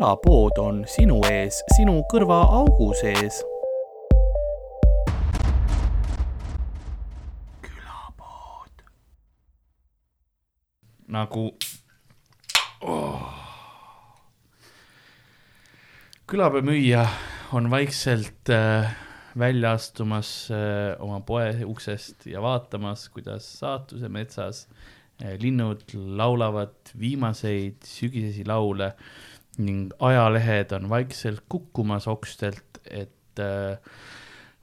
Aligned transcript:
külapood 0.00 0.56
on 0.56 0.78
sinu 0.88 1.18
ees, 1.28 1.58
sinu 1.76 1.98
kõrvaaugu 2.08 2.86
sees. 2.96 3.42
külapood. 7.60 8.80
nagu 11.12 11.44
oh. 12.80 13.28
külapäevamüüja 16.24 17.04
on 17.52 17.68
vaikselt 17.68 18.48
äh, 18.48 18.88
välja 19.36 19.74
astumas 19.76 20.48
äh, 20.48 20.96
oma 20.96 21.20
poe 21.20 21.58
uksest 21.68 22.24
ja 22.24 22.40
vaatamas, 22.40 23.10
kuidas 23.12 23.52
saatuse 23.58 24.08
metsas 24.08 24.64
äh, 25.20 25.36
linnud 25.36 25.84
laulavad 25.92 26.96
viimaseid 26.96 27.84
sügisesi 27.84 28.48
laule 28.48 28.94
ning 29.66 29.92
ajalehed 29.98 30.72
on 30.76 30.88
vaikselt 30.90 31.44
kukkumas 31.48 32.08
okstelt, 32.10 32.80
et 32.90 33.42
äh, 33.42 33.78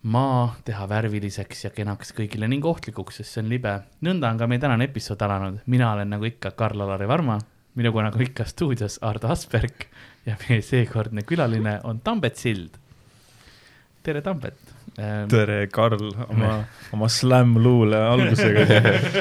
maa 0.04 0.56
teha 0.66 0.88
värviliseks 0.90 1.66
ja 1.66 1.72
kenaks 1.76 2.14
kõigile 2.18 2.48
ning 2.50 2.66
ohtlikuks, 2.66 3.20
sest 3.20 3.36
see 3.36 3.44
on 3.44 3.52
libe. 3.52 3.74
nõnda 4.06 4.32
on 4.32 4.40
ka 4.40 4.48
meie 4.48 4.62
tänane 4.64 4.88
episood 4.90 5.22
alanud, 5.22 5.60
mina 5.66 5.92
olen 5.94 6.10
nagu 6.16 6.28
ikka 6.30 6.52
Karl-Alari 6.58 7.08
Varma, 7.10 7.40
minuga 7.76 8.08
nagu 8.08 8.22
ikka 8.24 8.46
stuudios 8.46 9.00
Ardo 9.02 9.32
Asperg 9.34 9.88
ja 10.26 10.38
meie 10.48 10.62
seekordne 10.62 11.24
külaline 11.28 11.80
on 11.84 12.00
Tambet 12.00 12.36
Sild. 12.36 12.80
tere, 14.04 14.22
Tambet. 14.22 14.77
Tere, 14.98 15.68
Karl, 15.70 16.08
oma, 16.26 16.54
oma 16.96 17.08
slam-luule 17.12 18.00
algusega 18.02 18.64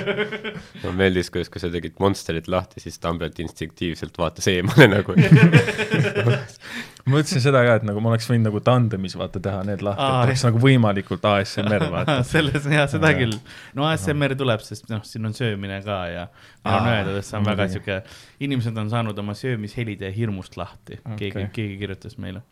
mulle 0.81 0.95
meeldis, 0.97 1.29
kuidas, 1.33 1.51
kui 1.53 1.61
sa 1.61 1.69
tegid 1.73 1.99
Monsterit 2.01 2.49
lahti, 2.49 2.81
siis 2.81 2.97
Tambet 3.03 3.37
instinktiivselt 3.45 4.17
vaatas 4.17 4.49
eemale 4.49 4.89
nagu 4.89 5.17
ma 5.17 7.13
mõtlesin 7.13 7.45
seda 7.45 7.61
ka, 7.67 7.77
et 7.77 7.85
nagu 7.87 8.01
ma 8.01 8.15
oleks 8.15 8.31
võinud 8.31 8.49
nagu 8.49 8.63
tandemis 8.65 9.19
vaata 9.21 9.43
teha 9.43 9.61
need 9.69 9.85
lahti, 9.85 10.07
et 10.07 10.31
oleks 10.31 10.47
nagu 10.49 10.63
võimalikult 10.65 11.29
ASMR 11.29 11.87
vaata. 11.99 12.19
selles, 12.27 12.65
jaa, 12.73 12.89
seda 12.91 13.13
ja. 13.13 13.21
küll. 13.21 13.37
no 13.77 13.85
ASMR 13.91 14.37
tuleb, 14.41 14.65
sest 14.65 14.89
noh, 14.93 15.05
siin 15.05 15.29
on 15.29 15.37
söömine 15.37 15.83
ka 15.85 16.01
ja 16.09 16.27
meil 16.65 16.79
on 16.81 16.93
öeldud, 16.95 17.21
et 17.21 17.29
see 17.29 17.37
on 17.37 17.51
väga 17.53 17.69
sihuke, 17.75 18.01
inimesed 18.49 18.81
on 18.81 18.89
saanud 18.97 19.21
oma 19.23 19.37
söömishelide 19.37 20.09
hirmust 20.17 20.57
lahti 20.57 21.03
okay., 21.03 21.27
keegi, 21.27 21.51
keegi 21.53 21.83
kirjutas 21.85 22.17
meile 22.23 22.47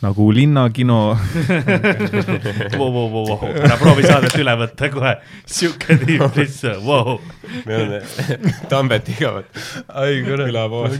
nagu 0.00 0.30
linnakino. 0.32 0.98
Vau, 2.78 2.88
vau, 2.92 3.06
vau, 3.12 3.24
vau, 3.28 3.50
ära 3.52 3.76
proovi 3.80 4.04
saadet 4.06 4.36
üle 4.40 4.54
võtta 4.62 4.90
kohe, 4.92 5.14
sihuke 5.48 5.96
tiip 6.00 6.36
lihtsalt, 6.38 6.84
vau. 6.84 7.18
me 7.66 7.76
oleme 7.76 8.52
Tambetiga, 8.70 9.34
ai 9.88 10.20
kurat, 10.24 10.46
külapood 10.48 10.94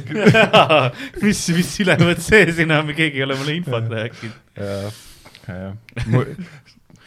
mis, 1.25 1.45
mis 1.57 1.71
ülevõtt 1.85 2.25
see 2.25 2.51
siin 2.57 2.75
on, 2.77 2.91
keegi 2.97 3.23
ei 3.23 3.29
ole 3.29 3.39
mulle 3.41 3.57
infot 3.61 3.89
rääkinud. 3.93 4.37
jah, 4.59 4.99
jah, 5.49 6.35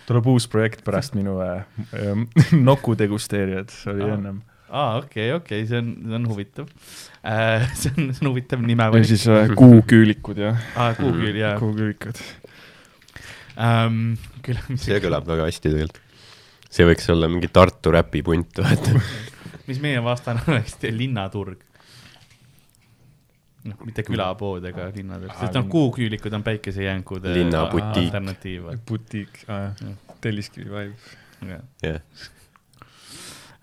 tuleb 0.08 0.32
uus 0.34 0.50
projekt 0.52 0.84
pärast 0.88 1.18
minu 1.18 1.38
äh, 1.44 1.62
äh, 1.94 2.26
noku 2.70 2.98
degusteerijad, 3.00 3.72
see 3.74 3.94
oli 3.94 4.10
ennem 4.18 4.42
aa, 4.74 4.98
okei 4.98 5.32
okay,, 5.32 5.38
okei 5.38 5.64
okay,, 5.64 5.68
see 5.70 5.80
on, 5.80 5.92
see 6.08 6.18
on 6.18 6.30
huvitav 6.32 6.70
äh,. 7.22 7.68
see 7.80 7.92
on, 7.94 8.10
see 8.10 8.26
on 8.26 8.32
huvitav 8.32 8.64
nime. 8.66 8.88
ja 8.98 9.04
siis 9.08 9.26
äh, 9.30 9.52
kuuküülikud 9.58 10.42
ja. 10.42 10.56
aa, 10.76 10.94
kuuküül, 10.98 11.38
jaa. 11.38 11.58
kuuküülikud 11.62 12.24
um,. 13.58 14.00
see 14.76 14.98
kõlab 15.04 15.30
väga 15.30 15.50
hästi 15.50 15.70
tegelikult. 15.70 16.02
see 16.74 16.88
võiks 16.90 17.12
olla 17.14 17.30
mingi 17.32 17.52
Tartu 17.54 17.94
räpipunt, 17.94 18.64
vaata 18.66 18.98
mis 19.70 19.80
meie 19.84 20.02
vastane 20.04 20.42
oleks, 20.50 20.80
linnaturg 20.90 21.62
noh, 23.70 23.80
mitte 23.86 24.04
külapood 24.08 24.66
ega 24.74 24.90
linnaturg, 24.96 25.36
sest 25.38 25.60
noh, 25.60 25.70
kuuküülikud 25.72 26.34
on 26.40 26.46
päikesejänkude 26.50 27.38
linnabutiik. 27.38 28.08
alternatiiv. 28.10 28.72
butiik, 28.90 29.44
Telliskivi 30.24 30.72
vibe. 30.72 31.14
jah 31.84 32.02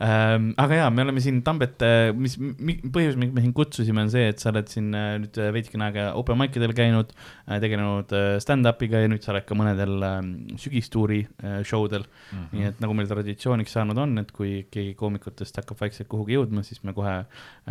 ähm,. 0.04 0.50
aga 0.60 0.78
jaa, 0.80 0.90
me 0.94 1.04
oleme 1.04 1.22
siin 1.22 1.40
Tambet, 1.46 1.82
mis, 2.16 2.36
põhjus, 2.38 3.16
miks 3.20 3.34
me 3.36 3.44
sind 3.44 3.54
kutsusime, 3.56 4.04
on 4.06 4.12
see, 4.12 4.30
et 4.32 4.42
sa 4.42 4.50
oled 4.52 4.70
siin 4.72 4.88
äh, 4.96 5.12
nüüd 5.22 5.40
äh, 5.40 5.50
veidikene 5.54 5.88
aega 5.88 6.06
open 6.18 6.38
mic 6.40 6.56
idel 6.56 6.72
käinud, 6.76 7.12
äh, 7.46 7.58
tegelenud 7.62 8.14
stand-up'iga 8.42 9.02
ja 9.04 9.10
nüüd 9.12 9.24
sa 9.24 9.34
oled 9.34 9.46
ka 9.48 9.58
mõnedel 9.58 10.06
ähm, 10.06 10.30
sügistuuri 10.60 11.20
show 11.68 11.84
del 11.90 12.06
mm. 12.06 12.38
-hmm. 12.38 12.52
nii 12.54 12.68
et 12.70 12.80
nagu 12.84 12.96
meil 12.96 13.10
traditsiooniks 13.10 13.76
saanud 13.76 14.00
on, 14.00 14.16
et 14.22 14.32
kui 14.36 14.64
keegi 14.72 14.94
koomikutest 14.98 15.60
hakkab 15.60 15.80
vaikselt 15.80 16.08
kuhugi 16.10 16.38
jõudma, 16.38 16.64
siis 16.66 16.82
me 16.84 16.94
kohe 16.96 17.16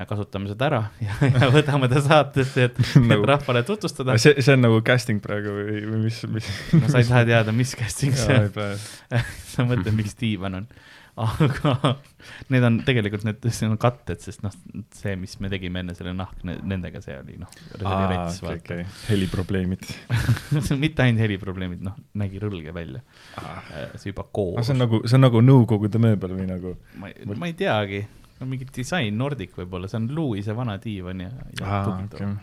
kasutame 0.10 0.52
seda 0.52 0.70
ära 0.70 0.84
ja, 1.08 1.18
ja 1.26 1.52
võtame 1.54 1.90
ta 1.92 2.04
saatesse, 2.06 2.70
et 2.70 2.80
nagu, 3.02 3.24
et 3.24 3.32
rahvale 3.34 3.66
tutvustada. 3.68 4.18
see, 4.22 4.38
see 4.38 4.58
on 4.58 4.66
nagu 4.68 4.82
casting 4.86 5.24
praegu 5.24 5.56
või, 5.58 5.82
või 5.88 6.06
mis, 6.08 6.22
mis? 6.30 6.54
no 6.78 6.86
sa 6.88 7.02
ei 7.02 7.10
taha 7.10 7.26
teada, 7.34 7.56
mis 7.56 7.76
casting 7.80 8.18
see 8.18 8.40
on 8.46 8.80
sa 9.54 9.66
mõtled, 9.66 9.94
miks 9.98 10.18
diivan 10.20 10.62
on 10.62 10.72
aga 11.20 11.94
need 12.54 12.66
on 12.66 12.80
tegelikult 12.88 13.26
need, 13.28 13.48
see 13.54 13.68
on 13.70 13.80
katted, 13.82 14.22
sest 14.24 14.44
noh, 14.46 14.54
see, 14.96 15.16
mis 15.20 15.36
me 15.44 15.52
tegime 15.52 15.84
enne 15.84 15.96
selle 15.98 16.14
nahk, 16.18 16.44
nendega 16.44 17.02
see 17.04 17.18
oli 17.20 17.38
noh. 17.42 17.50
Okay, 17.80 18.56
okay. 18.56 18.86
heliprobleemid 19.10 19.86
mitte 20.84 21.06
ainult 21.06 21.24
heliprobleemid, 21.26 21.84
noh, 21.86 21.98
nägi 22.20 22.42
rõlge 22.42 22.76
välja 22.76 23.04
ah.. 23.42 23.60
see 23.96 24.14
juba 24.14 24.28
koos. 24.32 24.62
see 24.66 24.76
on 24.76 24.86
nagu, 24.86 25.02
see 25.06 25.20
on 25.20 25.28
nagu 25.28 25.44
Nõukogude 25.50 26.02
mööbel 26.02 26.38
või 26.38 26.48
nagu? 26.50 26.76
ma 27.02 27.12
ei, 27.12 27.28
ma 27.34 27.50
ei 27.50 27.58
teagi, 27.58 28.04
no 28.40 28.48
mingi 28.50 28.70
disain 28.76 29.18
Nordic 29.20 29.58
võib-olla, 29.60 29.90
see 29.92 30.02
on 30.02 30.10
Louis'e 30.16 30.56
vana 30.58 30.80
diivan 30.82 31.26
ja, 31.26 31.34
ja 31.60 31.76
ah, 31.82 31.92
okay 32.06 32.38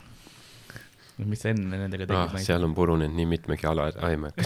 mis 1.25 1.41
sa 1.41 1.49
enne 1.53 1.79
nendega 1.81 2.05
tegid 2.05 2.19
ah,? 2.19 2.41
seal 2.45 2.65
on 2.67 2.75
purunenud 2.77 3.17
nii 3.17 3.29
mitmegi 3.31 3.65
ala, 3.69 3.89
ai 4.05 4.17
ma 4.21 4.29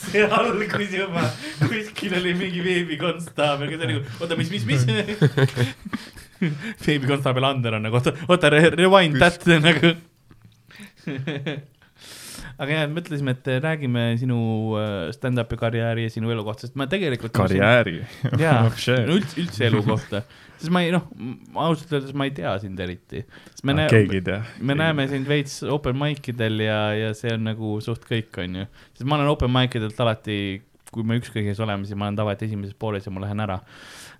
see 0.00 0.24
algus 0.26 0.90
juba, 0.94 1.22
kuskil 1.62 2.16
oli 2.18 2.34
mingi 2.38 2.64
veebikonstaabel, 2.64 3.70
kes 3.70 3.84
oli 3.86 3.92
nagu, 3.98 4.18
oota, 4.20 4.38
mis, 4.40 4.50
mis, 4.54 4.66
mis? 4.66 4.82
Veebikonstaabel 6.84 7.46
Ander 7.46 7.78
on 7.78 7.86
nagu, 7.86 8.00
oota, 8.00 8.12
oota, 8.26 8.50
rewind 8.74 9.22
that 9.22 9.46
nagu 9.62 9.94
aga 12.60 12.78
jah, 12.78 12.88
mõtlesime, 12.92 13.34
et 13.34 13.48
räägime 13.64 14.04
sinu 14.20 14.38
äh, 14.78 14.94
stand-up'i 15.14 15.58
karjääri 15.58 16.06
ja 16.06 16.12
sinu 16.12 16.30
elu 16.32 16.44
kohta, 16.46 16.68
sest 16.68 16.78
ma 16.78 16.86
tegelikult. 16.90 17.34
karjääri? 17.34 17.96
jaa, 18.40 18.64
üldse, 19.14 19.40
üldse 19.42 19.66
elu 19.68 19.82
kohta, 19.86 20.22
sest 20.58 20.72
ma 20.74 20.84
ei 20.84 20.92
noh, 20.94 21.08
ausalt 21.54 21.92
öeldes 21.96 22.14
ma 22.16 22.28
ei 22.28 22.34
tea 22.36 22.54
sind 22.62 22.80
eriti. 22.80 23.24
No, 23.62 23.74
näe, 23.74 23.88
keegi 23.90 24.20
ei 24.20 24.26
tea. 24.28 24.38
me 24.60 24.76
näeme 24.78 25.08
sind 25.10 25.28
veits 25.30 25.60
open 25.66 25.98
mic 26.00 26.30
idel 26.30 26.62
ja, 26.66 26.78
ja 26.98 27.10
see 27.18 27.34
on 27.34 27.48
nagu 27.50 27.76
suht 27.84 28.06
kõik, 28.08 28.30
onju. 28.44 28.68
sest 28.92 29.08
ma 29.10 29.18
olen 29.18 29.32
open 29.34 29.52
mic 29.54 29.74
idelt 29.80 30.00
alati, 30.04 30.38
kui 30.94 31.06
me 31.06 31.18
ükskõik 31.18 31.50
kes 31.50 31.62
oleme, 31.64 31.88
siis 31.88 31.98
ma 31.98 32.08
olen 32.08 32.20
tavaliselt 32.20 32.48
esimeses 32.50 32.78
pooles 32.78 33.06
ja 33.06 33.14
ma 33.14 33.24
lähen 33.24 33.42
ära 33.42 33.58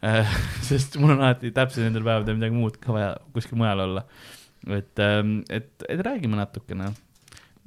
äh, 0.03 0.39
sest 0.69 0.99
mul 0.99 1.15
on 1.15 1.23
alati 1.23 1.55
täpselt 1.55 1.87
nendel 1.87 2.07
päevadel 2.07 2.41
midagi 2.41 2.59
muud 2.59 2.83
ka 2.83 2.97
vaja 2.97 3.15
kuskil 3.37 3.61
mujal 3.61 3.87
olla. 3.87 4.07
et, 4.67 4.99
ähm, 4.99 5.43
et, 5.53 5.71
et 5.89 6.01
räägime 6.03 6.41
natukene 6.41 6.91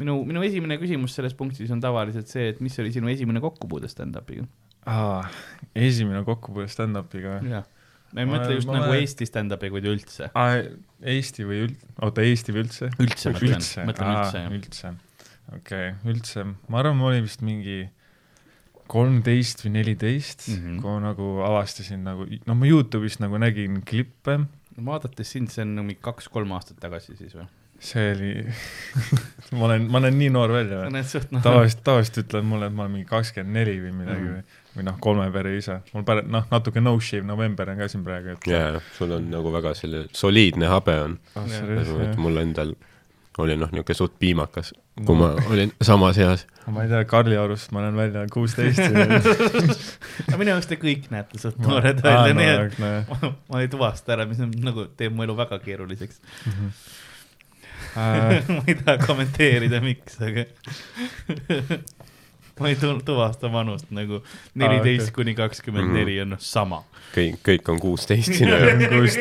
minu, 0.02 0.20
minu 0.28 0.44
esimene 0.46 0.78
küsimus 0.82 1.16
selles 1.18 1.36
punktis 1.38 1.72
on 1.74 1.82
tavaliselt 1.84 2.30
see, 2.32 2.52
et 2.54 2.62
mis 2.64 2.78
oli 2.82 2.94
sinu 2.96 3.10
esimene 3.12 3.42
kokkupuude 3.44 3.90
stand-up'iga 3.92 4.46
ah,? 4.90 5.28
esimene 5.76 6.24
kokkupuude 6.28 6.70
stand-up'iga 6.72 7.40
või? 7.42 7.64
ma 8.14 8.24
ei 8.24 8.30
mõtle 8.30 8.56
just 8.56 8.70
ma 8.70 8.78
nagu 8.80 8.92
olen... 8.92 9.04
Eesti 9.04 9.28
stand-up'iga, 9.28 9.76
vaid 9.76 9.90
üldse. 9.92 10.30
Eesti 11.16 11.48
või 11.48 11.66
üld-, 11.66 11.84
oota, 12.06 12.24
Eesti 12.24 12.56
või 12.56 12.64
üldse? 12.64 12.90
üldse 13.04 13.34
mõtlen, 13.36 13.68
mõtlen 13.90 14.14
üldse, 14.14 14.44
jah. 14.44 14.56
üldse, 14.60 14.94
okei 15.52 15.60
okay,, 15.60 15.94
üldse, 16.14 16.48
ma 16.72 16.82
arvan, 16.84 17.00
ma 17.02 17.12
olin 17.12 17.28
vist 17.28 17.44
mingi 17.46 17.82
kolmteist 18.88 19.66
või 19.66 19.74
neliteist 19.76 20.48
mm, 20.48 20.62
-hmm. 20.62 20.80
kui 20.84 20.94
ma 20.94 21.02
nagu 21.10 21.32
avastasin 21.50 22.06
nagu, 22.08 22.28
no 22.48 22.56
ma 22.56 22.70
Youtube'ist 22.70 23.20
nagu 23.24 23.40
nägin 23.42 23.82
klippe. 23.88 24.40
vaadates 24.78 25.34
sind, 25.34 25.52
see 25.52 25.66
on 25.66 25.76
mingi 25.82 26.00
kaks-kolm 26.02 26.54
aastat 26.56 26.80
tagasi 26.80 27.18
siis 27.20 27.36
või? 27.36 27.48
See 27.80 28.12
oli 28.12 28.32
ma 29.58 29.66
olen, 29.68 29.86
ma 29.92 30.02
näen 30.04 30.18
nii 30.18 30.30
noor 30.34 30.54
välja 30.56 30.82
või? 30.82 31.04
Tavaliselt, 31.44 31.84
tavaliselt 31.86 32.24
ütlevad 32.24 32.50
mulle, 32.50 32.70
et 32.72 32.76
ma 32.76 32.86
olen 32.86 32.98
mingi 32.98 33.10
kakskümmend 33.10 33.60
neli 33.60 33.78
või 33.84 33.94
midagi 34.00 34.26
mm. 34.26 34.34
või, 34.34 34.60
või 34.78 34.88
noh, 34.90 35.00
kolme 35.04 35.30
pere 35.36 35.54
isa. 35.58 35.80
mul 35.94 36.06
pära-, 36.08 36.26
noh, 36.26 36.48
natuke 36.52 36.84
no 36.84 36.98
shave 37.00 37.28
november 37.28 37.70
on 37.74 37.82
ka 37.84 37.90
siin 37.92 38.04
praegu, 38.08 38.36
et. 38.36 38.50
jaa, 38.50 38.82
sul 38.98 39.14
on 39.20 39.32
nagu 39.34 39.54
väga 39.54 39.76
selle 39.78 40.08
soliidne 40.16 40.70
habe 40.74 41.00
on 41.06 41.18
oh,. 41.36 41.48
nagu, 41.48 42.00
et 42.08 42.22
mul 42.22 42.44
endal 42.44 42.76
oli 43.38 43.54
noh, 43.58 43.70
niisugune 43.70 43.98
suht 43.98 44.14
piimakas, 44.18 44.72
kui 44.98 45.14
no. 45.14 45.18
ma 45.22 45.50
olin 45.54 45.72
samas 45.86 46.18
eas. 46.22 46.48
ma 46.74 46.84
ei 46.84 46.92
tea, 46.92 47.04
Karli 47.10 47.38
arust 47.38 47.70
ma 47.76 47.84
näen 47.86 47.98
välja 48.00 48.24
kuusteist 48.34 48.82
aga 50.26 50.40
minu 50.42 50.56
arust 50.56 50.72
te 50.72 50.80
kõik 50.82 51.06
näete 51.14 51.38
suht 51.42 51.60
noored 51.62 52.02
välja, 52.04 52.34
nii 52.38 52.54
et 52.56 52.80
ma, 52.82 52.94
ma 53.54 53.62
ei 53.62 53.70
tuvasta 53.72 54.18
ära, 54.18 54.26
mis 54.30 54.42
on 54.44 54.56
nagu, 54.66 54.88
teeb 54.98 55.14
mu 55.14 55.28
elu 55.28 55.38
väga 55.38 55.62
keeruliseks 55.62 56.18
mm. 56.24 56.56
-hmm. 56.56 56.80
ma 58.56 58.62
ei 58.68 58.76
taha 58.78 58.98
kommenteerida, 59.06 59.80
miks, 59.84 60.20
aga 60.22 60.46
ma 62.60 62.70
ei 62.72 62.78
tuvasta 63.06 63.52
vanust 63.54 63.92
nagu 63.94 64.22
neliteist 64.58 65.12
kuni 65.16 65.34
kakskümmend 65.38 65.94
neli 65.96 66.20
on 66.24 66.30
noh 66.36 66.42
sama. 66.42 66.80
kõik, 67.16 67.36
kõik 67.46 67.66
on 67.74 67.80
kuusteist 67.82 68.34
sinu 68.38 68.54
jaoks. 68.62 69.18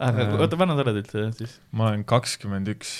aga 0.00 0.26
Äh. 0.26 0.34
oota, 0.40 0.58
vana 0.58 0.76
sa 0.76 0.80
oled 0.84 0.98
üldse 1.02 1.28
siis? 1.38 1.52
ma 1.72 1.82
olen 1.90 2.04
kakskümmend 2.08 2.68
üks. 2.72 2.98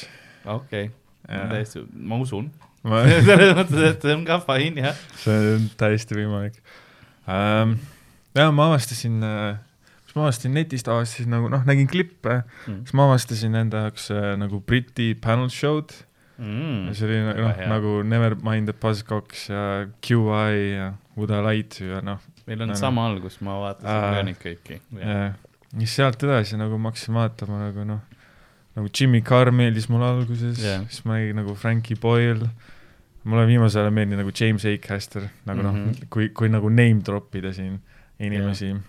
okei, 0.48 0.90
täiesti, 1.26 1.84
ma 1.92 2.20
usun. 2.22 2.50
ma, 2.86 3.02
selles 3.10 3.52
mõttes, 3.58 3.82
et 3.90 4.00
see 4.04 4.14
on 4.16 4.24
ka 4.28 4.34
fine 4.44 4.78
jah. 4.88 4.96
see 5.20 5.36
on 5.56 5.62
täiesti 5.80 6.12
võimalik 6.16 6.56
ähm,. 7.28 7.70
ja 8.36 8.44
ma 8.54 8.62
avastasin 8.72 9.16
äh,, 9.24 9.56
mis 10.16 10.22
ma 10.22 10.28
avastasin 10.30 10.54
netist, 10.56 10.88
avastasin 10.88 11.28
nagu 11.30 11.48
noh, 11.52 11.60
nägin 11.68 11.86
klippe, 11.92 12.38
siis 12.64 12.94
ma 12.96 13.04
avastasin 13.10 13.54
enda 13.54 13.82
jaoks 13.86 14.08
äh, 14.14 14.30
nagu 14.40 14.60
Briti 14.64 15.14
panel 15.14 15.48
show'd 15.52 15.92
Mm. 16.38 16.90
see 16.92 17.06
oli 17.06 17.16
noh 17.24 17.60
nagu 17.70 18.02
Nevermind 18.04 18.68
the 18.68 18.74
Buzzcocks 18.76 19.46
ja 19.48 19.86
QI 20.04 20.74
ja 20.76 20.90
Would 21.16 21.30
I 21.32 21.38
Lie 21.40 21.62
to 21.62 21.84
ja 21.84 22.00
noh, 22.04 22.18
meil 22.46 22.60
on 22.60 22.68
No, 22.68 22.74
no. 22.74 22.76
sama 22.76 23.06
algus, 23.08 23.38
ma 23.40 23.54
vaatasin 23.62 23.88
Aa. 23.88 24.10
ka 24.18 24.22
neid 24.22 24.36
kõiki. 24.42 24.76
ja 25.00 25.32
siis 25.78 25.94
sealt 25.96 26.20
edasi 26.28 26.58
nagu 26.60 26.76
ma 26.78 26.90
hakkasin 26.92 27.14
vaatama 27.16 27.62
nagu 27.62 27.84
noh, 27.88 28.02
nagu 28.76 28.88
Jimmy 28.92 29.22
Carr 29.24 29.48
meeldis 29.50 29.88
mulle 29.88 30.10
alguses 30.10 30.60
yeah., 30.60 30.84
siis 30.90 31.06
ma 31.08 31.16
nägin 31.16 31.40
nagu 31.40 31.54
Frankie 31.56 31.96
Boyle, 31.96 32.50
mulle 33.24 33.46
viimasel 33.48 33.86
ajal 33.86 33.96
meeldib 33.96 34.20
nagu 34.20 34.32
James 34.40 34.64
Acaster, 34.68 35.30
nagu 35.48 35.62
mm 35.62 35.66
-hmm. 35.70 35.72
Mhm. 35.72 35.88
noh, 36.04 36.08
kui, 36.10 36.28
kui 36.28 36.48
nagu 36.52 36.68
name 36.68 37.00
drop 37.00 37.34
ida 37.34 37.52
siin 37.56 37.80
inimesi 38.20 38.66
yeah.. 38.74 38.80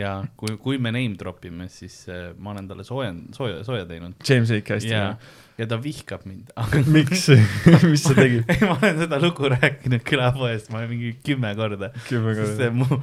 Ja 0.00 0.16
kui, 0.40 0.56
kui 0.62 0.78
me 0.82 0.92
name 0.94 1.18
drop 1.20 1.44
ime, 1.48 1.68
siis 1.72 2.02
äh, 2.10 2.30
ma 2.38 2.54
olen 2.54 2.68
talle 2.70 2.84
sooja, 2.86 3.12
sooja, 3.36 3.62
sooja 3.66 3.86
teinud. 3.88 4.16
James 4.26 4.52
Acaster 4.56 4.90
ja 4.90 5.00
yeah., 5.12 5.32
ja 5.60 5.66
ta 5.68 5.76
vihkab 5.82 6.22
mind, 6.28 6.52
miks, 6.94 7.26
mis 7.92 8.04
sa 8.06 8.14
tegid? 8.16 8.46
ei, 8.52 8.60
ma 8.64 8.78
olen 8.78 9.02
seda 9.04 9.18
lugu 9.22 9.50
rääkinud 9.52 10.04
külapoest, 10.08 10.70
ma 10.72 10.80
olen 10.82 10.94
mingi 10.94 11.14
kümme 11.26 11.52
korda, 11.58 11.92
kümme 12.08 12.32
korda. 12.38 12.70
mu, 12.76 13.00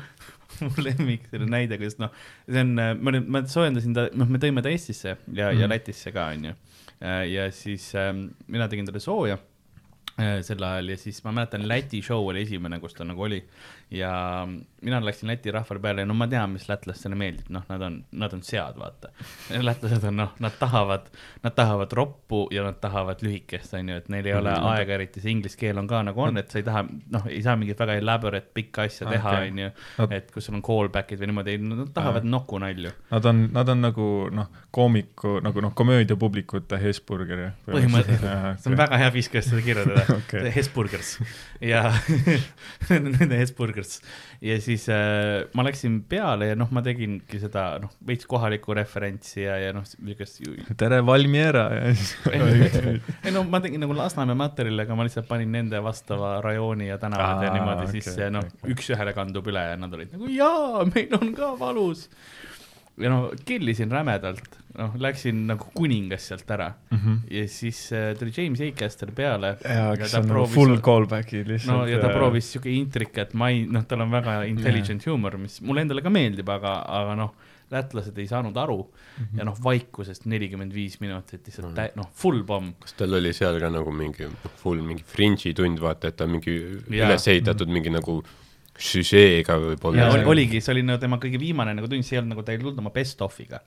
mu 0.63 0.71
lemmik 0.81 1.27
selle 1.29 1.49
näide, 1.53 1.77
kuidas 1.77 1.99
noh, 2.01 2.15
see 2.47 2.63
on, 2.63 2.73
ma 2.77 3.13
nüüd, 3.13 3.27
ma 3.33 3.43
soojendasin 3.49 3.93
ta, 3.97 4.07
noh, 4.17 4.31
me 4.31 4.41
tõime 4.41 4.63
ta 4.65 4.73
Eestisse 4.73 5.13
ja 5.13 5.19
mm, 5.19 5.37
ja 5.37 5.51
Mhm. 5.67 5.69
Lätisse 5.75 6.15
ka, 6.15 6.31
onju. 6.33 6.55
ja 7.29 7.51
siis 7.53 7.91
äh, 7.93 8.09
mina 8.49 8.65
tegin 8.71 8.87
talle 8.89 9.03
sooja 9.03 9.37
äh, 9.37 9.56
sel 10.41 10.63
ajal 10.63 10.89
ja 10.89 10.97
siis 10.97 11.19
ma 11.23 11.31
mäletan, 11.31 11.67
Läti 11.69 12.01
show 12.01 12.25
oli 12.27 12.41
esimene, 12.47 12.79
kus 12.81 12.93
ta 12.97 13.05
nagu 13.05 13.21
oli 13.21 13.37
ja 13.93 14.47
mina 14.81 14.97
läksin 15.05 15.29
Läti 15.29 15.51
rahvale 15.53 15.79
peale 15.79 16.01
ja 16.01 16.05
no 16.09 16.13
ma 16.17 16.25
tean, 16.27 16.49
mis 16.55 16.65
lätlastele 16.69 17.15
meeldib, 17.15 17.47
noh, 17.53 17.63
nad 17.69 17.81
on, 17.85 17.99
nad 18.11 18.33
on 18.33 18.41
sead, 18.43 18.75
vaata. 18.79 19.11
lätlased 19.69 20.03
on 20.09 20.17
noh, 20.23 20.33
nad 20.43 20.57
tahavad, 20.59 21.05
nad 21.43 21.55
tahavad 21.55 21.93
roppu 21.95 22.47
ja 22.51 22.63
nad 22.65 22.79
tahavad 22.83 23.21
lühikest, 23.23 23.73
onju, 23.77 23.95
et 24.01 24.09
neil 24.09 24.25
ei 24.25 24.33
ole 24.33 24.51
Mhm. 24.57 24.65
aega, 24.71 24.93
eriti 24.97 25.21
see 25.21 25.31
inglise 25.31 25.57
keel 25.57 25.77
on 25.77 25.87
ka 25.87 26.01
nagu 26.03 26.21
on, 26.21 26.37
et 26.41 26.49
sa 26.51 26.57
ei 26.59 26.65
taha, 26.65 26.83
noh, 27.13 27.27
ei 27.29 27.41
saa 27.45 27.55
mingit 27.55 27.79
väga 27.79 27.95
elaborate 28.01 28.49
pikka 28.57 28.87
asja 28.89 29.07
teha, 29.09 29.29
Okei. 29.37 29.51
onju. 29.51 29.69
Et 30.17 30.31
kus 30.33 30.45
sul 30.49 30.55
on 30.57 30.61
callback'id 30.65 31.19
või 31.21 31.29
niimoodi, 31.31 31.57
nad 31.61 31.93
tahavad 31.93 32.25
Aa. 32.25 32.31
nokunalju. 32.33 32.91
Nad 33.11 33.25
on, 33.25 33.45
nad 33.53 33.69
on 33.69 33.81
nagu 33.85 34.07
noh, 34.33 34.49
koomiku 34.71 35.37
nagu 35.45 35.61
noh, 35.61 35.73
komöödiapublikute 35.77 36.79
Hesburger. 36.81 37.51
põhimõtteliselt, 37.67 38.59
see 38.63 38.71
on 38.71 38.77
väga 38.79 38.97
hea 39.03 39.09
viis, 39.13 39.29
kuidas 39.31 39.49
seda 39.51 39.61
kirjeldada 39.61 40.06
Okei. 40.13 40.49
Hesburgers 40.55 41.17
ja 41.61 41.81
nende 42.89 43.37
Hesburgers 43.39 43.97
ja 44.45 44.55
siis 44.61 44.85
äh, 44.93 45.45
ma 45.57 45.65
läksin 45.67 45.99
peale 46.09 46.51
ja 46.51 46.55
noh, 46.59 46.69
ma 46.75 46.83
tegingi 46.85 47.39
seda 47.41 47.65
noh, 47.83 47.91
veits 48.07 48.27
kohalikku 48.29 48.75
referentsi 48.77 49.43
ja, 49.45 49.57
ja 49.61 49.73
noh, 49.75 49.85
niisugust 50.05 50.41
ju- 50.45 50.55
tere, 50.79 50.99
Valmiera 51.05 51.65
ja 51.77 51.93
siis 51.97 52.15
ei 53.23 53.33
no 53.35 53.43
ma 53.49 53.61
tegin 53.63 53.81
nagu 53.83 53.95
Lasnamäe 53.97 54.37
materjali, 54.37 54.83
aga 54.85 54.97
ma 54.99 55.07
lihtsalt 55.07 55.27
panin 55.29 55.51
nende 55.57 55.81
vastava 55.83 56.37
rajooni 56.45 56.91
ja 56.91 56.99
tänavad 57.01 57.43
ja 57.43 57.51
Aa, 57.51 57.57
niimoodi 57.57 57.87
okei, 57.89 58.01
sisse 58.01 58.27
ja 58.27 58.31
noh 58.33 58.45
okei. 58.45 58.73
üks-ühele 58.75 59.15
kandub 59.17 59.49
üle 59.51 59.65
ja 59.71 59.77
nad 59.79 59.93
olid 59.97 60.13
nagu 60.15 60.29
jaa, 60.31 60.85
meil 60.93 61.17
on 61.19 61.33
ka 61.37 61.53
valus. 61.59 62.07
Ja 62.97 63.09
no 63.13 63.31
killisin 63.45 63.91
rämedalt, 63.93 64.55
noh, 64.77 64.95
läksin 65.01 65.43
nagu 65.47 65.67
kuningas 65.75 66.27
sealt 66.31 66.49
ära 66.51 66.71
Mhm. 66.91 67.17
ja 67.31 67.43
siis 67.47 67.91
äh, 67.93 68.13
tuli 68.17 68.31
James 68.37 68.61
Acaster 68.61 69.11
peale. 69.11 69.57
jaa, 69.63 69.95
kes 69.97 70.15
on 70.15 70.27
nagu 70.27 70.45
full 70.47 70.77
callback'id 70.81 71.47
lihtsalt. 71.47 71.77
no 71.77 71.85
ja 71.85 71.99
ta 72.01 72.09
proovis 72.09 72.51
siuke 72.53 72.69
intrikat, 72.73 73.33
ma 73.33 73.49
ei, 73.53 73.65
noh, 73.69 73.83
tal 73.85 74.01
on 74.01 74.11
väga 74.11 74.39
intelligent 74.49 75.05
huumor, 75.05 75.37
mis 75.37 75.59
mulle 75.61 75.81
endale 75.85 76.01
ka 76.01 76.09
meeldib, 76.09 76.49
aga, 76.49 76.79
aga 76.87 77.15
noh, 77.15 77.33
lätlased 77.71 78.17
ei 78.17 78.27
saanud 78.27 78.55
aru 78.57 78.79
Mhm. 79.19 79.37
ja 79.39 79.43
noh, 79.45 79.57
vaikusest 79.63 80.25
nelikümmend 80.25 80.73
viis 80.73 80.99
minutit 81.01 81.45
lihtsalt 81.45 81.73
tä-, 81.75 81.91
noh, 81.95 82.09
full 82.15 82.43
pomm. 82.43 82.73
kas 82.79 82.93
tal 82.97 83.13
oli 83.13 83.33
seal 83.33 83.59
ka 83.59 83.69
nagu 83.69 83.91
mingi 83.91 84.25
full 84.63 84.81
mingi 84.81 85.03
fringe'i 85.03 85.53
tund, 85.53 85.77
vaata, 85.79 86.07
et 86.07 86.15
ta 86.17 86.23
on 86.23 86.31
mingi 86.37 86.53
Jaa. 86.89 87.09
üles 87.09 87.27
ehitatud 87.27 87.67
mingi 87.69 87.89
nagu 87.93 88.23
süžeega 88.77 89.57
võib-olla 89.61 90.07
oli,. 90.13 90.25
oligi, 90.29 90.61
see 90.61 90.73
oli 90.75 90.83
nagu 90.85 91.01
tema 91.01 91.17
kõige 91.21 91.39
viimane 91.41 91.73
nagu 91.77 91.89
tund, 91.89 92.05
see 92.05 92.17
ei 92.17 92.21
olnud 92.21 92.35
nagu, 92.35 92.45
ta 92.45 92.53
ei 92.53 92.61
tulnud 92.61 92.77
oma 92.83 92.91
best 92.93 93.21
of'iga, 93.25 93.59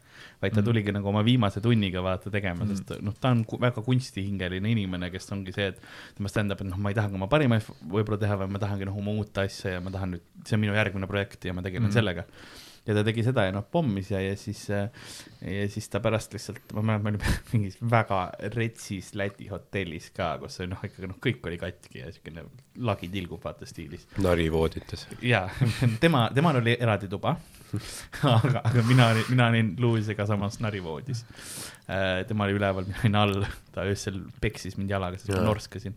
vaid 0.43 0.55
ta 0.57 0.65
tuligi 0.67 0.95
nagu 0.95 1.11
oma 1.11 1.25
viimase 1.27 1.63
tunniga 1.65 2.03
vaata 2.05 2.33
tegema, 2.33 2.69
sest 2.71 2.95
noh, 3.03 3.17
ta 3.19 3.35
on 3.35 3.43
väga 3.67 3.85
kunstihingeline 3.87 4.73
inimene, 4.75 5.11
kes 5.13 5.31
ongi 5.35 5.55
see, 5.57 5.71
et 5.75 5.83
tema 6.19 6.31
stand-up, 6.33 6.63
et 6.63 6.71
noh, 6.71 6.79
ma 6.81 6.95
ei 6.95 6.99
tahagi 6.99 7.19
oma 7.19 7.31
parimaid 7.33 7.67
võib-olla 7.83 8.21
teha, 8.23 8.39
vaid 8.45 8.55
ma 8.55 8.63
tahangi 8.63 8.89
noh, 8.89 8.99
oma 9.03 9.15
uut 9.19 9.43
asja 9.43 9.77
ja 9.77 9.85
ma 9.85 9.93
tahan 9.95 10.17
nüüd, 10.17 10.27
see 10.47 10.59
on 10.59 10.65
minu 10.67 10.79
järgmine 10.79 11.11
projekt 11.11 11.49
ja 11.49 11.57
ma 11.57 11.67
tegelen 11.67 11.91
mm. 11.91 11.97
sellega 11.99 12.27
ja 12.87 12.97
ta 12.97 13.05
tegi 13.07 13.25
seda 13.25 13.45
ja 13.47 13.53
noh, 13.55 13.65
pommis 13.73 14.11
ja, 14.13 14.21
ja 14.25 14.37
siis, 14.39 14.63
ja 14.71 15.67
siis 15.71 15.89
ta 15.93 16.01
pärast 16.03 16.33
lihtsalt, 16.35 16.63
ma 16.77 16.83
mäletan, 16.83 17.05
me 17.05 17.13
olime 17.13 17.35
mingis 17.53 17.79
väga 17.93 18.21
retsis 18.57 19.13
Läti 19.19 19.51
hotellis 19.51 20.11
ka, 20.17 20.33
kus 20.41 20.61
oli 20.63 20.73
noh, 20.73 20.83
ikkagi 20.89 21.11
noh, 21.11 21.21
kõik 21.23 21.47
oli 21.51 21.61
katki 21.61 22.03
ja 22.03 22.13
siukene 22.15 22.47
lagi 22.87 23.11
tilgub 23.13 23.45
vaata 23.45 23.69
stiilis. 23.69 24.07
narivoodites. 24.23 25.07
ja 25.27 25.47
tema, 26.03 26.29
temal 26.35 26.61
oli 26.63 26.77
eraldi 26.81 27.11
tuba, 27.13 27.37
aga, 28.23 28.65
aga 28.65 28.87
mina 28.89 29.11
olin, 29.13 29.29
mina 29.29 29.51
olin 29.53 29.75
Lewisega 29.81 30.27
samas 30.27 30.59
narivoodis. 30.65 31.25
tema 32.29 32.47
oli 32.47 32.59
üleval, 32.59 32.89
mina 33.05 33.23
olin 33.27 33.45
all, 33.45 33.49
ta 33.75 33.87
öösel 33.89 34.21
peksis 34.41 34.77
mind 34.79 34.91
jalaga, 34.91 35.19
sest 35.19 35.35
ma 35.37 35.45
norskasin 35.47 35.97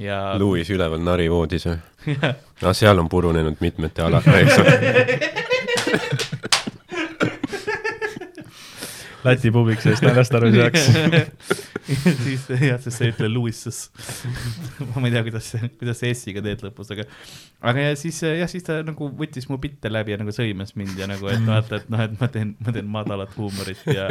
ja. 0.00 0.38
Louis 0.38 0.70
üleval 0.70 1.02
narivoodis 1.04 1.66
või? 1.68 2.16
no 2.62 2.72
seal 2.76 3.02
on 3.02 3.08
purunenud 3.12 3.60
mitmete 3.60 4.04
alade, 4.04 4.36
eks 4.42 4.58
ole. 4.62 5.59
Läti 9.24 9.50
publik 9.52 9.82
sellest 9.84 10.04
naljast 10.04 10.34
aru 10.36 10.48
ei 10.48 10.54
saaks. 10.56 10.84
siis 12.24 12.46
jah, 12.48 12.78
sest 12.80 12.94
sa 12.94 13.04
ei 13.04 13.12
ütle 13.12 13.28
Lewis's. 13.28 13.80
ma 14.94 15.02
ei 15.08 15.12
tea, 15.12 15.22
kuidas 15.26 15.50
see, 15.52 15.70
kuidas 15.80 16.00
see 16.00 16.12
S-iga 16.14 16.42
teed 16.44 16.64
lõpus, 16.64 16.92
aga, 16.94 17.04
aga 17.72 17.84
ja 17.88 17.98
siis 18.00 18.20
jah, 18.24 18.48
siis 18.50 18.64
ta 18.66 18.78
nagu 18.86 19.10
võttis 19.18 19.48
mu 19.50 19.58
bitte 19.60 19.92
läbi 19.92 20.14
ja 20.14 20.20
nagu 20.20 20.32
sõimas 20.34 20.72
mind 20.78 20.96
ja 21.00 21.08
nagu, 21.10 21.28
et 21.32 21.44
vaata, 21.44 21.82
et 21.82 21.92
noh, 21.92 22.04
et 22.06 22.16
ma 22.20 22.30
teen, 22.32 22.54
ma 22.64 22.74
teen 22.76 22.88
madalat 22.96 23.36
huumorit 23.36 23.84
ja, 23.92 24.08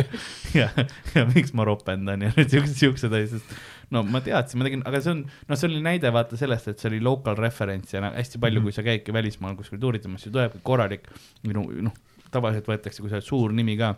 ja, 0.58 0.70
ja 1.16 1.26
miks 1.34 1.56
ma 1.58 1.66
ropendan 1.70 2.28
ja 2.28 2.34
nüüd 2.36 2.54
siuksed, 2.54 2.78
siuksed 2.84 3.18
asjad, 3.24 3.60
no 3.96 4.04
ma 4.04 4.22
teadsin, 4.26 4.60
ma 4.62 4.68
tegin, 4.68 4.84
aga 4.86 5.02
see 5.02 5.14
on, 5.16 5.24
noh, 5.50 5.58
see 5.60 5.70
oli 5.70 5.80
näide 5.86 6.12
vaata 6.14 6.38
sellest, 6.40 6.68
et 6.74 6.80
see 6.82 6.92
oli 6.92 7.00
local 7.06 7.36
reference 7.40 7.96
ja 7.98 8.04
hästi 8.14 8.42
palju, 8.44 8.62
kui 8.68 8.76
sa 8.76 8.84
käidki 8.86 9.14
välismaal 9.16 9.56
kuskil 9.60 9.80
tuuritamas, 9.82 10.22
siis 10.26 10.34
tulebki 10.36 10.62
korralik, 10.64 11.10
minu 11.48 11.66
noh, 11.90 11.96
tavaliselt 12.32 12.70
võetakse, 12.70 13.02
kui 13.02 13.10
sa 13.10 13.18
oled 13.18 13.26
suur 13.26 13.56
nimi 13.56 13.78
ka 13.80 13.96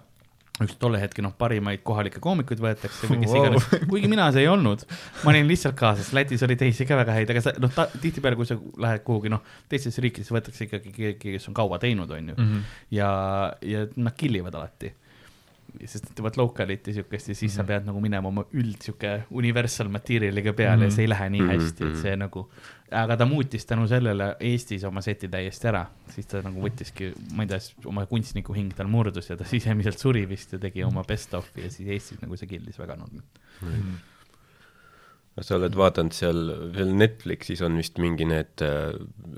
üks 0.61 0.75
tolle 0.77 0.99
hetke 1.01 1.23
noh, 1.25 1.31
parimaid 1.39 1.81
kohalikke 1.87 2.19
koomikuid 2.21 2.59
võetakse 2.61 3.07
või 3.09 3.21
kes 3.23 3.31
Wow. 3.31 3.39
iganes, 3.45 3.67
kuigi 3.89 4.09
mina 4.11 4.27
see 4.35 4.43
ei 4.43 4.49
olnud. 4.51 4.83
ma 5.23 5.31
olin 5.31 5.47
lihtsalt 5.49 5.75
kaasas, 5.79 6.11
Lätis 6.13 6.43
oli 6.45 6.55
teisi 6.59 6.85
ka 6.85 6.97
väga 6.99 7.15
häid, 7.17 7.31
aga 7.33 7.41
sa 7.41 7.53
noh, 7.57 7.71
tihtipeale, 8.03 8.37
kui 8.37 8.45
sa 8.45 8.57
lähed 8.83 9.01
kuhugi 9.07 9.31
noh, 9.33 9.41
teistesse 9.71 10.03
riikidesse 10.03 10.35
võetakse 10.35 10.67
ikkagi 10.67 10.91
keegi, 10.93 11.33
kes 11.37 11.47
on 11.49 11.55
kaua 11.57 11.79
teinud, 11.81 12.11
onju. 12.11 12.35
Mhm. 12.37 12.59
ja, 12.93 13.09
ja 13.65 13.87
nad 13.95 14.15
kill 14.19 14.37
ivad 14.37 14.55
alati. 14.59 14.91
Sest 15.85 16.07
nad 16.09 16.15
teevad 16.17 16.37
local'it 16.39 16.87
ja 16.89 16.93
siukest 16.99 17.31
ja 17.31 17.35
siis 17.37 17.55
sa 17.55 17.63
pead 17.67 17.85
nagu 17.87 18.01
minema 18.03 18.29
oma 18.31 18.43
üld 18.57 18.81
sihuke 18.83 19.13
universal 19.37 19.91
material'iga 19.93 20.53
peale 20.57 20.89
ja 20.89 20.93
see 20.93 21.05
ei 21.05 21.11
lähe 21.11 21.29
nii 21.35 21.41
Mhm, 21.41 21.51
hästi, 21.51 21.87
et 21.87 21.97
see 22.01 22.13
nagu, 22.19 22.43
aga 23.01 23.17
ta 23.17 23.27
muutis 23.29 23.65
tänu 23.69 23.87
sellele 23.89 24.35
Eestis 24.51 24.83
oma 24.87 25.01
seti 25.05 25.29
täiesti 25.31 25.69
ära, 25.71 25.85
siis 26.13 26.29
ta 26.29 26.41
nagu 26.45 26.61
võttiski, 26.63 27.11
ma 27.35 27.45
ei 27.45 27.51
tea, 27.51 27.59
oma 27.89 28.05
kunstniku 28.09 28.55
hing 28.57 28.75
tal 28.77 28.91
murdus 28.91 29.31
ja 29.31 29.37
ta 29.39 29.47
sisemiselt 29.53 30.01
suri 30.01 30.25
vist 30.29 30.53
ja 30.55 30.61
tegi 30.61 30.85
oma 30.87 31.05
best 31.07 31.33
of'i 31.37 31.65
ja 31.65 31.73
siis 31.73 31.89
Eestis 31.97 32.21
nagu 32.23 32.39
see 32.39 32.49
kill'is 32.51 32.79
väga 32.81 32.99
nurmi. 32.99 33.23
sa 35.41 35.55
oled 35.55 35.75
vaadanud 35.79 36.13
seal 36.13 36.41
veel 36.75 36.91
Netflixis 36.99 37.61
on 37.65 37.77
vist 37.79 37.97
mingi 38.03 38.27
need 38.27 38.61
äh, 38.65 38.91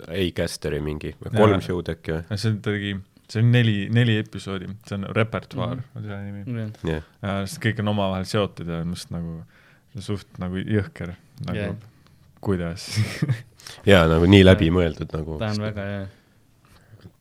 A-Casteri 0.10 0.82
mingi 0.84 1.13
kolm 1.22 1.62
show'd 1.62 1.92
äkki 1.94 2.18
või? 2.18 2.38
see 2.42 2.58
tegi, 2.66 2.96
see 3.34 3.42
on 3.44 3.52
neli, 3.54 3.78
neli 3.94 4.18
episoodi, 4.22 4.68
see 4.88 4.98
on 5.00 5.08
repertuaar 5.18 5.78
Mhm. 5.80 5.86
on 5.96 6.04
selle 6.08 6.22
nimi. 6.24 6.66
jah, 6.92 7.08
ja 7.24 7.38
sest 7.48 7.62
kõik 7.63 7.80
on 7.84 7.94
omavahel 7.96 8.28
seotud 8.30 8.70
ja 8.70 8.82
on 8.86 8.94
just 8.96 9.10
nagu 9.13 9.40
suht 10.00 10.40
nagu 10.42 10.58
jõhker, 10.62 11.16
nagu 11.46 11.58
yeah. 11.60 11.75
kuidas 12.44 12.88
jaa, 13.92 14.04
nagu 14.12 14.28
nii 14.30 14.44
läbimõeldud 14.46 15.13
nagu 15.16 15.40
ta 15.42 15.52
on 15.54 15.62
väga 15.68 15.88
hea. 15.90 16.04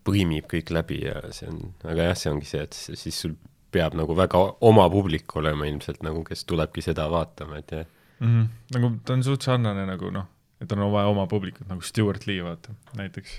põimib 0.07 0.49
kõik 0.51 0.73
läbi 0.75 1.01
ja 1.05 1.21
see 1.35 1.49
on, 1.51 1.61
aga 1.87 2.11
jah, 2.11 2.17
see 2.19 2.31
ongi 2.33 2.49
see, 2.49 2.63
et 2.67 2.75
siis 2.77 3.19
sul 3.25 3.35
peab 3.73 3.95
nagu 3.97 4.13
väga 4.19 4.41
oma 4.69 4.85
publik 4.93 5.33
olema 5.41 5.65
ilmselt 5.71 6.03
nagu, 6.05 6.25
kes 6.29 6.45
tulebki 6.49 6.83
seda 6.85 7.07
vaatama, 7.13 7.61
et 7.63 7.71
jah. 7.73 7.87
mm. 8.21 8.33
-hmm. 8.33 8.49
nagu 8.77 8.93
ta 9.05 9.15
on 9.17 9.23
suht 9.25 9.43
sarnane 9.49 9.87
nagu 9.89 10.11
noh, 10.13 10.27
et 10.61 10.73
on 10.73 10.83
vaja 10.93 11.07
oma 11.13 11.27
publikut 11.27 11.69
nagu 11.69 11.81
Stewart 11.83 12.27
Lee 12.27 12.43
vaata 12.45 12.75
näiteks, 12.99 13.39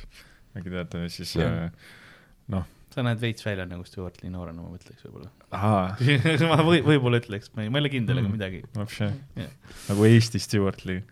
äkki 0.57 0.69
teate, 0.69 1.09
siis 1.09 1.35
Jah. 1.35 1.51
äh, 1.65 1.71
noh, 2.49 2.65
sa 2.93 3.01
näed 3.05 3.19
veits 3.21 3.45
välja 3.45 3.65
nagu 3.65 3.83
Stewart 3.87 4.19
Lee 4.23 4.29
noorena, 4.33 4.61
ma 4.61 4.69
mõtleks 4.75 5.01
võib-olla. 5.07 5.29
ma 6.51 6.57
või, 6.65 6.81
võib-olla 6.85 7.19
ütleks, 7.23 7.49
ma 7.55 7.63
ei, 7.63 7.69
ole 7.85 7.89
kindel, 7.93 8.17
aga 8.21 8.27
Mm. 8.27 8.33
midagi. 8.37 8.63
vapše 8.75 9.11
Jah., 9.37 9.49
nagu 9.89 10.05
Eesti 10.09 10.39
Stewart 10.39 10.85
Lee. 10.85 11.03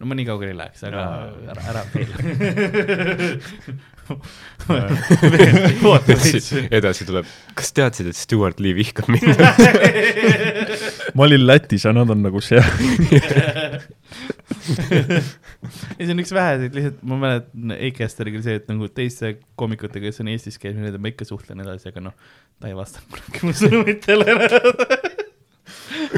no 0.00 0.06
ma 0.06 0.14
nii 0.16 0.26
kaugele 0.28 0.50
ei 0.54 0.58
läheks, 0.58 0.84
aga 0.88 0.96
Jaa. 0.96 1.32
ära, 1.54 1.62
ära 1.72 1.82
veel. 1.94 2.10
veits. 6.08 6.50
edasi 6.70 7.06
tuleb, 7.08 7.28
kas 7.58 7.72
teadsid, 7.76 8.10
et 8.10 8.18
Stewart 8.18 8.60
Lee 8.62 8.74
vihkab 8.76 9.10
mind? 9.12 9.40
ma 11.16 11.26
olin 11.26 11.46
Lätis 11.46 11.86
ja 11.86 11.94
nad 11.96 12.10
on 12.10 12.22
nagu 12.24 12.42
seal. 12.44 12.66
ei, 15.98 16.04
see 16.04 16.12
on 16.12 16.22
üks 16.22 16.34
väheseid, 16.34 16.74
lihtsalt 16.76 17.00
ma 17.06 17.20
mäletan 17.24 17.74
Eikesteriga 17.76 18.40
oli 18.40 18.46
see, 18.46 18.58
et 18.60 18.68
nagu 18.70 18.90
teiste 18.94 19.36
koomikutega, 19.60 20.08
kes 20.08 20.22
on 20.24 20.30
Eestis 20.32 20.60
käinud, 20.60 20.82
nendega 20.82 21.02
ma 21.02 21.12
ikka 21.12 21.28
suhtlen 21.28 21.64
edasi, 21.64 21.90
aga 21.92 22.04
noh, 22.10 22.36
ta 22.60 22.70
ei 22.70 22.76
vastanud 22.78 23.10
kunagi 23.16 23.46
mu 23.46 23.56
sõnumitele. 23.62 24.36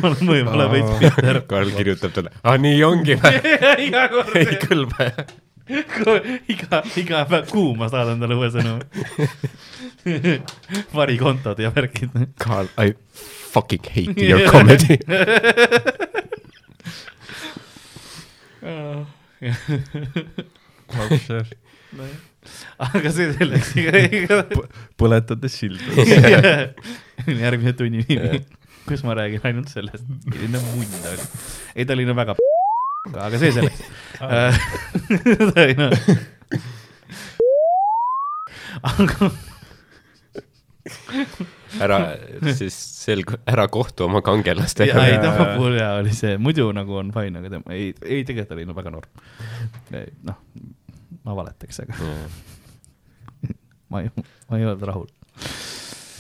ma 0.01 0.11
olen 0.11 0.29
võib-olla 0.35 0.69
veits 0.73 0.93
bitter. 1.01 1.41
Karl 1.49 1.73
kirjutab 1.77 2.15
talle, 2.17 2.35
aa 2.43 2.59
nii 2.61 2.85
ongi 2.89 3.19
või? 3.21 3.41
ei 4.43 4.61
kõlba 4.67 5.11
jah? 5.11 5.35
iga, 6.53 6.83
iga 7.01 7.25
päev, 7.31 7.47
kuu 7.51 7.75
ma 7.79 7.89
saadan 7.93 8.23
talle 8.23 8.37
uue 8.39 8.51
sõnumi. 8.53 8.85
varikontod 10.99 11.61
ja 11.63 11.73
värgid. 11.75 12.15
Karl, 12.43 12.71
I 12.79 12.95
fucking 13.53 13.85
hate 13.95 14.29
your 14.29 14.47
comedy. 14.51 14.99
vapše, 20.93 21.43
aga 22.83 23.13
see 23.15 23.31
selleks, 23.37 23.73
põletades 25.01 25.59
sildu. 25.59 26.07
järgmise 27.45 27.75
tunni 27.79 28.05
nimi, 28.09 28.43
kus 28.89 29.05
ma 29.07 29.17
räägin 29.19 29.45
ainult 29.51 29.71
sellest, 29.73 30.07
milline 30.27 30.63
munn 30.73 30.97
ta 31.03 31.15
oli. 31.15 31.29
ei, 31.75 31.87
ta 31.87 31.97
oli 31.97 32.07
no 32.09 32.17
väga 32.19 32.37
aga 33.11 33.39
see 33.41 33.53
selleks. 33.57 33.83
oli 35.63 35.75
noh. 35.79 35.97
aga 38.83 39.31
ära 41.83 41.99
siis 42.55 42.77
selg-, 42.77 43.35
ära 43.49 43.67
kohtu 43.73 44.07
oma 44.07 44.23
kangelastega 44.25 44.95
ja 44.95 45.07
ei, 45.07 45.17
jaa, 45.17 45.23
tema 45.25 45.47
jaa. 45.49 45.57
puhul 45.57 45.77
jaa 45.79 45.93
oli 45.99 46.15
see, 46.17 46.37
muidu 46.39 46.69
nagu 46.77 46.99
on 47.01 47.13
fine, 47.15 47.43
aga 47.43 47.53
tema 47.57 47.75
ei, 47.75 47.91
ei 48.03 48.23
tegelikult 48.29 48.57
oli 48.57 48.67
no 48.69 48.77
väga 48.77 48.95
noor. 48.95 49.09
noh, 50.29 50.41
ma 51.25 51.37
valetaks, 51.43 51.83
aga 51.85 51.95
ma 53.93 54.03
ei, 54.05 54.11
ma 54.51 54.61
ei 54.61 54.67
olnud 54.67 54.89
rahul. 54.93 55.09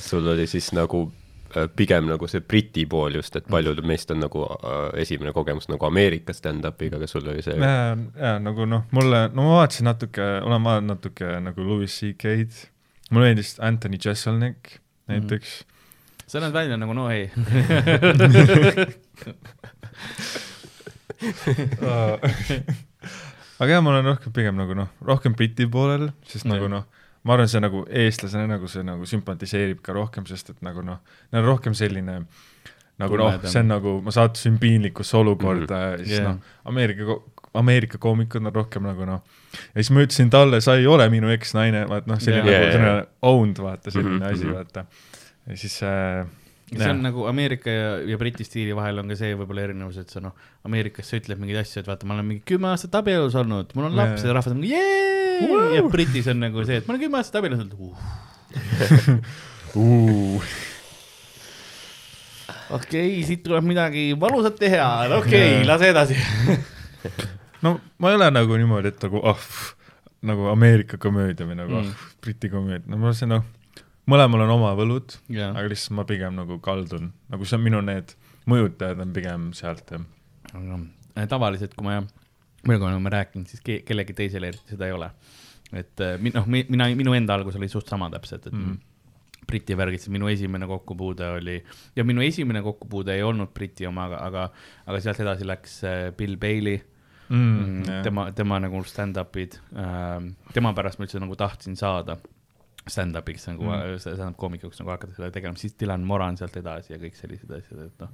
sul 0.02 0.32
oli 0.34 0.46
siis 0.50 0.72
nagu 0.76 1.06
äh, 1.06 1.21
pigem 1.76 2.08
nagu 2.10 2.28
see 2.30 2.42
Briti 2.44 2.84
pool 2.90 3.12
just, 3.18 3.36
et 3.36 3.46
paljud 3.50 3.82
meist 3.86 4.10
on 4.14 4.20
nagu 4.22 4.40
äh, 4.48 5.00
esimene 5.02 5.32
kogemus 5.36 5.68
nagu 5.70 5.86
Ameerika 5.88 6.32
stand-up'iga, 6.36 6.94
aga 7.00 7.06
sul 7.10 7.28
oli 7.28 7.42
see 7.44 7.56
ja, 7.58 7.96
ja 8.18 8.32
nagu 8.42 8.60
noh, 8.68 8.82
mulle, 8.96 9.20
no 9.34 9.40
ma 9.48 9.52
vaatasin 9.62 9.86
natuke, 9.90 10.24
olen 10.46 10.68
vaadanud 10.68 10.90
natuke 10.94 11.26
nagu 11.44 11.58
Louis 11.66 11.92
CK-d, 11.92 12.52
mulle 13.10 13.24
meeldis 13.30 13.50
Anthony 13.60 13.98
Jeselnik 14.02 14.60
näiteks 15.10 15.50
mm.. 15.62 15.66
sa 16.26 16.34
näed 16.44 16.54
välja 16.56 16.76
nagu 16.80 16.92
no 16.96 17.04
ei. 17.12 17.24
aga 23.62 23.70
jah, 23.70 23.82
ma 23.82 23.92
olen 23.92 24.08
rohkem 24.10 24.32
pigem 24.34 24.56
nagu 24.58 24.74
noh, 24.76 24.90
rohkem 25.06 25.34
Briti 25.38 25.66
poolel, 25.70 26.08
sest 26.28 26.46
No 26.48 26.56
nagu 26.56 26.68
noh, 26.72 26.84
ma 27.22 27.36
arvan, 27.36 27.50
see 27.50 27.62
nagu 27.62 27.84
eestlasena 28.04 28.46
nagu 28.56 28.70
see 28.70 28.82
nagu 28.86 29.06
sümpatiseerib 29.08 29.82
ka 29.84 29.94
rohkem, 29.96 30.26
sest 30.26 30.50
et 30.54 30.64
nagu 30.66 30.82
noh, 30.86 30.98
neil 31.32 31.44
on 31.44 31.52
rohkem 31.52 31.76
selline 31.78 32.22
nagu 33.02 33.18
noh, 33.18 33.38
see 33.44 33.62
on 33.62 33.70
nagu, 33.72 33.94
ma 34.04 34.14
sattusin 34.14 34.58
piinlikusse 34.62 35.16
olukorda 35.16 35.78
mm 35.78 35.84
-hmm. 35.84 35.92
ja 35.92 36.04
siis 36.04 36.18
yeah. 36.18 36.28
noh, 36.32 36.52
Ameerika, 36.64 37.18
Ameerika 37.54 37.98
koomikud 37.98 38.46
on 38.46 38.54
rohkem 38.54 38.82
nagu 38.82 39.06
noh, 39.08 39.22
ja 39.74 39.82
siis 39.82 39.90
ma 39.90 40.04
ütlesin 40.04 40.30
talle, 40.30 40.60
sa 40.60 40.76
ei 40.76 40.86
ole 40.86 41.08
minu 41.08 41.30
eksnaine, 41.30 41.88
vaat 41.88 42.06
noh, 42.06 42.20
selline 42.20 42.50
yeah. 42.50 42.60
Nagu 42.60 42.66
jaa, 42.66 42.72
selline 42.72 43.06
owned, 43.22 43.62
vaata, 43.62 43.90
selline 43.90 44.16
mm 44.16 44.22
-hmm. 44.22 44.32
asi, 44.32 44.44
mhm. 44.44 44.54
vaata. 44.54 44.84
ja 45.46 45.56
siis 45.56 45.82
äh, 45.82 46.26
see 46.80 46.90
on 46.92 47.02
nagu 47.04 47.26
Ameerika 47.28 47.72
ja, 47.72 47.88
ja 48.12 48.18
Briti 48.20 48.44
stiili 48.46 48.72
vahel 48.76 49.00
on 49.02 49.12
ka 49.12 49.16
see 49.18 49.34
võib-olla 49.36 49.64
erinevus, 49.66 49.98
et 50.02 50.12
sa 50.12 50.18
noh, 50.24 50.34
Ameerikas 50.68 51.10
sa 51.10 51.18
ütled 51.20 51.38
mingeid 51.40 51.60
asju, 51.62 51.76
et 51.82 51.88
vaata, 51.90 52.08
ma 52.08 52.12
olen 52.16 52.28
mingi 52.30 52.42
kümme 52.48 52.66
aastat 52.72 52.94
abielus 53.02 53.34
olnud, 53.38 53.68
mul 53.76 53.88
on 53.90 53.98
laps 53.98 54.20
ja 54.26 54.36
rahvas 54.36 54.54
on 54.54 54.60
mingi 54.60 54.74
jee! 54.76 54.98
Ja 55.76 55.80
Britis 55.90 56.28
on 56.30 56.38
nagu 56.42 56.58
see, 56.68 56.76
et 56.80 56.86
ma 56.86 56.90
olen 56.94 57.04
kümme 57.06 57.18
aastat 57.20 57.40
abielus 57.40 57.60
olnud. 57.64 57.82
Okei 62.72 63.20
siit 63.26 63.42
tuleb 63.44 63.64
midagi 63.68 64.02
valusat 64.20 64.56
teha, 64.60 64.88
okei 65.18 65.58
okay,, 65.58 65.66
lase 65.68 65.86
edasi. 65.92 66.16
no 67.64 67.70
ma 68.00 68.06
ei 68.12 68.16
ole 68.16 68.28
nagu 68.32 68.52
niimoodi, 68.60 68.88
et 68.94 69.00
nagu 69.04 69.18
ah 69.24 69.28
oh,, 69.36 69.42
nagu 70.28 70.42
Ameerika 70.52 70.96
komöödia 71.00 71.44
või 71.48 71.56
nagu 71.58 71.70
Mm. 71.72 71.78
mm. 71.88 71.90
ah, 71.90 71.94
Briti 72.22 72.48
komöödia, 72.48 72.86
no 72.88 72.96
ma 73.02 73.12
see 73.16 73.26
noh, 73.28 73.42
mõlemal 74.10 74.42
on 74.46 74.50
oma 74.56 74.72
võlud, 74.78 75.14
jah, 75.32 75.52
aga 75.54 75.68
lihtsalt 75.70 75.96
ma 75.98 76.04
pigem 76.08 76.34
nagu 76.40 76.58
kaldun, 76.64 77.12
nagu 77.32 77.46
see 77.46 77.58
on 77.58 77.64
minu 77.66 77.80
need 77.86 78.14
mõjutajad 78.50 79.02
on 79.04 79.12
pigem 79.14 79.50
sealt 79.56 79.92
jah. 79.94 80.02
aga 80.52 80.80
äh, 81.16 81.28
tavaliselt, 81.30 81.74
kui 81.78 81.86
ma, 81.86 82.00
millega 82.66 82.88
me 82.88 82.96
oleme 82.96 83.12
rääkinud, 83.14 83.50
siis 83.50 83.62
ke 83.64 83.80
kellegi 83.86 84.16
teisele 84.18 84.50
eriti 84.52 84.74
seda 84.74 84.88
ei 84.88 84.96
ole. 84.96 85.10
et 85.72 86.02
mi- 86.20 86.32
noh, 86.34 86.46
mina, 86.46 86.88
minu 86.98 87.14
enda 87.16 87.34
algus 87.38 87.56
oli 87.56 87.68
suht 87.70 87.88
sama 87.88 88.10
täpselt, 88.12 88.46
et 88.46 88.52
mm. 88.52 88.64
Mhm. 88.72 88.80
Briti 89.46 89.74
värgid, 89.76 89.98
siis 90.00 90.12
minu 90.14 90.28
esimene 90.30 90.66
kokkupuude 90.70 91.26
oli 91.38 91.56
ja 91.96 92.04
minu 92.06 92.22
esimene 92.22 92.60
kokkupuude 92.62 93.14
ei 93.16 93.22
olnud 93.26 93.50
Briti 93.52 93.86
oma, 93.88 94.04
aga, 94.06 94.20
aga, 94.28 94.44
aga 94.86 95.00
sealt 95.02 95.18
edasi 95.20 95.44
läks 95.48 95.74
äh, 95.84 96.12
Bill 96.16 96.36
Bailey 96.40 96.78
mm,, 97.28 98.02
tema, 98.06 98.28
tema 98.38 98.60
nagu 98.62 98.82
stand-up'id 98.86 99.58
äh,, 99.74 100.28
tema 100.54 100.72
pärast 100.78 100.98
ma 101.00 101.08
üldse 101.08 101.20
nagu 101.20 101.36
tahtsin 101.36 101.74
saada 101.76 102.16
stand-up'iks 102.88 103.46
nagu 103.52 103.62
Mm. 103.68 103.98
stand-up 104.02 104.36
koomikuks 104.40 104.80
nagu 104.80 104.90
hakata 104.90 105.14
seda 105.14 105.30
tegema, 105.30 105.56
siis 105.56 105.74
Dylan 105.78 106.02
Moran 106.06 106.36
sealt 106.36 106.56
edasi 106.56 106.92
ja 106.94 106.98
kõik 106.98 107.14
sellised 107.18 107.50
asjad, 107.58 107.84
et 107.86 108.00
noh 108.02 108.10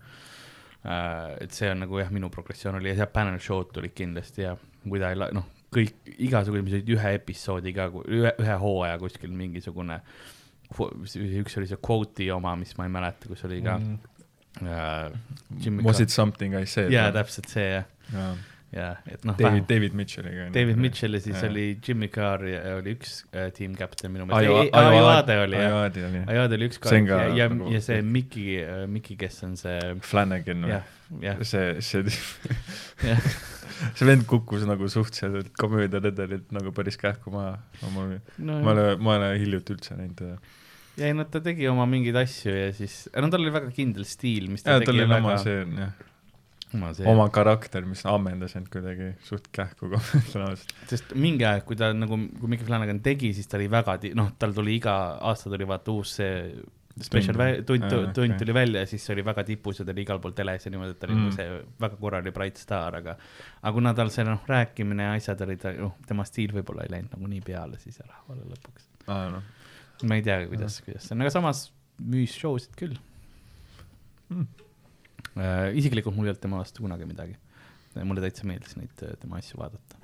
äh, 0.85 1.37
et 1.45 1.53
see 1.57 1.71
on 1.73 1.81
nagu 1.85 1.99
jah, 1.99 2.11
minu 2.15 2.29
progressioon 2.31 2.77
oli 2.81 2.91
ja 2.93 2.97
sealt 3.01 3.13
panel 3.13 3.39
show'd 3.43 3.73
tulid 3.75 3.95
kindlasti 3.97 4.43
ja 4.45 4.57
kui 4.89 5.01
ta 5.01 5.11
ei 5.11 5.17
la-, 5.19 5.31
noh, 5.35 5.47
kõik 5.75 5.95
igasugused, 6.19 6.65
mis 6.65 6.77
olid 6.79 6.93
ühe 6.97 7.15
episoodiga, 7.19 7.89
ühe, 8.09 8.31
ühe 8.41 8.59
hooaja 8.63 8.99
kuskil 9.03 9.31
mingisugune, 9.37 9.99
üks 10.79 11.57
oli 11.59 11.67
see 11.69 11.81
quote'i 11.81 12.31
oma, 12.33 12.55
mis 12.61 12.77
ma 12.79 12.85
ei 12.87 12.93
mäleta, 12.93 13.29
kus 13.29 13.45
oli 13.49 13.63
ka 13.65 13.79
Mm. 13.79 13.99
Jimmy 15.61 15.83
Was 15.85 16.01
it 16.01 16.11
something 16.11 16.55
I 16.59 16.65
said? 16.67 16.91
jaa, 16.91 17.11
täpselt 17.15 17.47
see 17.53 17.67
jah, 17.71 17.85
jaa. 18.13 18.31
Ja 18.73 18.89
et 19.09 19.23
noh, 19.25 19.37
David, 19.39 19.65
David 19.71 19.95
Mitchelliga. 19.97 20.49
David 20.53 20.77
Mitchell 20.77 21.17
ja 21.17 21.21
siis 21.25 21.39
Jaa. 21.39 21.49
oli 21.49 21.67
Jimmy 21.87 22.09
Carr 22.13 22.45
ja 22.45 22.61
oli 22.77 22.93
üks 22.99 23.23
äh, 23.33 23.49
tiim 23.57 23.77
captain 23.79 24.13
minu 24.13 24.27
meelest, 24.29 24.75
Ajo- 24.75 24.93
Ajoade 24.93 25.39
oli 25.45 25.57
jah, 25.63 25.79
Ajoade 26.35 26.59
oli 26.59 26.69
üks 26.69 26.83
on 26.85 27.09
ka 27.09 27.23
ja, 27.23 27.31
ja, 27.43 27.49
nagu- 27.53 27.73
ja 27.73 27.81
see 27.85 28.03
Mikki, 28.05 28.47
Mikki, 28.93 29.17
kes 29.25 29.41
on 29.49 29.57
see 29.61 29.79
Flanagan 30.05 30.69
või 30.69 31.49
see, 31.49 31.79
see, 31.81 32.05
see 33.97 34.09
vend 34.09 34.27
kukkus 34.29 34.67
nagu 34.69 34.89
suhteliselt 34.93 35.53
komöödiaredelilt 35.61 36.53
nagu 36.53 36.73
päris 36.77 36.99
kähku 37.01 37.33
maha. 37.33 37.57
ma 37.89 38.05
no 38.05 38.61
ma 38.65 38.75
ei 38.75 38.83
ole, 38.85 38.97
ma 39.01 39.17
ei 39.17 39.23
ole 39.23 39.31
hiljuti 39.47 39.77
üldse 39.77 39.97
näinud 39.97 40.19
teda. 40.19 40.37
ja 40.99 41.09
ei 41.09 41.17
no 41.17 41.25
ta 41.31 41.41
tegi 41.45 41.69
oma 41.71 41.87
mingeid 41.89 42.17
asju 42.21 42.53
ja 42.53 42.69
siis, 42.77 43.01
no 43.17 43.31
tal 43.33 43.45
oli 43.47 43.55
väga 43.55 43.73
kindel 43.73 44.05
stiil, 44.09 44.51
mis 44.53 44.67
ta 44.67 44.77
jaa, 44.77 44.85
tegi 44.85 44.91
tal 44.93 44.99
oli 45.01 45.07
ja 45.07 45.11
oma 45.15 45.33
väga 45.33 45.43
see, 45.47 45.65
jah, 45.81 45.97
oma 47.09 47.29
karakter, 47.33 47.85
mis 47.89 48.03
ammendas 48.07 48.57
end 48.57 48.69
kuidagi 48.73 49.15
suht 49.25 49.47
kähku 49.53 49.89
tõenäoliselt. 49.95 50.75
sest 50.91 51.15
mingi 51.17 51.45
aeg, 51.49 51.65
kui 51.65 51.77
ta 51.77 51.93
nagu, 51.97 52.19
kui 52.41 52.49
Mikki 52.53 52.67
Flanagan 52.69 53.01
tegi, 53.01 53.31
siis 53.35 53.47
ta 53.49 53.57
oli 53.57 53.69
väga, 53.73 53.97
noh, 54.15 54.33
tal 54.39 54.53
tuli 54.53 54.75
iga 54.77 54.97
aasta 55.21 55.49
tuli 55.51 55.65
vaata 55.69 55.91
uus 55.95 56.17
see 56.21 56.35
special 57.01 57.37
Tund. 57.39 57.63
tund 57.65 57.85
Aa,, 57.87 57.91
tund 58.13 58.33
okei. 58.35 58.39
tuli 58.41 58.55
välja 58.57 58.81
ja 58.83 58.87
siis 58.91 59.05
see 59.07 59.15
oli 59.15 59.23
väga 59.25 59.45
tipus 59.47 59.79
ja 59.79 59.85
ta 59.87 59.93
oli 59.95 60.03
igal 60.03 60.19
pool 60.19 60.33
teles 60.35 60.65
ja 60.67 60.71
niimoodi, 60.75 60.91
et 60.97 60.99
ta 60.99 61.07
oli 61.07 61.15
Mm. 61.15 61.31
see 61.37 61.61
väga 61.81 61.97
korralik 62.01 62.35
bright 62.35 62.57
star, 62.59 62.97
aga 62.99 63.15
aga 63.63 63.73
kuna 63.73 63.93
tal 63.95 64.11
see 64.11 64.25
noh, 64.27 64.41
rääkimine 64.51 65.07
ja 65.07 65.13
asjad 65.15 65.41
olid, 65.47 65.63
noh, 65.79 65.95
tema 66.09 66.25
stiil 66.27 66.51
võib-olla 66.57 66.83
ei 66.85 66.91
läinud 66.97 67.15
nagu 67.15 67.27
nii 67.31 67.41
peale 67.47 67.79
siis 67.79 68.01
rahvale 68.03 68.43
lõpuks. 68.51 68.89
aa 69.07 69.29
noh, 69.31 69.43
ma 70.11 70.15
ei 70.19 70.23
tea, 70.27 70.41
kuidas, 70.51 70.81
kuidas 70.83 71.07
see 71.07 71.15
on, 71.15 71.23
aga 71.23 71.31
samas 71.31 71.69
müüs 72.03 72.35
show 72.35 72.59
sid 72.59 72.75
küll 72.77 72.99
Mm. 74.29 74.45
äh,. 75.42 75.68
isiklikult 75.78 76.16
mul 76.16 76.28
ei 76.28 76.35
olnud 76.35 76.42
tema 76.45 76.62
vastu 76.62 76.85
kunagi 76.85 77.09
midagi. 77.09 77.37
mulle 77.99 78.23
täitsa 78.23 78.47
meeldis 78.47 78.76
neid 78.78 79.04
äh, 79.07 79.14
tema 79.23 79.40
asju 79.42 79.59
vaadata. 79.59 79.97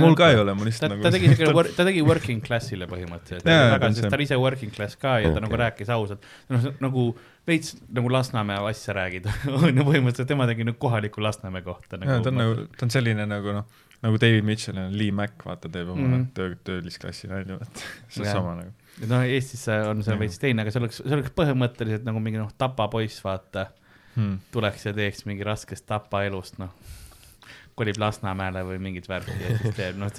mul 0.00 0.16
ka 0.18 0.30
ei 0.32 0.36
ole, 0.40 0.52
ma 0.52 0.64
ta 0.64 0.68
lihtsalt, 0.68 0.92
nagu... 0.92 1.00
nagu 1.00 1.08
ta 1.08 1.14
tegi 1.14 1.32
siuke, 1.32 1.74
ta 1.76 1.88
tegi 1.88 2.04
working 2.04 2.44
class'ile 2.44 2.88
põhimõtteliselt, 2.90 3.46
ta 3.46 3.58
väga, 3.74 3.88
on 3.88 3.96
sest 3.96 4.04
see- 4.04 4.12
ta 4.12 4.18
oli 4.18 4.28
ise 4.28 4.38
working 4.42 4.74
class 4.74 5.00
ka 5.00 5.18
ja 5.22 5.30
ta 5.30 5.38
Okei. 5.38 5.44
nagu 5.46 5.60
rääkis 5.62 5.92
ausalt, 5.94 6.30
noh 6.52 6.70
nagu 6.84 7.08
veits 7.48 7.76
nagu 7.96 8.12
Lasnamäe 8.12 8.60
asja 8.68 8.96
räägid, 8.98 9.28
on 9.56 9.70
ju 9.72 9.86
põhimõtteliselt 9.86 10.28
tema 10.28 10.48
tegi 10.50 10.66
nüüd 10.68 10.80
kohaliku 10.82 11.24
Lasnamäe 11.24 11.64
kohta 11.66 12.00
jaa, 12.02 12.20
ta 12.24 12.32
on 12.32 12.42
nagu, 12.42 12.66
ta 12.76 12.88
on 12.88 12.92
selline 12.92 13.28
nagu 13.28 13.54
noh, 13.60 13.78
nagu 14.04 14.18
David 14.20 14.44
Mitchell 14.44 14.78
on 14.78 14.98
Lee 14.98 15.14
Mac, 15.14 15.40
vaata, 15.44 15.70
teeb 15.72 15.90
oma 15.90 16.06
mm. 16.06 16.26
töö, 16.36 16.54
töölisklassi 16.66 17.30
nalja, 17.30 17.58
vaata, 17.58 17.86
see 18.14 18.24
on 18.24 18.30
sama 18.30 18.54
nagu. 18.60 18.72
noh, 19.10 19.24
Eestis 19.26 19.64
on 19.74 20.04
see 20.06 20.18
veits 20.20 20.38
teine, 20.42 20.64
aga 20.64 20.74
see 20.74 20.82
oleks, 20.82 21.00
see 21.02 21.16
oleks 21.16 21.34
põhimõtteliselt 21.38 22.06
nagu 22.06 22.22
mingi 22.22 22.40
noh, 22.40 22.52
Tapa 22.60 22.88
poiss, 22.92 23.22
vaata, 23.24 23.68
hmm.. 24.18 24.38
tuleks 24.52 24.88
ja 24.88 24.94
teeks 24.96 25.24
mingi 25.28 25.46
raskest 25.46 25.86
Tapa 25.88 26.24
elust, 26.26 26.58
noh, 26.60 26.74
kolib 27.78 27.98
Lasnamäele 28.02 28.64
või 28.66 28.78
mingit 28.82 29.06
värki 29.08 29.36
ja 29.38 29.56
siis 29.62 29.76
teeb, 29.78 29.98
noh, 30.00 30.10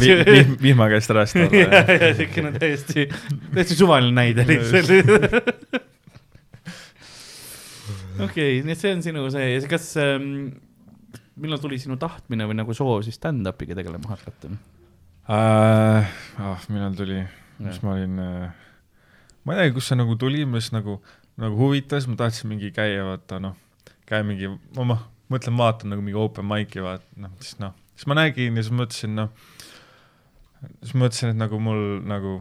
vihm, 0.00 0.54
vihma 0.62 0.88
käest 0.92 1.12
ära 1.12 1.26
ja, 1.28 1.46
olla. 1.46 1.82
ja 2.00 2.12
siukene 2.16 2.54
täiesti, 2.56 3.08
täiesti 3.52 3.76
suvaline 3.78 4.14
näide 4.16 4.46
lihtsalt. 4.48 5.82
okei, 8.24 8.62
nii 8.64 8.74
et 8.74 8.80
see 8.80 8.94
on 8.94 9.02
sinu 9.04 9.26
see 9.34 9.50
ja 9.50 9.62
kas 9.68 9.90
ähm,, 10.00 10.28
millal 11.40 11.60
tuli 11.62 11.80
sinu 11.82 11.98
tahtmine 12.00 12.46
või 12.48 12.58
nagu 12.60 12.76
soov 12.76 13.02
siis 13.06 13.18
stand-up'iga 13.20 13.76
tegelema 13.78 14.14
hakata? 14.14 14.52
äh,. 15.28 16.12
ah, 16.40 16.68
millal 16.70 16.96
tuli, 16.96 17.20
mis 17.64 17.82
ma 17.84 17.96
olin 17.98 18.20
äh,, 18.22 18.64
ma 19.44 19.56
ei 19.56 19.64
tea, 19.64 19.74
kust 19.76 19.92
see 19.92 20.00
nagu 20.00 20.16
tuli, 20.20 20.44
mis 20.48 20.70
nagu, 20.74 21.00
nagu 21.40 21.58
huvitas, 21.58 22.06
ma 22.10 22.18
tahtsin 22.18 22.50
mingi 22.52 22.70
käia, 22.74 23.04
vaata 23.08 23.40
noh, 23.42 23.56
käia 24.08 24.26
mingi, 24.26 24.50
ma 24.76 24.86
ma 24.92 24.98
mõtlen, 25.32 25.56
vaatan 25.58 25.94
nagu 25.94 26.04
mingi 26.04 26.18
open 26.20 26.46
mic'i 26.48 26.82
vaata, 26.84 27.06
noh, 27.20 27.32
siis 27.42 27.58
noh, 27.62 27.74
siis 27.96 28.08
ma 28.10 28.18
nägin 28.18 28.58
ja 28.58 28.64
siis 28.64 28.74
mõtlesin, 28.76 29.14
noh, 29.18 29.32
siis 30.82 30.94
mõtlesin, 30.94 31.34
et 31.34 31.40
nagu 31.40 31.60
mul 31.62 31.82
nagu, 32.06 32.38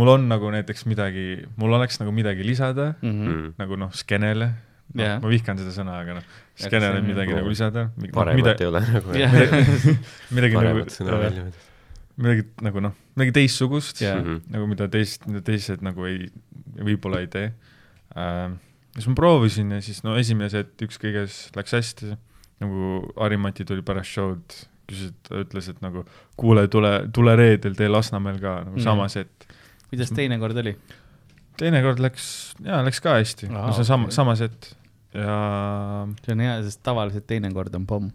mul 0.00 0.12
on 0.16 0.28
nagu 0.30 0.50
näiteks 0.54 0.86
midagi, 0.90 1.26
mul 1.60 1.78
oleks 1.78 2.00
nagu 2.02 2.14
midagi 2.14 2.46
lisada 2.46 2.94
mm. 3.00 3.10
-hmm. 3.10 3.32
mm.. 3.32 3.54
nagu 3.60 3.78
noh, 3.78 3.92
skeenele 3.94 4.52
no, 4.94 5.02
yeah., 5.02 5.18
ma 5.22 5.32
vihkan 5.32 5.60
seda 5.60 5.74
sõna, 5.74 5.98
aga 6.02 6.18
noh, 6.20 6.30
skeenele 6.58 7.02
midagi 7.04 7.32
nagu- 7.32 7.42
nagu 7.42 7.52
lisada, 7.52 7.90
paremat 8.14 8.40
mida, 8.40 8.56
ei 8.58 8.70
ole 8.70 8.80
nagu 8.88 9.20
jah, 9.20 9.36
midagi 10.36 10.56
nagu 10.56 10.62
paremat 10.62 10.96
sõna 10.96 11.20
välja 11.20 11.44
mõelda. 11.46 11.68
midagi 12.16 12.48
nagu 12.68 12.86
noh, 12.88 12.96
midagi 13.16 13.36
teistsugust 13.40 14.02
Jaa. 14.02 14.18
Mhm. 14.20 14.40
nagu 14.56 14.70
mida 14.70 14.88
teist, 14.92 15.28
mida 15.28 15.44
teised 15.44 15.84
nagu 15.84 16.08
ei, 16.08 16.26
võib-olla 16.80 17.22
ei 17.22 17.30
tee. 17.32 17.52
Siis 18.96 19.06
ma 19.08 19.14
proovisin 19.18 19.70
ja 19.76 19.80
siis 19.84 20.02
no 20.04 20.16
esimene 20.20 20.50
set 20.52 20.82
ükskõik 20.84 21.14
kes 21.20 21.38
läks 21.56 21.72
hästi, 21.78 22.12
nagu 22.62 22.98
Harimati 23.16 23.64
tuli 23.68 23.82
pärast 23.86 24.12
show'd, 24.12 24.56
küsis, 24.90 25.12
ütles, 25.32 25.68
et 25.72 25.80
nagu 25.84 26.04
kuule, 26.36 26.66
tule, 26.68 26.90
tule 27.14 27.36
reedel, 27.38 27.74
tee 27.78 27.88
Lasnamäel 27.88 28.40
ka 28.42 28.58
nagu 28.66 28.76
Mm. 28.76 28.82
sama 28.84 29.08
set. 29.08 29.46
kuidas 29.90 30.10
teine 30.12 30.38
kord 30.38 30.56
oli? 30.56 30.76
teinekord 31.60 32.00
läks, 32.00 32.54
jaa, 32.64 32.80
läks 32.84 33.00
ka 33.04 33.18
hästi 33.20 33.48
no 33.52 33.72
see 33.72 33.82
on 33.84 33.88
sama 33.88 34.10
sama 34.10 34.34
set 34.36 34.70
ja 35.14 36.06
see 36.24 36.32
on 36.32 36.40
hea, 36.40 36.54
sest 36.64 36.80
tavaliselt 36.82 37.26
teine 37.28 37.50
kord 37.52 37.74
on 37.76 37.86
pomm. 37.86 38.10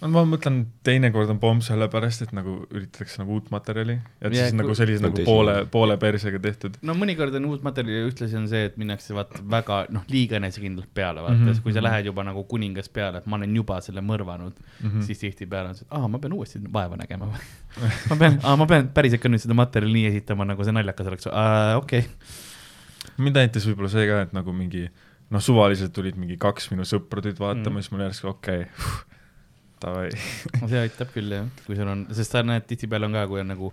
No 0.00 0.08
ma 0.12 0.22
mõtlen, 0.28 0.60
teinekord 0.86 1.30
on 1.32 1.38
pomm 1.42 1.60
sellepärast, 1.64 2.24
et 2.24 2.32
nagu 2.36 2.54
üritatakse 2.68 3.20
nagu 3.20 3.36
uut 3.36 3.50
materjali, 3.52 3.98
et 4.20 4.32
Jaa, 4.32 4.46
siis 4.46 4.54
kui- 4.54 4.60
nagu 4.62 4.76
sellise 4.78 5.04
nagu 5.04 5.24
poole, 5.26 5.54
poole 5.72 5.96
persega 6.00 6.40
tehtud. 6.42 6.78
no 6.86 6.94
mõnikord 6.96 7.36
on 7.36 7.48
uut 7.50 7.64
materjali 7.66 8.00
ja 8.00 8.08
ühtlasi 8.08 8.38
on 8.40 8.48
see, 8.50 8.64
et 8.70 8.78
minnakse 8.80 9.16
vaata 9.16 9.42
väga 9.56 9.82
noh, 9.94 10.06
liiga 10.12 10.38
enesekindlalt 10.40 10.88
peale, 10.94 11.24
vaata 11.24 11.36
mm, 11.36 11.50
-hmm. 11.50 11.62
kui 11.66 11.76
sa 11.76 11.84
lähed 11.84 12.08
juba 12.08 12.24
nagu 12.24 12.44
kuningas 12.48 12.88
peale, 12.88 13.20
et 13.20 13.26
ma 13.26 13.36
olen 13.40 13.56
juba 13.56 13.80
selle 13.84 14.00
mõrvanud 14.00 14.56
mm. 14.56 14.88
-hmm. 14.88 15.02
siis 15.02 15.18
tihtipeale 15.18 15.74
on 15.74 15.74
see, 15.74 15.86
et 15.88 15.98
aa, 15.98 16.08
ma 16.08 16.18
pean 16.18 16.32
uuesti 16.38 16.62
vaeva 16.72 16.96
nägema 16.96 17.28
või. 17.28 17.44
ma 18.10 18.16
pean, 18.16 18.40
aa, 18.42 18.56
ma 18.56 18.66
pean 18.66 18.88
päriselt 18.94 19.20
ka 19.20 19.28
nüüd 19.28 19.44
seda 19.44 19.54
materjali 19.54 19.92
nii 19.92 20.06
esitama, 20.14 20.48
nagu 20.48 20.64
see 20.64 20.72
naljakas 20.72 21.12
oleks, 21.12 21.28
okei 21.28 21.76
okay.. 21.76 23.14
mind 23.18 23.36
näitas 23.36 23.68
võib-olla 23.68 23.92
see 23.92 24.08
ka, 24.08 24.24
et 24.24 24.32
nagu 24.32 24.52
mingi 24.52 24.88
noh, 25.30 25.42
suvaliselt 25.44 25.92
tulid 25.92 26.16
mingi 26.16 26.40
kaks 26.40 26.70
minu 26.72 26.88
sõpra 26.88 27.22
tulid 27.22 27.38
vaatama 27.38 27.76
mm., 27.76 27.82
siis 27.82 27.92
mul 27.92 28.06
järsku 28.08 28.32
okei 28.32 28.64
okay,, 28.64 29.10
davai. 29.82 30.10
see 30.70 30.82
aitab 30.82 31.10
küll 31.14 31.32
jah, 31.38 31.48
kui 31.66 31.78
sul 31.78 31.88
on, 31.88 32.06
sest 32.16 32.36
sa 32.36 32.44
näed 32.46 32.66
tihtipeale 32.70 33.08
on 33.08 33.16
ka, 33.18 33.26
kui 33.30 33.40
on 33.42 33.50
nagu 33.54 33.72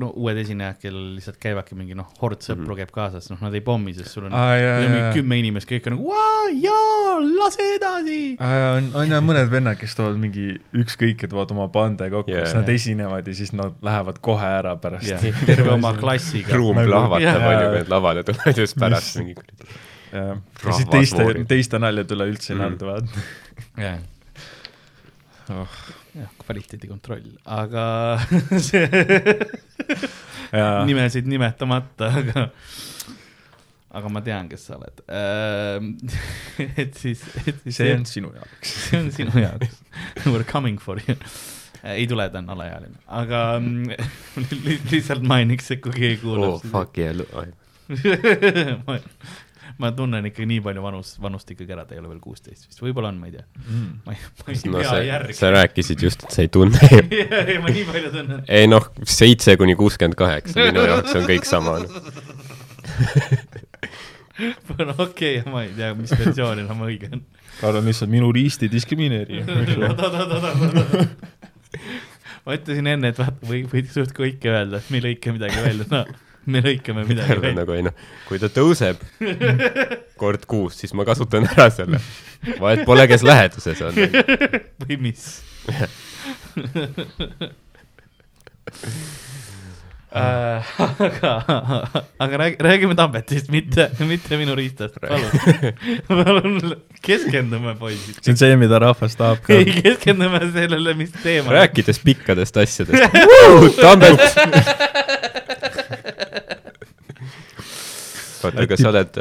no 0.00 0.06
uued 0.16 0.38
esinejad, 0.40 0.78
kellel 0.80 1.10
lihtsalt 1.18 1.36
käivadki 1.42 1.76
mingi 1.76 1.92
noh, 1.98 2.06
hord 2.22 2.40
sõpru 2.40 2.72
käib 2.78 2.88
kaasas, 2.94 3.26
noh, 3.28 3.36
nad 3.44 3.52
ei 3.52 3.60
pommi, 3.60 3.92
sest 3.92 4.14
sul 4.16 4.24
on 4.24 4.32
sul 4.32 4.40
on 4.40 4.78
mingi 4.80 5.00
jaa, 5.02 5.10
kümme 5.12 5.36
inimest, 5.42 5.68
kõik 5.68 5.88
on 5.90 5.96
nagu 5.98 6.14
jaa, 6.62 7.18
lase 7.42 7.66
edasi. 7.74 8.16
jaa. 8.38 8.70
on, 8.78 8.88
on 9.02 9.12
jah 9.12 9.20
mõned 9.24 9.50
vennad, 9.52 9.76
kes 9.80 9.92
toovad 9.98 10.16
mingi 10.22 10.54
ükskõik, 10.80 11.26
et 11.26 11.34
toovad 11.34 11.52
oma 11.52 11.68
bande 11.74 12.08
kokku 12.14 12.32
yeah., 12.32 12.46
siis 12.48 12.56
nad 12.56 12.72
esinevad 12.72 13.28
ja 13.28 13.36
siis 13.36 13.52
nad 13.52 13.76
lähevad 13.84 14.22
kohe 14.24 14.48
ära 14.62 14.72
pärast 14.80 15.10
jah, 15.10 15.20
terve 15.50 15.74
oma 15.76 15.92
klassiga. 16.00 16.56
ruum 16.56 16.80
Nagu- 16.80 16.88
plahvatab, 16.88 17.28
Jaa. 17.28 17.44
onju, 17.52 17.68
kui 17.68 17.82
nad 17.84 17.92
lavale 17.98 18.24
tulevad 18.24 18.54
ja 18.54 18.64
siis 18.64 18.76
pärast 18.80 19.20
mingi 19.20 19.36
ja 20.14 20.26
siis 20.70 20.88
teiste 20.88 21.28
teiste 21.50 21.78
naljad 21.82 22.12
üleüldse 22.16 22.54
ei 22.54 22.56
Mm. 22.56 22.64
naerda, 22.64 22.86
vaata. 22.86 23.28
jah, 23.84 24.00
Oh. 25.52 25.68
jah, 26.16 26.30
kvaliteedikontroll, 26.40 27.26
aga 27.44 27.84
see 28.64 28.86
nimesid 30.88 31.28
nimetamata, 31.28 32.08
aga, 32.22 32.44
aga 33.92 34.12
ma 34.12 34.22
tean, 34.24 34.48
kes 34.48 34.64
sa 34.70 34.78
oled. 34.78 35.02
et 36.80 36.96
siis, 36.96 37.26
et 37.44 37.60
siis 37.66 37.76
see 37.80 37.92
on 37.92 38.06
sinu 38.08 38.32
jaoks. 38.32 38.72
see 38.86 39.02
on 39.02 39.12
sinu 39.12 39.44
jaoks. 39.44 39.82
We 40.24 40.32
are 40.38 40.48
coming 40.48 40.80
for 40.80 41.02
you. 41.04 41.18
ei 41.84 42.06
tule, 42.08 42.24
ta 42.32 42.40
on 42.40 42.48
alaealine, 42.54 42.96
aga 43.12 43.44
mm, 43.60 43.90
li 44.64 44.78
lihtsalt 44.94 45.26
mainiks, 45.28 45.68
et 45.74 45.84
kui 45.84 45.92
keegi 45.92 46.22
oh 46.22 46.30
kuulab 46.30 46.64
fuck 46.72 46.96
yeah, 46.96 47.12
ma, 48.86 48.96
ma 49.82 49.90
tunnen 49.96 50.26
ikka 50.28 50.44
nii 50.46 50.60
palju 50.64 50.82
vanust, 50.84 51.16
vanust 51.22 51.50
ikkagi 51.50 51.72
ära, 51.74 51.84
ta 51.88 51.96
ei 51.96 52.00
ole 52.02 52.08
veel 52.12 52.20
kuusteist 52.22 52.62
vist, 52.68 52.80
võib-olla 52.82 53.08
on, 53.10 53.18
ma 53.22 53.26
ei 53.30 53.34
tea. 53.36 53.44
ma 54.06 54.14
ei, 54.14 54.20
ma 54.40 54.46
ei 54.52 54.56
no 54.70 54.78
pea 54.78 54.88
sa, 54.88 54.96
järgi. 55.02 55.32
sa 55.38 55.46
rääkisid 55.54 55.98
just, 56.06 56.20
et 56.26 56.32
sa 56.36 56.40
ei 56.44 56.50
tunne 56.54 56.78
ei, 56.92 57.58
ma 57.62 57.68
nii 57.72 57.84
palju 57.88 58.10
tunnen. 58.14 58.40
ei 58.48 58.64
noh, 58.70 58.84
seitse 59.02 59.50
kuni 59.60 59.74
kuuskümmend 59.78 60.16
kaheksa 60.18 60.54
minu 60.70 60.80
jaoks 60.86 61.12
on 61.18 61.24
kõik 61.30 61.46
sama 61.48 61.72
no.. 61.82 61.88
okei, 65.06 65.34
ma 65.50 65.58
ei 65.66 65.72
tea, 65.76 65.90
mis 65.98 66.12
versioon 66.14 66.58
enam 66.64 66.78
õige 66.86 67.06
on. 67.14 67.20
Karl 67.60 67.76
on 67.78 67.86
lihtsalt 67.86 68.10
minu 68.10 68.32
risti 68.34 68.66
diskrimineerija. 68.70 69.44
ma 72.44 72.50
ütlesin 72.58 72.86
enne, 72.90 73.06
et 73.14 73.18
vaata, 73.20 73.38
või, 73.46 73.60
võid 73.70 73.86
suht 73.94 74.12
kõike 74.16 74.50
öelda, 74.50 74.76
et 74.82 74.90
me 74.90 74.98
ei 74.98 75.04
lõika 75.06 75.34
midagi 75.34 75.58
välja, 75.62 75.86
no 75.92 76.00
me 76.52 76.62
lõikame 76.64 77.04
midagi 77.08 77.38
välja. 77.40 77.56
nagu 77.58 77.72
ei 77.76 77.82
noh, 77.86 77.94
kui 78.28 78.38
ta 78.42 78.48
tõuseb 78.52 78.96
kord 80.20 80.42
kuus, 80.50 80.72
siis 80.80 80.92
ma 80.96 81.02
kasutan 81.08 81.48
ära 81.48 81.66
selle. 81.74 81.98
vahet 82.60 82.80
pole, 82.88 83.04
kes 83.10 83.22
läheduses 83.26 83.78
on. 83.86 83.94
või 84.84 84.96
mis 85.08 85.22
Äh, 90.14 90.62
aga, 90.78 91.30
aga 92.18 92.38
räägi, 92.38 92.56
räägime 92.62 92.94
Tambetist, 92.94 93.48
mitte, 93.50 93.90
mitte 94.06 94.36
minu 94.38 94.54
riistast, 94.54 95.00
palun. 95.02 95.26
palun 96.06 96.76
keskendume, 97.02 97.74
poisid. 97.74 98.22
see 98.22 98.30
on 98.30 98.38
see, 98.38 98.54
mida 98.60 98.78
rahvas 98.78 99.18
tahab 99.18 99.42
ka 99.42 99.58
ei, 99.58 99.66
keskendume 99.82 100.38
sellele, 100.54 100.94
mis 100.94 101.10
teema. 101.18 101.50
rääkides 101.56 101.98
pikkadest 102.06 102.54
asjadest. 102.62 103.02
Tambet. 103.80 104.22
oota, 108.50 108.66
kas 108.70 108.82
sa 108.84 108.92
oled, 108.92 109.18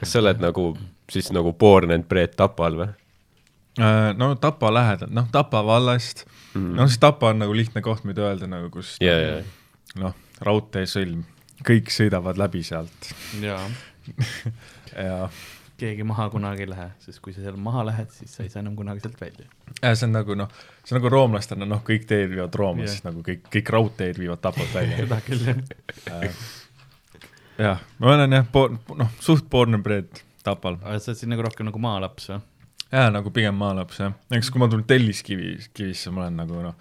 kas 0.00 0.12
sa 0.12 0.22
oled 0.22 0.42
nagu 0.42 0.68
siis 1.10 1.30
nagu 1.34 1.52
born 1.52 1.94
and 1.94 2.08
bred 2.10 2.36
Tapal 2.38 2.78
või? 2.78 2.90
Äh, 3.80 4.12
no 4.16 4.34
Tapa 4.38 4.70
lähedal, 4.74 5.10
noh 5.10 5.26
Tapa 5.32 5.64
vallast 5.66 6.24
mm., 6.54 6.74
no 6.78 6.86
siis 6.86 7.00
Tapa 7.02 7.32
on 7.32 7.42
nagu 7.42 7.56
lihtne 7.56 7.82
koht, 7.82 8.04
mida 8.06 8.28
öelda 8.28 8.46
nagu, 8.50 8.70
kus 8.70 8.94
ja, 9.02 9.16
ja, 9.18 9.40
noh, 9.98 10.14
raudteesõlm, 10.46 11.24
kõik 11.66 11.90
sõidavad 11.90 12.38
läbi 12.38 12.62
sealt 12.66 13.10
jaa, 13.42 13.64
ja 15.06 15.26
keegi 15.80 16.06
maha 16.06 16.28
kunagi 16.30 16.62
ei 16.62 16.70
lähe, 16.70 16.86
sest 17.02 17.18
kui 17.24 17.34
sa 17.34 17.42
seal 17.42 17.58
maha 17.60 17.82
lähed, 17.88 18.12
siis 18.14 18.30
sa 18.36 18.44
ei 18.44 18.52
saa 18.52 18.62
enam 18.62 18.76
kunagi 18.78 19.02
sealt 19.02 19.18
välja. 19.20 19.48
ja 19.80 19.94
see 19.98 20.06
on 20.06 20.14
nagu 20.20 20.38
noh, 20.38 20.54
see 20.84 20.94
on 20.94 21.00
nagu 21.00 21.10
roomlastena, 21.10 21.66
noh, 21.66 21.82
kõik 21.86 22.06
teed 22.10 22.30
viivad 22.30 22.54
Rooma 22.54 22.84
yeah., 22.84 22.94
siis 22.94 23.02
nagu 23.06 23.24
kõik, 23.26 23.42
kõik 23.58 23.74
raudteed 23.74 24.22
viivad 24.22 24.42
Tapalt 24.44 24.70
välja 24.76 25.00
seda 25.02 25.18
küll 25.26 25.50
jah. 25.50 26.44
Jah, 27.58 27.82
ma 28.02 28.14
olen 28.14 28.32
jah, 28.40 28.48
noh, 28.98 29.12
suht 29.22 29.46
born 29.50 29.78
and 29.78 29.86
bred 29.86 30.24
Tapal. 30.44 30.80
aga 30.82 30.98
sa 31.00 31.12
oled 31.12 31.20
siin 31.20 31.30
nagu 31.32 31.44
rohkem 31.46 31.68
nagu 31.70 31.80
maalaps 31.80 32.32
või? 32.32 32.40
jaa, 32.94 33.10
nagu 33.14 33.30
pigem 33.34 33.56
maalaps 33.58 34.00
jah, 34.02 34.12
eks 34.36 34.50
kui 34.52 34.60
ma 34.62 34.68
tulen 34.70 34.84
Telliskivi, 34.86 35.54
Kivisse, 35.74 36.12
ma 36.14 36.24
olen 36.24 36.36
nagu 36.38 36.60
noh, 36.62 36.74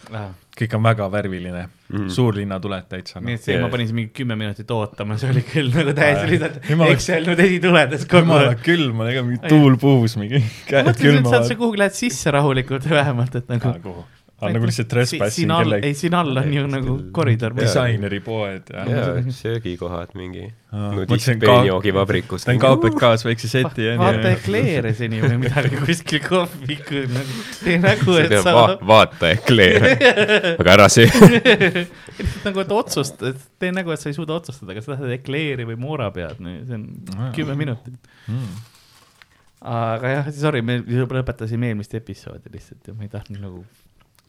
kõik 0.57 0.75
on 0.77 0.83
väga 0.85 1.07
värviline 1.13 1.63
mm. 1.65 2.09
Suurlinna 2.13 2.59
tuled 2.61 2.85
täitsa 2.91 3.21
nii 3.21 3.31
noh 3.31 3.39
et, 3.39 3.45
see, 3.45 3.55
Jaa. 3.55 3.63
ma 3.63 3.71
panin 3.73 3.89
siin 3.89 3.97
mingi 4.01 4.11
kümme 4.19 4.37
minutit 4.37 4.73
ootama, 4.75 5.17
see 5.21 5.31
oli 5.33 5.45
küll 5.47 5.71
nagu 5.73 5.95
täiesti 5.97 6.33
lihtsalt 6.33 6.69
Jumala- 6.69 6.97
Excel 6.97 7.29
nüüd 7.29 7.43
esituledes 7.47 8.05
kogu 8.09 8.25
jumala 8.27 8.51
aeg. 8.51 8.65
külm 8.65 9.01
on, 9.01 9.11
ega 9.13 9.23
mingi 9.25 9.53
tuul 9.53 9.77
puhus 9.81 10.17
mingi, 10.21 10.43
ma 10.43 10.65
käed 10.69 10.91
saad 10.91 10.99
sa 10.99 11.05
külmavad. 11.05 11.55
kuhugi 11.63 11.81
lähed 11.85 11.97
sisse 11.97 12.35
rahulikult 12.35 12.89
vähemalt, 12.89 13.39
et 13.41 13.49
nagu 13.55 13.95
aa, 14.43 14.51
nagu 14.55 14.69
lihtsalt 14.69 14.91
trespassing 14.91 15.37
siin 15.37 15.55
all, 15.55 15.63
kellegi 15.67 15.91
ei 15.91 15.99
siin 15.99 16.17
all 16.19 16.43
on 16.43 16.51
ju 16.53 16.65
nagu 16.71 16.97
koridor. 17.15 17.55
disaineri 17.57 18.19
poed 18.25 18.73
ja 18.73 18.85
jaa, 18.89 19.15
söögikohad 19.39 20.13
mingi 20.19 20.49
nudist 20.73 21.29
peenjoogivabrikust. 21.39 22.47
ta 22.47 22.53
on 22.53 22.61
KPK-s 22.61 23.25
väikse 23.27 23.49
seti 23.51 23.87
vaata 23.99 24.31
ekleereseni 24.33 25.21
või 25.21 25.37
midagi 25.43 25.77
kuskil 25.85 26.23
kohvikus, 26.25 27.11
nagu 27.13 27.43
tee 27.59 27.77
nägu, 27.83 28.17
et 28.21 28.35
sa 28.39 28.55
va-, 28.57 28.77
vaata 28.93 29.29
ekleere, 29.35 29.93
aga 30.55 30.75
ära 30.75 30.89
söö. 30.91 31.07
nagu, 32.47 32.63
et 32.63 32.73
otsustad, 32.73 33.39
tee 33.61 33.73
nägu, 33.75 33.93
et 33.93 34.01
sa 34.01 34.09
ei 34.09 34.17
suuda 34.17 34.37
otsustada, 34.39 34.75
kas 34.77 34.87
sa 34.87 34.95
tahad 34.95 35.13
ekleeri 35.19 35.67
või 35.69 35.77
moora 35.85 36.09
pead, 36.15 36.41
see 36.41 36.79
on 36.79 36.87
kümme 37.37 37.57
minutit. 37.59 38.11
mm.. 38.25 38.59
aga 39.75 40.17
jah, 40.17 40.33
sorry, 40.41 40.65
me 40.65 40.81
lõpetasime 40.81 41.69
eelmist 41.69 41.93
episoodi 41.99 42.53
lihtsalt 42.53 42.89
ja 42.89 42.97
ma 42.97 43.05
ei 43.05 43.13
tahtnud 43.13 43.43
nagu 43.43 43.63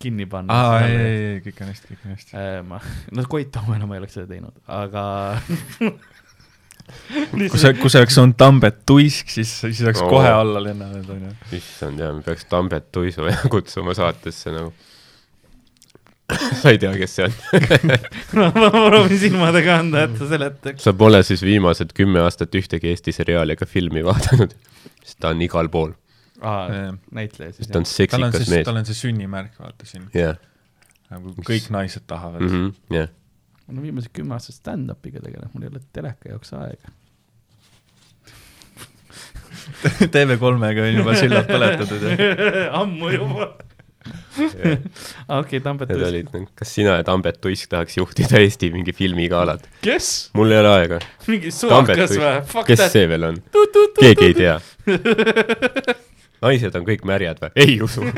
kinni 0.05 0.27
panna. 0.31 0.55
aa, 0.55 0.83
ei, 0.87 0.97
ei, 0.97 1.23
ei, 1.29 1.39
kõik 1.49 1.63
on 1.65 1.73
hästi, 1.73 1.93
kõik 1.93 2.05
on 2.05 2.17
hästi. 2.17 2.37
Äh, 2.41 2.59
ma, 2.67 2.81
no 3.17 3.27
Koit 3.31 3.53
Toomela 3.55 3.89
ma 3.89 3.97
ei 3.99 4.05
oleks 4.05 4.19
seda 4.21 4.31
teinud, 4.31 4.57
aga 4.71 5.05
kui 7.33 7.49
see, 7.61 7.73
kui 7.79 7.93
see 7.93 8.03
oleks 8.03 8.19
olnud 8.21 8.37
Tambet 8.41 8.83
Tuisk, 8.89 9.31
siis, 9.33 9.53
siis 9.63 9.81
oleks 9.87 10.03
Oo. 10.05 10.11
kohe 10.13 10.31
alla 10.31 10.63
lennanud, 10.63 11.07
onju. 11.17 11.31
issand 11.57 12.03
jaa, 12.03 12.13
me 12.17 12.25
peaks 12.27 12.49
Tambet 12.51 12.91
Tuisu 12.93 13.29
kutsuma 13.55 13.97
saatesse 13.97 14.53
nagu. 14.55 14.75
sa 16.61 16.73
ei 16.73 16.79
tea, 16.81 16.93
kes 16.97 17.17
see 17.19 17.27
on? 17.29 17.35
ma 18.41 18.49
ma 18.53 18.71
proovin 18.73 19.19
silmadega 19.21 19.79
anda, 19.83 20.07
et 20.09 20.17
sa 20.21 20.29
seletaks. 20.29 20.85
sa 20.85 20.95
pole 20.97 21.21
siis 21.27 21.45
viimased 21.45 21.93
kümme 21.97 22.23
aastat 22.25 22.55
ühtegi 22.61 22.93
Eesti 22.93 23.13
seriaali 23.17 23.57
ega 23.57 23.69
filmi 23.69 24.05
vaadanud, 24.05 24.57
sest 25.05 25.21
ta 25.21 25.33
on 25.35 25.45
igal 25.45 25.69
pool, 25.73 25.93
aa, 26.45 26.95
näitleja 27.17 27.53
siis 27.57 27.69
ta 27.73 27.81
on 27.81 27.87
seksikas 27.89 28.37
see, 28.41 28.51
mees 28.55 28.67
tal. 28.69 28.81
on 28.81 28.89
see 28.89 28.99
sünnimärk, 28.99 29.55
vaata 29.61 29.89
siin, 29.89 30.09
jah, 30.17 30.37
nagu 31.11 31.35
kõik 31.47 31.71
naised 31.75 32.05
tahavad 32.11 32.45
mm. 32.45 32.53
Mhm, 32.61 32.97
jah. 32.99 33.09
no 33.69 33.83
viimased 33.85 34.13
kümme 34.17 34.37
aastat 34.37 34.61
stand-up'iga 34.61 35.23
tegeleb, 35.25 35.51
mul 35.55 35.67
ei 35.67 35.73
ole 35.73 35.83
teleka 35.97 36.33
jaoks 36.35 36.53
aega. 36.61 36.93
-hmm. 36.93 37.01
TV3-ga 40.15 40.89
on 40.89 40.99
juba 40.99 41.15
sillad 41.19 41.47
põletatud 41.49 42.03
ammu 42.81 43.13
juba. 43.15 43.47
okei, 45.39 45.61
Tambet 45.65 45.89
Tuisk. 45.89 46.09
olid, 46.11 46.49
kas 46.59 46.75
sina 46.77 46.99
ja 46.99 47.05
Tambet 47.07 47.39
Tuisk 47.41 47.71
tahaks 47.73 47.97
juhtida 47.97 48.41
Eesti 48.43 48.69
mingi 48.75 48.93
filmigalat? 48.93 49.65
kes? 49.85 50.31
mul 50.37 50.53
ei 50.53 50.61
ole 50.61 50.73
aega. 50.75 50.99
mingi 51.31 51.53
suvakas 51.55 52.13
või? 52.19 52.65
Kes 52.69 52.83
that. 52.83 52.93
see 52.93 53.09
veel 53.09 53.31
on? 53.31 53.39
keegi 54.01 54.33
ei 54.33 54.35
tea. 54.43 54.59
naised 56.45 56.77
on 56.79 56.87
kõik 56.87 57.03
märjad 57.09 57.41
või? 57.43 57.51
ei 57.65 57.81
usu. 57.85 58.05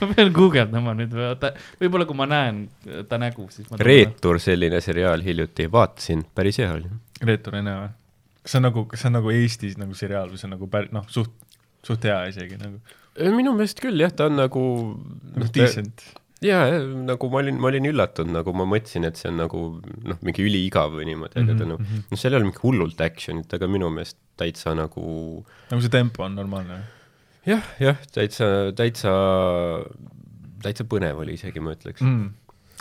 ma 0.00 0.10
pean 0.14 0.32
guugeldama 0.34 0.94
nüüd 0.98 1.14
või 1.14 1.26
oota, 1.28 1.52
võib-olla 1.80 2.06
kui 2.08 2.18
ma 2.18 2.26
näen 2.30 2.64
ta 3.08 3.18
nägu, 3.20 3.46
siis 3.52 3.68
ma. 3.70 3.80
reetur, 3.84 4.40
selline 4.42 4.80
seriaal 4.84 5.22
hiljuti, 5.24 5.68
vaatasin, 5.72 6.24
päris 6.34 6.60
hea 6.62 6.70
oli. 6.74 6.90
Reetur 7.20 7.58
Ene 7.60 7.74
või? 7.76 7.90
kas 8.40 8.54
see 8.54 8.60
on 8.60 8.66
nagu, 8.68 8.86
kas 8.88 9.02
see 9.02 9.10
on 9.10 9.18
nagu 9.18 9.34
Eestis 9.34 9.76
nagu 9.80 9.96
seriaal 9.96 10.30
või 10.32 10.40
see 10.40 10.48
on 10.48 10.56
nagu 10.56 10.70
päris, 10.72 10.94
noh, 10.96 11.04
suht, 11.12 11.34
suht 11.86 12.06
hea 12.08 12.16
isegi 12.30 12.56
nagu, 12.60 12.80
minu 13.36 13.52
meelest 13.56 13.82
küll 13.82 14.00
jah, 14.00 14.12
ta 14.16 14.30
on 14.30 14.38
nagu 14.40 14.62
nagu 15.34 15.50
decent. 15.54 16.06
jaa, 16.44 16.80
nagu 17.04 17.30
ma 17.32 17.42
olin, 17.42 17.60
ma 17.60 17.68
olin 17.68 17.90
üllatunud, 17.90 18.32
nagu 18.38 18.54
ma 18.56 18.66
mõtlesin, 18.68 19.04
et 19.08 19.20
see 19.20 19.28
on 19.28 19.42
nagu 19.42 19.64
noh, 19.84 20.20
mingi 20.24 20.46
üliigav 20.46 20.96
või 20.96 21.10
niimoodi, 21.10 21.36
aga 21.42 21.52
ta 21.52 21.66
Mhm, 21.66 21.74
nagu 21.74 21.84
mhm. 21.84 22.06
noh, 22.08 22.22
seal 22.22 22.32
ei 22.32 22.40
ole 22.40 22.48
mingi 22.48 22.64
hullult 22.64 23.04
action'it, 23.04 23.52
aga 23.58 23.68
minu 23.68 23.92
meelest 23.92 24.18
täitsa 24.40 24.74
nagu 24.78 25.04
nagu 25.70 25.80
see 25.84 25.92
tempo 25.92 26.24
on 26.26 26.36
normaalne. 26.38 26.80
jah, 27.48 27.64
jah, 27.82 27.98
täitsa, 28.14 28.50
täitsa, 28.76 29.14
täitsa 30.64 30.86
põnev 30.88 31.22
oli 31.24 31.38
isegi, 31.38 31.62
ma 31.64 31.74
ütleks 31.76 32.04
mm.. 32.04 32.28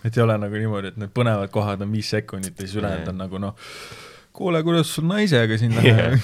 et 0.04 0.18
ei 0.18 0.26
ole 0.26 0.38
nagu 0.42 0.62
niimoodi, 0.62 0.94
et 0.94 1.02
need 1.02 1.16
põnevad 1.16 1.52
kohad 1.54 1.86
on 1.86 1.92
viis 1.96 2.12
sekundit 2.16 2.56
ja 2.58 2.68
siis 2.68 2.78
ülejäänud 2.82 3.14
on 3.14 3.20
nagu 3.24 3.42
noh, 3.42 3.56
kuule, 4.36 4.62
kuidas 4.64 4.92
sul 4.96 5.08
naisega 5.10 5.58
siin 5.60 5.76
läheb 5.80 6.20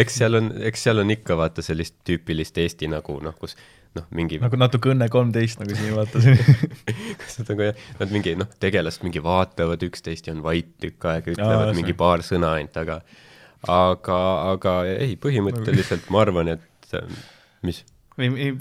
eks 0.00 0.20
seal 0.22 0.38
on, 0.40 0.52
eks 0.70 0.88
seal 0.88 1.02
on 1.02 1.12
ikka 1.16 1.36
vaata 1.40 1.64
sellist 1.64 1.98
tüüpilist 2.08 2.58
Eesti 2.62 2.88
nagu 2.92 3.18
noh, 3.24 3.36
kus 3.40 3.56
noh, 3.96 4.06
mingi 4.14 4.38
nagu 4.42 4.58
natuke 4.60 4.92
Õnne 4.92 5.08
kolmteist 5.12 5.60
nagu 5.62 5.74
siin 5.76 5.96
vaatasin 5.96 6.38
kas 7.20 7.40
nad 7.40 7.50
nagu 7.54 7.66
jah, 7.70 7.80
nad 7.98 8.14
mingi 8.14 8.36
noh, 8.38 8.50
tegelased 8.62 9.04
mingi 9.06 9.22
vaatavad 9.24 9.82
üksteist 9.88 10.28
ja 10.30 10.36
on 10.36 10.44
vait 10.46 10.70
tükk 10.82 11.08
aega, 11.10 11.32
Aa, 11.32 11.34
ütlevad 11.36 11.72
see- 11.72 11.80
mingi 11.80 11.96
paar 11.98 12.24
sõna 12.26 12.54
ainult, 12.60 12.78
aga 12.84 13.00
aga, 13.68 14.18
aga 14.54 14.74
ei, 14.88 15.16
põhimõtteliselt 15.20 16.08
ma 16.12 16.22
arvan, 16.24 16.48
et 16.56 16.96
äh, 16.96 17.04
mis 17.66 17.84
ei, 18.20 18.28
ei, 18.36 18.54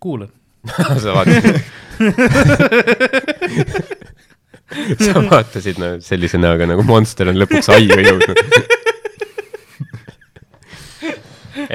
kuulan. 0.00 0.30
sa 1.02 1.14
vaatasid 1.16 1.58
sa 5.02 5.22
vaatasid 5.26 5.80
no, 5.82 5.88
sellise 6.04 6.38
näoga 6.38 6.68
nagu 6.70 6.84
monster 6.86 7.28
on 7.32 7.40
lõpuks 7.40 7.68
aiu 7.74 7.98
jõudnud 7.98 8.38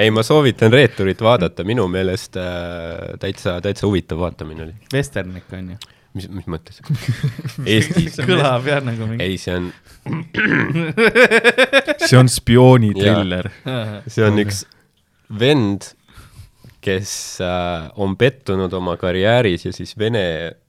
ei, 0.00 0.08
ma 0.14 0.22
soovitan 0.24 0.72
Reeturit 0.72 1.20
vaadata, 1.20 1.64
minu 1.68 1.84
meelest 1.90 2.36
äh, 2.40 3.18
täitsa, 3.20 3.60
täitsa 3.64 3.86
huvitav 3.86 4.18
vaatamine 4.22 4.62
oli. 4.68 4.74
Western 4.94 5.36
ikka 5.36 5.56
on 5.60 5.70
ju. 5.74 5.78
mis, 6.18 6.26
mis 6.40 6.48
mõttes? 6.50 6.80
Eestis, 7.74 8.18
kõlab 8.26 8.66
jah 8.68 8.82
nagu 8.84 9.06
mingi. 9.08 9.24
ei, 9.24 9.38
see 9.40 9.54
on, 9.58 9.70
see 12.08 12.18
on 12.18 12.28
spioonitriller. 12.32 13.50
see 14.10 14.24
on 14.26 14.40
üks 14.42 14.64
vend, 15.40 15.92
kes 16.84 17.12
äh, 17.44 17.88
on 18.00 18.14
pettunud 18.20 18.72
oma 18.78 18.94
karjääris 19.00 19.66
ja 19.66 19.72
siis 19.74 19.96
Vene 19.98 20.22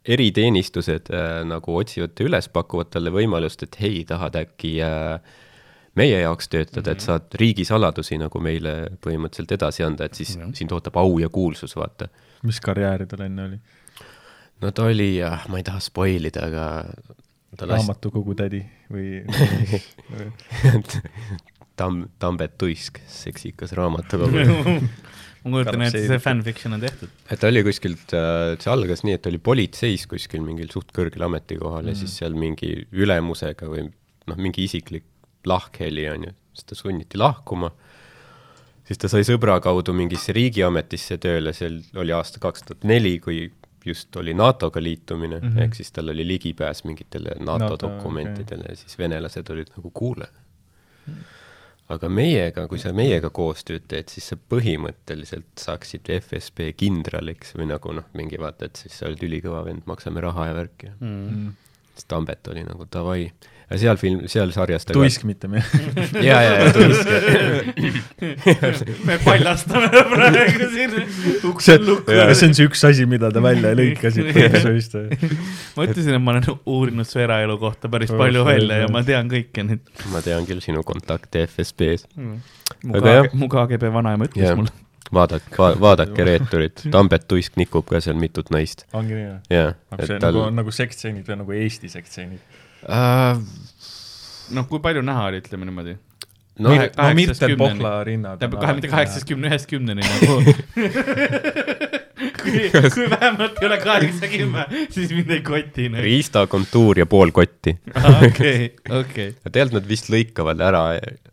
eriteenistused 0.10 1.12
äh, 1.14 1.28
nagu 1.48 1.76
otsivad 1.80 2.16
ta 2.18 2.26
üles, 2.26 2.48
pakuvad 2.52 2.90
talle 2.96 3.12
võimalust, 3.14 3.64
et 3.68 3.78
hei, 3.84 4.02
tahad 4.10 4.36
äkki 4.42 4.74
äh, 4.84 5.20
meie 6.00 6.22
jaoks 6.24 6.50
töötada, 6.52 6.94
et 6.96 7.04
saad 7.04 7.34
riigisaladusi 7.40 8.18
nagu 8.22 8.40
meile 8.44 8.74
põhimõtteliselt 9.04 9.54
edasi 9.58 9.84
anda, 9.86 10.08
et 10.10 10.16
siis 10.18 10.36
Mhm. 10.38 10.54
sind 10.58 10.72
ootab 10.76 10.98
au 11.02 11.18
ja 11.20 11.30
kuulsus, 11.30 11.76
vaata. 11.76 12.08
mis 12.44 12.60
karjääri 12.64 13.06
tal 13.10 13.26
enne 13.26 13.46
oli? 13.50 13.58
No 14.64 14.72
ta 14.76 14.90
oli, 14.90 15.12
ma 15.22 15.60
ei 15.60 15.66
taha 15.68 15.82
spoil 15.84 16.30
ida, 16.30 16.48
aga 16.50 16.66
ta 17.58 17.68
lasti 17.68 17.86
raamatukogu 17.86 18.36
tädi 18.40 18.62
või? 18.92 19.22
Tam-, 21.80 22.10
Tambet 22.20 22.58
Tuisk, 22.60 23.00
seksikas 23.08 23.72
raamatukogu. 23.78 24.42
ma 25.44 25.54
kujutan 25.54 25.86
ette, 25.86 26.02
see 26.08 26.20
fanfiction 26.20 26.76
on 26.76 26.84
tehtud. 26.84 27.12
et 27.32 27.40
ta 27.40 27.48
oli 27.48 27.64
kuskilt, 27.64 28.12
see 28.12 28.72
algas 28.72 29.06
nii, 29.08 29.16
et 29.16 29.24
ta 29.24 29.32
oli 29.32 29.40
politseis 29.44 30.04
kuskil 30.12 30.44
mingil 30.44 30.72
suht 30.74 30.92
kõrgel 30.96 31.24
ametikohal 31.30 31.86
mm. 31.86 31.94
ja 31.94 32.00
siis 32.02 32.18
seal 32.20 32.36
mingi 32.36 32.74
ülemusega 32.92 33.70
või 33.72 33.88
noh, 33.88 34.40
mingi 34.40 34.68
isiklik 34.68 35.08
lahkheli 35.48 36.10
on 36.12 36.28
ju, 36.28 36.36
siis 36.58 36.68
ta 36.68 36.76
sunniti 36.76 37.20
lahkuma, 37.20 37.72
siis 38.90 39.00
ta 39.00 39.12
sai 39.12 39.24
sõbra 39.28 39.56
kaudu 39.64 39.96
mingisse 39.96 40.36
riigiametisse 40.36 41.18
tööle, 41.24 41.56
see 41.56 41.72
oli 42.00 42.14
aasta 42.16 42.44
kaks 42.44 42.68
tuhat 42.68 42.84
neli, 42.90 43.16
kui 43.24 43.46
just 43.90 44.16
oli 44.22 44.34
NATO-ga 44.38 44.84
liitumine 44.84 45.40
mm. 45.40 45.50
-hmm. 45.50 45.66
ehk 45.66 45.76
siis 45.76 45.92
tal 45.92 46.14
oli 46.14 46.28
ligipääs 46.28 46.84
mingitele 46.84 47.36
NATO, 47.40 47.66
NATO, 47.66 47.78
dokumentidele 47.88 48.64
okay. 48.64 48.74
ja 48.74 48.84
siis 48.84 48.98
venelased 48.98 49.50
olid 49.50 49.74
nagu 49.78 49.92
kuule, 49.94 50.28
aga 51.90 52.10
meiega, 52.10 52.68
kui 52.70 52.80
sa 52.82 52.92
meiega 52.94 53.32
koostööd 53.34 53.88
teed, 53.90 54.12
siis 54.14 54.28
sa 54.32 54.38
põhimõtteliselt 54.54 55.50
saaksid 55.58 56.12
FSB 56.20 56.74
kindraliks 56.78 57.56
või 57.58 57.70
nagu 57.72 57.96
noh, 57.98 58.06
mingi 58.14 58.38
vaata, 58.42 58.70
et 58.70 58.82
siis 58.84 59.00
sa 59.00 59.10
oled 59.10 59.24
ülikõva 59.26 59.64
vend, 59.66 59.88
maksame 59.90 60.22
raha 60.22 60.52
ja 60.52 60.58
värki. 60.58 60.92
Mm. 61.00 61.56
siis 61.94 62.06
Tambet 62.06 62.48
oli 62.48 62.64
nagu 62.68 62.86
davai. 62.94 63.32
Ja 63.70 63.78
seal 63.78 63.98
film, 64.02 64.24
seal 64.32 64.50
sarjas 64.56 64.86
ta 64.90 64.94
tuisk 64.98 65.24
mitte 65.30 65.48
me. 65.52 65.62
ka 66.14 66.24
ja, 66.26 66.40
ja, 66.42 66.54
ja 66.64 66.72
Tuisk. 66.74 67.06
me 69.06 69.18
paljastame 69.24 69.90
praegu 69.92 70.70
siin 70.74 70.96
see 70.96 71.36
ukse 71.50 71.76
lukku. 71.84 72.12
see 72.34 72.48
on 72.50 72.56
see 72.58 72.68
üks 72.70 72.84
asi, 72.90 73.06
mida 73.10 73.30
te 73.34 73.44
välja 73.44 73.74
lõikasite 73.78 74.34
episoodist. 74.48 74.98
ma 75.78 75.86
ütlesin, 75.88 76.16
et 76.18 76.24
ma 76.24 76.36
olen 76.36 76.50
uurinud 76.66 77.08
su 77.10 77.22
eraelu 77.24 77.58
kohta 77.62 77.90
päris 77.94 78.10
Oh, 78.14 78.18
palju 78.20 78.42
välja 78.48 78.82
ja 78.84 78.88
ma 78.92 79.04
tean 79.06 79.30
kõike 79.32 79.64
neid. 79.68 79.82
ma 80.14 80.22
tean 80.26 80.48
küll 80.50 80.62
sinu 80.66 80.82
kontakte 80.88 81.46
FSB-s. 81.48 82.08
mu 82.18 82.96
Aga 82.98 83.14
jah. 83.20 83.28
KG 83.30 83.38
mu 83.40 83.50
KGB 83.52 83.92
vanaema 83.94 84.26
ütles 84.30 84.48
Jah. 84.50 84.58
mulle. 84.58 84.74
vaadake 85.14 85.58
va,, 85.58 85.70
vaadake 85.82 86.26
Reeturit, 86.28 86.84
Tambet 86.94 87.28
Tuisk 87.30 87.56
nikub 87.58 87.86
ka 87.90 88.02
seal 88.04 88.18
mitut 88.20 88.50
naist. 88.54 88.86
ongi 88.94 89.14
nii 89.16 89.28
või? 89.30 89.38
jaa, 89.54 89.72
nagu 89.94 90.18
nagu 90.26 90.44
nagu 90.64 90.74
sektstseenid 90.76 91.30
või 91.30 91.40
nagu 91.44 91.56
Eesti 91.62 91.90
sektstseenid? 91.90 92.42
Äh, 92.88 93.42
noh, 94.56 94.68
kui 94.70 94.80
palju 94.84 95.02
näha 95.06 95.28
oli, 95.32 95.42
ütleme 95.44 95.66
niimoodi. 95.70 95.98
no, 96.60 96.70
Kahe- 96.76 96.92
no 96.98 97.14
Mirtel 97.16 97.56
Pohla 97.60 97.94
rinnad. 98.04 98.40
tähendab 98.42 98.62
kahe, 98.64 98.74
mitte 98.80 98.90
kaheksast 98.92 99.28
kümne 99.30 99.48
ühest 99.52 99.68
kümneni 99.72 100.02
nagu. 100.04 100.34
kui, 102.40 102.66
kui 102.94 103.06
vähemalt 103.12 103.60
ei 103.62 103.68
ole 103.70 103.78
kaheksa-kümme, 103.84 104.66
siis 104.92 105.12
mind 105.16 105.30
ei 105.38 105.42
koti 105.46 105.88
nagu. 105.94 106.04
Riista 106.04 106.44
kontuur 106.52 107.00
ja 107.00 107.06
pool 107.10 107.32
kotti. 107.36 107.76
okei, 107.96 108.74
okei. 108.90 109.30
tegelikult 109.52 109.80
nad 109.80 109.90
vist 109.92 110.12
lõikavad 110.14 110.60
ära, 110.70 110.84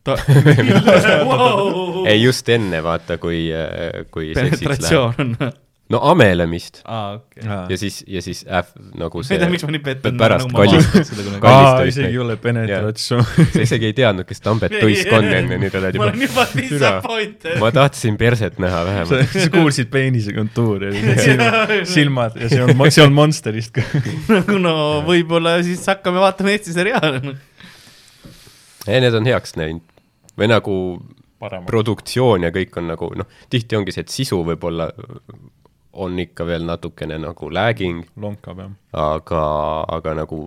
Wow. 1.27 2.05
ei 2.07 2.21
just 2.23 2.47
enne 2.55 2.79
vaata, 2.85 3.17
kui, 3.19 3.49
kui 4.15 4.29
seksiks 4.37 4.39
läheb. 4.39 4.61
penetratsioon 4.63 5.33
on. 5.41 5.53
No 5.93 6.01
amelemist 6.11 6.81
aa, 6.85 7.13
okei. 7.21 7.45
ja 7.47 7.77
siis, 7.79 8.01
ja 8.11 8.23
siis 8.25 8.41
ähv-, 8.47 8.73
nagu 8.99 9.21
ma 9.21 9.23
ei 9.23 9.29
see 9.29 9.39
tea, 9.39 9.51
miks 9.53 9.67
ma 9.67 9.75
nii 9.75 9.83
pettunud 9.87 10.19
pärast 10.19 10.49
nagu 10.49 10.57
ma 10.57 10.65
kallis- 10.65 10.89
vaatasin 10.89 11.09
seda 11.11 11.27
kunagi. 11.29 11.43
kallis- 11.45 11.69
aa, 11.69 11.77
kallistamist 11.77 11.99
isegi 11.99 12.11
ei 12.11 12.19
ole 12.25 12.37
penetratsioon. 12.43 13.29
sa 13.55 13.63
isegi 13.67 13.91
ei 13.91 13.97
teadnud, 14.01 14.27
kes 14.29 14.43
Tambet 14.43 14.75
Tuisk 14.81 15.13
on 15.15 15.29
enne, 15.31 15.59
nüüd 15.63 15.79
oled 15.79 15.99
ma 16.01 16.09
olen 16.09 16.25
juba 16.27 16.47
juba 16.47 16.47
disappointed. 16.61 17.59
ma 17.63 17.71
tahtsin 17.73 18.17
perset 18.21 18.59
näha 18.63 18.83
vähemalt. 18.89 19.33
sa 19.37 19.51
kuulsid 19.55 19.91
peenise 19.93 20.35
kontuuri 20.37 20.91
ja 20.97 21.17
silmad, 21.23 21.75
silmad 21.95 22.41
ja 22.41 22.49
see 22.53 22.63
on, 22.67 22.75
see 22.91 23.05
on 23.07 23.15
Monsterist 23.17 23.75
ka. 23.79 23.85
nagu 24.37 24.59
no 24.63 24.77
võib-olla 25.07 25.59
siis 25.67 25.85
hakkame 25.87 26.23
vaatama 26.23 26.55
Eesti 26.55 26.75
seriaale. 26.77 27.37
ei, 28.89 29.01
need 29.03 29.15
on 29.15 29.27
heaks 29.27 29.57
näinud. 29.59 29.83
või 30.37 30.51
nagu 30.51 30.75
paremad. 31.41 31.69
produktsioon 31.71 32.47
ja 32.49 32.53
kõik 32.55 32.77
on 32.81 32.91
nagu 32.93 33.11
noh, 33.17 33.29
tihti 33.53 33.79
ongi 33.79 33.95
see, 33.95 34.05
et 34.07 34.13
sisu 34.13 34.43
võib-olla 34.47 34.91
on 35.97 36.19
ikka 36.23 36.47
veel 36.49 36.65
natukene 36.69 37.19
nagu 37.23 37.49
lagging, 37.53 38.03
lonkab 38.21 38.59
jah. 38.63 38.73
aga, 38.93 39.43
aga 39.97 40.15
nagu 40.23 40.41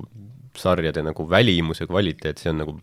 sarjade 0.60 1.02
nagu 1.06 1.24
välimuse 1.30 1.86
kvaliteet, 1.88 2.38
see 2.42 2.52
on 2.52 2.58
nagu 2.64 2.74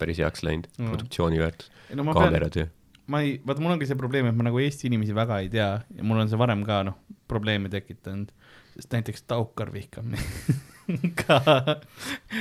päris 0.00 0.18
heaks 0.22 0.42
läinud 0.46 0.68
Mm. 0.78 0.88
produktsiooni 0.92 1.38
väärtus, 1.42 1.70
no 1.94 2.04
kaameratöö. 2.14 2.66
ma 3.06 3.20
ei, 3.22 3.36
vaata, 3.46 3.60
mul 3.62 3.74
ongi 3.76 3.86
see 3.86 3.98
probleem, 3.98 4.26
et 4.30 4.34
ma 4.38 4.46
nagu 4.48 4.58
Eesti 4.62 4.88
inimesi 4.90 5.14
väga 5.14 5.40
ei 5.44 5.48
tea 5.52 5.70
ja 5.96 6.02
mul 6.06 6.18
on 6.22 6.28
see 6.32 6.38
varem 6.40 6.64
ka 6.66 6.82
noh, 6.88 6.96
probleeme 7.28 7.68
tekitanud, 7.68 8.30
sest 8.76 8.92
näiteks 8.94 9.22
Taukar 9.28 9.70
vihkab 9.74 10.04
mind 10.10 11.12
ka. 11.20 11.38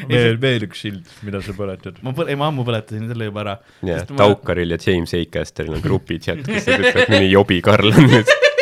veel, 0.10 0.38
veel 0.42 0.66
üks 0.68 0.82
sild, 0.86 1.06
mida 1.26 1.42
sa 1.44 1.54
põletad. 1.58 1.98
ma 2.06 2.14
põle-, 2.16 2.32
ei 2.34 2.40
ma 2.40 2.48
ammu 2.52 2.66
põletasin 2.68 3.08
selle 3.12 3.28
juba 3.30 3.42
ära. 3.46 3.56
jah 3.84 4.02
Sest, 4.04 4.12
ma- 4.14 4.22
Taukaril 4.24 4.72
ja 4.76 4.80
James 4.86 5.14
Acasteril 5.18 5.76
on 5.80 5.84
grupichat, 5.86 6.42
kus 6.46 6.68
nad 6.70 6.86
ütlevad, 6.86 7.10
mõni 7.18 7.30
jobi 7.34 7.62
Karl 7.66 7.92
on 7.92 8.10
nüüd. 8.14 8.34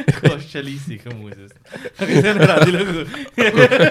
koos 0.20 0.46
Chalice'iga 0.50 1.14
muuseas. 1.16 1.52
aga 1.98 2.08
see 2.08 2.32
on 2.32 2.42
eraldi 2.46 2.76
lugu. 2.76 3.04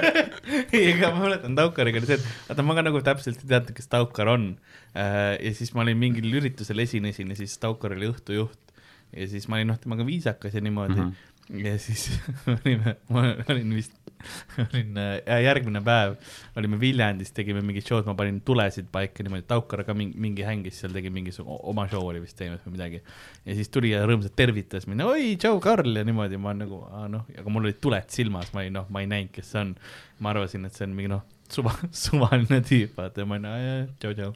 ega 0.81 1.13
ma 1.13 1.25
mäletan 1.25 1.55
Taukariga 1.59 2.01
oli 2.01 2.09
see, 2.09 2.19
et 2.19 2.49
vaata 2.49 2.65
ma 2.65 2.77
ka 2.77 2.85
nagu 2.87 3.03
täpselt 3.05 3.43
ei 3.43 3.53
teadnud, 3.53 3.75
kes 3.77 3.91
Taukar 3.91 4.33
on. 4.33 4.51
ja 4.95 5.53
siis 5.57 5.73
ma 5.75 5.85
olin 5.85 5.99
mingil 6.01 6.27
üritusel 6.41 6.83
esinesin 6.83 7.31
ja 7.31 7.39
siis 7.39 7.55
Taukar 7.61 7.95
oli 7.97 8.09
õhtujuht 8.11 8.71
ja 9.15 9.27
siis 9.27 9.47
ma 9.51 9.59
olin 9.59 9.71
noh 9.73 9.79
temaga 9.81 10.05
viisakas 10.07 10.55
ja 10.55 10.63
niimoodi 10.63 10.95
mm. 10.95 11.11
-hmm. 11.11 11.65
ja 11.65 11.77
siis 11.79 12.09
olime, 12.55 12.95
ma 13.09 13.25
olin 13.49 13.75
vist, 13.75 13.95
olin 14.63 14.97
äh, 15.01 15.41
järgmine 15.45 15.81
päev 15.85 16.15
olime 16.59 16.79
Viljandis, 16.81 17.31
tegime 17.35 17.61
mingit 17.65 17.87
show'd, 17.87 18.05
ma 18.09 18.15
panin 18.19 18.39
tulesid 18.47 18.87
paika 18.93 19.23
niimoodi, 19.25 19.45
Taukar 19.49 19.83
ka 19.87 19.95
mingi, 19.97 20.17
mingi 20.21 20.45
hängis 20.47 20.81
seal, 20.83 20.93
tegi 20.95 21.09
mingi 21.13 21.33
oma 21.47 21.87
show 21.91 22.05
oli 22.11 22.21
vist 22.23 22.37
teinud 22.39 22.61
või 22.65 22.75
midagi. 22.77 23.01
ja 23.45 23.55
siis 23.57 23.69
tuli 23.73 23.91
ja 23.93 24.03
rõõmsalt 24.07 24.35
tervitas 24.37 24.87
mind, 24.87 25.01
oi, 25.07 25.35
tšau, 25.41 25.59
Karl 25.63 25.95
ja 26.01 26.05
niimoodi, 26.07 26.37
ma 26.41 26.53
nagu, 26.57 26.81
noh, 27.11 27.27
aga 27.37 27.49
mul 27.53 27.67
olid 27.69 27.79
tuled 27.83 28.09
silmas, 28.13 28.53
ma 28.53 28.63
ei 28.65 28.73
noh, 28.73 28.87
ma 28.89 29.01
ei 29.03 29.09
näinud, 29.11 29.31
kes 29.35 29.51
see 29.53 29.61
on. 29.65 29.75
ma 30.21 30.29
arvasin, 30.35 30.65
et 30.67 30.75
see 30.77 30.85
on 30.85 30.91
mingi 30.97 31.09
noh, 31.15 31.23
suva, 31.51 31.73
suvaline 32.05 32.61
tüüp, 32.67 32.93
vaata 32.99 33.23
ja 33.23 33.27
ma 33.29 33.39
olin, 33.39 33.89
tšau, 33.99 34.13
tšau. 34.19 34.33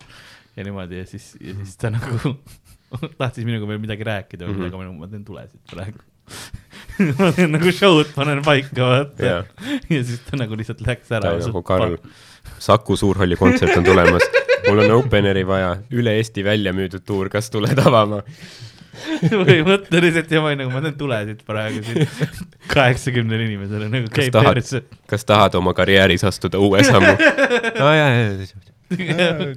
ja 0.55 0.63
niimoodi 0.67 1.01
ja 1.03 1.05
siis, 1.09 1.33
ja 1.43 1.53
siis 1.61 1.75
ta 1.77 1.91
nagu 1.93 2.35
tahtis 3.19 3.45
minuga 3.47 3.67
veel 3.69 3.81
midagi 3.83 4.05
rääkida 4.07 4.47
või 4.47 4.55
Mhm. 4.55 4.61
midagi, 4.63 4.77
ma 4.79 4.87
nagu, 4.89 4.99
ma 5.03 5.07
teen 5.11 5.25
tulesid 5.27 5.61
praegu. 5.71 6.03
Ma 7.19 7.31
teen 7.35 7.51
nagu 7.55 7.71
show'd 7.75 8.13
panen 8.15 8.39
paika, 8.45 8.71
vaata 8.79 9.25
Jaa.. 9.25 9.41
ja 9.91 10.03
siis 10.07 10.21
ta 10.29 10.37
nagu 10.39 10.55
lihtsalt 10.59 10.81
läks 10.87 11.11
ära. 11.17 11.33
nagu 11.41 11.61
Karl, 11.67 11.97
Saku 12.59 12.95
Suurhalli 12.97 13.35
kontsert 13.39 13.75
on 13.77 13.83
tulemas, 13.87 14.23
mul 14.69 14.79
on 14.85 14.93
openeri 15.01 15.43
vaja, 15.47 15.73
üle 15.91 16.13
Eesti 16.21 16.43
välja 16.45 16.71
müüdud 16.77 17.03
tuur, 17.05 17.29
kas 17.33 17.49
tuled 17.53 17.79
avama? 17.83 18.21
põhimõtteliselt 18.95 20.29
ja 20.31 20.39
ma 20.39 20.47
olin 20.53 20.61
nagu, 20.63 20.71
ma 20.71 20.79
teen 20.85 20.93
tulesid 20.95 21.41
praegu 21.47 21.81
siin 21.83 22.05
kaheksakümnele 22.71 23.43
inimesele 23.49 23.89
nagu 23.91 24.07
Kas 24.07 24.21
käib 24.21 24.35
tahad- 24.37 24.55
perse. 24.55 24.79
kas 25.11 25.27
tahad 25.27 25.57
oma 25.59 25.73
karjääris 25.75 26.23
astuda 26.29 26.61
uue 26.63 26.79
sammu? 26.87 27.11
aa 27.83 27.95
jaa, 27.99 28.11
jaa, 28.95 29.49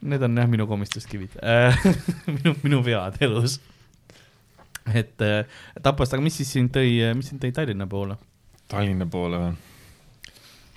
Need 0.00 0.22
on 0.24 0.38
jah 0.40 0.46
minu 0.48 0.64
komistuskivid 0.66 1.34
minu, 2.40 2.54
minu 2.64 2.78
vead 2.86 3.18
elus. 3.22 3.58
Et 4.94 5.24
äh, 5.24 5.44
Tapast, 5.82 6.14
aga 6.14 6.24
mis 6.24 6.36
siis 6.40 6.52
sind 6.52 6.72
tõi, 6.74 6.98
mis 7.16 7.30
sind 7.32 7.42
tõi 7.42 7.52
Tallinna 7.56 7.86
poole? 7.90 8.16
Tallinna 8.70 9.06
poole 9.10 9.42
või? 9.42 9.58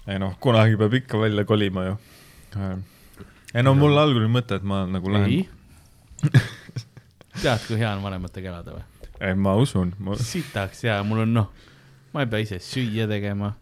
ei 0.08 0.20
noh, 0.20 0.36
kunagi 0.44 0.78
peab 0.80 0.94
ikka 1.00 1.20
välja 1.20 1.46
kolima 1.48 1.86
ju. 1.86 1.98
ei 3.54 3.64
no 3.64 3.76
mul 3.78 3.98
algul 3.98 4.26
oli 4.26 4.32
mõte, 4.32 4.60
et 4.60 4.66
ma 4.68 4.84
nagu 4.90 5.12
lähen, 5.14 5.46
tead, 7.44 7.64
kui 7.68 7.80
hea 7.80 7.92
on 7.94 8.04
vanematega 8.04 8.52
elada 8.52 8.76
või? 8.76 8.84
ei 9.24 9.36
ma 9.40 9.56
usun, 9.60 9.94
ma 10.04 10.18
sitaks 10.20 10.84
hea, 10.88 10.98
mul 11.08 11.24
on 11.24 11.36
noh, 11.40 11.52
ma 12.14 12.26
ei 12.26 12.32
pea 12.32 12.44
ise 12.44 12.60
süüa 12.64 13.08
tegema. 13.08 13.54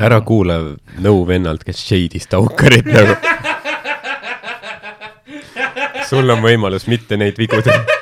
ära 0.00 0.20
kuula 0.24 0.58
nõu 1.04 1.26
vennalt, 1.28 1.64
kes 1.68 1.84
shade'is 1.84 2.30
Taukarit 2.32 2.88
nagu. 2.88 3.18
sul 6.12 6.28
on 6.32 6.40
võimalus 6.44 6.88
mitte 6.88 7.16
neid 7.20 7.36
vigu 7.40 7.60
teha. 7.64 8.01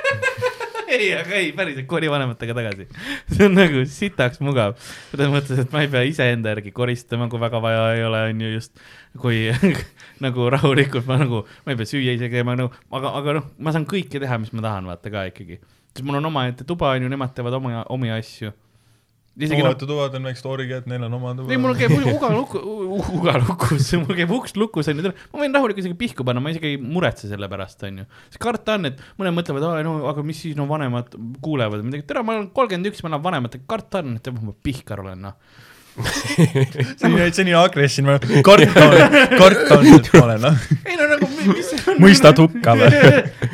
ei, 1.00 1.10
aga 1.16 1.36
ei, 1.38 1.50
päriselt 1.56 1.88
kooli 1.90 2.10
vanematega 2.12 2.54
tagasi. 2.56 2.86
see 3.32 3.46
on 3.46 3.56
nagu 3.56 3.82
sitaks 3.88 4.40
mugav. 4.44 4.76
selles 5.10 5.32
mõttes, 5.32 5.62
et 5.64 5.74
ma 5.74 5.84
ei 5.84 5.90
pea 5.92 6.04
iseenda 6.08 6.54
järgi 6.54 6.72
koristama, 6.76 7.28
kui 7.32 7.40
väga 7.42 7.60
vaja 7.64 7.84
ei 7.96 8.04
ole, 8.06 8.22
on 8.30 8.44
ju 8.44 8.52
just. 8.54 8.84
kui 9.20 9.42
nagu 10.24 10.48
rahulikult 10.54 11.08
ma 11.10 11.18
nagu, 11.22 11.44
ma 11.66 11.74
ei 11.74 11.80
pea 11.80 11.92
süüa 11.92 12.16
ise 12.16 12.30
käima, 12.32 12.56
nagu, 12.60 12.72
aga, 12.96 13.14
aga 13.20 13.38
noh, 13.40 13.52
ma 13.58 13.74
saan 13.74 13.88
kõike 13.90 14.22
teha, 14.22 14.40
mis 14.42 14.52
ma 14.56 14.64
tahan, 14.66 14.88
vaata 14.90 15.12
ka 15.12 15.26
ikkagi. 15.32 15.60
siis 15.94 16.06
mul 16.06 16.20
on 16.20 16.30
omaette 16.30 16.66
tuba, 16.68 16.94
on 16.94 17.06
ju, 17.06 17.12
nemad 17.12 17.34
teevad 17.36 17.56
oma, 17.60 17.84
omi 17.92 18.12
asju. 18.14 18.52
Isegi 19.38 19.62
noh, 19.62 19.74
toad 19.78 20.16
on 20.18 20.26
väiksed 20.26 20.46
orgiad, 20.50 20.86
neil 20.90 21.04
on 21.06 21.14
oma 21.16 21.32
tuba. 21.38 21.52
ei, 21.54 21.60
mul 21.60 21.76
käib 21.78 21.94
uga 22.16 22.30
luku, 22.34 22.60
uga 23.20 23.36
lukus, 23.38 23.86
mul 24.00 24.18
käib 24.18 24.32
uks 24.34 24.56
lukus 24.58 24.90
onju, 24.90 25.12
ma 25.30 25.42
võin 25.44 25.54
rahulikult 25.54 25.84
isegi 25.84 25.98
pihku 26.00 26.26
panna, 26.26 26.42
ma 26.42 26.52
isegi 26.54 26.72
ei 26.74 26.80
muretse 26.82 27.30
selle 27.30 27.48
pärast 27.52 27.84
onju. 27.86 28.06
sest 28.26 28.40
karta 28.42 28.76
on, 28.80 28.90
et 28.90 29.00
mõned 29.20 29.36
mõtlevad, 29.38 29.68
no 29.86 29.96
aga 30.10 30.24
mis 30.26 30.42
siis 30.42 30.58
no 30.58 30.66
vanemad 30.70 31.14
kuulevad 31.44 31.86
midagi, 31.86 32.08
tere, 32.10 32.24
ma 32.26 32.36
olen 32.36 32.50
kolmkümmend 32.56 32.90
üks, 32.90 33.04
ma 33.06 33.12
elan 33.12 33.24
vanematega, 33.28 33.66
karta 33.70 34.02
on, 34.02 34.18
et 34.18 34.32
ma 34.34 34.56
pihkar 34.66 35.04
olen 35.04 35.28
noh. 35.28 35.38
On 35.98 37.32
see 37.32 37.42
on 37.42 37.48
nii 37.48 37.56
agressiivne, 37.58 38.16
karta 38.46 38.84
on, 38.86 39.16
karta 39.38 39.78
on, 39.78 39.88
et 39.96 40.10
ma 40.14 40.22
olen, 40.24 40.44
noh. 40.44 40.60
ei 40.86 40.98
no 40.98 41.08
nagu, 41.10 41.28
mis 41.38 41.72
see 41.72 41.80
on. 41.90 41.98
mõistad 42.02 42.38
hukka 42.40 42.76
või? 42.78 43.00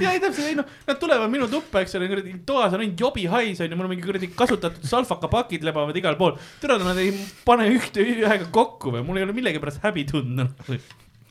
ja 0.02 0.12
ei 0.12 0.20
täpselt, 0.22 0.44
ei 0.50 0.58
noh, 0.58 0.68
nad 0.88 1.00
tulevad 1.00 1.32
minu 1.32 1.48
tuppa, 1.52 1.82
eks 1.84 1.96
ole, 1.98 2.10
kuradi 2.10 2.36
toas 2.48 2.76
on 2.76 2.84
ainult 2.84 3.00
jobi 3.06 3.26
hais 3.32 3.62
onju, 3.64 3.78
mul 3.78 3.88
on 3.88 3.94
mingi 3.94 4.06
kuradi 4.06 4.30
kasutatud 4.36 4.86
salfakapakid 4.88 5.64
lebavad 5.66 5.96
igal 5.98 6.18
pool. 6.20 6.36
tere, 6.62 6.78
nad 6.82 7.00
ei 7.02 7.14
pane 7.46 7.70
ühte 7.72 8.04
ühega 8.04 8.50
kokku 8.52 8.94
või, 8.94 9.06
mul 9.06 9.20
ei 9.20 9.26
ole 9.26 9.36
millegipärast 9.36 9.82
häbi 9.86 10.06
tunda. 10.10 10.48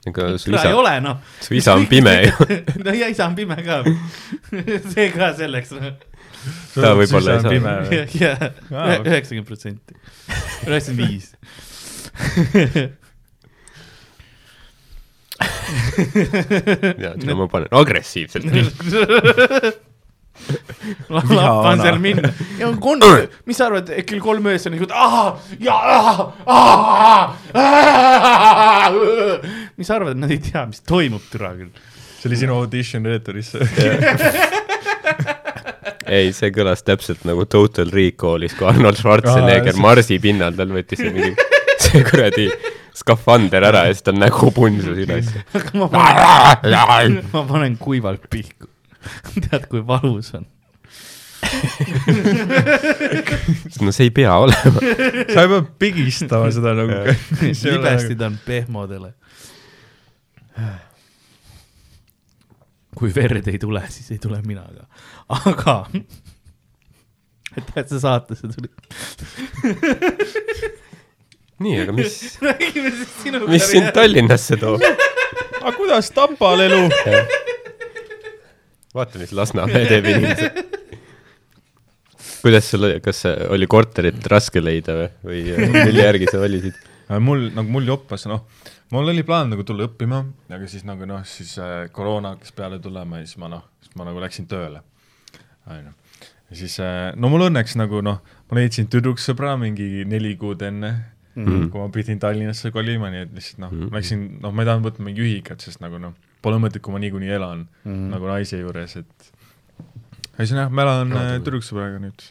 ega 0.05 0.31
su 0.37 0.49
tere, 0.49 0.59
ei 0.59 0.73
isa, 0.73 0.75
ole 0.81 0.97
noh. 1.05 1.21
su 1.41 1.55
isa 1.57 1.77
on 1.77 1.87
pime 1.91 2.17
ju. 2.27 2.49
no 2.81 2.97
ja 2.97 3.09
isa 3.13 3.29
on 3.29 3.37
pime 3.37 3.57
ka. 3.65 3.83
see 4.93 5.09
ka 5.13 5.33
selleks. 5.37 5.75
Ta 6.75 6.93
võib-olla 6.97 7.39
ei 7.39 7.41
saa. 7.45 7.79
okei. 8.03 8.99
üheksakümmend 9.05 9.47
protsenti, 9.49 9.97
üheksakümmend 10.67 11.01
viis. 11.09 11.27
ja 17.03 17.15
seda 17.17 17.35
ma 17.35 17.47
panen 17.51 17.71
agressiivselt. 17.75 18.45
lappan 21.09 21.79
seal 21.79 21.97
minna 22.03 22.29
ja 22.59 22.67
on 22.67 22.75
kon-, 22.83 23.01
mis 23.47 23.57
sa 23.57 23.69
arvad, 23.69 23.87
kell 24.07 24.21
kolm 24.23 24.45
öösel 24.51 24.71
nagu 24.75 24.85
ahah 24.91 25.39
ja 25.63 25.75
ahah, 25.95 26.19
ahah, 26.45 27.31
mis 29.79 29.87
sa 29.87 29.95
arvad, 29.97 30.11
et 30.15 30.21
nad 30.21 30.31
ei 30.35 30.41
tea, 30.43 30.65
mis 30.69 30.81
toimub 30.85 31.23
türa 31.31 31.51
küll. 31.57 31.71
see 32.19 32.27
oli 32.29 32.37
sinu 32.43 32.53
audition 32.59 33.01
leeturisse. 33.07 33.57
ei, 36.07 36.31
see 36.35 36.51
kõlas 36.55 36.83
täpselt 36.85 37.25
nagu 37.27 37.45
Total 37.49 37.89
Recallis, 37.93 38.55
kui 38.57 38.67
Arnold 38.69 38.99
Schwarzenegger 38.99 39.77
Marsi 39.81 40.19
pinnal, 40.23 40.55
tal 40.57 40.73
võttis 40.75 41.01
see 41.01 41.13
mingi, 41.13 41.33
see 41.81 42.03
kuradi 42.07 42.47
skafander 42.95 43.65
ära 43.67 43.81
ja 43.87 43.95
siis 43.95 44.05
tal 44.05 44.17
nägu 44.19 44.51
punsus 44.55 44.97
üles. 45.03 45.31
aga 45.57 45.71
ma 45.81 45.87
panen, 45.91 47.19
ma 47.33 47.41
panen 47.49 47.73
kuivalt 47.81 48.29
pihku. 48.31 48.69
tead, 49.45 49.63
kui 49.69 49.81
valus 49.85 50.31
on. 50.37 50.45
no 53.85 53.91
see 53.93 54.07
ei 54.07 54.13
pea 54.15 54.33
olema. 54.41 54.79
sa 54.79 55.43
ei 55.43 55.49
pea 55.51 55.61
pigistama 55.83 56.47
seda 56.55 56.71
nagu. 56.77 56.95
libestid 57.41 58.21
on 58.25 58.33
pehmodele. 58.47 59.09
Kui 62.95 63.11
verd 63.15 63.47
ei 63.51 63.59
tule, 63.61 63.83
siis 63.91 64.11
ei 64.15 64.21
tule 64.21 64.39
mina 64.47 64.63
ka, 64.65 64.85
aga 65.51 65.75
tead 67.71 67.91
sa 67.91 68.01
saatesse 68.03 68.49
tuli, 68.51 68.69
nii, 71.63 71.81
aga 71.83 71.95
mis, 71.95 72.15
mis 73.47 73.67
sind 73.71 73.91
Tallinnasse 73.95 74.59
toob? 74.61 74.83
aga 74.83 75.75
kuidas 75.77 76.11
Tapal 76.15 76.65
elu? 76.67 76.81
vaata, 78.95 79.19
mis 79.19 79.35
Lasnamäe 79.35 79.85
teeb 79.91 80.09
inimesed. 80.11 80.59
kuidas 82.41 82.71
sul, 82.71 82.89
kas 83.03 83.23
oli 83.51 83.67
korterit 83.71 84.27
raske 84.31 84.63
leida 84.63 84.99
või, 85.23 85.45
või 85.51 85.71
mille 85.73 86.05
järgi 86.09 86.31
sa 86.31 86.43
valisid? 86.43 86.83
Äh, 87.05 87.19
mul 87.21 87.51
nagu 87.53 87.69
mul 87.69 87.85
joppas, 87.85 88.25
noh, 88.29 88.45
mul 88.93 89.11
oli 89.11 89.23
plaan 89.25 89.51
nagu 89.53 89.63
tulla 89.67 89.85
õppima, 89.85 90.23
aga 90.49 90.69
siis 90.69 90.85
nagu 90.87 91.05
noh, 91.09 91.21
siis 91.29 91.53
äh, 91.61 91.85
koroona 91.93 92.33
hakkas 92.33 92.55
peale 92.57 92.79
tulema 92.81 93.21
ja 93.21 93.27
siis 93.27 93.37
ma 93.41 93.49
noh, 93.51 93.65
siis 93.85 93.93
ma 93.99 94.07
nagu 94.07 94.23
läksin 94.23 94.47
tööle, 94.49 94.81
onju. 95.69 95.93
ja 96.49 96.57
siis 96.57 96.79
äh,, 96.81 97.11
no 97.19 97.29
mul 97.29 97.45
õnneks 97.49 97.77
nagu 97.77 98.01
noh, 98.05 98.23
ma 98.49 98.57
leidsin 98.57 98.89
tüdruksõbra 98.89 99.53
mingi 99.61 100.05
neli 100.09 100.33
kuud 100.41 100.65
enne 100.65 100.91
mm, 101.35 101.45
Mhm. 101.45 101.69
kui 101.69 101.83
ma 101.83 101.89
pidin 101.93 102.19
Tallinnasse 102.19 102.71
kolima, 102.73 103.11
nii 103.13 103.25
et 103.27 103.33
lihtsalt 103.37 103.61
noh 103.61 103.71
mm. 103.71 103.81
-hmm., 103.81 103.95
läksin, 103.99 104.25
noh, 104.41 104.53
ma 104.55 104.63
ei 104.63 104.69
tahtnud 104.71 104.89
võtma 104.89 105.09
mingi 105.09 105.25
ühikat, 105.25 105.61
sest 105.61 105.83
nagu 105.83 105.99
noh, 106.01 106.15
pole 106.41 106.57
mõtet, 106.63 106.81
kui 106.81 106.95
ma 106.95 107.01
niikuinii 107.03 107.33
elan 107.37 107.67
mm. 107.67 107.91
-hmm. 107.91 108.13
nagu 108.15 108.31
naise 108.31 108.61
juures, 108.61 108.95
et 109.03 109.31
ühesõnaga, 110.39 110.71
ma 110.71 110.87
elan 110.87 111.13
Jaa, 111.13 111.25
äh, 111.35 111.41
tüdruksõbraga 111.43 112.01
nüüd, 112.01 112.29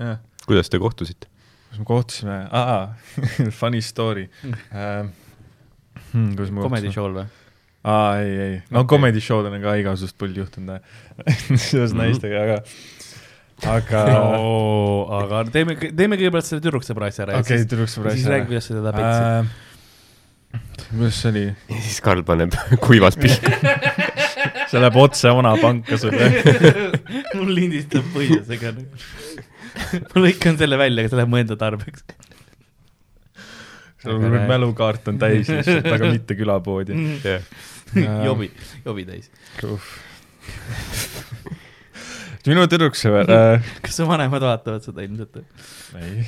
jah 0.00 0.18
kuidas 0.48 0.70
te 0.72 0.80
kohtusite? 0.80 1.28
Kus 1.70 1.78
me 1.82 1.84
kohtusime, 1.88 2.38
aa, 2.50 2.94
funny 3.60 3.82
story 3.84 4.28
ähm,. 4.72 5.12
Hmm, 6.12 6.30
Comedy 6.38 6.88
show'l 6.94 7.12
või? 7.18 7.26
aa, 7.88 8.14
ei, 8.22 8.30
ei, 8.44 8.54
no 8.72 8.80
okay. 8.82 8.88
comedy 8.96 9.20
show'del 9.22 9.54
on 9.58 9.62
ka 9.64 9.74
igasugust 9.80 10.16
pulli 10.18 10.40
juhtunud 10.40 10.80
seoses 11.68 11.92
Mhm. 11.92 12.00
naistega, 12.00 12.40
aga, 12.46 12.56
aga 13.74 14.02
oo, 14.40 15.04
aga 15.20 15.42
teeme, 15.52 15.76
teeme 15.92 16.16
kõigepealt 16.20 16.48
selle 16.48 16.64
tüdruksõbra 16.64 17.08
asja 17.12 17.26
ära 17.26 17.38
okei, 17.42 17.60
siis, 17.60 17.68
tüdruksõbra 17.70 18.14
siis 18.16 18.26
räägi, 18.32 18.48
kuidas 18.50 18.68
sa 18.70 18.76
teda 18.78 18.92
petsid. 18.96 19.24
äh,. 19.28 20.62
kuidas 20.94 21.20
see 21.22 21.32
oli? 21.34 21.44
ja 21.74 21.80
siis 21.86 22.00
Karl 22.08 22.24
paneb 22.28 22.56
kuivas 22.86 23.18
pihku. 23.20 23.52
see 24.72 24.80
läheb 24.80 24.96
otse 25.04 25.32
vanapanka 25.36 25.98
sulle. 26.00 26.32
mul 27.36 27.52
lindistab 27.56 28.08
põhjusega. 28.16 28.74
ma 30.10 30.24
lõikan 30.24 30.58
selle 30.60 30.78
välja, 30.80 31.02
aga 31.02 31.12
see 31.12 31.20
läheb 31.20 31.32
mu 31.32 31.40
enda 31.40 31.56
tarbeks. 31.60 32.04
sul 34.02 34.20
mälukaart 34.50 35.08
on 35.12 35.20
täis 35.20 35.50
lihtsalt, 35.52 35.88
aga 35.92 36.10
mitte 36.16 36.36
külapoodi. 36.38 36.98
jobi, 38.28 38.50
jobi 38.84 39.06
täis. 39.08 39.30
minu 42.48 42.64
tüdruksõber 42.70 43.28
äh,, 43.32 43.72
kas 43.84 43.98
su 43.98 44.06
vanemad 44.08 44.44
vaatavad 44.44 44.84
seda 44.84 45.04
ilmselt? 45.04 45.40
ei, 45.98 46.22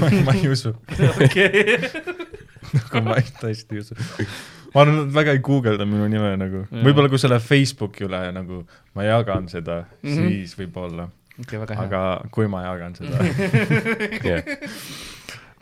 ma, 0.00 0.34
ei 0.34 0.50
usu, 0.52 0.74
okei. 1.12 1.78
nagu 2.76 3.04
ma 3.06 3.16
tõesti 3.40 3.78
ei 3.78 3.84
usu. 3.84 3.96
ma 4.74 4.84
arvan, 4.84 4.98
nad 4.98 5.14
väga 5.16 5.36
ei 5.36 5.40
guugelda 5.44 5.86
minu 5.88 6.08
nime 6.12 6.34
nagu, 6.40 6.66
võib-olla 6.72 7.08
kui 7.12 7.20
selle 7.22 7.40
Facebooki 7.44 8.04
üle 8.08 8.20
nagu 8.36 8.62
ma 8.96 9.06
jagan 9.08 9.48
seda 9.52 9.82
mm. 9.84 10.08
-hmm. 10.08 10.28
siis 10.28 10.56
võib-olla, 10.58 11.08
hea. 11.38 11.84
aga 11.86 12.02
kui 12.34 12.48
ma 12.50 12.64
jagan 12.66 12.96
seda 12.98 13.22
jah, 14.30 14.42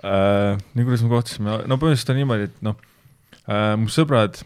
äh,. 0.03 0.57
nii, 0.75 0.87
kuidas 0.87 1.05
me 1.05 1.13
kohtusime, 1.13 1.59
no 1.71 1.79
põhimõtteliselt 1.81 2.15
on 2.15 2.21
niimoodi, 2.21 2.49
et 2.51 2.65
noh 2.67 2.79
äh,, 3.47 3.77
mu 3.81 3.91
sõbrad 3.93 4.41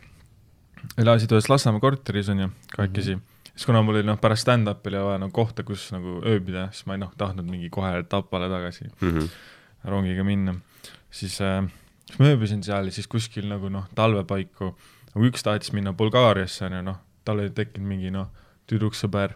elasid 1.01 1.33
ühes 1.33 1.49
Lasnamäe 1.51 1.83
korteris 1.83 2.29
onju, 2.33 2.51
kahekesi 2.75 3.17
mm. 3.17 3.21
-hmm. 3.21 3.49
siis 3.53 3.67
kuna 3.67 3.83
mul 3.83 4.01
oli 4.01 4.07
noh, 4.07 4.19
pärast 4.21 4.47
stand-up'i 4.47 4.93
oli 4.93 5.03
vaja 5.07 5.23
nagu 5.23 5.33
kohta, 5.33 5.65
kus 5.67 5.87
nagu 5.95 6.21
ööbida, 6.23 6.69
siis 6.73 6.87
ma 6.87 6.99
ei 6.99 7.03
noh, 7.03 7.15
tahtnud 7.17 7.49
mingi 7.49 7.71
kohe 7.71 8.03
Tapale 8.09 8.51
tagasi 8.53 8.91
Mhm. 9.01 9.31
rongiga 9.85 10.25
minna, 10.25 10.55
siis 11.11 11.41
äh,, 11.41 11.65
siis 12.07 12.19
ma 12.19 12.33
ööbisin 12.33 12.63
seal 12.65 12.87
ja 12.87 12.93
siis 12.93 13.09
kuskil 13.09 13.49
nagu 13.49 13.69
noh, 13.69 13.89
talve 13.95 14.25
paiku, 14.25 14.75
nagu 15.15 15.27
üks 15.27 15.43
tahtis 15.43 15.73
minna 15.73 15.93
Bulgaariasse 15.93 16.67
onju, 16.67 16.83
noh, 16.83 17.01
tal 17.25 17.41
oli 17.41 17.51
tekkinud 17.51 17.89
mingi 17.89 18.11
noh, 18.11 18.29
tüdruksõber 18.71 19.35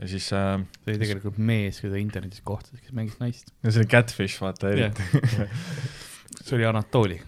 ja 0.00 0.08
siis 0.08 0.30
äh, 0.32 0.54
see 0.84 0.94
oli 0.94 1.00
tegelikult 1.02 1.40
mees, 1.50 1.80
keda 1.84 1.98
internetis 2.00 2.44
kohtas, 2.44 2.80
kes 2.80 2.94
mängis 2.96 3.18
naist. 3.20 3.52
ja 3.64 3.72
see 3.72 3.82
oli 3.82 3.90
Catfish, 3.92 4.40
vaata 4.40 4.72
eriti 4.72 5.04
see 6.44 6.56
oli 6.56 6.68
Anatoli. 6.68 7.18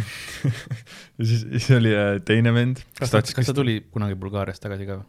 ja 1.18 1.24
siis, 1.26 1.42
siis 1.42 1.70
oli 1.74 1.94
äh, 1.96 2.20
teine 2.24 2.52
vend, 2.54 2.84
kas 2.98 3.10
ta, 3.12 3.22
kas 3.22 3.50
ta 3.50 3.56
tuli 3.56 3.80
kunagi 3.90 4.14
Bulgaariast 4.20 4.62
tagasi 4.62 4.86
ka 4.88 5.00
või? 5.00 5.08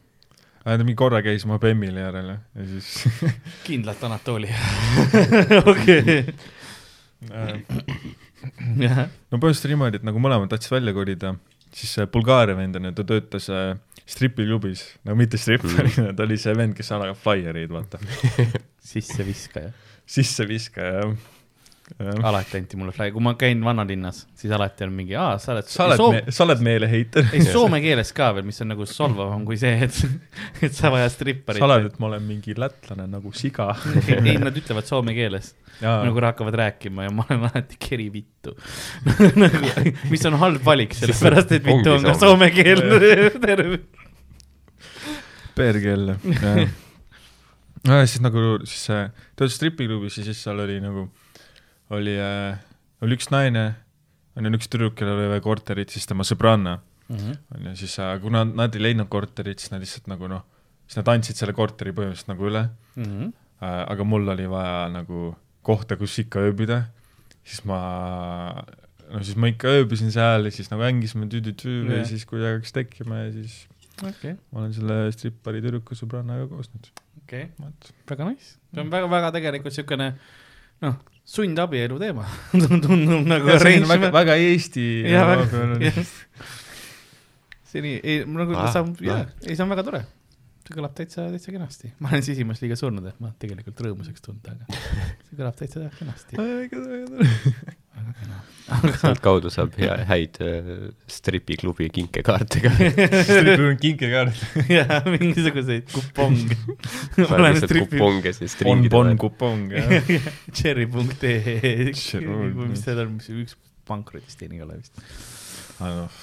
äh, 0.65 0.73
ta 0.73 0.79
mingi 0.81 0.97
korra 0.97 1.21
käis 1.25 1.45
oma 1.45 1.59
Bemmile 1.61 2.07
järele 2.07 2.39
ja 2.57 2.67
siis 2.73 3.29
kindlalt 3.67 4.03
Anatoli. 4.09 4.49
okei. 5.61 6.25
äh, 7.29 7.53
no 9.29 9.37
põhimõtteliselt 9.37 9.69
niimoodi, 9.75 10.01
et 10.01 10.09
nagu 10.09 10.21
mõlemad 10.23 10.49
tahtsid 10.49 10.73
välja 10.79 10.97
kolida, 10.97 11.35
siis 11.69 11.93
see 11.99 12.09
Bulgaaria 12.09 12.57
vend 12.57 12.81
on 12.81 12.89
ju, 12.89 12.95
ta 12.97 13.05
töötas 13.13 13.49
äh, 13.53 13.75
stripiklubis, 14.11 14.85
no 15.07 15.15
mitte 15.15 15.39
stripparina 15.39 16.09
mm. 16.09 16.15
ta 16.17 16.27
oli 16.27 16.39
see 16.41 16.55
vend, 16.57 16.77
kes 16.77 16.91
annab 16.95 17.19
flaiereid, 17.19 17.71
vaata, 17.71 18.01
sisseviskaja. 18.91 19.71
sisseviskaja, 20.09 21.05
jah. 21.99 22.17
alati 22.27 22.59
anti 22.59 22.79
mulle 22.79 22.91
fly, 22.95 23.11
kui 23.15 23.23
ma 23.23 23.33
käin 23.39 23.63
vanalinnas, 23.63 24.25
siis 24.37 24.51
alati 24.55 24.85
on 24.87 24.93
mingi, 24.95 25.15
aa, 25.19 25.37
sa 25.41 25.53
oled. 25.55 25.69
sa 25.71 25.87
oled 25.87 26.01
Soom..., 26.01 26.17
sa 26.27 26.43
oled 26.47 26.63
meeleheiter. 26.67 27.31
ei 27.37 27.45
soome 27.47 27.79
keeles 27.83 28.11
ka 28.17 28.31
veel, 28.35 28.47
mis 28.47 28.59
on 28.63 28.71
nagu 28.73 28.87
solvavam 28.89 29.45
kui 29.47 29.59
see, 29.61 29.87
et, 29.87 30.01
et 30.67 30.75
sa 30.75 30.91
vajad 30.93 31.15
stripparit. 31.15 31.63
sa 31.63 31.69
oled, 31.69 31.87
et 31.91 32.03
ma 32.03 32.11
olen 32.11 32.27
mingi 32.27 32.57
lätlane 32.57 33.07
nagu 33.11 33.31
siga. 33.35 33.71
ei, 33.95 34.19
ei, 34.33 34.37
nad 34.41 34.59
ütlevad 34.59 34.91
soome 34.91 35.15
keeles, 35.15 35.53
nagu, 35.79 36.19
hakkavad 36.27 36.59
rääkima 36.65 37.07
ja 37.07 37.15
ma 37.15 37.27
olen 37.29 37.47
alati 37.47 37.79
keri 37.81 38.11
vittu 38.13 38.53
nagu, 39.39 39.95
mis 40.11 40.27
on 40.27 40.35
halb 40.43 40.67
valik, 40.67 40.99
sellepärast 40.99 41.55
et 41.57 41.65
vittu 41.65 41.95
on 41.95 42.11
ka 42.11 42.19
soome 42.19 42.51
keel 42.55 42.83
terve. 43.39 43.83
perkell, 45.55 46.13
jah. 46.15 46.69
no 47.87 47.97
ja 47.99 48.05
siis 48.07 48.21
nagu, 48.23 48.41
siis 48.67 48.83
see, 48.89 49.03
töötas 49.39 49.57
stripiklubis 49.59 50.17
ja 50.19 50.25
siis 50.27 50.41
seal 50.45 50.59
oli 50.63 50.77
nagu, 50.83 51.07
oli 51.95 52.13
äh,, 52.21 52.59
oli 53.01 53.17
üks 53.17 53.31
naine, 53.33 53.65
on 54.37 54.47
ju, 54.47 54.53
üks 54.59 54.69
tüdruk, 54.71 54.95
kellel 54.99 55.17
oli 55.19 55.31
vaja 55.33 55.43
korterit, 55.45 55.89
siis 55.93 56.07
tema 56.09 56.23
sõbranna 56.27 56.79
Mhm. 57.11 57.33
on 57.57 57.65
ju, 57.67 57.71
siis 57.81 57.97
äh, 57.99 58.13
kuna 58.23 58.45
nad 58.47 58.75
ei 58.77 58.79
leidnud 58.85 59.09
korterit, 59.11 59.59
siis 59.59 59.71
nad 59.73 59.81
lihtsalt 59.83 60.05
nagu 60.07 60.29
noh, 60.31 60.45
siis 60.87 61.01
nad 61.01 61.09
andsid 61.11 61.35
selle 61.35 61.51
korteri 61.57 61.91
põhimõtteliselt 61.91 62.29
nagu 62.31 62.45
üle 62.47 62.61
Mhm. 62.95 63.33
äh,, 63.59 63.81
aga 63.91 64.03
mul 64.07 64.29
oli 64.31 64.45
vaja 64.47 64.85
nagu 64.93 65.33
kohta, 65.61 65.97
kus 65.99 66.15
ikka 66.23 66.39
ööbida, 66.47 66.85
siis 67.43 67.65
ma, 67.67 67.81
no 69.11 69.19
siis 69.25 69.35
ma 69.35 69.49
ikka 69.51 69.67
ööbisin 69.81 70.13
seal 70.13 70.47
ja 70.47 70.51
siis 70.55 70.71
nagu 70.71 70.85
hängisime 70.87 71.27
tüü-tüü 71.27 71.75
Jah. 71.89 71.97
ja 71.99 72.05
siis 72.07 72.23
kuidagi 72.29 72.61
hakkas 72.61 72.71
tekkima 72.79 73.25
ja 73.25 73.31
siis 73.35 73.57
okei, 74.09 74.35
ma 74.51 74.63
olen 74.63 74.73
selle 74.75 74.97
strippari 75.15 75.61
tüdruku 75.63 75.97
sõbrannaga 75.97 76.47
koos 76.51 76.71
nüüd. 76.73 76.89
okei, 77.23 77.49
väga 78.11 78.29
nice, 78.29 78.55
see 78.73 78.83
on 78.83 78.91
väga-väga 78.93 79.33
tegelikult 79.37 79.75
siukene 79.77 80.07
noh, 80.81 80.97
sundabielu 81.35 81.99
teema 82.01 82.25
tundub 82.85 83.27
nagu 83.29 83.57
see 83.61 83.77
on 83.81 83.89
väga, 83.91 84.09
väga 84.15 84.39
Eesti 84.47 84.87
Jaa, 85.11 85.35
nii, 87.85 87.99
ei 88.03 88.23
nagu 88.27 88.57
Ah, 88.57 88.71
saab, 88.73 88.97
jaa 89.05 89.21
noh., 89.21 89.37
ei 89.47 89.55
see 89.55 89.63
on 89.65 89.71
väga 89.71 89.85
tore. 89.87 90.01
see 90.65 90.75
kõlab 90.77 90.97
täitsa, 90.97 91.29
täitsa 91.33 91.53
kenasti. 91.55 91.93
ma 92.03 92.11
olen 92.11 92.25
sisimas 92.25 92.59
liiga 92.63 92.75
surnud, 92.79 93.05
et 93.11 93.21
ma 93.23 93.31
tegelikult 93.41 93.85
rõõmusaks 93.85 94.25
tunda, 94.25 94.57
aga 94.57 94.81
see 95.29 95.37
kõlab 95.39 95.55
täitsa 95.61 95.87
kenasti. 95.99 97.79
Väga 98.01 98.13
kena. 98.21 98.39
sealtkaudu 99.01 99.49
saab 99.51 99.73
hea, 99.81 99.95
häid 100.07 100.37
äh, 100.45 100.67
stripiklubi 101.11 101.89
kinkekaarte 101.91 102.61
ka. 102.63 102.71
strippil 103.27 103.65
on 103.67 103.79
kinkekaart. 103.81 104.43
jaa, 104.77 105.01
mingisuguseid 105.11 105.89
kuponge. 105.91 106.55
kuponge 107.17 108.33
siis 108.37 108.55
on 108.61 108.67
ringida 108.69 108.93
bon 108.95 109.09
nagu- 109.11 109.17
vahel. 109.17 109.17
kupong, 109.17 109.65
jah. 109.75 110.21
Cherry.ee, 110.53 111.91
Cherry- 111.97 112.53
mis 112.69 112.83
seal 112.85 113.01
on, 113.03 113.17
mis 113.17 113.27
üks 113.33 113.57
pankrotist 113.89 114.41
ei 114.45 114.61
ole 114.63 114.77
vist. 114.79 115.01
noh, 115.81 116.21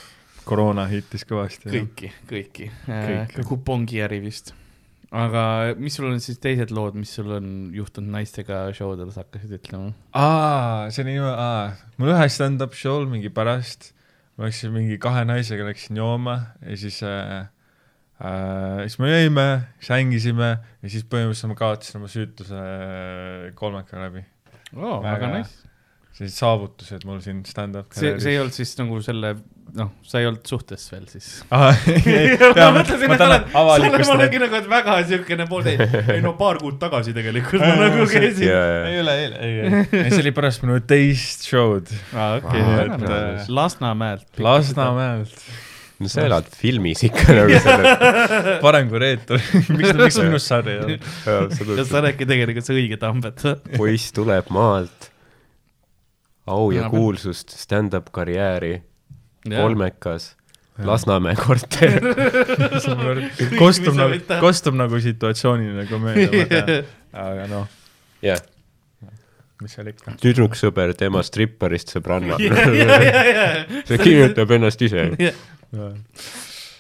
koroona 0.49 0.87
hittis 0.89 1.27
kõvasti. 1.29 1.69
kõiki, 1.75 2.13
kõiki, 2.31 2.71
Kõiki. 2.87 3.19
kõiki., 3.35 3.47
kupongi 3.51 4.01
äri 4.07 4.23
vist. 4.25 4.55
Aga 5.15 5.43
mis 5.81 5.95
sul 5.97 6.11
on 6.11 6.19
siis 6.21 6.41
teised 6.43 6.73
lood, 6.75 6.97
mis 6.99 7.11
sul 7.17 7.31
on 7.39 7.47
juhtunud 7.77 8.13
naistega 8.13 8.67
show 8.77 8.93
del, 8.99 9.13
sa 9.15 9.23
hakkasid 9.25 9.55
ütlema? 9.57 9.93
aa, 10.13 10.89
see 10.93 11.05
oli 11.05 11.15
niimoodi, 11.17 11.37
aa, 11.41 11.93
mul 12.01 12.13
ühe 12.13 12.27
stand-up 12.33 12.77
show'l 12.77 13.09
mingi 13.09 13.31
pärast, 13.33 13.93
ma 14.37 14.49
läksin 14.49 14.75
mingi 14.75 14.99
kahe 15.01 15.25
naisega 15.29 15.69
läksin 15.71 15.97
jooma 16.01 16.37
ja 16.61 16.77
siis 16.81 17.01
äh, 17.09 17.49
äh, 18.21 18.85
siis 18.85 18.99
me 19.01 19.15
jõime, 19.15 19.47
siis 19.81 19.95
hängisime 19.97 20.51
ja 20.59 20.93
siis 20.93 21.09
põhimõtteliselt 21.09 21.55
ma 21.55 21.61
kaotasin 21.63 22.03
oma 22.03 22.13
süütuse 22.13 22.61
äh, 22.61 23.49
kolmeka 23.59 24.03
läbi. 24.05 24.27
oo, 24.77 24.99
Väga 25.07 25.33
nice. 25.39 25.65
sellised 26.19 26.37
saavutused 26.37 27.09
mul 27.09 27.25
siin 27.25 27.41
stand-up 27.49 27.97
see, 27.97 28.19
see 28.21 28.37
ei 28.37 28.43
olnud 28.43 28.57
siis 28.61 28.77
nagu 28.77 29.01
selle, 29.09 29.39
noh, 29.77 29.91
sa 30.07 30.21
ei 30.23 30.27
olnud 30.29 30.47
suhtes 30.49 30.85
veel 30.93 31.05
siis? 31.11 31.29
ah,. 31.51 31.77
ma 32.57 32.69
mõtlesin, 32.79 33.13
et 33.13 33.21
sa 33.21 33.29
oled, 33.29 33.47
sa 33.53 33.63
oled, 33.65 33.97
ma 33.99 34.15
olengi 34.15 34.41
nagu, 34.43 34.59
et 34.59 34.69
väga 34.71 34.97
siukene 35.11 35.47
pool, 35.51 35.69
ei 35.69 36.23
no 36.25 36.35
paar 36.39 36.61
kuud 36.63 36.79
tagasi 36.81 37.15
tegelikult 37.17 37.65
ma 37.65 37.75
nagu 37.83 38.07
käisin. 38.11 38.49
ei 38.49 39.01
ole, 39.03 39.17
ei, 39.21 39.31
ei, 39.37 39.55
ei, 40.03 40.11
see 40.13 40.23
oli 40.23 40.35
pärast 40.37 40.65
minu 40.65 40.79
teist 40.89 41.49
show'd 41.49 41.93
aa, 42.15 42.39
okei 42.41 42.63
äh, 42.63 43.49
Lasnamäelt. 43.49 44.29
Lasnamäelt. 44.43 45.37
no 45.99 46.11
sa 46.13 46.25
elad 46.29 46.49
filmis 46.55 47.05
ikka 47.09 47.37
nagu 47.37 47.61
selle 47.67 48.59
parem 48.63 48.91
kui 48.91 49.03
Reetur 49.03 49.43
miks, 49.79 49.95
miks 49.99 50.19
sa 50.19 50.27
minust 50.27 50.51
sari 50.51 50.77
ei 50.77 50.83
olnud? 50.87 51.79
ja 51.79 51.87
sa 51.89 52.01
oledki 52.03 52.29
tegelikult 52.29 52.69
see 52.69 52.81
õige 52.81 53.01
Tambet. 53.03 53.47
poiss 53.77 54.15
tuleb 54.17 54.53
maalt, 54.55 55.11
au 56.49 56.71
ja 56.73 56.89
kuulsust, 56.93 57.53
stand-up 57.59 58.13
karjääri, 58.15 58.79
kolmekas, 59.57 60.35
Lasnamäe 60.79 61.35
korter. 61.35 61.97
kostub 63.63 63.97
nagu 63.99 64.13
võid, 64.15 64.27
teha. 64.29 64.41
kostub 64.43 64.77
nagu 64.79 65.01
situatsiooniline 65.03 65.87
komöödia, 65.91 66.29
ma 66.31 66.45
tean. 66.53 66.87
aga 67.25 67.47
noh, 67.51 67.67
jah, 68.23 68.39
mis 69.63 69.75
seal 69.75 69.91
ikka. 69.91 70.15
tüdruksõber 70.23 70.93
tema 70.99 71.23
stripparist 71.27 71.91
sõbranna. 71.97 72.39
see 73.89 73.99
kirjutab 73.99 74.55
ennast 74.55 74.83
ise. 74.87 75.09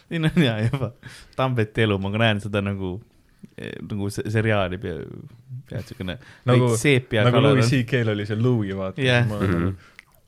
siin 0.08 0.24
on 0.30 0.38
hea 0.40 0.54
juba, 0.68 0.92
Tambeti 1.36 1.82
elu, 1.84 1.98
ma 2.02 2.10
näen 2.14 2.40
seda 2.42 2.62
nagu, 2.64 2.94
nagu 3.82 4.08
se- 4.14 4.24
seriaali 4.30 4.78
pea, 4.82 4.94
pea 5.68 5.82
siukene 5.86 6.16
nagu, 6.48 6.70
nagu 7.26 7.42
Louis. 7.50 7.68
CK-l 7.74 8.14
oli 8.14 8.26
see 8.30 8.38
Louis, 8.40 8.74
vaata 8.78 9.02
nagu 9.26 9.42
Mhm. 9.42 9.76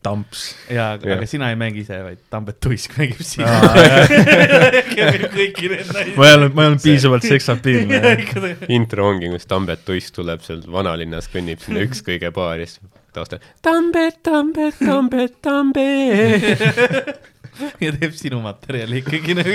tamps. 0.03 0.44
jaa, 0.72 0.94
aga 0.96 1.26
sina 1.28 1.51
ei 1.53 1.59
mängi 1.61 1.82
ise, 1.84 1.98
vaid 2.05 2.20
Tambet 2.32 2.61
Tuisk 2.64 2.96
mängib 3.01 3.20
sind. 3.26 3.48
kõiki 5.36 5.68
neid 5.72 5.90
naisi. 5.92 6.14
ma 6.16 6.28
ei 6.28 6.36
olnud, 6.38 6.55
ma 6.57 6.64
ei 6.64 6.70
olnud 6.72 6.84
piisavalt 6.84 7.26
seksapiilne. 7.28 8.14
intro 8.78 9.11
ongi, 9.11 9.28
kus 9.34 9.48
Tambet 9.51 9.84
Tuisk 9.88 10.16
tuleb 10.16 10.44
seal 10.46 10.64
vanalinnas, 10.72 11.28
kõnnib 11.32 11.61
sinna 11.64 11.84
ükskõige 11.84 12.32
baari, 12.36 12.68
siis 12.70 12.80
taustal 13.12 13.44
Tambet, 13.62 14.22
Tambet, 14.24 14.80
Tambet, 14.80 15.36
Tambet. 15.44 17.28
ja 17.84 17.92
teeb 17.92 18.16
sinu 18.16 18.40
materjali 18.40 19.03
ikkagi 19.03 19.36
nagu. 19.36 19.55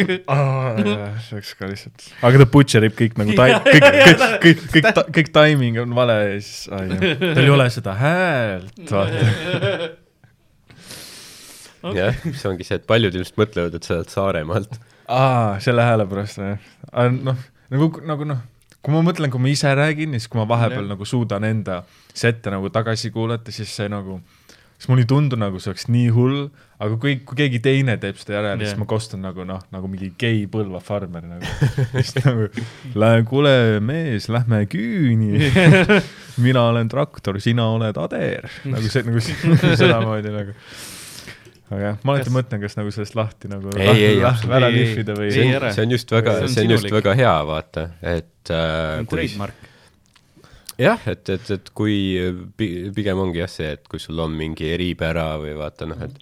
see 1.25 1.35
oleks 1.39 1.53
ka 1.57 1.69
lihtsalt, 1.73 2.07
aga 2.27 2.43
ta 2.43 2.49
butcher 2.53 2.85
ib 2.85 2.97
kõik 3.01 3.17
nagu 3.17 3.33
tai-, 3.37 3.57
kõik, 3.65 3.81
kõik, 3.81 4.01
kõik, 4.05 4.25
kõik, 4.45 4.65
kõik, 4.77 5.13
kõik 5.19 5.35
timing 5.41 5.81
on 5.87 5.97
vale 5.97 6.21
ja 6.21 6.33
siis, 6.37 6.65
tal 6.69 7.45
ei 7.47 7.53
ole 7.57 7.69
seda 7.73 7.97
häält, 7.97 8.83
vaata. 8.91 9.93
jah, 11.93 12.17
mis 12.25 12.45
ongi 12.49 12.65
see, 12.67 12.79
et 12.81 12.87
paljud 12.89 13.13
ilmselt 13.15 13.37
mõtlevad, 13.43 13.77
et 13.77 13.87
sa 13.87 13.99
oled 13.99 14.09
Saaremaalt. 14.13 14.79
aa, 15.07 15.59
selle 15.63 15.85
hääle 15.85 16.07
pärast 16.09 16.41
või? 16.41 16.55
noh, 17.21 17.37
nagu, 17.73 17.91
nagu 18.09 18.29
noh, 18.33 18.41
kui 18.85 18.93
ma 18.93 19.01
mõtlen, 19.05 19.31
kui 19.33 19.41
ma 19.41 19.49
ise 19.53 19.73
räägin 19.77 20.13
ja 20.15 20.21
siis, 20.21 20.29
kui 20.31 20.41
ma 20.41 20.47
vahepeal 20.49 20.83
Jah. 20.83 20.91
nagu 20.93 21.05
suudan 21.09 21.45
enda 21.47 21.83
sette 22.13 22.53
nagu 22.53 22.69
tagasi 22.73 23.11
kuulata, 23.13 23.53
siis 23.53 23.71
see 23.75 23.89
nagu, 23.91 24.19
siis 24.77 24.89
mulle 24.91 25.05
ei 25.05 25.09
tundu 25.09 25.37
nagu 25.39 25.59
see 25.61 25.71
oleks 25.73 25.87
nii 25.89 26.09
hull, 26.13 26.43
aga 26.81 26.97
kui, 27.01 27.15
kui 27.25 27.39
keegi 27.39 27.61
teine 27.65 27.95
teeb 28.01 28.17
seda 28.21 28.37
järele, 28.37 28.65
siis 28.65 28.77
ma 28.77 28.85
kostun 28.89 29.23
nagu 29.25 29.45
noh, 29.47 29.61
nagu 29.73 29.89
mingi 29.89 30.11
gei 30.21 30.43
Põlva 30.51 30.81
farmer 30.83 31.25
nagu. 31.25 31.49
siis 31.95 32.13
nagu, 32.21 32.49
kuule 33.29 33.55
mees, 33.81 34.29
lähme 34.29 34.65
küüni. 34.69 35.49
mina 36.45 36.65
olen 36.69 36.89
traktor, 36.91 37.39
sina 37.41 37.69
oled 37.71 37.97
ader. 37.97 38.49
nagu 38.67 38.91
see, 38.91 39.05
nagu 39.07 39.23
sedamoodi 39.81 40.33
nagu. 40.35 40.55
Aga 41.71 41.81
jah, 41.81 41.95
ma 42.03 42.13
alati 42.13 42.27
Kas- 42.29 42.35
mõtlen, 42.37 42.61
kas 42.61 42.75
nagu 42.77 42.91
sellest 42.93 43.15
lahti 43.17 43.49
nagu 43.49 43.71
Ei, 43.77 43.87
ei, 44.05 44.19
lah- 44.21 44.33
absoluutselt. 44.33 44.57
ära 44.59 44.67
Ei, 44.69 44.73
ei, 44.75 44.83
lihvida 44.85 45.15
või 45.17 45.25
ei, 45.29 45.31
see 45.31 45.45
ei, 45.47 45.55
on 45.57 45.71
see 45.77 45.85
on 45.87 45.95
just 45.95 46.11
väga 46.11 46.35
See, 46.35 46.43
on 46.43 46.53
see 46.55 46.65
on 46.67 46.73
just 46.75 46.91
väga 46.93 47.15
hea, 47.21 47.33
vaata, 47.49 47.85
et 48.01 48.51
äh, 48.53 49.05
kui 49.05 49.17
trademark. 49.17 49.71
jah, 50.77 51.07
et, 51.07 51.29
et, 51.29 51.49
et 51.57 51.69
kui 51.73 51.95
pi- 52.57 52.91
pigem 52.95 53.17
ongi 53.23 53.41
jah 53.41 53.49
see, 53.49 53.71
et 53.79 53.87
kui 53.91 53.99
sul 54.03 54.19
on 54.19 54.31
mingi 54.37 54.69
eripära 54.75 55.31
või 55.41 55.55
vaata 55.57 55.87
noh, 55.89 56.01
et 56.05 56.21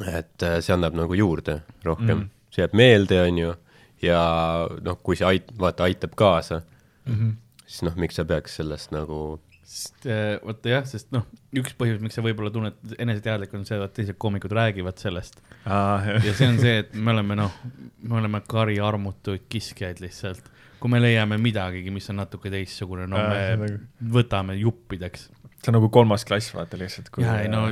et 0.00 0.42
äh, 0.48 0.60
see 0.64 0.72
annab 0.74 0.94
nagu 0.96 1.16
juurde 1.16 1.58
rohkem 1.84 2.16
mm., 2.22 2.28
see 2.50 2.62
jääb 2.64 2.72
meelde, 2.80 3.18
on 3.28 3.38
ju, 3.38 3.50
ja 4.02 4.20
noh, 4.82 4.96
kui 5.04 5.16
see 5.16 5.26
ait-, 5.28 5.52
vaata, 5.60 5.84
aitab 5.88 6.14
kaasa, 6.18 6.62
mm? 7.06 7.14
-hmm. 7.14 7.34
siis 7.66 7.82
noh, 7.88 7.96
miks 8.00 8.16
sa 8.16 8.24
peaks 8.24 8.56
sellest 8.60 8.90
nagu 8.96 9.40
sest 9.70 10.06
äh, 10.10 10.34
vaata 10.42 10.72
jah, 10.72 10.86
sest 10.88 11.12
noh, 11.14 11.26
üks 11.56 11.74
põhjus, 11.78 12.00
miks 12.02 12.16
sa 12.18 12.24
võib-olla 12.26 12.50
tunned 12.54 12.94
eneseteadlik 12.98 13.52
on 13.54 13.66
see, 13.68 13.78
et 13.78 13.92
teised 13.96 14.18
koomikud 14.20 14.52
räägivad 14.56 14.98
sellest 14.98 15.38
Ah, 15.68 16.06
ja 16.24 16.32
see 16.34 16.48
on 16.48 16.56
see, 16.58 16.78
et 16.82 16.94
me 16.96 17.12
oleme 17.12 17.36
noh, 17.38 17.52
me 18.02 18.16
oleme 18.18 18.40
kari 18.48 18.78
armutuid 18.82 19.44
kiskjaid 19.52 20.00
lihtsalt. 20.02 20.48
kui 20.80 20.88
me 20.88 20.96
leiame 21.02 21.36
midagigi, 21.36 21.92
mis 21.92 22.08
on 22.10 22.16
natuke 22.22 22.48
teistsugune, 22.52 23.04
no 23.10 23.20
me 23.20 23.36
see 23.36 23.58
nagu- 23.60 24.10
võtame 24.16 24.56
juppideks. 24.56 25.26
see 25.60 25.68
on 25.68 25.76
nagu 25.76 25.90
kolmas 25.92 26.24
klass, 26.24 26.54
vaata 26.56 26.80
lihtsalt. 26.80 27.12
ja 27.20 27.36
ei 27.44 27.52
no 27.52 27.66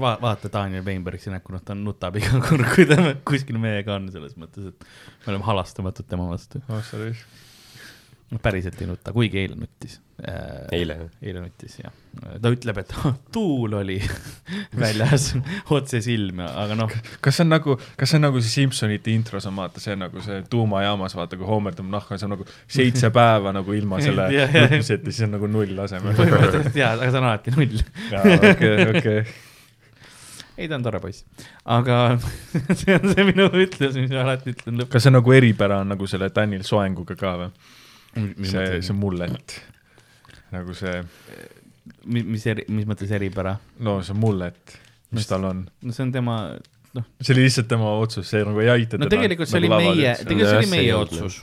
va 0.00 0.16
vaata 0.22 0.48
Daniel 0.52 0.82
Weinberg'i 0.86 1.30
näkku, 1.36 1.52
noh 1.52 1.62
ta 1.62 1.76
nutab 1.76 2.16
iga 2.16 2.40
kord, 2.48 2.64
kui 2.74 2.88
ta 2.88 2.98
kuskil 3.28 3.60
meiega 3.60 3.98
on, 4.00 4.08
selles 4.14 4.34
mõttes, 4.40 4.72
et 4.72 4.88
me 5.26 5.34
oleme 5.34 5.44
halastamatud 5.52 6.08
tema 6.08 6.26
vastu. 6.32 6.64
oh,. 6.72 6.94
noh, 8.32 8.40
päriselt 8.42 8.80
ei 8.80 8.88
nuta, 8.88 9.12
kuigi 9.14 9.38
eile 9.42 9.56
nuttis 9.58 9.98
äh,. 10.24 10.64
eile. 10.72 10.96
eile 11.22 11.42
nuttis 11.44 11.76
jah, 11.80 11.92
ta 12.40 12.52
ütleb, 12.52 12.80
et 12.82 12.94
tuul 13.34 13.76
oli 13.78 13.98
väljas 14.82 15.30
otse 15.74 16.00
silma, 16.04 16.48
aga 16.64 16.78
noh, 16.78 16.96
kas 17.24 17.38
see 17.38 17.46
on 17.46 17.52
nagu, 17.54 17.76
kas 18.00 18.12
see 18.12 18.20
on 18.20 18.26
nagu 18.28 18.42
see 18.42 18.54
Simsonite 18.54 19.14
intros 19.14 19.48
on 19.50 19.56
vaata, 19.60 19.82
see 19.82 19.94
on 19.96 20.04
nagu 20.06 20.24
see 20.24 20.40
tuumajaamas, 20.50 21.16
vaata 21.18 21.40
kui 21.40 21.48
Homer 21.48 21.76
tõmbab 21.76 21.98
nahka, 22.00 22.18
see 22.20 22.28
on 22.28 22.36
nagu 22.36 22.48
seitse 22.48 23.12
päeva 23.18 23.54
nagu 23.56 23.76
ilma 23.76 24.02
selle 24.04 24.28
nutmiseta, 24.32 25.10
siis 25.10 25.26
on 25.28 25.36
nagu 25.36 25.50
null 25.50 25.84
asemel. 25.86 26.16
põhimõtteliselt 26.18 26.80
jaa, 26.80 26.94
aga 26.98 27.10
see 27.10 27.22
on 27.22 27.30
alati 27.30 27.56
null. 27.58 27.84
okei, 28.54 28.88
okei. 28.88 29.22
ei, 30.56 30.66
ta 30.66 30.78
on 30.78 30.88
tore 30.88 31.04
poiss, 31.04 31.28
aga 31.76 32.02
see 32.72 32.96
on 32.96 33.08
see 33.12 33.30
minu 33.30 33.50
ütlus, 33.52 33.96
mis 34.00 34.10
ma 34.10 34.26
alati 34.26 34.56
ütlen 34.56 34.80
lõpus. 34.80 34.96
kas 34.96 35.08
see 35.08 35.14
nagu 35.14 35.38
eripära 35.38 35.82
on 35.84 35.94
nagu 35.94 36.10
selle 36.10 36.32
Daniel 36.34 36.66
soenguga 36.66 37.18
ka 37.20 37.38
või? 37.44 37.54
see, 38.14 38.82
see 38.84 38.96
mullet. 38.96 39.56
nagu 40.54 40.76
see, 40.78 41.00
mis, 42.06 42.26
mis 42.36 42.46
eri, 42.50 42.66
mis 42.72 42.86
mõttes 42.88 43.12
eripära? 43.14 43.56
no 43.84 43.98
see 44.06 44.16
mullet, 44.18 44.76
mis 45.14 45.28
tal 45.30 45.48
on. 45.50 45.64
no 45.82 45.96
see 45.96 46.06
on 46.06 46.14
tema, 46.14 46.38
see 47.20 47.34
oli 47.36 47.48
lihtsalt 47.48 47.70
tema 47.70 47.96
otsus, 48.02 48.28
see 48.30 48.44
nagu 48.46 48.62
ei 48.64 48.70
aita 48.76 49.00
no 49.00 49.10
tegelikult 49.12 49.50
see 49.50 49.62
oli 49.62 49.72
meie, 49.74 50.14
tegelikult 50.22 50.50
see 50.50 50.56
Jah, 50.60 50.62
oli 50.62 50.72
meie 50.72 50.96
otsus, 50.98 51.40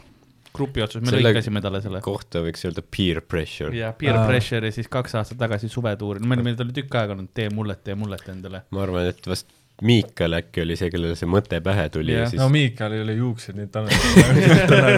grupi 0.56 0.84
otsus, 0.84 1.04
me 1.06 1.24
lõikasime 1.24 1.64
talle 1.64 1.84
selle. 1.84 2.04
kohta 2.06 2.44
võiks 2.46 2.68
öelda 2.68 2.84
peer 2.98 3.22
pressure. 3.24 3.72
ja 3.78 3.94
peer 3.98 4.20
Aa. 4.20 4.28
pressure 4.30 4.72
ja 4.72 4.76
siis 4.76 4.92
kaks 4.92 5.18
aastat 5.22 5.40
tagasi 5.42 5.72
suvetuuril, 5.72 6.26
me 6.26 6.38
olime, 6.38 6.52
meil 6.52 6.68
oli 6.68 6.78
tükk 6.82 7.02
aega 7.02 7.18
olnud 7.18 7.34
tee 7.38 7.50
mullet, 7.54 7.84
tee 7.84 7.98
mullet 8.00 8.30
endale. 8.34 8.66
ma 8.72 8.86
arvan, 8.88 9.12
et 9.12 9.32
vast 9.32 9.52
Miikal 9.82 10.38
äkki 10.38 10.62
oli 10.62 10.76
see, 10.78 10.92
kellele 10.94 11.16
see 11.18 11.30
mõte 11.30 11.58
pähe 11.66 11.88
tuli 11.94 12.14
ja 12.14 12.24
Jah. 12.24 12.30
siis 12.30 12.42
no 12.42 12.48
Miikal 12.54 12.94
ei 12.94 13.02
ole 13.02 13.16
juuksed, 13.18 13.56
nii 13.58 13.66
et 13.66 13.72
ta 13.74 13.82
on 13.82 13.90
ta 14.70 14.80
on 14.82 14.94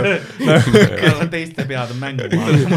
nagu, 0.50 1.28
teiste 1.32 1.66
pead 1.70 1.94
on 1.94 2.02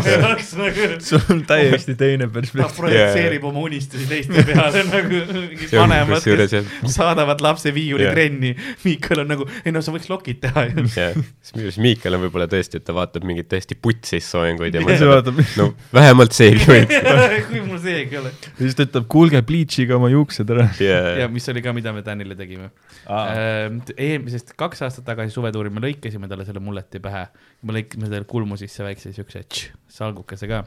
jaoks 0.07 0.53
nagu. 0.63 0.89
sul 1.03 1.25
on 1.35 1.43
täiesti 1.49 1.97
teine 1.99 2.29
ta 2.29 2.37
perspektiiv. 2.39 2.77
projitseerib 2.77 3.49
oma 3.51 3.65
unistusi 3.67 4.07
teiste 4.11 4.45
peale 4.47 4.85
nagu 4.87 5.23
mingid 5.33 5.67
see 5.71 5.81
on 5.81 5.91
vanemad, 5.91 6.23
kes 6.23 6.55
jah, 6.57 6.71
saadavad 6.95 7.43
lapse 7.45 7.73
viiulitrenni. 7.75 8.53
Jah. 8.55 8.79
Miikal 8.85 9.25
on 9.25 9.33
nagu, 9.35 9.49
ei 9.65 9.75
no 9.75 9.83
sa 9.85 9.95
võiks 9.95 10.11
lokid 10.11 10.41
teha 10.45 10.67
ju. 10.71 10.87
jah, 10.95 11.19
siis 11.51 11.81
Miikal 11.83 12.19
on 12.19 12.27
võib-olla 12.27 12.49
tõesti, 12.51 12.81
et 12.81 12.87
ta 12.87 12.95
vaatab 12.97 13.27
mingeid 13.27 13.51
täiesti 13.51 13.79
putsis 13.79 14.31
soenguid 14.31 14.75
ja 14.79 14.85
ja 14.85 14.87
mõtleb, 14.87 15.43
et 15.43 15.59
no 15.59 15.69
vähemalt 15.95 16.37
seegi 16.37 16.63
võiks. 16.71 17.51
kui 17.51 17.63
mul 17.67 17.83
seegi 17.83 18.21
oleks. 18.23 18.51
ja 18.53 18.63
siis 18.63 18.79
ta 18.79 18.87
ütleb, 18.87 19.11
kuulge, 19.11 19.43
bleach'iga 19.47 19.99
oma 19.99 20.11
juuksed 20.13 20.55
ära. 20.55 20.69
ja 20.83 21.03
ja 21.23 21.29
mis 21.33 21.49
oli 21.53 21.63
ka, 21.65 21.75
mida 21.77 21.96
me 21.97 22.03
Danile 22.07 22.37
tegime. 22.39 22.71
eelmisest 23.97 24.53
kaks 24.61 24.83
aastat 24.87 25.07
tagasi 25.09 25.35
suvetuuril 25.35 25.73
me 25.75 25.83
lõikasime 25.85 26.29
talle 26.31 26.47
selle 26.49 26.61
mulleti 26.63 27.01
pähe, 27.03 27.25
me 27.67 27.77
lõikasime 27.79 28.11
talle 28.13 28.29
kulmu 28.29 28.59
sisse 28.61 28.85
väikse 28.87 29.13
siukse 29.17 29.45
salgukese 29.99 30.49
ka. 30.51 30.65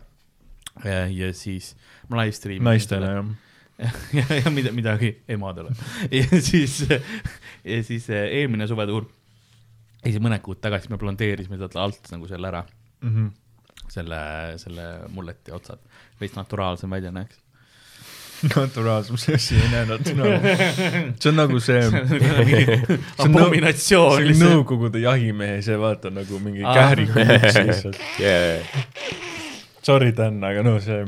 ja 0.85 1.29
siis 1.35 1.73
ma 2.09 2.23
live 2.23 2.35
stream 2.37 2.59
isin 2.61 2.69
naistele 2.71 3.13
jah. 3.13 3.29
ja, 4.17 4.25
ja 4.43 4.51
mida, 4.51 4.73
midagi 4.75 5.13
emadele. 5.31 5.71
ja 6.11 6.41
siis, 6.43 6.81
ja 7.63 7.77
siis 7.87 8.09
eh, 8.11 8.25
eelmine 8.41 8.67
suvetuur, 8.67 9.05
ei 10.03 10.11
see 10.15 10.19
mõned 10.23 10.43
kuud 10.43 10.59
tagasi 10.63 10.91
me 10.91 10.97
blondeerisime 10.99 11.59
talle 11.61 11.85
alt 11.85 12.11
nagu 12.11 12.27
selle 12.27 12.51
ära, 12.51 12.65
Mhm. 12.99 13.29
selle, 13.89 14.17
selle 14.59 14.83
mulleti 15.15 15.53
otsad, 15.55 15.79
veits 16.19 16.35
naturaalsem 16.35 16.91
välja 16.91 17.13
näeks. 17.15 17.39
naturaalsem, 18.55 19.17
see 19.19 19.35
asi 19.35 19.55
ei 19.59 19.69
näe 19.71 19.85
naturaalne. 19.89 20.53
see 21.19 21.29
on 21.31 21.35
nagu 21.39 21.59
see, 21.63 21.79
on 21.89 23.33
nõu- 23.33 23.45
abominatsioon 23.45 24.11
see 24.15 24.23
on 24.23 24.27
lihtsalt. 24.29 24.53
Nõukogude 24.53 25.01
jahimehe, 25.03 25.57
see 25.65 25.77
vaata 25.81 26.11
nagu 26.13 26.39
mingi 26.43 26.63
Aa. 26.63 26.75
kähriku 26.77 27.19
juks 27.25 27.59
lihtsalt. 27.67 27.99
yeah. 28.19 28.85
Sorry, 29.83 30.11
Dan, 30.15 30.39
aga 30.43 30.63
no 30.65 30.75
see 30.83 31.01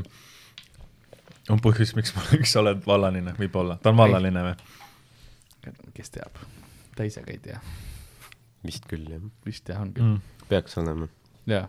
on 1.51 1.59
põhjus, 1.63 1.91
miks 1.97 2.13
ma, 2.15 2.23
miks 2.32 2.53
sa 2.55 2.61
oled 2.63 2.84
vallaline, 2.88 3.34
võib-olla, 3.39 3.75
ta 3.84 3.91
on 3.91 3.97
vallaline 3.99 4.43
või? 4.45 4.55
kes 5.97 6.09
teab, 6.15 6.38
ta 6.95 7.03
ise 7.05 7.21
ka 7.25 7.34
ei 7.36 7.41
tea, 7.43 7.59
vist 8.65 8.86
küll 8.89 9.03
jah, 9.11 9.21
vist 9.45 9.67
jah 9.69 9.82
on 9.84 9.91
küll, 9.93 10.07
Mm. 10.15 10.45
peaks 10.49 10.77
olema. 10.82 11.07
jaa. 11.51 11.67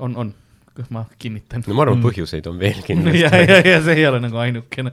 on, 0.00 0.14
on, 0.16 0.30
ma 0.94 1.04
kinnitan. 1.18 1.64
no 1.66 1.74
ma 1.74 1.82
arvan, 1.86 1.98
Mm. 2.00 2.04
põhjuseid 2.08 2.46
on 2.50 2.58
veel 2.60 2.76
ja, 2.80 2.86
kindlasti. 2.86 3.22
ja, 3.24 3.60
ja 3.72 3.80
see 3.84 3.96
ei 4.00 4.06
ole 4.08 4.20
nagu 4.24 4.36
ainukene. 4.42 4.92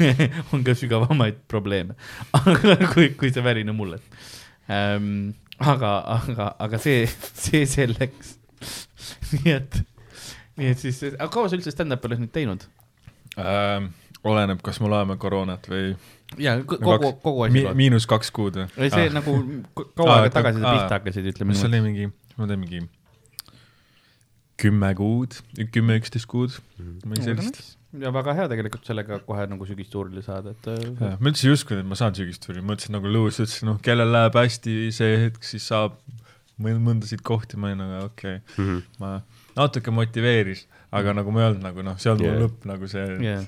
on 0.52 0.64
ka 0.66 0.74
sügavamaid 0.78 1.42
probleeme, 1.48 1.94
aga 2.38 2.76
kui, 2.94 3.10
kui 3.18 3.32
see 3.34 3.42
väline 3.44 3.72
mulle 3.76 3.98
ähm,. 4.70 5.34
aga, 5.58 5.92
aga, 6.18 6.50
aga 6.60 6.78
see, 6.82 7.06
see 7.34 7.64
selleks. 7.66 8.34
nii 9.32 9.52
et, 9.54 9.78
nii 10.58 10.72
et 10.72 10.82
siis, 10.82 11.02
aga 11.14 11.28
kaua 11.32 11.48
sa 11.50 11.56
üldse 11.58 11.72
stand-up'i 11.74 12.10
oled 12.10 12.20
nüüd 12.24 12.32
teinud? 12.34 12.66
äh,. 13.38 13.86
oleneb, 14.26 14.58
kas 14.64 14.80
mul 14.82 14.90
oleme 14.96 15.14
koroonat 15.22 15.68
või 15.70 15.94
ja 16.42 16.56
ko- 16.66 16.80
kogu 16.82 17.12
kogu 17.22 17.44
mi, 17.54 17.60
asi. 17.62 17.76
miinus 17.78 18.06
kaks 18.10 18.32
kuud 18.34 18.56
või? 18.58 18.64
või 18.74 18.88
see 18.90 19.10
nagu 19.14 19.34
k- 19.76 19.84
kaua 19.94 20.08
Aa, 20.16 20.16
aega 20.24 20.32
tagasi 20.40 20.58
sa 20.62 20.66
aa. 20.66 20.72
pihta 20.80 20.96
hakkasid, 20.98 21.28
ütleme 21.30 21.52
mis 21.54 21.62
oli 21.68 21.80
mingi, 21.84 22.08
ma 22.36 22.48
tean 22.50 22.58
mingi 22.64 22.80
kümme 24.60 24.90
kuud, 24.96 25.34
kümme, 25.74 25.98
üksteist 26.00 26.28
kuud, 26.30 26.54
midagi 27.04 27.26
sellist. 27.28 27.58
ja 28.00 28.10
väga 28.12 28.34
hea 28.38 28.46
tegelikult 28.52 28.86
sellega 28.88 29.18
kohe 29.26 29.44
nagu 29.50 29.66
sügistuurile 29.68 30.22
saada, 30.24 30.52
et 30.56 30.68
äh, 30.72 31.16
ma 31.20 31.30
üldse 31.30 31.48
ei 31.48 31.52
uskunud, 31.56 31.82
et 31.84 31.88
ma 31.90 31.98
saan 31.98 32.16
sügisturi, 32.16 32.62
mõtlesin 32.64 32.96
nagu 32.96 33.08
Lewis 33.12 33.38
ütles, 33.42 33.58
noh, 33.68 33.76
kellel 33.84 34.10
läheb 34.14 34.36
hästi 34.40 34.76
see 34.96 35.18
hetk, 35.26 35.44
siis 35.44 35.66
saab 35.72 35.98
mõn- 36.60 36.80
mõndasid 36.84 37.20
kohti, 37.26 37.56
ma 37.60 37.68
olin 37.70 37.82
nagu 37.84 38.06
okei 38.08 38.38
okay., 38.40 38.64
Mhm. 38.64 38.82
ma 39.00 39.12
natuke 39.56 39.92
motiveeris, 39.92 40.66
aga 40.92 41.12
nagu 41.16 41.32
ma 41.32 41.42
ei 41.44 41.50
olnud 41.52 41.64
nagu 41.68 41.82
noh, 41.84 41.96
see 42.00 42.10
on 42.12 42.20
Yeah. 42.24 42.32
mul 42.38 42.46
lõpp 42.48 42.64
nagu 42.72 42.88
see, 42.88 43.06
yeah. 43.24 43.44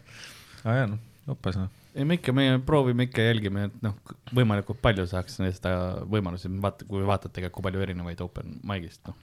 aa 0.64 0.74
jaa 0.82 0.86
noh, 0.92 0.98
õppes 1.34 1.56
noh. 1.60 1.68
ei, 1.96 2.04
me 2.04 2.16
ikka, 2.20 2.32
me 2.36 2.46
proovime 2.64 3.08
ikka, 3.08 3.24
jälgime, 3.24 3.64
et 3.68 3.80
noh, 3.82 3.94
võimalikult 4.36 4.80
palju 4.84 5.06
saaks 5.08 5.40
seda 5.40 5.72
võimalusi, 6.08 6.48
vaata, 6.62 6.84
kui 6.88 7.00
vaatad 7.08 7.32
tegelikult, 7.32 7.62
kui 7.62 7.70
palju 7.70 7.80
erinevaid 7.88 8.20
open 8.24 8.60
mic'ist, 8.62 9.00
noh, 9.08 9.16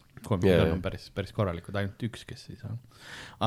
Jaa, 0.45 0.55
yeah, 0.57 0.65
jaa. 0.67 0.73
on 0.76 0.82
päris, 0.84 1.09
päris 1.15 1.32
korralikud, 1.36 1.76
ainult 1.80 2.01
üks, 2.07 2.26
kes 2.30 2.47
ei 2.49 2.57
saa. 2.61 2.73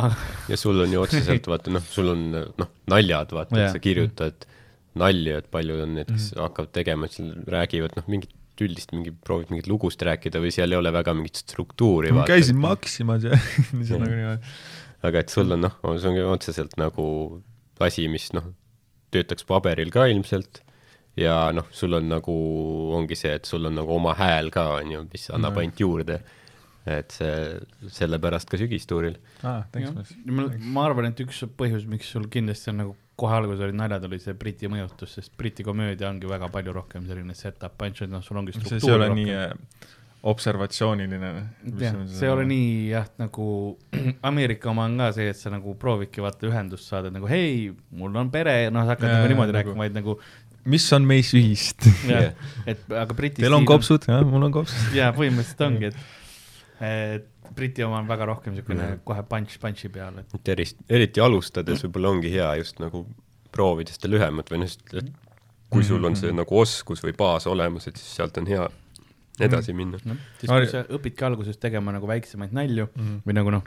aga 0.03 0.15
ja 0.49 0.57
sul 0.61 0.81
on 0.85 0.93
ju 0.95 1.03
otseselt 1.03 1.47
vaata 1.53 1.71
noh, 1.75 1.85
sul 1.91 2.13
on 2.15 2.25
noh, 2.35 2.71
naljad, 2.93 3.35
vaata 3.37 3.57
yeah., 3.59 3.73
sa 3.75 3.83
kirjutad 3.83 4.47
nalju, 4.99 5.37
et 5.43 5.49
paljud 5.55 5.83
on 5.85 5.95
need, 5.99 6.09
kes 6.11 6.33
hakkavad 6.39 6.73
tegema, 6.75 7.07
et 7.07 7.15
seal 7.19 7.35
räägivad 7.47 7.95
noh, 7.99 8.07
mingit 8.11 8.35
üldist 8.59 8.91
mingi, 8.91 9.13
proovid 9.23 9.53
mingit 9.53 9.69
lugust 9.71 10.01
rääkida 10.03 10.41
või 10.43 10.51
seal 10.51 10.73
ei 10.75 10.79
ole 10.81 10.91
väga 10.91 11.13
mingit 11.15 11.39
struktuuri. 11.45 12.11
ma 12.11 12.25
käisin 12.27 12.59
Maximas 12.59 13.23
ja 13.29 13.37
siis 13.71 13.93
Jah. 13.93 14.01
nagu 14.03 14.15
niimoodi. 14.17 14.55
aga 15.07 15.21
et 15.23 15.31
sul 15.31 15.55
on 15.55 15.63
noh, 15.69 15.77
see 16.01 16.09
ongi 16.11 16.25
otseselt 16.27 16.75
nagu 16.81 17.05
asi, 17.87 18.09
mis 18.11 18.33
noh, 18.35 18.49
töötaks 19.15 19.47
paberil 19.47 19.93
ka 19.95 20.09
ilmselt 20.11 20.65
ja 21.19 21.37
noh, 21.55 21.69
sul 21.71 21.95
on 22.01 22.11
nagu, 22.11 22.35
ongi 22.99 23.15
see, 23.19 23.37
et 23.39 23.47
sul 23.47 23.71
on 23.71 23.79
nagu 23.79 23.95
oma 23.95 24.17
hääl 24.19 24.51
ka, 24.55 24.67
on 24.81 24.91
ju, 24.97 25.05
mis 25.13 25.29
annab 25.31 25.55
Mhm. 25.55 25.63
ainult 25.63 25.81
juurde. 25.87 26.19
Et 27.03 27.15
see, 27.15 27.35
sellepärast 27.99 28.51
ka 28.51 28.61
sügistuuril. 28.61 29.19
mees. 29.43 30.15
ma, 30.25 30.49
ma 30.77 30.87
arvan, 30.89 31.11
et 31.13 31.21
üks 31.25 31.45
põhjus, 31.59 31.87
miks 31.91 32.11
sul 32.15 32.29
kindlasti 32.33 32.73
on 32.73 32.83
nagu 32.85 32.97
kohe 33.19 33.35
alguses 33.35 33.65
olid 33.67 33.79
naljad, 33.79 34.07
oli 34.07 34.21
see 34.23 34.35
Briti 34.39 34.71
mõjutus, 34.71 35.17
sest 35.19 35.35
Briti 35.39 35.67
komöödia 35.67 36.11
ongi 36.11 36.29
väga 36.31 36.51
palju 36.55 36.75
rohkem 36.77 37.07
selline 37.09 37.35
set-up 37.35 37.75
punch, 37.81 38.05
et 38.07 38.13
noh, 38.13 38.23
sul 38.23 38.39
ongi 38.39 38.55
see, 38.55 38.63
struktuur 38.63 38.85
see 38.85 38.93
ei 38.93 38.99
ole 38.99 39.09
rohkem. 39.11 39.23
nii 39.25 39.39
äh, 39.39 39.95
observatsiooniline. 40.29 41.33
jah, 41.83 41.97
see 42.11 42.27
ei 42.29 42.33
ole 42.33 42.45
nii 42.49 42.69
jah, 42.93 43.09
nagu 43.19 43.49
Ameerika 44.31 44.71
oma 44.71 44.87
on 44.87 44.99
ka 45.03 45.11
see, 45.17 45.33
et 45.33 45.39
sa 45.39 45.51
nagu 45.55 45.75
proovidki 45.81 46.23
vaata 46.23 46.47
ühendust 46.51 46.91
saada, 46.91 47.11
nagu 47.15 47.31
hei, 47.31 47.73
mul 47.99 48.23
on 48.23 48.31
pere, 48.35 48.61
noh, 48.75 48.87
sa 48.87 48.95
hakkad 48.95 49.11
Jaa, 49.11 49.19
nagu 49.19 49.33
niimoodi 49.35 49.55
nagu- 49.55 49.75
rääkima, 49.75 49.83
vaid 49.83 49.99
nagu 49.99 50.19
mis 50.69 50.87
on 50.93 51.07
meis 51.09 51.33
ühist? 51.37 51.87
jah, 52.13 52.33
et 52.71 52.87
aga 52.91 53.19
Briti 53.19 53.43
Teil 53.43 53.57
on 53.57 53.67
kopsud, 53.69 54.07
jah, 54.11 54.23
mul 54.27 54.47
on 54.47 54.55
kopsud. 54.61 54.95
jaa, 54.97 55.11
põhimõtteliselt 55.17 55.67
ongi, 55.69 55.91
et 55.93 55.99
Briti 57.55 57.83
oma 57.83 57.99
on 58.03 58.09
väga 58.09 58.27
rohkem 58.29 58.53
niisugune 58.55 58.85
Jah. 58.85 58.99
kohe 59.05 59.23
punch 59.29 59.59
punch'i 59.63 59.89
peal, 59.93 60.19
et 60.21 60.35
et 60.35 60.51
erist-, 60.57 60.83
eriti 60.89 61.21
alustades 61.25 61.83
võib-olla 61.87 62.13
ongi 62.15 62.31
hea 62.35 62.51
just 62.61 62.79
nagu 62.83 63.07
proovida 63.53 63.95
seda 63.95 64.11
lühemat 64.13 64.51
või 64.53 64.61
noh, 64.63 64.77
et 65.01 65.13
kui 65.71 65.83
sul 65.85 66.05
on 66.05 66.15
see 66.17 66.33
nagu 66.33 66.61
oskus 66.61 67.03
või 67.05 67.17
baas 67.17 67.47
olemas, 67.47 67.89
et 67.89 67.97
siis 67.97 68.15
sealt 68.21 68.37
on 68.39 68.47
hea 68.47 68.69
edasi 69.41 69.73
minna. 69.77 69.99
noh, 70.05 70.17
siis 70.41 70.51
kui 70.51 70.67
sa 70.71 70.85
õpidki 70.85 71.25
alguses 71.27 71.59
tegema 71.59 71.93
nagu 71.95 72.07
väiksemaid 72.11 72.53
nalju 72.53 72.89
Mhm. 72.95 73.21
või 73.27 73.35
nagu 73.35 73.51
noh, 73.51 73.63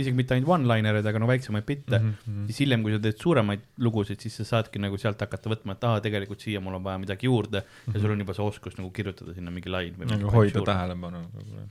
isegi 0.00 0.16
mitte 0.16 0.32
ainult 0.34 0.48
one-linereid, 0.48 1.04
aga 1.06 1.18
no 1.20 1.26
väiksemaid 1.28 1.64
bitte 1.68 1.98
mm, 1.98 2.12
-hmm. 2.24 2.46
siis 2.46 2.58
hiljem, 2.64 2.82
kui 2.82 2.92
sa 2.94 2.98
teed 3.04 3.18
suuremaid 3.20 3.60
lugusid, 3.84 4.20
siis 4.20 4.36
sa 4.40 4.44
saadki 4.44 4.78
nagu 4.80 4.96
sealt 4.96 5.20
hakata 5.20 5.50
võtma, 5.52 5.72
et 5.76 5.84
aa, 5.84 6.00
tegelikult 6.00 6.40
siia 6.40 6.60
mul 6.60 6.74
on 6.78 6.84
vaja 6.84 6.98
midagi 6.98 7.26
juurde 7.26 7.60
mm 7.60 7.66
-hmm. 7.92 7.94
ja 7.94 8.00
sul 8.00 8.10
on 8.10 8.18
juba 8.24 8.34
see 8.34 8.44
oskus 8.44 8.78
nagu 8.78 8.90
kirjutada 8.90 9.34
sinna 9.34 9.50
mingi 9.50 9.68
lain 9.68 9.94
või 9.98 10.08
nagu 10.10 10.30
hoida 10.30 10.62
tähelepanu. 10.64 11.18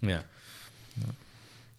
jah, 0.02 0.24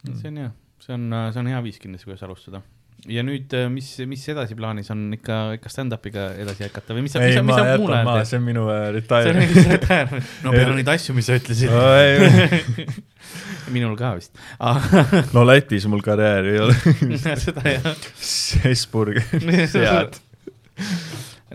see 0.08 0.32
on 0.32 0.42
hea, 0.42 0.50
see 0.84 0.96
on, 0.96 1.06
see 1.32 1.42
on 1.42 1.52
hea 1.52 1.62
viis 1.64 1.78
kindlasti, 1.82 2.08
kuidas 2.08 2.24
alustada. 2.26 2.62
ja 3.08 3.22
nüüd, 3.26 3.54
mis, 3.72 3.90
mis 4.10 4.24
edasi 4.32 4.56
plaanis 4.58 4.90
on 4.94 5.04
ikka, 5.14 5.38
ikka 5.58 5.70
stand-up'iga 5.72 6.30
edasi 6.42 6.64
jätkata 6.66 6.96
või 6.96 7.04
mis 7.06 7.14
sa, 7.14 7.22
mis 7.22 7.36
sa, 7.38 7.44
mis 7.46 7.58
sa 7.58 7.76
muul 7.78 7.94
ajal 7.94 8.10
teed? 8.10 8.30
see 8.30 8.40
on 8.40 8.46
minu 8.48 8.64
äh, 8.74 8.88
retire. 8.96 9.46
no 10.44 10.54
peale 10.54 10.74
neid 10.80 10.90
asju, 10.94 11.14
mis 11.18 11.30
sa 11.30 11.38
ütlesid. 11.38 11.74
minul 13.74 13.96
ka 13.98 14.14
vist, 14.18 14.34
no 15.36 15.44
Lätis 15.46 15.86
mul 15.90 16.02
karjääri 16.04 16.56
ei 16.56 16.64
ole. 16.64 16.76
seda 17.42 17.64
jah. 17.76 18.08
Hesburg. 18.64 19.22
Sead. 19.74 20.18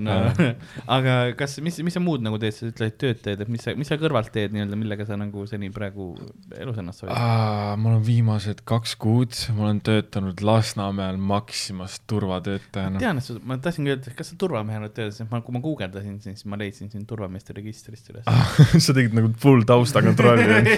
No 0.02 0.16
aga 0.96 1.16
kas, 1.38 1.58
mis, 1.66 1.78
mis 1.86 1.94
sa 1.94 2.02
muud 2.02 2.24
nagu 2.26 2.40
teed, 2.42 2.56
sa 2.56 2.70
ütled, 2.70 2.94
et 2.94 2.98
tööd 3.02 3.20
teed, 3.26 3.44
et 3.44 3.52
mis 3.52 3.62
sa, 3.62 3.76
mis 3.78 3.90
sa 3.90 3.98
kõrvalt 4.02 4.32
teed 4.34 4.56
nii-öelda, 4.56 4.78
millega 4.80 5.06
sa 5.08 5.18
nagu 5.20 5.46
seni 5.50 5.70
praegu 5.74 6.14
elus 6.58 6.80
ennast 6.82 7.06
hoiad? 7.06 7.14
ma 7.14 7.92
olen 7.92 8.02
viimased 8.06 8.64
kaks 8.70 8.96
kuud, 9.02 9.38
ma 9.58 9.68
olen 9.68 9.82
töötanud 9.86 10.42
Lasnamäel 10.46 11.20
Maximas 11.22 12.00
turvatöötajana. 12.10 13.02
tean, 13.04 13.22
et 13.22 13.28
sa, 13.28 13.38
ma 13.46 13.60
tahtsingi 13.62 13.94
öelda, 13.94 14.10
et 14.10 14.18
kas 14.18 14.34
sa 14.34 14.40
turvamehena 14.42 14.90
tööl, 14.96 15.12
sest 15.14 15.30
ma, 15.32 15.42
kui 15.46 15.56
ma 15.56 15.62
guugeldasin, 15.64 16.18
siis 16.24 16.48
ma 16.50 16.60
leidsin 16.62 16.90
sind 16.94 17.08
turvameeste 17.10 17.56
registrist 17.58 18.10
üles. 18.14 18.26
sa 18.86 18.96
tegid 18.96 19.14
nagu 19.18 19.32
full 19.44 19.66
taustakontrolli. 19.70 20.78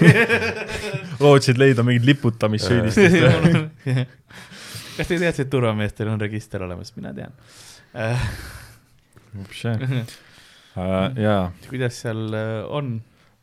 lootsid 1.24 1.60
leida 1.60 1.84
mingit 1.86 2.06
liputamissüüdistust. 2.10 3.16
kas 4.96 5.08
te 5.08 5.16
teadsite, 5.16 5.46
et 5.46 5.50
turvameestel 5.52 6.12
on 6.12 6.20
register 6.20 6.64
olemas? 6.68 6.92
mina 6.96 7.14
tean. 7.16 7.34
jaa. 11.26 11.42
kuidas 11.68 12.00
seal 12.04 12.34
äh, 12.36 12.62
on? 12.68 12.96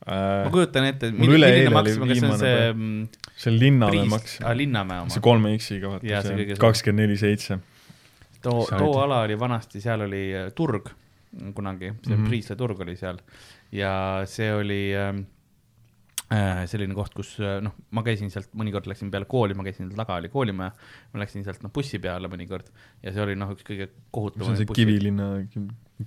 ma 0.03 0.49
kujutan 0.51 0.85
ette, 0.89 1.11
milline 1.15 1.69
Maxima, 1.71 2.07
kas 2.09 2.19
see 2.19 2.27
on 2.27 2.39
see 2.41 2.55
mm, 2.73 3.27
see 3.39 3.53
Linnamäe 3.55 4.07
Maxima 4.11 4.49
aa, 4.49 4.57
Linnamäe 4.59 4.97
see 5.05 5.19
oma. 5.19 5.23
kolme 5.29 5.53
X-iga 5.57 5.93
vaata, 5.93 6.23
see 6.27 6.47
see 6.49 6.57
kakskümmend 6.59 7.07
neli 7.07 7.19
seitse. 7.21 7.59
too, 8.43 8.65
too 8.67 8.91
ala 8.99 9.21
oli 9.23 9.37
vanasti, 9.39 9.79
seal 9.83 10.03
oli 10.07 10.25
äh, 10.35 10.49
turg 10.55 10.91
kunagi, 11.55 11.93
see 12.03 12.11
mm 12.11 12.19
-hmm. 12.19 12.27
Priisla 12.29 12.55
turg 12.59 12.83
oli 12.83 12.97
seal 12.99 13.21
ja 13.71 13.93
see 14.29 14.51
oli 14.53 14.81
äh, 14.95 15.15
selline 16.69 16.95
koht, 16.97 17.13
kus 17.17 17.35
äh, 17.43 17.57
noh, 17.63 17.75
ma 17.95 18.03
käisin 18.05 18.31
sealt, 18.33 18.51
mõnikord 18.57 18.87
läksin 18.89 19.11
peale 19.13 19.27
kooli, 19.29 19.55
ma 19.57 19.65
käisin 19.67 19.87
seal 19.87 19.99
taga 19.99 20.17
oli 20.21 20.31
koolimaja, 20.33 20.73
ma 21.13 21.23
läksin 21.23 21.45
sealt 21.45 21.63
noh 21.65 21.73
bussi 21.73 21.99
peale 22.03 22.29
mõnikord. 22.31 22.69
Ja 23.03 23.13
see 23.15 23.23
oli 23.25 23.37
noh, 23.39 23.51
üks 23.55 23.65
kõige 23.67 23.89
see 24.47 24.53
on 24.53 24.59
see 24.61 24.77
Kivilinna 24.79 25.29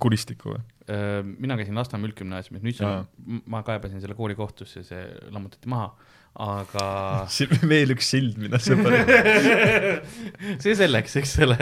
kuristiku 0.01 0.55
või? 0.55 0.61
Äh, 0.91 1.19
mina 1.25 1.57
käisin 1.59 1.77
Lasnamäe 1.77 2.11
üldgümnaasiumis, 2.11 2.65
nüüd 2.65 2.79
see 2.79 3.41
ma 3.51 3.63
kaebasin 3.67 4.03
selle 4.03 4.17
kooli 4.17 4.37
kohtusse, 4.39 4.83
see 4.87 5.03
lammutati 5.33 5.71
maha, 5.71 5.91
aga 6.37 7.25
veel 7.71 7.93
üks 7.95 8.11
sild, 8.13 8.37
mida 8.37 8.59
paned. 8.61 9.09
see 10.63 10.75
selleks, 10.77 11.15
eks 11.21 11.33
ole 11.45 11.57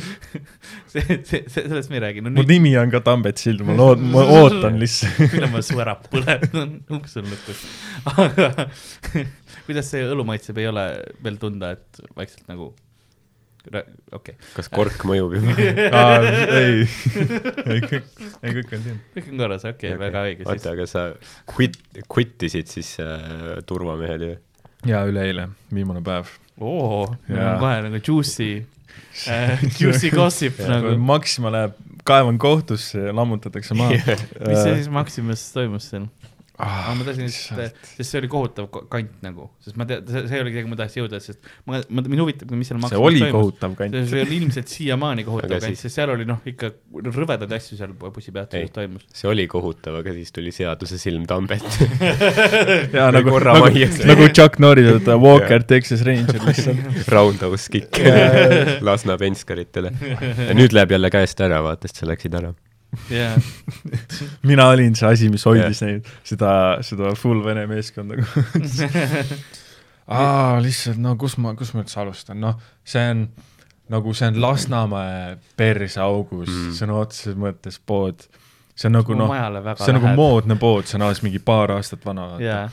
see, 0.92 1.16
see, 1.24 1.40
sellest 1.48 1.88
me 1.88 1.96
ei 1.96 2.04
räägi, 2.04 2.24
no 2.24 2.32
mu 2.32 2.42
nüüd, 2.42 2.50
nimi 2.52 2.74
on 2.80 2.92
ka 2.92 3.00
Tambet 3.06 3.40
Sild, 3.40 3.64
ma 3.64 3.76
lood-, 3.78 4.04
ma 4.04 4.26
ootan 4.40 4.76
lihtsalt. 4.80 5.32
millal 5.32 5.54
ma 5.54 5.64
su 5.64 5.80
ära 5.80 5.96
põletan, 6.04 6.76
uks 6.98 7.16
on 7.22 7.32
lukus. 7.32 7.64
aga 8.12 8.68
kuidas 9.64 9.88
see 9.94 10.04
õlu 10.12 10.28
maitseb, 10.28 10.60
ei 10.60 10.68
ole 10.68 10.86
veel 11.24 11.40
tunda, 11.40 11.72
et 11.78 12.04
vaikselt 12.18 12.44
nagu, 12.52 12.74
okei, 14.16 14.36
kas 14.56 14.70
kork 14.72 15.04
mõjub 15.08 15.36
juba? 15.38 15.54
ei, 16.60 16.84
ei 17.64 17.82
kõik, 17.84 18.08
ei 18.42 18.54
kõik 18.58 18.74
on 18.76 18.84
siin. 18.86 19.00
kõik 19.16 19.30
on 19.32 19.44
korras, 19.44 19.66
okei 19.68 19.94
okay,, 19.94 20.00
väga 20.00 20.24
õige, 20.28 20.46
oota, 20.48 20.74
aga 20.74 20.86
sa 20.90 21.06
quit, 21.50 21.78
quittisid 22.10 22.70
siis 22.72 22.96
äh, 23.02 23.60
turvamehed 23.68 24.26
ju? 24.26 24.34
jaa, 24.90 25.04
üleeile, 25.10 25.50
viimane 25.74 26.02
päev. 26.04 26.32
oo, 26.58 27.04
meil 27.28 27.46
on 27.46 27.62
kohe 27.62 27.78
nagu 27.86 28.02
juicy 28.02 28.50
äh, 29.28 29.64
juicy 29.82 30.12
gossip 30.14 30.60
nagu. 30.66 30.96
Maxima 30.98 31.52
läheb, 31.54 31.78
kaevan 32.08 32.40
kohtusse 32.40 33.06
ja 33.08 33.14
lammutatakse 33.16 33.76
maha. 33.78 34.00
mis 34.00 34.64
see 34.64 34.74
siis 34.80 34.90
Maximas 34.92 35.46
toimus 35.54 35.92
seal? 36.60 36.80
aga 36.84 36.94
ma 36.98 37.06
tahtsin 37.08 37.26
lihtsalt, 37.28 37.80
sest 37.96 38.10
see 38.10 38.20
oli 38.22 38.28
kohutav 38.32 38.68
ko- 38.74 38.84
kant 38.92 39.16
nagu, 39.24 39.48
sest 39.64 39.76
ma 39.80 39.86
tean, 39.88 40.04
see, 40.06 40.22
see, 40.30 40.40
kuhu 40.46 40.70
ma 40.72 40.78
tahtsin 40.80 41.02
jõuda, 41.04 41.20
sest 41.24 41.40
ma, 41.66 41.80
ma, 41.88 42.04
mind 42.04 42.22
huvitab, 42.24 42.52
mis 42.60 42.70
seal 42.70 42.80
see 42.92 43.00
oli 43.00 43.20
toimus. 43.24 43.34
kohutav 43.38 43.76
kant. 43.78 43.98
see 44.12 44.24
on 44.24 44.34
ilmselt 44.38 44.68
siiamaani 44.74 45.24
kohutav 45.28 45.54
kant, 45.56 45.66
siis- 45.70 45.84
sest 45.86 45.98
seal 46.00 46.12
oli 46.14 46.26
noh, 46.28 46.40
ikka 46.46 46.72
rõvedaid 47.10 47.56
asju 47.58 47.78
seal 47.80 47.94
bussipeatuses 48.00 48.70
toimus. 48.76 49.06
see 49.14 49.30
oli 49.32 49.46
kohutav, 49.50 50.00
aga 50.02 50.14
siis 50.16 50.32
tuli 50.36 50.52
seaduse 50.54 50.98
silm 51.00 51.26
Tambet. 51.30 51.62
Või 52.94 53.10
nagu, 53.14 53.36
nagu 53.44 53.68
nagu 54.10 54.28
Chuck 54.34 54.58
Norris, 54.62 54.88
et 55.00 55.08
Walker, 55.20 55.62
Texas 55.68 56.02
Ranger 56.06 56.40
lihtsalt. 56.46 56.86
Roundhouse 57.14 57.70
kick 57.72 57.98
Lasna 58.86 59.16
penskaritele. 59.20 59.92
ja 60.48 60.54
nüüd 60.56 60.74
läheb 60.76 60.96
jälle 60.96 61.10
käest 61.12 61.40
ära, 61.44 61.60
vaata, 61.64 61.88
sest 61.88 62.02
sa 62.02 62.08
läksid 62.10 62.34
ära. 62.40 62.52
Jaa, 63.10 63.36
mina 64.50 64.68
olin 64.72 64.96
see 64.98 65.08
asi, 65.08 65.28
mis 65.32 65.44
hoidis 65.46 65.82
neid, 65.84 66.08
seda, 66.26 66.52
seda 66.86 67.14
full 67.18 67.44
vene 67.44 67.66
meeskonda. 67.70 68.18
aa, 70.10 70.58
lihtsalt 70.62 70.98
no 71.02 71.14
kus 71.20 71.36
ma, 71.38 71.54
kus 71.58 71.72
ma 71.74 71.84
üldse 71.84 72.00
alustan, 72.02 72.40
noh, 72.42 72.58
see 72.86 73.04
on 73.14 73.24
nagu 73.90 74.12
see 74.14 74.28
on 74.30 74.38
Lasnamäe 74.42 75.34
perseaugus 75.58 76.50
Mm. 76.50 76.70
sõna 76.78 77.00
otseses 77.02 77.34
mõttes 77.38 77.80
pood. 77.82 78.26
see 78.74 78.88
on 78.88 78.94
nagu 78.96 79.14
noh, 79.18 79.32
see 79.76 79.92
on 79.92 79.98
nagu 79.98 80.14
moodne 80.16 80.56
pood, 80.56 80.86
see 80.86 80.96
on 80.98 81.02
alles 81.08 81.22
mingi 81.26 81.38
paar 81.42 81.74
aastat 81.74 82.04
vana. 82.06 82.36
jaa, 82.40 82.70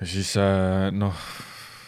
ja 0.00 0.06
siis 0.06 0.32
äh, 0.40 0.88
noh, 0.92 1.14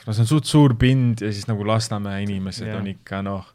no 0.07 0.13
see 0.13 0.23
on 0.25 0.31
suht 0.31 0.45
suur 0.51 0.75
pind 0.79 1.21
ja 1.25 1.33
siis 1.33 1.49
nagu 1.49 1.65
Lasnamäe 1.67 2.23
inimesed 2.27 2.67
yeah. 2.69 2.79
on 2.81 2.87
ikka 2.93 3.23
noh, 3.25 3.49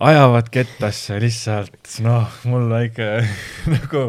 ajavad 0.00 0.48
kettasse 0.52 1.18
lihtsalt, 1.20 1.76
noh, 2.04 2.28
mul 2.48 2.68
väike 2.70 3.08
nagu, 3.76 4.04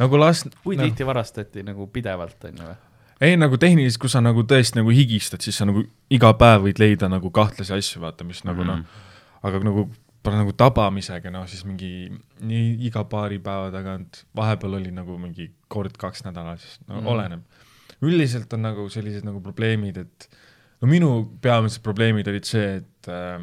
nagu 0.00 0.20
las-, 0.22 0.46
kui 0.64 0.78
no, 0.78 0.86
tihti 0.86 1.06
varastati 1.08 1.64
nagu 1.66 1.86
pidevalt, 1.92 2.38
on 2.50 2.60
ju 2.62 2.68
või? 2.68 2.76
ei 3.20 3.34
nagu 3.36 3.58
tehniliselt, 3.60 4.00
kui 4.00 4.08
sa 4.12 4.22
nagu 4.24 4.44
tõesti 4.48 4.78
nagu 4.78 4.92
higistad, 4.96 5.42
siis 5.44 5.58
sa 5.60 5.66
nagu 5.68 5.82
iga 6.14 6.30
päev 6.40 6.62
võid 6.68 6.78
leida 6.80 7.08
nagu 7.12 7.28
kahtlasi 7.36 7.74
asju, 7.76 8.00
vaata, 8.06 8.24
mis 8.24 8.44
nagu 8.48 8.62
Mhm. 8.64 8.70
noh, 8.70 9.08
aga 9.42 9.60
nagu 9.66 9.88
nagu 10.30 10.52
tabamisega, 10.52 11.30
noh 11.32 11.46
siis 11.48 11.64
mingi 11.64 12.10
nii 12.44 12.74
iga 12.88 13.04
paari 13.08 13.38
päeva 13.40 13.70
tagant, 13.72 14.22
vahepeal 14.36 14.74
oli 14.76 14.90
nagu 14.92 15.16
mingi 15.18 15.50
kord-kaks 15.72 16.24
nädalas, 16.26 16.78
no 16.86 16.94
Mhm. 16.96 17.02
mm. 17.02 17.06
oleneb. 17.14 17.42
üldiselt 18.02 18.52
on 18.56 18.62
nagu 18.62 18.88
sellised 18.88 19.24
nagu 19.24 19.40
probleemid, 19.44 19.96
et 19.98 20.28
no 20.80 20.88
minu 20.88 21.08
peamised 21.42 21.82
probleemid 21.82 22.28
olid 22.28 22.44
see, 22.48 22.76
et 22.80 23.08
äh, 23.08 23.40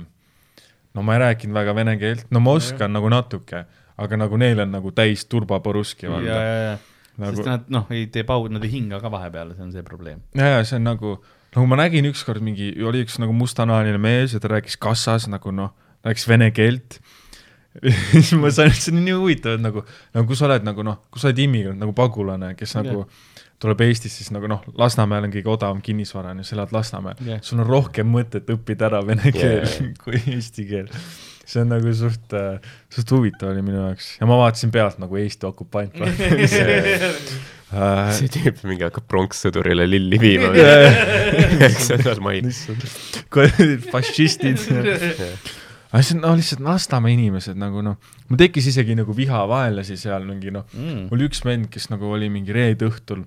no 0.98 1.06
ma 1.06 1.16
ei 1.16 1.24
rääkinud 1.28 1.54
väga 1.58 1.76
vene 1.78 1.96
keelt, 2.02 2.26
no 2.34 2.42
ma 2.44 2.56
oskan 2.58 2.96
nagu 2.98 3.10
natuke, 3.14 3.64
aga 4.02 4.20
nagu 4.20 4.40
neil 4.42 4.64
on 4.66 4.74
nagu 4.74 4.92
täis 4.98 5.28
turbaporuski, 5.30 6.08
ja, 6.08 6.14
vaata. 6.14 6.30
ja, 6.30 6.62
ja, 6.66 7.04
nagu 7.22 7.38
sest 7.38 7.50
nad 7.50 7.70
noh, 7.74 7.86
ei 7.94 8.08
tee 8.14 8.26
paud, 8.28 8.50
nad 8.54 8.66
ei 8.66 8.74
hinga 8.74 9.02
ka 9.04 9.12
vahepeal, 9.14 9.54
see 9.56 9.68
on 9.68 9.76
see 9.76 9.86
probleem. 9.86 10.24
ja, 10.38 10.56
ja 10.56 10.66
see 10.66 10.80
on 10.82 10.90
nagu, 10.90 11.14
nagu 11.54 11.70
ma 11.70 11.80
nägin 11.84 12.10
ükskord 12.10 12.42
mingi, 12.46 12.72
oli 12.82 13.06
üks 13.06 13.20
nagu 13.22 13.36
mustanahaline 13.38 14.02
mees 14.02 14.34
ja 14.34 14.42
ta 14.42 14.52
rääkis 14.56 14.80
kassas 14.82 15.30
nagu 15.30 15.54
noh, 15.54 15.76
rääkis 16.08 16.28
vene 16.30 16.50
keelt. 16.56 17.00
siis 18.12 18.32
ma 18.34 18.50
sain, 18.50 18.74
see 18.74 18.90
on 18.90 19.04
nii 19.06 19.14
huvitav, 19.14 19.60
et 19.60 19.62
nagu, 19.62 19.84
nagu 20.18 20.26
kui 20.26 20.38
sa 20.40 20.48
oled 20.48 20.66
nagu 20.66 20.82
noh, 20.86 21.04
kui 21.14 21.22
sa 21.22 21.30
oled 21.30 21.44
immigrant 21.44 21.78
nagu 21.78 21.94
pagulane, 21.94 22.56
kes 22.58 22.74
nagu 22.80 23.06
tuleb 23.62 23.82
Eestist, 23.88 24.20
siis 24.20 24.30
nagu 24.34 24.50
noh, 24.50 24.62
Lasnamäel 24.78 25.28
on 25.28 25.34
kõige 25.34 25.50
odavam 25.50 25.80
kinnisvara 25.84 26.34
on 26.34 26.44
ju, 26.44 26.50
sa 26.50 26.58
elad 26.60 26.74
Lasnamäel 26.76 27.18
Jah. 27.26 27.42
sul 27.46 27.62
on 27.64 27.70
rohkem 27.70 28.10
mõtet 28.14 28.50
õppida 28.54 28.90
ära 28.92 29.02
vene 29.06 29.34
keel 29.34 29.64
yeah. 29.64 29.94
kui 30.04 30.22
eesti 30.36 30.68
keel. 30.70 30.92
see 31.48 31.64
on 31.64 31.72
nagu 31.74 31.94
suht 31.96 32.34
äh,, 32.38 32.60
suht 32.94 33.12
huvitav 33.16 33.54
oli 33.54 33.64
minu 33.66 33.80
jaoks 33.82 34.06
ja 34.20 34.30
ma 34.30 34.38
vaatasin 34.44 34.74
pealt 34.74 34.98
nagu 35.02 35.18
Eesti 35.18 35.50
okupant 35.50 35.98
äh, 36.06 36.08
see 38.18 38.30
tüüp 38.32 38.62
mingi 38.68 38.86
hakkab 38.88 39.08
pronkssõdurile 39.12 39.88
lilli 39.90 40.20
viima. 40.22 40.54
üheksandal 41.58 42.22
mail. 42.24 42.52
fašistid. 43.92 44.62
Aga 45.98 46.14
on 46.14 46.22
no 46.22 46.34
lihtsalt 46.38 46.62
Lasnamäe 46.66 47.16
inimesed 47.18 47.58
nagu 47.60 47.82
noh, 47.86 47.98
mul 48.30 48.40
tekkis 48.40 48.68
isegi 48.72 48.96
nagu 48.98 49.16
viha 49.18 49.44
vaenlasi 49.50 49.98
seal 50.00 50.26
mingi 50.28 50.52
noh, 50.54 50.66
Mm. 50.74 51.08
oli 51.12 51.28
üks 51.30 51.42
vend, 51.46 51.70
kes 51.74 51.90
nagu 51.90 52.12
oli 52.14 52.30
mingi 52.30 52.54
reede 52.56 52.86
õhtul, 52.90 53.24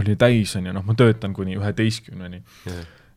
oli 0.00 0.16
täis 0.18 0.56
onju, 0.58 0.72
noh, 0.74 0.82
ma 0.86 0.96
töötan 0.98 1.34
kuni 1.36 1.54
üheteistkümneni. 1.60 2.42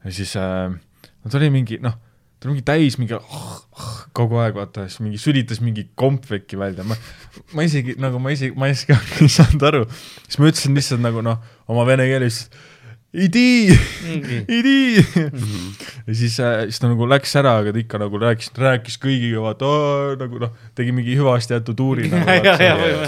Ja 0.05 0.11
siis 0.13 0.35
äh, 0.37 0.69
no 0.69 1.31
ta 1.31 1.39
oli 1.39 1.49
mingi 1.53 1.79
noh, 1.81 1.95
ta 2.39 2.47
oli 2.47 2.55
mingi 2.57 2.65
täis 2.67 2.95
mingi 3.01 3.15
oh, 3.17 3.55
oh, 3.75 3.95
kogu 4.15 4.37
aeg 4.43 4.55
vaata, 4.59 4.85
siis 4.87 5.01
mingi 5.03 5.17
sülitas 5.19 5.63
mingi 5.65 5.87
kompveki 5.99 6.59
välja, 6.61 6.85
ma, 6.87 6.95
ma 7.57 7.65
isegi 7.67 7.97
nagu 7.99 8.21
ma 8.21 8.31
isegi, 8.35 8.53
ma 8.59 8.69
isegi 8.71 8.95
ei 9.25 9.31
saanud 9.33 9.65
aru, 9.71 9.81
siis 10.27 10.39
ma 10.39 10.51
ütlesin 10.51 10.77
lihtsalt 10.77 11.03
nagu 11.03 11.23
noh, 11.25 11.41
oma 11.67 11.87
vene 11.89 12.05
keeles, 12.11 12.45
idi, 13.13 13.71
idi. 14.59 14.95
ja 16.07 16.13
siis 16.15 16.39
äh,, 16.39 16.65
siis 16.69 16.79
ta 16.81 16.89
nagu 16.91 17.07
läks 17.09 17.35
ära, 17.39 17.55
aga 17.63 17.73
ta 17.73 17.81
ikka 17.81 18.01
nagu 18.01 18.19
rääkis, 18.21 18.51
rääkis 18.57 18.99
kõigiga, 19.01 19.41
vaata 19.47 19.69
nagu 20.19 20.41
noh, 20.45 20.51
tegi 20.77 20.93
mingi 20.95 21.17
hüvasti 21.17 21.55
jäetud 21.57 21.77
tuuri 21.79 22.11
nagu, 22.11 22.37
ja, 22.47 22.53
ja, 22.61 22.75
ja 22.77 23.07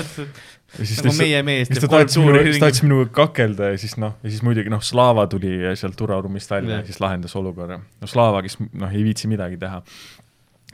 ja 0.80 0.86
siis 0.88 1.02
nagu 1.04 1.12
ta- 1.12 1.20
meie 1.26 1.42
mees 1.44 1.68
siis 1.68 1.82
teeb 1.82 1.92
ta 1.92 1.98
kultuuri 2.00 2.44
siis 2.48 2.62
tahtis 2.64 2.84
minuga 2.86 3.10
kakelda 3.22 3.74
ja 3.74 3.78
siis 3.82 3.98
noh, 4.00 4.14
ja 4.24 4.32
siis 4.32 4.42
muidugi 4.48 4.72
noh, 4.72 4.82
Slava 4.86 5.26
tuli 5.28 5.58
sealt 5.76 5.98
turvaruumist 6.00 6.50
välja 6.54 6.78
Jah. 6.78 6.82
ja 6.86 6.88
siis 6.88 7.02
lahendas 7.04 7.36
olukorra. 7.36 7.78
no 8.02 8.08
Slava, 8.10 8.42
kes 8.46 8.56
noh, 8.72 8.90
ei 8.90 9.04
viitsi 9.04 9.28
midagi 9.28 9.60
teha. 9.60 9.82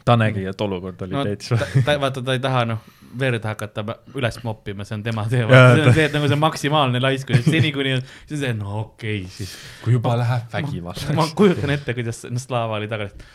ta 0.06 0.16
nägi, 0.16 0.46
et 0.48 0.62
olukord 0.62 1.02
oli 1.04 1.18
no, 1.18 1.24
täitsa 1.26 1.58
ta, 1.58 1.66
ta, 1.84 1.98
vaata, 2.00 2.22
ta 2.24 2.38
ei 2.38 2.40
taha 2.46 2.62
noh, 2.70 2.86
verd 3.20 3.46
hakata 3.48 3.84
üles 4.18 4.40
moppima, 4.44 4.86
see 4.88 4.98
on 4.98 5.04
tema 5.06 5.26
töö, 5.30 5.48
see 5.48 5.86
on 5.86 5.94
see, 5.96 6.08
et 6.10 6.16
nagu 6.16 6.30
see 6.30 6.40
maksimaalne 6.42 7.02
laiskus, 7.04 7.46
seni 7.46 7.72
kuni, 7.76 7.96
siis 8.26 8.40
on 8.40 8.44
see, 8.44 8.54
no 8.58 8.74
okei 8.82 9.22
okay, 9.22 9.32
siis. 9.38 9.54
kui 9.84 9.96
juba 9.96 10.18
läheb 10.20 10.46
ma 10.48 10.60
vägivallaks. 10.60 11.34
kujutan 11.38 11.74
ette, 11.78 11.96
kuidas 11.98 12.24
no, 12.30 12.42
Slava 12.42 12.78
oli 12.80 12.90
tagasi, 12.92 13.32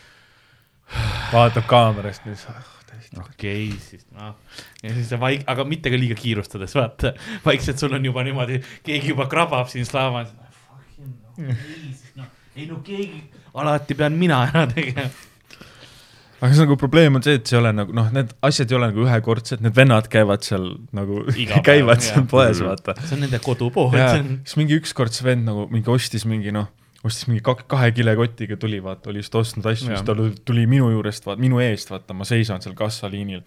vaatab 1.33 1.67
kaamerast 1.69 2.29
nüüd, 2.29 2.45
okei 3.23 3.67
okay, 3.67 3.81
siis 3.81 4.07
noh, 4.13 4.37
ja 4.83 4.93
siis 4.95 5.11
see 5.11 5.21
vaik-, 5.21 5.45
aga 5.49 5.67
mitte 5.69 5.93
ka 5.93 5.99
liiga 5.99 6.17
kiirustades, 6.19 6.77
vaata, 6.77 7.15
vaikselt 7.45 7.81
sul 7.81 7.97
on 7.97 8.09
juba 8.11 8.25
niimoodi, 8.27 8.61
keegi 8.85 9.13
juba 9.15 9.27
krabab 9.31 9.71
siin 9.73 9.89
Slava, 9.89 10.25
noh, 11.37 12.33
ei 12.55 12.69
no 12.69 12.81
keegi, 12.85 13.23
alati 13.57 13.97
pean 13.97 14.17
mina 14.17 14.43
ära 14.47 14.67
tegema. 14.69 15.09
Aga 16.43 16.51
see 16.51 16.65
nagu 16.65 16.75
probleem 16.81 17.15
on 17.15 17.23
see, 17.23 17.37
et 17.39 17.47
see 17.47 17.55
ei 17.55 17.61
ole 17.61 17.71
nagu 17.77 17.95
noh, 17.95 18.09
need 18.11 18.33
asjad 18.43 18.71
ei 18.73 18.75
ole 18.77 18.89
nagu 18.91 19.05
ühekordsed, 19.07 19.61
need 19.63 19.75
vennad 19.77 20.09
käivad 20.11 20.43
seal 20.43 20.69
nagu 20.95 21.21
päev, 21.31 21.57
käivad 21.63 22.01
jah. 22.03 22.07
seal 22.11 22.25
poes, 22.29 22.59
Mhm. 22.59 22.67
vaata. 22.69 22.95
see 23.07 23.15
on 23.17 23.21
nende 23.27 23.39
kodupood, 23.43 23.95
siis 24.43 24.57
mingi 24.59 24.79
ükskord 24.81 25.15
see 25.15 25.23
vend 25.29 25.47
nagu 25.47 25.67
mingi 25.71 25.87
ostis 25.93 26.25
mingi 26.29 26.51
noh, 26.51 26.67
ostis 27.03 27.27
mingi 27.27 27.41
kak-, 27.43 27.65
kahe 27.71 27.89
kilekotiga 27.95 28.55
tuli, 28.59 28.77
vaata, 28.83 29.09
oli 29.11 29.19
just 29.23 29.35
ostnud 29.35 29.65
asju, 29.71 29.89
siis 29.91 30.03
ta 30.07 30.13
tuli- 30.15 30.67
minu 30.71 30.89
juurest, 30.93 31.25
vaata, 31.27 31.41
minu 31.43 31.59
eest, 31.63 31.89
vaata, 31.91 32.13
ma 32.15 32.23
seisan 32.27 32.61
seal 32.63 32.75
kassaliinil. 32.79 33.41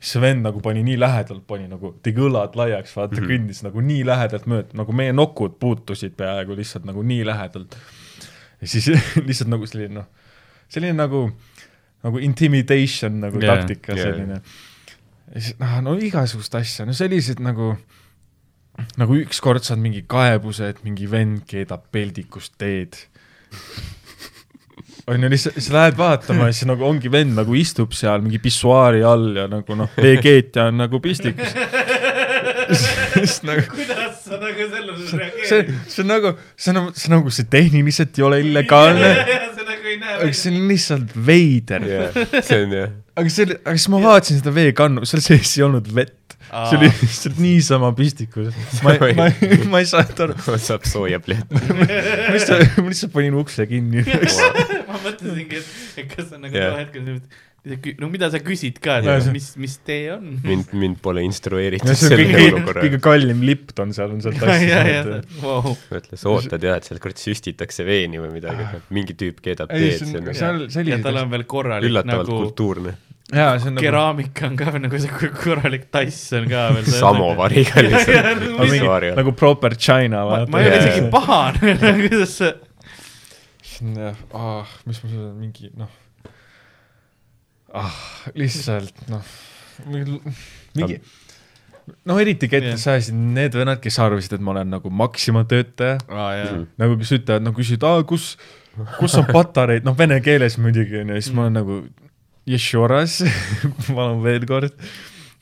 siis 0.00 0.12
see 0.16 0.20
vend 0.22 0.44
nagu 0.44 0.60
pani 0.64 0.82
nii 0.86 0.98
lähedalt, 1.00 1.44
pani 1.48 1.68
nagu, 1.68 1.94
tegi 2.04 2.20
õlad 2.20 2.54
laiaks, 2.56 2.92
vaata 2.96 3.16
mm. 3.16 3.22
-hmm. 3.24 3.30
kõndis 3.32 3.62
nagu 3.64 3.80
nii 3.80 4.04
lähedalt 4.06 4.46
mööda, 4.46 4.68
nagu 4.82 4.92
meie 4.92 5.12
nokud 5.12 5.56
puutusid 5.60 6.16
peaaegu 6.16 6.56
lihtsalt 6.56 6.84
nagu 6.84 7.02
nii 7.02 7.24
lähedalt. 7.26 7.76
ja 8.60 8.68
siis 8.68 8.86
lihtsalt 9.28 9.50
nagu 9.50 9.66
selline 9.66 9.94
noh, 9.94 10.06
selline 10.68 10.92
nagu, 11.00 11.30
nagu 12.06 12.20
intimidation 12.22 13.20
nagu 13.24 13.40
yeah, 13.42 13.58
taktika 13.58 13.94
yeah, 13.96 14.04
selline. 14.06 14.40
ja 15.34 15.42
siis 15.42 15.58
noh, 15.60 15.78
no 15.84 15.96
igasugust 15.98 16.54
asja, 16.58 16.86
no 16.88 16.96
sellised 16.96 17.42
nagu 17.44 17.74
nagu 18.98 19.18
ükskord 19.18 19.66
saad 19.66 19.80
mingi 19.82 20.04
kaebuse, 20.06 20.72
et 20.72 20.82
mingi 20.86 21.08
vend 21.10 21.42
keedab 21.50 21.88
peldikust 21.94 22.54
teed. 22.60 22.98
on 25.08 25.22
ju, 25.22 25.30
lihtsalt 25.32 25.58
sa 25.64 25.74
lähed 25.74 25.96
vaatama 25.98 26.48
ja 26.48 26.54
siis 26.54 26.68
nagu 26.68 26.84
ongi 26.86 27.10
vend 27.12 27.34
nagu 27.38 27.54
istub 27.56 27.94
seal 27.96 28.20
mingi 28.24 28.40
pissuaari 28.42 29.02
all 29.08 29.30
ja 29.40 29.46
nagu 29.50 29.76
noh, 29.78 29.90
veekeetja 29.96 30.68
on 30.68 30.82
nagu 30.84 31.00
pistikus. 31.02 31.54
siis 33.14 33.38
nagu 33.48 33.64
kuidas 33.72 34.24
sa 34.26 34.36
nagu 34.40 34.68
sellele 34.72 35.46
see, 35.48 35.76
see 35.88 36.02
on 36.04 36.10
nagu, 36.12 36.34
see 36.56 36.74
on, 36.74 36.90
see 36.92 37.08
on 37.08 37.16
nagu 37.18 37.32
see 37.32 37.48
tehniliselt 37.50 38.20
ei 38.20 38.26
ole 38.28 38.40
illegaalne, 38.44 39.12
sa 39.56 39.64
nagu 39.64 39.92
ei 39.92 39.98
näe 40.02 40.07
aga 40.18 40.36
see 40.36 40.52
on 40.54 40.68
lihtsalt 40.70 41.16
veider. 41.28 41.84
see 42.42 42.62
on 42.64 42.74
jah, 42.76 42.94
aga 43.18 43.32
see 43.34 43.48
oli, 43.48 43.58
aga 43.64 43.74
siis 43.76 43.90
ma 43.92 44.00
vaatasin 44.04 44.40
seda 44.42 44.54
veekannu, 44.56 45.08
seal 45.08 45.24
sees 45.24 45.56
ei 45.58 45.66
olnud 45.66 45.90
vett. 45.94 46.36
see 46.48 46.78
oli 46.78 46.90
lihtsalt 47.00 47.40
niisama 47.42 47.90
pistikus. 47.98 48.52
ma 48.84 48.94
ei, 48.96 49.16
ma 49.18 49.28
ei, 49.32 49.58
ma 49.72 49.82
ei 49.82 49.90
saanud 49.90 50.24
aru, 50.28 50.38
saab 50.62 50.86
sooja 50.88 51.20
plehti. 51.24 51.60
ma 51.68 52.32
lihtsalt, 52.36 52.78
ma 52.80 52.88
lihtsalt 52.92 53.14
panin 53.16 53.36
ukse 53.40 53.68
kinni. 53.70 54.04
ma 54.88 55.02
mõtlesingi, 55.04 55.60
et, 55.60 55.76
et 56.02 56.10
kas 56.14 56.30
sa 56.32 56.40
nagu 56.40 56.54
too 56.56 56.74
hetkel 56.78 57.06
nüüd- 57.10 57.44
no 58.00 58.08
mida 58.12 58.28
sa 58.32 58.40
küsid 58.42 58.78
ka, 58.82 58.98
mis, 59.34 59.48
mis 59.60 59.74
tee 59.86 60.08
on? 60.14 60.38
mind, 60.44 60.72
mind 60.78 61.00
pole 61.04 61.22
instrueeritud 61.26 61.92
selle 61.98 62.26
olukorra 62.48 62.84
kõige. 62.84 63.00
kallim 63.04 63.42
Lipton 63.46 63.92
seal 63.96 64.14
on 64.14 64.22
ja 64.22 64.52
asja, 64.54 65.18
vau. 65.42 65.74
mõtle, 65.90 66.20
sa 66.20 66.32
ootad 66.32 66.64
jah, 66.68 66.78
et 66.80 66.88
seal 66.88 67.02
kurat 67.02 67.20
süstitakse 67.22 67.86
veeni 67.88 68.22
või 68.22 68.32
midagi, 68.38 68.66
mingi 68.94 69.16
tüüp 69.18 69.42
keedab 69.44 69.72
teed, 69.74 70.00
seal 70.00 70.16
ja 70.16 70.32
tal 70.32 70.64
sellised, 70.72 71.10
on 71.10 71.34
veel 71.34 71.46
korralik 71.50 71.90
üllatavalt 71.90 72.30
nagu, 72.30 72.40
kultuurne. 72.46 72.96
jaa, 73.28 73.52
see 73.58 73.70
on 73.70 73.78
nagu 73.78 73.86
keraamika 73.86 74.48
on 74.48 74.58
ka 74.58 74.72
veel 74.74 74.84
nagu 74.86 75.02
see 75.04 75.30
korralik 75.42 75.88
tass 75.94 76.34
on 76.38 76.48
ka 76.50 76.66
veel. 76.78 76.90
samovariga 77.04 77.84
lihtsalt 77.86 78.44
Nagu 78.58 79.14
nagu 79.22 79.36
proper 79.38 79.76
China, 79.76 80.24
ma, 80.24 80.32
vaata. 80.32 80.52
ma 80.54 80.64
ei 80.64 80.72
ole 80.72 80.82
isegi 80.82 81.06
pahane, 81.14 81.78
kuidas 82.02 82.36
see, 82.42 84.12
ah, 84.34 84.76
mis 84.88 85.02
ma 85.04 85.14
seda 85.14 85.32
mingi 85.36 85.72
noh 85.76 85.96
ah,, 87.76 88.02
lihtsalt 88.38 89.08
noh, 89.12 89.32
mingi 89.88 91.00
noh, 92.08 92.18
eriti 92.20 92.48
kettes 92.50 92.84
Jah. 92.84 92.96
ajasid 92.96 93.16
need 93.36 93.56
vennad, 93.56 93.80
kes 93.82 93.98
arvasid, 94.02 94.36
et 94.38 94.44
ma 94.44 94.54
olen 94.54 94.72
nagu 94.76 94.90
Maxima 94.92 95.44
töötaja, 95.48 95.98
aa 96.08 96.30
jaa, 96.36 96.56
nagu 96.80 96.98
kes 97.00 97.14
ütlevad, 97.18 97.44
no 97.46 97.54
küsivad, 97.56 97.86
aa 97.88 98.06
kus, 98.08 98.32
kus 98.98 99.16
on 99.20 99.28
patareid, 99.30 99.86
noh 99.86 99.96
vene 99.98 100.20
keeles 100.24 100.58
muidugi 100.60 101.02
onju, 101.02 101.20
siis 101.20 101.34
ma 101.36 101.46
olen 101.46 101.58
nagu 101.60 101.80
Ješoras, 102.48 103.20
palun 103.96 104.22
veel 104.24 104.46
kord. 104.48 104.76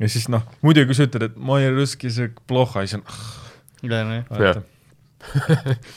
ja 0.03 0.11
siis 0.11 0.29
noh, 0.33 0.45
muidugi 0.65 0.91
kui 0.91 0.99
sa 0.99 1.09
ütled, 1.09 1.31
et 1.31 1.37
ma 1.39 1.61
ei 1.63 1.73
rõski 1.75 2.11
see 2.13 2.31
ploha, 2.49 2.87
siis 2.87 2.99
on 3.01 3.07
vaata. 4.31 4.65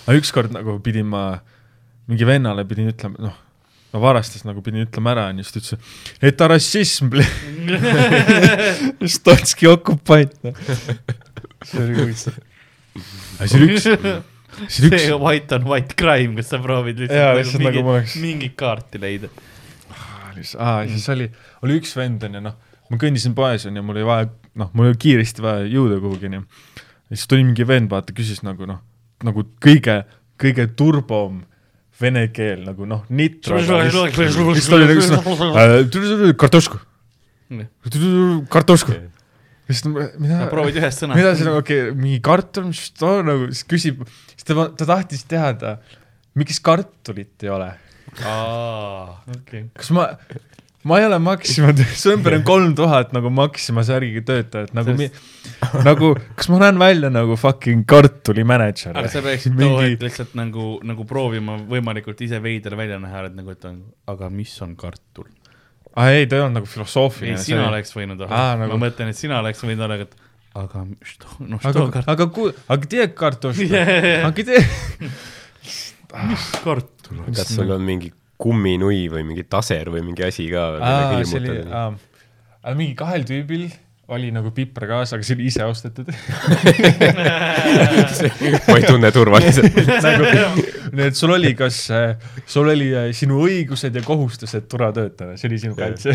aga 0.05 0.17
ükskord 0.17 0.53
nagu 0.55 0.80
pidin 0.84 1.09
ma 1.09 1.23
mingi 2.09 2.25
vennale 2.25 2.65
pidin 2.69 2.89
ütlema, 2.93 3.30
noh, 3.30 3.38
no 3.93 4.01
varastas 4.03 4.43
nagu 4.45 4.61
pidin 4.65 4.85
ütlema 4.85 5.13
ära 5.15 5.27
onju, 5.31 5.45
siis 5.45 5.53
ta 5.55 5.61
ütles, 5.61 5.95
et 6.29 6.43
rassism, 6.51 7.09
Stotski 9.15 9.67
okupant. 9.69 10.35
see 11.65 11.83
oli 11.83 11.95
huvitav. 11.97 12.37
aga 13.39 13.47
see 13.49 13.59
oli 13.59 13.69
üks, 13.73 13.85
see 13.85 13.95
oli 13.97 14.19
see 14.69 14.89
üks, 14.89 15.07
white 15.23 15.57
on 15.57 15.67
white 15.69 15.97
crime, 15.99 16.35
kus 16.37 16.51
sa 16.51 16.59
proovid 16.63 17.01
Jaa, 17.05 17.33
lihtsalt 17.35 17.39
lihtsalt 17.39 17.63
nagu 17.65 17.65
nagu 17.65 17.77
mingit 17.79 17.93
oleks- 17.95 18.17
mingit 18.23 18.55
kaarti 18.59 19.01
leida. 19.01 19.31
aa, 20.59 20.83
siis 20.87 21.09
oli, 21.13 21.29
oli 21.65 21.79
üks 21.81 21.95
vend 21.97 22.23
onju, 22.29 22.43
noh, 22.45 22.55
ma 22.89 23.01
kõndisin 23.01 23.35
poes 23.37 23.65
onju, 23.69 23.83
mul 23.85 23.99
oli 23.99 24.07
vaja, 24.07 24.29
noh, 24.59 24.71
mul 24.73 24.91
oli 24.91 25.01
kiiresti 25.01 25.43
vaja 25.45 25.65
jõuda 25.69 25.99
kuhugi 26.03 26.29
onju. 26.31 26.43
ja 27.09 27.17
siis 27.17 27.27
tuli 27.31 27.43
mingi 27.47 27.65
vend, 27.67 27.89
vaata, 27.91 28.13
küsis 28.15 28.43
nagu 28.45 28.69
noh, 28.69 28.81
nagu 29.25 29.43
kõige, 29.63 30.01
kõige 30.39 30.69
turbom 30.79 31.41
vene 31.99 32.25
keel 32.33 32.63
nagu 32.67 32.87
noh, 32.89 33.05
nitro. 33.09 33.59
siis 33.59 33.69
ta 34.69 34.77
oli 34.77 34.87
nagu 34.89 35.03
see, 35.05 36.33
kartošku, 36.39 36.79
kartošku. 38.53 38.97
siis 39.69 39.83
ta, 39.85 39.91
mida, 39.91 40.41
proovid 40.51 40.79
ühest 40.81 41.03
sõnast. 41.03 41.19
mida 41.19 41.35
see 41.35 41.47
nagu, 41.47 41.61
okei 41.63 41.89
okay,, 41.89 41.97
mingi 41.97 42.21
kartul, 42.25 42.69
mis 42.71 42.85
ta 42.95 43.19
nagu, 43.25 43.49
siis 43.51 43.67
küsib, 43.69 44.03
siis 44.33 44.47
ta, 44.47 44.69
ta 44.79 44.89
tahtis 44.95 45.25
teada, 45.29 45.77
miks 46.39 46.61
kartulit 46.63 47.47
ei 47.47 47.53
ole 47.53 47.71
aa, 48.25 49.19
okei. 49.35 49.67
kas 49.77 49.91
ma, 49.95 50.09
ma 50.88 50.99
ei 50.99 51.05
ole 51.09 51.17
Maxima, 51.19 51.73
su 51.75 52.13
ümber 52.13 52.38
on 52.38 52.43
kolm 52.47 52.75
tuhat 52.77 53.09
nagu 53.15 53.32
Maxima 53.34 53.84
särgiga 53.84 54.21
töötajat, 54.30 54.71
nagu 54.77 54.93
mi,, 54.95 55.09
nagu, 55.84 56.13
kas 56.39 56.47
ma 56.53 56.59
näen 56.63 56.80
välja 56.80 57.09
nagu 57.11 57.36
fucking 57.39 57.84
kartulimänedžer 57.89 58.95
aga 58.95 59.11
sa 59.11 59.23
peaksid 59.25 59.57
too 59.59 59.82
hetk 59.82 60.05
lihtsalt 60.07 60.38
nagu, 60.39 60.69
nagu 60.88 61.03
proovima 61.09 61.57
võimalikult 61.69 62.23
ise 62.23 62.39
veider 62.43 62.77
välja 62.80 62.99
näha, 63.03 63.25
et 63.27 63.36
nagu, 63.36 63.51
et 63.51 63.67
on, 63.67 63.82
aga 64.13 64.32
mis 64.32 64.53
on 64.63 64.77
kartul? 64.80 65.27
aa 65.99 66.13
ei, 66.15 66.27
ta 66.30 66.38
ei 66.39 66.45
olnud 66.45 66.61
nagu 66.61 66.69
ei, 66.69 66.73
filosoofiline. 66.77 67.41
sina 67.43 67.67
oleks 67.67 67.91
võinud 67.97 68.23
olla 68.23 68.32
Aa,, 68.32 68.55
nagu... 68.55 68.69
nagu- 68.69 68.80
ma 68.80 68.88
mõtlen, 68.88 69.11
et 69.11 69.19
sina 69.19 69.41
oleks 69.43 69.63
võinud 69.65 69.84
olla, 69.84 69.99
et 70.05 70.15
aga 70.59 70.86
mis 70.88 71.17
too, 71.19 71.34
noh, 71.43 71.59
aga 71.59 71.73
too, 71.75 71.89
kartul, 71.93 72.13
aga 72.15 72.30
ku-, 72.39 72.53
aga 72.77 72.89
tee 72.95 73.09
kartuška, 73.19 73.67
Yeah. 73.67 74.30
aga 74.30 74.47
tee. 74.47 74.63
mis 76.30 76.47
kartul 76.63 77.19
on? 77.25 77.34
kas 77.36 77.51
sul 77.55 77.69
on 77.75 77.84
mingi 77.86 78.13
kumminui 78.39 79.09
või 79.11 79.25
mingi 79.27 79.43
taser 79.49 79.89
või 79.91 80.03
mingi 80.05 80.23
asi 80.27 80.47
ka 80.51 80.65
aa, 80.79 81.23
see 81.27 81.41
oli, 81.41 81.49
hirmutada? 81.59 82.75
mingi 82.79 82.95
kahel 82.99 83.23
tüübil 83.27 83.69
oli 84.09 84.31
nagu 84.33 84.49
piper 84.55 84.87
kaas, 84.89 85.11
aga 85.13 85.23
see 85.25 85.35
oli 85.37 85.45
ise 85.51 85.65
ostetud 85.69 86.07
ma 88.69 88.77
ei 88.77 88.83
tunne 88.87 89.11
turvaliselt. 89.13 89.75
nagu, 90.07 90.23
et 91.05 91.19
sul 91.19 91.31
oli, 91.35 91.51
kas 91.57 91.77
äh, 91.93 92.15
sul 92.49 92.67
oli 92.73 92.89
äh, 92.95 93.11
sinu 93.17 93.35
õigused 93.45 93.93
ja 93.95 94.01
kohustused 94.05 94.63
turvatöötajana, 94.71 95.37
see 95.39 95.47
oli 95.51 95.59
sinu 95.61 95.73
kaitse. 95.77 96.09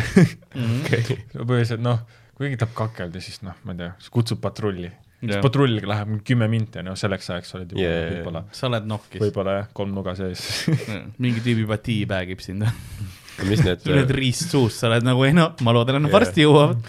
põhiliselt 1.38 1.82
noh, 1.84 1.98
kui 2.34 2.42
keegi 2.48 2.58
tahab 2.64 2.74
kakelda, 2.82 3.18
siis 3.22 3.38
noh, 3.46 3.56
ma 3.66 3.70
ei 3.76 3.80
tea, 3.84 3.90
kutsub 4.14 4.38
patrulli. 4.42 4.90
Siis 5.30 5.42
patrulliga 5.44 5.90
läheb 5.90 6.14
kümme 6.26 6.48
minti 6.52 6.80
on 6.80 6.92
ju, 6.92 6.96
selleks 7.04 7.30
ajaks 7.34 7.56
oled 7.58 7.74
juba 7.74 7.82
Yeah, 7.82 7.90
yeah, 7.92 8.04
yeah, 8.04 8.14
võib-olla, 8.20 8.44
sa 8.54 8.68
oled 8.68 8.88
nokkis, 8.90 9.22
võib-olla 9.24 9.56
jah, 9.58 9.68
kolm 9.76 9.92
nuga 9.96 10.14
sees. 10.18 10.44
mingi 11.24 11.42
tüübi 11.44 11.66
patii 11.70 12.06
päägib 12.10 12.44
sind. 12.44 12.66
mis 13.50 13.64
need 13.66 13.82
sul 13.82 13.98
on 13.98 14.14
riist 14.14 14.54
suus, 14.54 14.78
sa 14.80 14.88
oled 14.90 15.06
nagu, 15.06 15.26
ei 15.26 15.34
no 15.36 15.50
ma 15.66 15.74
loodan, 15.74 15.98
et 15.98 16.06
nad 16.06 16.14
varsti 16.14 16.44
jõuavad. 16.44 16.80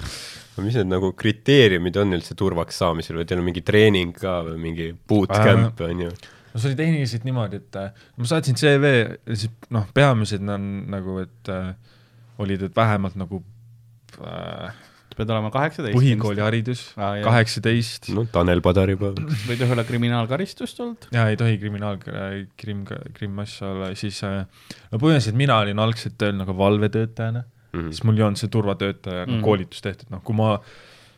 mis 0.62 0.78
need 0.80 0.92
nagu 0.92 1.12
kriteeriumid 1.18 1.98
on 2.00 2.16
üldse 2.20 2.38
turvaks 2.40 2.80
saamisel 2.84 3.20
või 3.20 3.28
teil 3.30 3.42
on 3.42 3.50
mingi 3.50 3.66
treening 3.66 4.16
ka 4.16 4.40
või 4.46 4.62
mingi 4.70 4.92
bootcamp 5.10 5.82
on 5.88 6.08
ju? 6.08 6.14
no 6.56 6.62
see 6.62 6.72
oli 6.72 6.80
tehniliselt 6.80 7.26
niimoodi, 7.28 7.60
et 7.60 7.80
äh, 7.82 8.06
ma 8.16 8.30
saatsin 8.30 8.56
CV 8.60 8.94
siis 9.34 9.52
noh, 9.76 9.90
peamised 9.96 10.46
on 10.48 10.70
nagu, 10.94 11.18
et 11.26 11.52
äh, 11.52 11.74
olid, 12.40 12.70
et 12.70 12.78
vähemalt 12.78 13.18
nagu 13.20 13.42
äh, 14.22 14.70
pead 15.16 15.32
olema 15.32 15.52
kaheksateist. 15.54 15.96
põhikooliharidus, 15.98 16.84
kaheksateist, 16.96 18.10
no 18.16 18.26
Tanel 18.32 18.62
Padar 18.66 18.92
juba. 18.92 19.14
või 19.16 19.58
tohi 19.60 19.76
olla 19.76 19.86
kriminaalkaristust 19.88 20.82
olnud. 20.84 21.10
ja 21.16 21.28
ei 21.32 21.40
tohi 21.40 21.58
kriminaal, 21.62 22.00
krim, 22.60 22.86
krimmasja 23.16 23.72
olla, 23.72 23.92
siis 24.00 24.22
äh, 24.28 24.44
no 24.92 25.02
põhimõtteliselt 25.02 25.40
mina 25.40 25.60
olin 25.64 25.82
algselt 25.84 26.18
tööl 26.22 26.36
nagu 26.38 26.58
valvetöötajana 26.58 27.46
mm., 27.76 27.92
siis 27.92 28.04
mul 28.08 28.20
ei 28.20 28.28
olnud 28.28 28.42
see 28.42 28.52
turvatöötaja 28.54 29.26
mm. 29.26 29.38
Mhm. 29.38 29.46
koolitus 29.46 29.86
tehtud, 29.86 30.12
noh, 30.14 30.24
kui 30.26 30.38
ma 30.38 30.56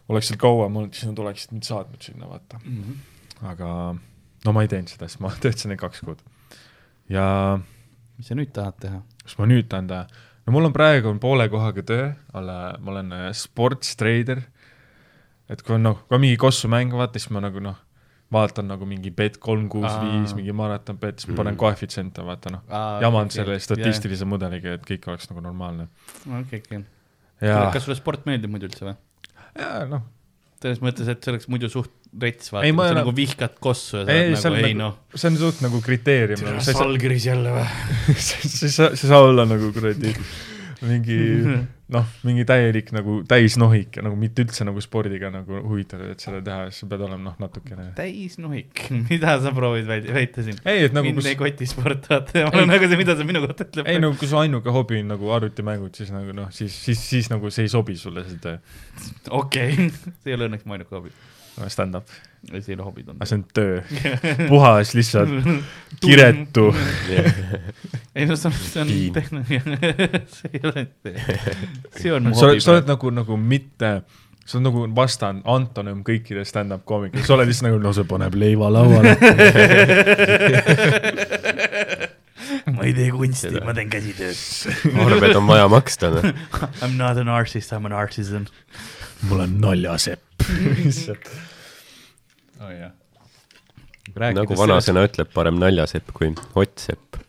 oleks 0.08 0.32
seal 0.32 0.40
kauem 0.42 0.78
olnud, 0.80 0.94
siis 0.96 1.10
nad 1.10 1.20
oleksid 1.24 1.56
mind 1.56 1.68
saatnud 1.68 2.06
sinna, 2.06 2.30
vaata. 2.30 2.62
aga 3.52 3.72
no 4.46 4.54
ma 4.56 4.64
ei 4.64 4.72
teinud 4.72 4.92
seda, 4.92 5.10
sest 5.10 5.24
ma 5.24 5.34
töötasin 5.44 5.74
ainult 5.74 5.84
kaks 5.88 6.06
kuud. 6.06 6.24
ja 7.12 7.26
mis 8.18 8.30
sa 8.30 8.38
nüüd 8.38 8.54
tahad 8.56 8.80
teha? 8.82 9.02
mis 9.24 9.38
ma 9.40 9.50
nüüd 9.50 9.68
tahan 9.72 9.90
teha, 9.92 10.06
no 10.48 10.54
mul 10.56 10.70
on 10.70 10.74
praegu 10.76 11.10
on 11.12 11.20
poole 11.24 11.50
kohaga 11.52 11.84
töö, 11.84 12.06
ma 12.34 12.94
olen 12.94 13.12
äh, 13.18 13.26
sports 13.36 13.96
trader, 14.00 14.42
et 15.52 15.62
kui 15.64 15.76
on 15.76 15.84
noh, 15.90 16.00
kui 16.08 16.16
on 16.18 16.24
mingi 16.24 16.40
kossumäng, 16.40 16.94
vaata 16.96 17.20
siis 17.20 17.30
ma 17.36 17.42
nagu 17.44 17.62
noh, 17.64 17.76
vaatan 18.34 18.68
nagu 18.68 18.88
mingi 18.88 19.12
bet 19.16 19.38
kolm, 19.44 19.68
kuus, 19.72 19.88
viis, 20.04 20.34
mingi 20.36 20.56
maraton 20.56 20.98
bet, 21.00 21.22
siis 21.22 21.32
ma 21.32 21.38
panen 21.42 21.56
Mm. 21.56 21.62
koefitsiente, 21.62 22.26
vaata 22.28 22.52
noh, 22.58 22.64
jaman 23.04 23.30
okei, 23.30 23.38
selle 23.42 23.60
statistilise 23.64 24.28
mudeliga, 24.28 24.76
et 24.80 24.88
kõik 24.88 25.08
oleks 25.12 25.30
nagu 25.32 25.44
normaalne. 25.46 25.88
okei, 26.42 26.60
okei. 26.66 26.84
kas 27.74 27.84
sulle 27.88 27.96
sport 28.00 28.26
meeldib 28.28 28.52
muidu 28.52 28.68
üldse 28.72 28.88
või? 28.90 28.96
ja 29.60 29.86
noh, 29.88 30.04
selles 30.62 30.82
mõttes, 30.84 31.08
et 31.12 31.24
see 31.24 31.32
oleks 31.36 31.48
muidu 31.52 31.70
suht 31.72 31.92
rets, 32.22 32.52
vaata, 32.54 32.66
Ei, 32.68 32.74
kui 32.76 32.90
sa 32.90 32.98
nagu 32.98 33.14
vihkad 33.16 33.56
kossu 33.64 34.02
ja 34.02 34.06
sa 34.08 34.12
oled 34.14 34.38
see 34.42 34.52
nagu 34.52 34.58
on 34.58 34.70
ei 34.70 34.76
nagu 34.78 34.84
noh., 34.84 35.18
see 35.22 35.32
on 35.32 35.40
suht 35.42 35.64
nagu 35.66 35.82
kriteerium, 35.86 36.44
nagu 36.48 36.66
saa, 36.66 36.82
salgris 36.82 37.30
jälle 37.30 37.56
või? 37.56 37.66
sa 38.28 38.44
ei 38.44 38.54
saa, 38.54 38.70
sa 38.94 38.94
ei 38.94 39.10
saa 39.10 39.24
olla 39.26 39.48
nagu 39.50 39.72
kuradi 39.76 40.14
mingi 40.86 41.18
noh, 41.96 42.08
mingi 42.28 42.44
täielik 42.48 42.90
nagu 42.96 43.22
täisnohik 43.28 43.98
ja 43.98 44.04
nagu 44.04 44.18
mitte 44.20 44.44
üldse 44.44 44.66
nagu 44.68 44.82
spordiga 44.84 45.30
nagu 45.32 45.62
huvitatud, 45.64 46.10
et 46.12 46.24
seda 46.24 46.42
teha, 46.44 46.68
siis 46.68 46.82
sa 46.84 46.90
pead 46.92 47.04
olema 47.08 47.30
noh, 47.30 47.38
natukene 47.42 47.88
täisnuhik, 47.98 48.84
mida 49.10 49.38
sa 49.44 49.54
proovid 49.56 49.88
väita, 49.88 50.44
siin? 50.46 50.60
ei, 50.68 50.88
et 50.90 50.98
nagu 50.98 51.08
mind 51.08 51.22
kus 51.22 51.30
ei 51.32 51.40
koti 51.40 51.70
sport, 51.70 52.10
vaata, 52.12 52.44
ma 52.50 52.52
olen 52.60 52.74
nagu 52.74 52.92
see, 52.92 53.00
mida 53.00 53.16
sa 53.18 53.28
minu 53.28 53.44
kohta 53.46 53.68
ütled. 53.70 53.88
ei 53.94 54.02
no 54.04 54.12
kui 54.20 54.30
su 54.30 54.40
ainuke 54.40 54.74
hobi 54.74 55.00
on 55.04 55.16
nagu 55.16 55.32
arvutimängud, 55.38 55.96
siis 55.98 56.12
nagu 56.16 56.36
noh, 56.36 56.52
siis, 56.56 56.76
siis, 56.76 57.02
siis 57.08 57.32
nagu 57.34 57.52
see 57.54 57.68
ei 57.68 57.74
sobi 57.74 57.96
sulle 58.00 58.26
see 58.28 58.44
töö. 58.44 58.60
okei, 59.40 59.88
see 59.88 60.34
ei 60.34 60.38
ole 60.38 60.52
õnneks 60.52 60.68
mu 60.68 60.78
ainuke 60.78 61.00
hobi. 61.00 61.16
Stand-up, 61.66 62.06
see 62.52 62.62
ei 62.70 62.76
ole 62.78 62.86
hobid 62.86 63.08
on 63.10 63.18
see 63.26 63.38
on 63.40 63.44
töö, 63.54 63.80
puhas 64.48 64.94
lihtsalt 64.94 65.32
kiretu. 66.06 66.68
ei 68.16 68.28
no 68.30 68.38
see 68.38 68.52
on, 68.52 68.56
see 68.62 68.82
on 68.84 68.92
tehniline, 69.16 69.78
see 70.36 70.54
ei 70.54 70.62
ole, 70.70 70.86
see 71.98 72.14
on 72.14 72.30
mu 72.30 72.36
sa 72.38 72.46
hobi 72.46 72.58
oled, 72.60 72.66
sa 72.66 72.76
oled 72.76 72.92
nagu, 72.92 73.12
nagu 73.18 73.40
mitte, 73.42 73.92
sa 74.46 74.60
oled 74.60 74.68
nagu 74.70 74.86
vastand, 75.00 75.42
antonüüm 75.50 76.04
kõikidele 76.08 76.46
stand-up 76.46 76.86
koomikele, 76.90 77.26
sa 77.26 77.34
oled 77.40 77.50
lihtsalt 77.50 77.72
nagu, 77.72 77.82
no 77.82 77.96
see 77.98 78.06
paneb 78.10 78.38
leiva 78.38 78.70
lauale. 78.74 79.16
ma 82.78 82.86
ei 82.86 82.94
tee 82.96 83.10
kunsti 83.16 83.60
ma 83.66 83.74
teen 83.76 83.90
käsitööd. 83.92 84.38
arved 85.08 85.36
on 85.42 85.50
vaja 85.50 85.66
maksta, 85.74 86.14
noh. 86.14 86.30
I 86.30 86.86
m 86.86 86.96
not 87.02 87.18
an 87.18 87.34
artist, 87.34 87.74
I 87.74 87.82
m 87.82 87.90
an 87.90 87.98
artisan. 87.98 88.46
mul 89.26 89.42
on 89.48 89.58
naljasepp. 89.64 90.27
lihtsalt. 90.80 91.32
oh 92.62 92.72
jah. 92.72 92.92
nagu 94.38 94.58
vanasõna 94.58 95.06
ütleb, 95.08 95.32
parem 95.36 95.60
naljasepp 95.62 96.12
kui 96.16 96.34
ottsepp. 96.58 97.20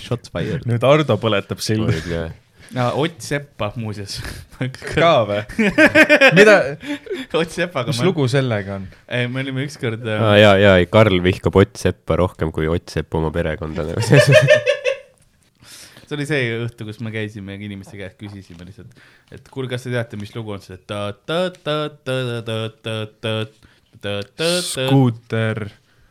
Shots 0.00 0.32
fired. 0.32 0.64
nüüd 0.68 0.86
Ardo 0.86 1.18
põletab 1.20 1.60
silmi. 1.64 1.98
Ott 2.70 3.18
Seppa 3.18 3.72
muuseas. 3.74 4.20
ka 4.94 5.10
või? 5.26 5.40
mida, 6.38 6.56
Ott 7.34 7.50
Sepaga 7.50 7.90
mis 7.90 7.98
ma, 7.98 8.06
lugu 8.06 8.28
sellega 8.30 8.76
on? 8.78 8.84
ei 9.10 9.26
me 9.26 9.42
olime 9.42 9.64
ükskord 9.66 10.06
aa 10.06 10.36
jaa, 10.38 10.54
jaa, 10.60 10.76
ei 10.78 10.86
Karl 10.86 11.18
vihkab 11.24 11.56
ottseppa 11.58 12.20
rohkem 12.20 12.52
kui 12.54 12.70
ottsepp 12.70 13.18
oma 13.18 13.32
perekonda 13.34 13.88
nagu. 13.90 13.98
see 16.10 16.18
oli 16.18 16.26
see 16.26 16.46
õhtu, 16.64 16.86
kus 16.88 16.98
me 17.06 17.12
käisime 17.14 17.54
inimeste 17.62 17.98
käest, 18.00 18.16
küsisime 18.18 18.66
lihtsalt, 18.66 18.96
et 19.30 19.46
kuule, 19.52 19.70
kas 19.70 19.86
te 19.86 19.92
teate, 19.94 20.18
mis 20.18 20.34
lugu 20.34 20.56
on 20.56 20.64
see 20.64 20.80
skuuter. 24.66 25.70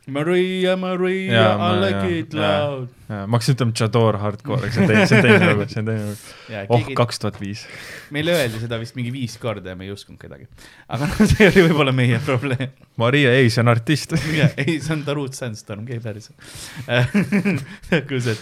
Maria, 0.10 0.78
Maria, 0.80 1.44
alla 1.68 1.92
kiid 2.00 2.34
laud 2.38 2.96
loud. 3.10 3.28
ma 3.28 3.38
hakkasin 3.38 3.58
ütlema 3.58 3.74
Chador 3.74 4.18
Hardcore, 4.22 4.70
see 4.72 4.84
on 4.84 4.92
teine, 4.92 5.06
see 5.10 5.18
on 5.18 5.26
teine 5.26 5.52
lugu, 5.52 5.66
see 5.70 5.82
on 5.82 5.90
teine 5.90 6.04
lugu. 6.10 6.18
oh, 6.76 6.90
kaks 7.02 7.20
tuhat 7.24 7.40
viis. 7.42 7.66
meile 8.14 8.36
öeldi 8.38 8.62
seda 8.62 8.80
vist 8.82 8.98
mingi 8.98 9.12
viis 9.14 9.38
korda 9.42 9.74
ja 9.74 9.80
me 9.80 9.88
ei 9.88 9.94
uskunud 9.94 10.20
kedagi. 10.22 10.48
aga 10.88 11.10
noh, 11.10 11.22
see 11.32 11.50
oli 11.50 11.66
võib-olla 11.70 11.94
meie 11.96 12.20
probleem. 12.26 12.70
Maria, 13.00 13.32
ei, 13.38 13.50
see 13.54 13.64
on 13.64 13.72
artist. 13.72 14.16
ja 14.36 14.50
ei, 14.60 14.78
see 14.84 14.94
on 14.96 15.04
Tarut 15.08 15.38
Sandstorm, 15.38 15.86
käib 15.88 16.04
päris. 16.04 16.30
kui 18.10 18.20
see 18.24 18.36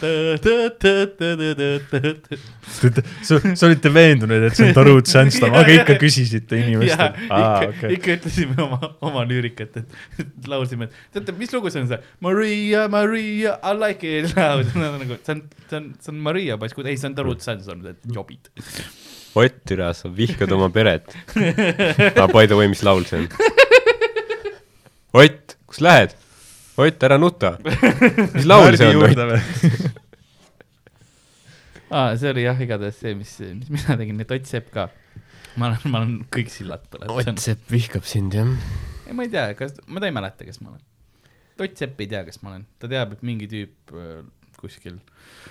sa, 3.28 3.68
olite 3.68 3.94
veendunud, 3.94 4.48
et 4.50 4.58
see 4.58 4.70
on 4.70 4.78
Tarut 4.78 5.08
Sandstorm, 5.10 5.56
aga 5.58 5.76
ikka 5.82 5.98
küsisite 6.02 6.60
inimestelt. 6.64 7.22
ikka, 7.28 7.94
ikka 7.94 8.16
ütlesime 8.18 8.58
oma, 8.66 8.94
oma 9.06 9.26
lüürikat, 9.30 9.80
et 9.84 10.50
laulsime, 10.50 10.90
et 10.90 11.20
teate, 11.20 11.36
mis 11.38 11.54
lugu 11.54 11.72
see 11.74 11.84
on 11.86 11.92
see 11.92 12.02
Maria, 12.24 12.88
Maria, 12.92 13.58
I 13.62 13.78
like 13.78 14.04
it 14.08 14.34
loud. 14.36 14.57
nagu 15.02 15.18
see 15.24 15.34
on, 15.36 15.42
see 15.70 15.78
on, 15.80 15.90
see 16.02 16.14
on 16.14 16.22
Maria 16.26 16.58
Pasku, 16.62 16.86
ei, 16.86 16.98
see 16.98 17.10
on 17.12 17.16
Tarut 17.18 17.44
Sandstorm, 17.46 17.86
et 17.92 18.02
jobid. 18.16 18.50
Ott, 19.38 19.60
türa, 19.70 19.92
sa 19.94 20.10
vihkad 20.10 20.52
oma 20.56 20.70
peret. 20.74 21.12
aga 21.38 22.28
by 22.32 22.48
the 22.50 22.58
way, 22.58 22.68
mis 22.72 22.82
laul 22.86 23.06
see 23.06 23.20
on? 23.22 23.28
Ott, 25.18 25.58
kus 25.70 25.80
lähed? 25.84 26.16
Ott, 26.78 27.04
ära 27.06 27.18
nuta. 27.22 27.56
mis 28.34 28.46
laul 28.50 28.78
see 28.78 28.90
on, 28.94 29.04
Ott? 29.06 29.22
aa, 31.90 32.16
see 32.20 32.32
oli 32.34 32.44
jah, 32.48 32.60
igatahes 32.66 32.98
see, 33.02 33.14
mis, 33.18 33.32
mis 33.60 33.70
mina 33.74 33.98
tegin, 34.00 34.20
et 34.26 34.34
Ott 34.36 34.50
Sepp 34.50 34.72
ka. 34.74 34.88
ma 35.58 35.72
olen, 35.72 35.86
ma 35.90 36.02
olen 36.04 36.18
kõik 36.34 36.52
sillad 36.54 36.84
põletanud 36.92 37.32
Ott. 37.34 37.42
Sepp 37.46 37.72
vihkab 37.74 38.06
sind, 38.10 38.36
jah? 38.38 38.50
ei, 39.08 39.14
ma 39.18 39.26
ei 39.26 39.32
tea, 39.34 39.48
kas, 39.58 39.78
ma 39.88 40.02
ta 40.04 40.10
ei 40.10 40.16
mäleta, 40.18 40.46
kes 40.48 40.60
ma 40.62 40.74
olen. 40.74 40.84
Ott 41.58 41.78
Sepp 41.80 42.02
ei 42.04 42.10
tea, 42.12 42.22
kes 42.28 42.42
ma 42.44 42.52
olen, 42.56 42.66
ta 42.82 42.90
teab, 42.92 43.16
et 43.18 43.24
mingi 43.26 43.48
tüüp 43.50 43.94
äh, 43.98 44.20
kuskil 44.60 45.00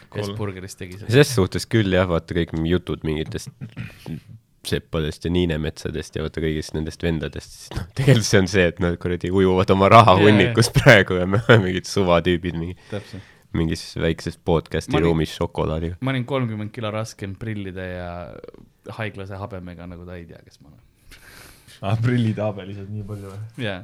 Cool. 0.07 0.23
Hesburgeris 0.23 0.77
tegi 0.79 1.01
seda. 1.01 1.11
ses 1.13 1.33
suhtes 1.35 1.67
küll 1.71 1.95
jah, 1.95 2.07
vaata 2.09 2.35
kõik 2.37 2.53
jutud 2.71 3.03
mingitest 3.07 3.51
seppadest 4.67 5.27
ja 5.27 5.33
niinemetsadest 5.35 6.19
ja 6.19 6.25
vaata 6.25 6.43
kõigist 6.43 6.75
nendest 6.77 7.03
vendadest, 7.07 7.55
siis 7.55 7.75
noh, 7.77 7.87
tegelikult 7.97 8.29
see 8.29 8.41
on 8.43 8.51
see, 8.51 8.67
et 8.73 8.81
nad 8.83 8.97
kuradi 9.03 9.31
ujuvad 9.35 9.71
oma 9.75 9.91
raha 9.93 10.17
Jaa, 10.17 10.25
hunnikus 10.27 10.71
praegu 10.75 11.21
ja 11.21 11.27
me 11.31 11.41
oleme 11.45 11.69
mingid 11.69 11.91
suvatüübid 11.91 12.59
mingi, 12.59 12.79
täpselt. 12.91 13.35
mingis 13.57 13.85
väikses 14.03 14.39
podcast'i 14.51 15.03
ruumis 15.03 15.35
šokolaadiga. 15.39 16.01
ma 16.01 16.15
olin 16.15 16.27
kolmkümmend 16.29 16.75
kilo 16.75 16.91
raskem 16.95 17.37
prillide 17.39 17.87
ja 17.93 18.11
haiglase 18.99 19.39
habemega, 19.39 19.87
nagu 19.91 20.07
ta 20.09 20.19
ei 20.19 20.27
tea, 20.29 20.43
kes 20.45 20.61
ma 20.63 20.73
olen. 20.73 20.83
aa, 21.83 21.97
prillid 22.03 22.43
habelised 22.43 22.91
nii 22.91 23.07
palju 23.07 23.33
või? 23.33 23.67
jaa. 23.69 23.81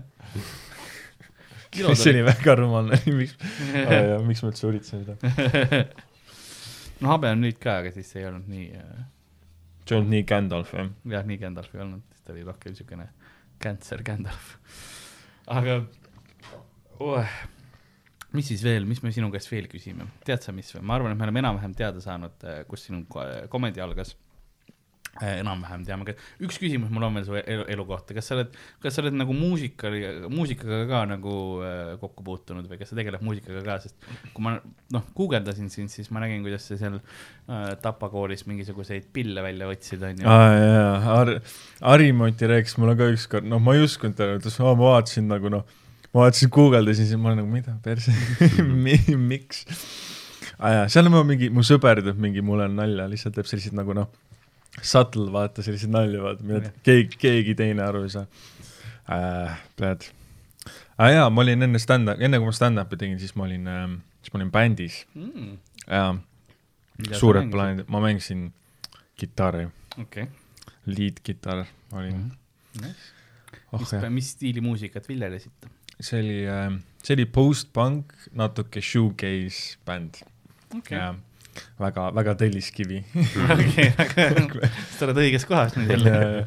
See 1.72 2.12
oli 2.12 2.24
väga 2.26 2.56
rumal, 2.58 2.90
miks, 3.06 3.36
miks 4.26 4.42
ma 4.44 4.50
üldse 4.52 4.68
üritasin 4.68 5.04
seda? 5.06 5.84
no 7.02 7.12
habe 7.14 7.32
on 7.32 7.42
nüüd 7.44 7.58
ka, 7.62 7.80
aga 7.82 7.92
siis 7.94 8.12
ei 8.18 8.26
olnud 8.28 8.48
nii 8.52 8.68
äh,, 8.78 9.04
see 9.88 9.98
on 9.98 10.10
nii 10.12 10.26
Gandalf, 10.28 10.74
jah? 10.76 10.90
jah, 11.16 11.24
nii 11.28 11.40
Gandalf 11.40 11.72
ei 11.74 11.84
olnud, 11.84 12.04
ta 12.22 12.34
oli 12.34 12.44
rohkem 12.46 12.74
niisugune 12.74 13.08
cancer 13.62 14.02
Gandalf. 14.06 14.56
aga 15.58 15.80
oh,, 17.02 17.38
mis 18.36 18.50
siis 18.52 18.64
veel, 18.64 18.86
mis 18.88 19.02
me 19.04 19.12
sinu 19.14 19.30
käest 19.32 19.50
veel 19.52 19.68
küsime, 19.70 20.08
tead 20.26 20.44
sa, 20.44 20.54
mis 20.56 20.70
või, 20.76 20.84
ma 20.88 20.98
arvan, 20.98 21.14
et 21.14 21.20
me 21.20 21.28
oleme 21.28 21.42
enam-vähem 21.44 21.74
teada 21.78 22.02
saanud, 22.04 22.46
kus 22.68 22.88
sinu 22.88 23.04
ko- 23.10 23.46
komedi 23.52 23.82
algas. 23.84 24.14
Enam-vähem 25.20 25.82
teame 25.84 26.14
üks 26.40 26.56
küsimus 26.60 26.88
mul 26.92 27.04
on 27.04 27.18
veel 27.18 27.26
su 27.26 27.36
elu, 27.36 27.66
elu 27.74 27.84
kohta, 27.88 28.14
kas 28.16 28.30
sa 28.30 28.36
oled, 28.38 28.54
kas 28.80 28.96
sa 28.96 29.02
oled 29.02 29.16
nagu 29.18 29.34
muusika, 29.36 29.90
muusikaga 30.32 30.86
ka 30.88 31.02
nagu 31.10 31.34
äh, 31.66 31.92
kokku 32.00 32.24
puutunud 32.24 32.68
või 32.70 32.80
kas 32.80 32.92
sa 32.92 32.96
tegeled 32.96 33.20
muusikaga 33.24 33.60
ka, 33.66 33.76
sest 33.84 34.08
kui 34.32 34.46
ma 34.46 34.54
noh, 34.56 35.04
guugeldasin 35.18 35.68
sind, 35.72 35.92
siis 35.92 36.08
ma 36.14 36.22
nägin, 36.24 36.40
kuidas 36.46 36.64
sa 36.70 36.78
seal 36.80 36.96
äh, 36.96 37.74
Tapa 37.84 38.08
koolis 38.12 38.46
mingisuguseid 38.48 39.10
pille 39.12 39.44
välja 39.44 39.68
võtsid, 39.68 40.00
onju. 40.08 40.24
aa 40.24 40.48
jaa, 40.56 40.96
Har-, 41.04 41.34
Harimati 41.82 42.48
rääkis 42.48 42.78
mulle 42.80 42.96
ka 42.96 43.12
ükskord, 43.12 43.48
noh, 43.52 43.60
ma 43.60 43.76
ei 43.76 43.84
uskunud 43.84 44.16
talle, 44.16 44.40
ütles, 44.40 44.58
ma 44.64 44.72
vaatasin 44.80 45.28
nagu 45.28 45.52
noh, 45.52 45.68
ma 46.08 46.24
vaatasin, 46.24 46.52
guugeldasin, 46.56 47.12
siis 47.12 47.20
ma 47.20 47.34
olen 47.34 47.44
nagu, 47.44 47.52
mida 47.52 47.76
perse 47.84 48.16
Mi,, 48.64 48.96
miks? 49.28 49.66
aa 50.56 50.78
jaa, 50.78 50.90
seal 50.92 51.12
on 51.12 51.20
mingi, 51.28 51.52
mu 51.52 51.64
sõber 51.66 52.00
teeb 52.00 52.20
mingi 52.22 52.40
mulle 52.40 52.72
nalja, 52.72 53.10
lihtsalt 53.12 53.36
teeb 53.36 53.48
selliseid 53.50 53.76
nagu 53.76 53.92
noh, 53.98 54.08
subtle 54.80 55.28
vaata, 55.34 55.64
selliseid 55.64 55.92
nalju 55.92 56.24
vaata, 56.24 56.46
mida 56.48 56.72
keegi, 56.86 57.18
keegi 57.20 57.56
teine 57.58 57.84
aru 57.84 58.04
ei 58.06 58.14
saa 58.16 58.26
äh,. 59.12 59.56
Plead. 59.76 60.08
aa 60.98 61.10
jaa, 61.12 61.30
ma 61.30 61.44
olin 61.44 61.68
enne 61.68 61.80
stand-up, 61.82 62.20
enne 62.22 62.40
kui 62.40 62.48
ma 62.48 62.56
stand-up'i 62.56 63.00
tegin, 63.00 63.18
siis 63.20 63.34
ma 63.36 63.48
olin 63.48 63.68
äh,, 63.68 63.88
siis 64.22 64.34
ma 64.34 64.40
olin 64.40 64.52
bändis 64.54 65.02
mm,. 65.14 65.56
ja 65.88 66.06
suured. 67.18 67.50
plaanid, 67.52 67.84
ma 67.92 68.00
mängisin 68.04 68.48
kitarri, 69.18 69.66
okei 70.00 70.28
liidkitarr 70.86 71.66
olin 71.92 72.24
okay.. 72.78 72.90
oh 73.72 73.80
mis 73.80 73.92
mis 74.08 74.30
stiili 74.36 74.60
muusikat 74.60 75.08
viljelesite? 75.08 75.70
see 76.00 76.20
oli, 76.20 76.38
see 77.02 77.14
oli 77.14 77.26
post-punk, 77.26 78.14
natuke 78.38 78.82
shoegaze 78.82 79.78
bänd 79.86 80.22
ja 80.90 81.12
väga, 81.80 82.10
väga 82.16 82.36
telliskivi 82.44 83.02
okei, 83.54 83.90
sa 84.96 85.08
oled 85.08 85.24
õiges 85.24 85.48
kohas 85.48 85.76
nüüd 85.78 85.92
jälle. 85.96 86.46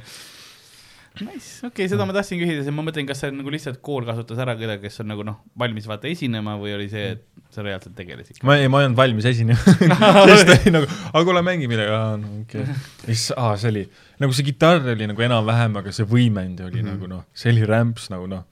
Nice, 1.16 1.62
okei 1.64 1.86
okay,, 1.86 1.88
seda 1.88 2.04
ma 2.04 2.12
tahtsin 2.16 2.42
küsida, 2.42 2.72
ma 2.76 2.84
mõtlen, 2.84 3.06
kas 3.08 3.22
see 3.24 3.32
on 3.32 3.38
nagu 3.40 3.52
lihtsalt 3.54 3.78
kool 3.86 4.04
kasutas 4.08 4.40
ära 4.44 4.56
kedagi, 4.60 4.84
kes 4.84 5.00
on 5.00 5.08
nagu 5.14 5.24
noh, 5.24 5.38
valmis 5.60 5.86
vaata 5.88 6.10
esinema 6.12 6.58
või 6.60 6.74
oli 6.76 6.90
see, 6.92 7.14
et 7.16 7.54
sa 7.56 7.64
reaalselt 7.64 7.96
tegelesid? 7.96 8.42
ma 8.44 8.58
ei, 8.60 8.68
ma 8.72 8.82
ei 8.82 8.90
olnud 8.90 9.00
valmis 9.00 9.28
esinema 9.30 9.76
sest 10.32 10.52
oli 10.58 10.74
nagu, 10.76 10.90
aga 11.14 11.24
kuule 11.30 11.44
mängi 11.46 11.70
midagi, 11.72 11.94
aa 11.96 12.18
no 12.20 12.34
okei 12.42 12.66
okay.. 12.66 12.76
siis, 13.06 13.30
aa 13.40 13.54
see 13.62 13.72
oli, 13.72 13.86
nagu 14.26 14.36
see 14.36 14.48
kitarr 14.50 14.92
oli 14.96 15.08
nagu 15.08 15.26
enam-vähem, 15.30 15.80
aga 15.80 15.96
see 15.96 16.10
võimend 16.10 16.60
oli 16.66 16.82
mm. 16.82 16.84
-hmm. 16.84 16.98
nagu 16.98 17.12
noh, 17.14 17.24
see 17.32 17.54
oli 17.56 17.64
rämps 17.72 18.10
nagu 18.12 18.28
noh, 18.36 18.44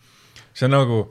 see 0.56 0.72
nagu, 0.72 1.02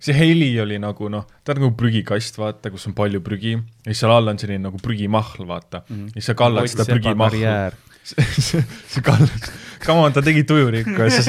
see 0.00 0.16
heli 0.16 0.50
oli 0.62 0.78
nagu 0.80 1.10
noh, 1.12 1.26
ta 1.44 1.54
on 1.54 1.60
nagu 1.60 1.74
prügikast, 1.78 2.38
vaata, 2.40 2.72
kus 2.72 2.88
on 2.88 2.96
palju 2.96 3.20
prügi 3.24 3.54
ja 3.54 3.90
siis 3.90 4.02
seal 4.02 4.14
all 4.14 4.32
on 4.32 4.40
selline 4.40 4.62
nagu 4.64 4.80
prügimahl, 4.82 5.46
vaata 5.48 5.82
mm. 5.84 5.96
-hmm. 5.96 6.06
ja 6.14 6.20
siis 6.20 6.30
sa 6.32 6.36
kallad 6.38 6.70
seda 6.72 6.86
prügimahla. 6.88 7.72
see, 8.10 9.02
kallad, 9.08 9.50
come 9.84 10.06
on, 10.06 10.12
ta 10.12 10.22
tegi 10.24 10.44
tujurikku 10.48 11.02
ja 11.04 11.10
siis 11.10 11.28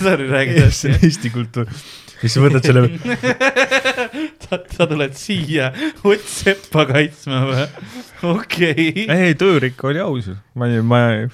Sorry, 0.00 0.28
räägi 0.28 0.66
see 0.70 0.92
on 0.92 1.06
Eesti 1.08 1.30
kultuur. 1.32 1.72
siis 2.20 2.36
sa 2.36 2.44
võtad 2.44 2.68
selle, 2.68 2.84
sa, 4.44 4.60
sa 4.76 4.86
tuled 4.86 5.16
siia 5.16 5.72
Ott 6.04 6.28
Seppa 6.28 6.84
kaitsma 6.92 7.42
või? 7.48 7.66
okei. 8.36 9.06
ei 9.08 9.34
tujurik 9.34 9.84
oli 9.84 10.04
aus 10.04 10.28
ju, 10.28 10.36
ma 10.54 10.68
ei, 10.68 10.84
ma 10.84 11.00
ei. 11.14 11.28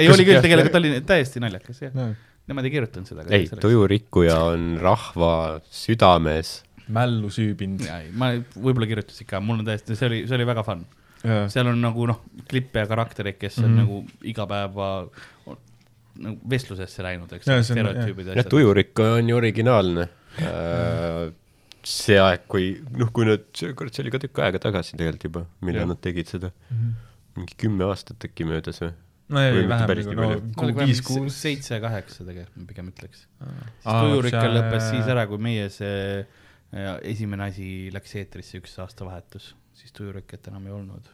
Ei, 0.00 0.08
oli 0.08 0.24
küll, 0.24 0.40
tegelikult 0.40 0.80
oli 0.80 0.96
täiesti 1.04 1.40
naljakas, 1.44 1.84
jah. 1.84 2.16
Nemad 2.50 2.66
ei 2.66 2.72
kirjutanud 2.74 3.06
seda. 3.10 3.24
ei, 3.30 3.46
tujurikkuja 3.62 4.36
on 4.50 4.64
rahva 4.82 5.32
südames. 5.70 6.56
mällu 6.90 7.28
süübinud. 7.30 7.84
ma 8.18 8.32
võib-olla 8.58 8.88
kirjutasin 8.90 9.26
ka, 9.30 9.38
mul 9.40 9.60
on 9.62 9.68
täiesti, 9.68 9.94
see 9.98 10.08
oli, 10.10 10.22
see 10.26 10.34
oli 10.40 10.46
väga 10.48 10.64
fun. 10.66 10.82
seal 11.52 11.68
on 11.70 11.78
nagu 11.84 12.06
noh, 12.10 12.22
klippe 12.50 12.80
ja 12.82 12.86
karaktereid, 12.90 13.36
kes 13.38 13.58
on 13.60 13.64
mm 13.64 13.70
Mhm. 13.70 13.80
-hmm. 13.80 13.86
nagu 13.86 14.26
igapäeva 14.32 15.10
nagu 16.20 16.38
vestlusesse 16.50 17.02
läinud, 17.06 17.30
eks 17.32 17.46
on- 17.48 18.36
ja 18.36 18.44
tujurikkuja 18.44 19.12
on 19.20 19.28
ju 19.28 19.36
originaalne. 19.36 20.08
see 21.84 22.18
aeg, 22.20 22.42
kui, 22.48 22.74
noh, 22.98 23.08
kui 23.12 23.24
nad, 23.24 23.44
see 23.56 23.72
kord, 23.78 23.92
see 23.94 24.02
oli 24.04 24.10
ka 24.10 24.18
tükk 24.18 24.38
aega 24.44 24.58
tagasi 24.58 24.96
tegelikult 24.98 25.24
juba, 25.24 25.42
millal 25.64 25.86
nad 25.88 26.00
tegid 26.04 26.26
seda. 26.28 26.50
mingi 27.36 27.54
kümme 27.56 27.84
aastat 27.86 28.18
äkki 28.26 28.44
möödas 28.44 28.80
või? 28.82 28.90
No 29.30 29.44
ei, 29.46 29.62
vähem 29.70 29.88
nagu 29.88 29.96
nii 30.10 30.18
no 30.18 30.28
palju. 30.28 30.52
ku- 30.58 30.72
viis, 30.82 31.00
kuus. 31.06 31.38
seitse, 31.46 31.78
kaheksa 31.82 32.26
tegelikult 32.26 32.60
ma 32.60 32.68
pigem 32.72 32.90
ütleks. 32.92 33.24
Aa, 33.40 34.02
tujurikka 34.04 34.44
see- 34.44 34.54
lõppes 34.58 34.90
siis 34.90 35.10
ära, 35.14 35.26
kui 35.30 35.38
meie 35.42 35.68
see 35.72 36.26
esimene 37.10 37.48
asi 37.50 37.90
läks 37.94 38.14
eetrisse 38.20 38.60
üks 38.60 38.76
aastavahetus, 38.82 39.54
siis 39.74 39.92
tujurikat 39.96 40.50
enam 40.52 40.66
ei 40.68 40.74
olnud. 40.76 41.08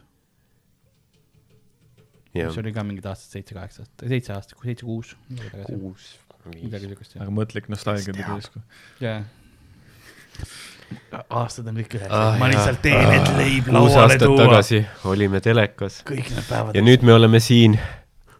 jah 2.37 2.51
mis, 2.51 2.57
oli 2.61 2.73
ka 2.75 2.83
mingid 2.85 3.05
aastad 3.09 3.33
seitse-kaheksa 3.39 3.81
aastat, 3.81 4.03
seitse 4.11 4.33
aastat, 4.35 4.59
seitse, 4.61 4.85
kuus. 4.85 5.15
kuus, 5.65 6.09
midagi 6.59 6.91
siukest 6.91 7.15
jah 7.15 7.23
aga. 7.25 7.33
mõtledki 7.33 7.73
nostalgia 7.73 8.13
tuli 8.13 8.25
järsku. 8.27 8.61
jaa. 9.01 9.23
aastad 11.39 11.71
on 11.71 11.79
kõik 11.81 11.97
ühes 11.97 12.11
Ah, 12.13 12.37
ma 12.37 12.51
lihtsalt 12.51 12.83
teen, 12.85 13.09
et 13.15 13.31
leib 13.39 13.65
kuus 13.65 13.73
lauale 13.73 14.03
aastat 14.03 14.27
tuua. 14.27 14.43
tagasi 14.43 14.83
olime 15.09 15.41
telekas 15.41 16.03
kõik 16.05 16.29
need 16.35 16.45
päevad 16.51 16.77
ja. 16.77 16.85
nüüd 16.85 17.07
me 17.07 17.17
oleme 17.17 17.41
siin. 17.41 17.79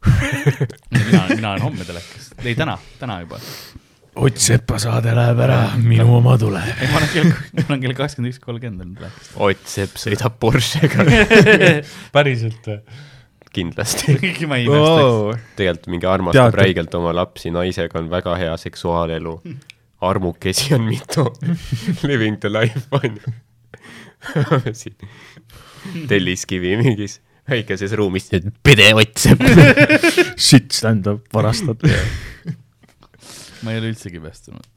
mina, 0.06 1.26
mina 1.36 1.52
olen 1.52 1.62
homme 1.62 1.86
telekas, 1.88 2.32
ei 2.44 2.56
täna, 2.56 2.78
täna 3.00 3.20
juba. 3.24 3.40
Ott 4.18 4.38
Sepa 4.42 4.80
saade 4.82 5.12
läheb 5.14 5.40
ära, 5.46 5.60
minu 5.78 6.08
oma 6.18 6.38
tuleb. 6.42 6.66
ei, 6.82 6.88
ma 6.90 6.98
olen 6.98 7.12
kell, 7.14 7.28
ma 7.60 7.66
olen 7.70 7.82
kell 7.84 7.94
kakskümmend 8.00 8.34
üks 8.34 8.40
kolmkümmend 8.42 8.82
olnud 8.82 8.98
praegu. 8.98 9.44
Ott 9.46 9.68
Sepp 9.70 10.00
sõidab 10.02 10.40
Porschega 10.42 11.06
päriselt 12.16 12.66
või? 12.66 12.80
kindlasti. 13.58 14.16
ma 14.50 14.58
ei 14.58 14.66
imestaks. 14.68 15.46
tegelikult 15.58 15.92
mingi 15.94 16.10
armastab 16.10 16.50
Teatud- 16.50 16.60
räigelt 16.62 16.98
oma 16.98 17.14
lapsi, 17.16 17.50
naisega 17.54 18.00
on 18.02 18.10
väga 18.12 18.36
hea 18.42 18.58
seksuaalelu. 18.58 19.36
armukesi 20.02 20.74
on 20.76 20.82
mitu. 20.90 21.24
Living 22.10 22.38
the 22.42 22.50
life 22.54 22.86
on 22.92 23.18
ju. 23.22 23.34
telliskivi 26.10 26.74
mingis 26.82 27.20
väikeses 27.50 27.94
ruumis, 27.98 28.30
pede 28.64 28.90
Ott 28.96 29.18
Sepp. 29.18 29.44
Shit 30.48 30.72
stand-up 30.76 31.28
varastad. 31.34 31.84
ma 33.64 33.74
ei 33.74 33.80
ole 33.82 33.92
üldse 33.92 34.12
kibestunud, 34.14 34.68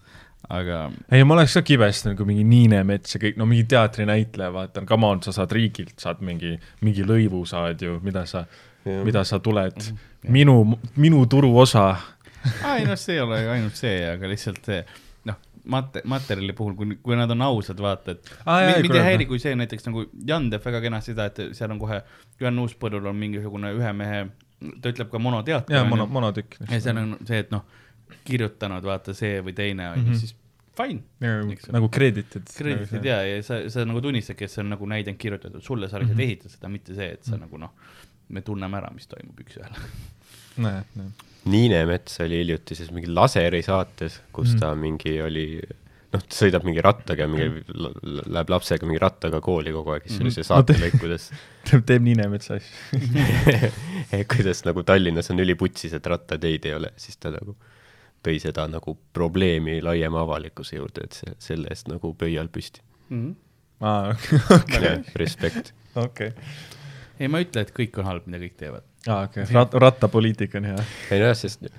aga 0.49 0.85
ei, 1.13 1.25
ma 1.25 1.37
oleks 1.37 1.59
ka 1.59 1.65
kibestunud, 1.67 2.17
kui 2.19 2.31
mingi 2.31 2.47
Niinemets 2.49 3.17
ja 3.17 3.21
kõik, 3.23 3.37
no 3.41 3.47
mingi 3.51 3.67
teatrinäitleja, 3.71 4.53
vaata, 4.55 4.85
come 4.89 5.11
on, 5.11 5.21
sa 5.27 5.35
saad 5.37 5.53
riigilt, 5.57 5.97
saad 6.01 6.23
mingi, 6.27 6.55
mingi 6.87 7.05
lõivu 7.07 7.43
saad 7.49 7.83
ju, 7.85 7.99
mida 8.07 8.25
sa, 8.31 8.47
mida 8.87 9.25
sa 9.29 9.41
tuled, 9.45 9.91
minu, 10.33 10.63
minu 11.01 11.27
turuosa. 11.31 11.91
ei 12.73 12.89
noh, 12.89 12.97
see 12.97 13.19
ei 13.19 13.23
ole 13.27 13.43
ju 13.45 13.55
ainult 13.59 13.79
see, 13.79 14.01
aga 14.15 14.31
lihtsalt 14.31 14.65
see 14.65 14.83
mate-, 15.65 16.03
materjali 16.05 16.53
puhul, 16.57 16.75
kui, 16.79 16.97
kui 17.03 17.17
nad 17.17 17.31
on 17.31 17.43
ausad, 17.43 17.79
vaata, 17.81 18.13
et 18.13 18.31
Aa, 18.47 18.61
jaa, 18.63 18.81
mind 18.83 18.95
ei 18.95 19.03
häiri, 19.03 19.27
kui 19.27 19.39
see 19.39 19.55
näiteks 19.55 19.87
nagu 19.87 20.07
Jan 20.27 20.51
teeb 20.51 20.65
väga 20.65 20.81
kenasti 20.81 21.13
seda, 21.13 21.27
et 21.27 21.41
seal 21.57 21.71
on 21.71 21.79
kohe, 21.79 22.03
Juhan 22.41 22.59
Uuspõllul 22.59 23.07
on 23.11 23.17
mingisugune 23.17 23.73
ühe 23.77 23.93
mehe, 23.93 24.27
ta 24.81 24.89
ütleb 24.93 25.11
ka 25.11 25.19
monoteater. 25.19 25.75
jaa, 25.77 25.85
mono, 25.85 26.07
monotükk. 26.07 26.57
ja 26.71 26.81
seal 26.81 26.97
on 26.99 27.17
see, 27.27 27.39
et 27.39 27.51
noh, 27.51 27.65
kirjutanud 28.25 28.83
vaata 28.85 29.15
see 29.15 29.41
või 29.45 29.55
teine 29.55 29.89
on 29.93 29.99
ju, 29.99 30.05
Mhm. 30.11 30.15
siis 30.21 30.35
fine, 30.77 31.03
ole. 31.23 31.73
nagu 31.73 31.89
krediitid. 31.89 32.47
krediitid 32.57 33.05
ja, 33.05 33.21
ja 33.27 33.43
sa, 33.43 33.61
sa 33.71 33.85
nagu 33.85 34.01
tunnistadki, 34.01 34.45
et 34.45 34.51
see 34.51 34.63
on 34.63 34.71
nagu 34.71 34.87
näidend 34.87 35.19
kirjutatud 35.19 35.63
sulle, 35.63 35.89
sa 35.89 35.99
lihtsalt 35.99 36.17
Mhm. 36.17 36.27
ehitad 36.29 36.51
seda, 36.51 36.69
mitte 36.69 36.95
see, 36.95 37.11
et 37.13 37.25
sa 37.25 37.37
nagu 37.37 37.59
noh, 37.59 37.71
me 38.29 38.41
tunneme 38.41 38.77
ära, 38.79 38.91
mis 38.95 39.07
toimub 39.07 39.37
üks-ühele. 39.41 39.77
näed, 40.59 40.85
näed. 40.97 41.13
Niine 41.45 41.85
Mets 41.89 42.21
oli 42.21 42.43
hiljuti 42.43 42.77
siis 42.77 42.91
mingi 42.93 43.09
laseri 43.09 43.63
saates, 43.65 44.21
kus 44.33 44.57
ta 44.61 44.75
mingi 44.77 45.15
oli, 45.25 45.45
noh, 46.13 46.25
sõidab 46.37 46.67
mingi 46.69 46.83
rattaga 46.85 47.25
ja 47.25 47.31
mingi, 47.33 47.63
läheb 48.29 48.53
lapsega 48.53 48.89
mingi 48.89 49.01
rattaga 49.01 49.41
kooli 49.45 49.73
kogu 49.73 49.95
aeg, 49.95 50.09
siis 50.09 50.21
oli 50.21 50.35
see 50.35 50.45
saatelõik, 50.45 50.99
kuidas 51.01 51.31
teeb, 51.71 51.87
teeb 51.89 52.05
Niinemetsa 52.05 52.59
asju. 52.61 53.01
kuidas 54.35 54.65
nagu 54.69 54.85
Tallinnas 54.85 55.33
on 55.33 55.41
üliputsis, 55.41 55.97
et 55.97 56.11
rattateid 56.13 56.69
ei 56.69 56.77
ole, 56.77 56.93
siis 57.01 57.17
ta 57.17 57.33
nagu 57.33 57.57
tõi 58.25 58.37
seda 58.43 58.67
nagu 58.69 58.97
probleemi 59.17 59.79
laiema 59.85 60.25
avalikkuse 60.27 60.77
juurde, 60.77 61.07
et 61.09 61.17
see, 61.17 61.37
selle 61.41 61.73
eest 61.73 61.89
nagu 61.89 62.13
pöial 62.21 62.53
püsti. 62.53 62.85
aa, 63.81 64.13
respekt. 65.23 65.73
okei. 65.97 66.35
ei, 67.19 67.29
ma 67.29 67.41
ei 67.41 67.49
ütle, 67.49 67.65
et 67.65 67.73
kõik 67.77 67.97
on 68.01 68.11
halb, 68.11 68.29
mida 68.29 68.43
kõik 68.45 68.59
teevad. 68.61 68.90
aa, 69.09 69.23
okei, 69.25 69.47
rat-, 69.53 69.79
rattapoliitika 69.87 70.59
on 70.59 70.71
hea. 70.73 70.85
ei 71.11 71.23
nojah, 71.23 71.39
sest 71.39 71.71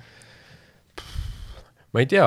ma 1.92 2.02
ei 2.02 2.08
tea, 2.10 2.26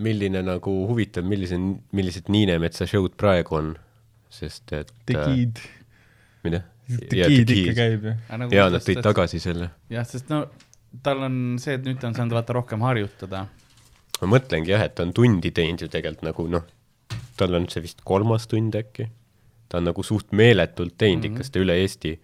milline 0.00 0.42
nagu 0.46 0.74
huvitav, 0.88 1.26
millise, 1.26 1.58
millised 1.96 2.30
Niinemetsa 2.32 2.86
show'd 2.90 3.16
praegu 3.20 3.58
on, 3.58 3.72
sest 4.32 4.72
et 4.76 4.92
The 5.06 5.18
äh, 5.18 5.28
Kid, 5.28 5.62
mida? 6.46 6.64
The 6.90 7.30
Kid 7.30 7.54
ikka 7.54 7.76
käib 7.78 8.06
ju. 8.08 8.16
jaa, 8.54 8.68
nad 8.72 8.84
tõid. 8.86 9.02
tagasi 9.04 9.42
selle. 9.42 9.70
jah, 9.92 10.06
sest 10.06 10.30
no 10.32 10.44
tal 11.04 11.24
on 11.26 11.40
see, 11.62 11.76
et 11.78 11.86
nüüd 11.86 12.00
ta 12.02 12.10
on 12.10 12.18
saanud 12.18 12.34
vaata 12.38 12.56
rohkem 12.56 12.82
harjutada. 12.86 13.46
ma 14.20 14.30
mõtlengi 14.36 14.74
jah, 14.74 14.84
et 14.86 14.94
ta 14.98 15.06
on 15.06 15.14
tundi 15.16 15.52
teinud 15.54 15.82
ju 15.82 15.90
tegelikult 15.90 16.28
nagu 16.30 16.46
noh, 16.58 16.66
tal 17.38 17.58
on 17.58 17.66
see 17.72 17.82
vist 17.84 18.04
kolmas 18.06 18.46
tund 18.50 18.78
äkki. 18.78 19.08
ta 19.70 19.82
on 19.82 19.90
nagu 19.90 20.06
suht 20.06 20.30
meeletult 20.30 20.96
teinud 20.98 21.24
mm 21.24 21.28
-hmm. 21.28 21.34
ikka 21.34 21.50
seda 21.50 21.64
üle 21.66 21.78
Eesti. 21.82 22.14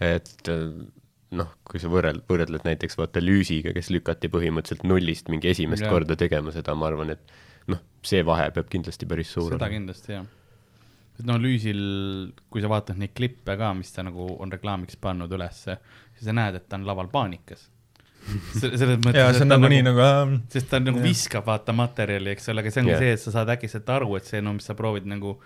et 0.00 0.48
äh, 0.52 0.68
noh, 1.38 1.52
kui 1.66 1.80
sa 1.82 1.90
võrreld-, 1.92 2.24
võrdled 2.30 2.64
näiteks 2.66 2.98
vaata 2.98 3.22
Lüüsiga, 3.22 3.74
kes 3.76 3.90
lükati 3.94 4.30
põhimõtteliselt 4.32 4.86
nullist 4.88 5.30
mingi 5.32 5.50
esimest 5.52 5.84
yeah. 5.84 5.92
korda 5.92 6.16
tegema 6.18 6.54
seda, 6.54 6.74
ma 6.78 6.88
arvan, 6.90 7.14
et 7.16 7.36
noh, 7.72 7.82
see 8.06 8.24
vahe 8.26 8.48
peab 8.54 8.68
kindlasti 8.72 9.08
päris 9.10 9.30
suur 9.34 9.50
seda 9.50 9.60
olema. 9.60 9.72
kindlasti 9.74 10.16
jah. 10.16 10.26
no 11.28 11.38
Lüüsil, 11.42 11.80
kui 12.52 12.64
sa 12.64 12.70
vaatad 12.72 13.00
neid 13.00 13.14
klippe 13.16 13.56
ka, 13.58 13.72
mis 13.78 13.92
ta 13.94 14.04
nagu 14.06 14.28
on 14.36 14.52
reklaamiks 14.52 15.00
pannud 15.02 15.32
ülesse, 15.38 15.78
siis 16.16 16.28
sa 16.28 16.36
näed, 16.36 16.60
et 16.60 16.68
ta 16.68 16.80
on 16.80 16.86
laval 16.88 17.10
paanikas. 17.12 17.68
selles 18.58 18.98
mõttes. 18.98 19.20
jaa, 19.20 19.34
see 19.36 19.44
on 19.44 19.52
nagu 19.54 19.68
nii 19.70 19.84
nagu 19.86 20.02
ähm,, 20.02 20.40
sest 20.50 20.66
ta 20.72 20.80
nagu 20.82 20.98
viskab 21.02 21.46
vaata 21.46 21.74
materjali, 21.76 22.32
eks 22.34 22.50
ole, 22.50 22.64
aga 22.64 22.72
see 22.74 22.82
ongi 22.82 22.96
Jah. 22.96 23.04
see, 23.04 23.14
et 23.14 23.22
sa 23.22 23.34
saad 23.38 23.52
äkitselt 23.54 23.92
aru, 23.94 24.16
et 24.18 24.26
see, 24.26 24.42
no 24.42 24.56
mis 24.56 24.66
sa 24.66 24.74
proovid 24.78 25.06
nagu 25.06 25.36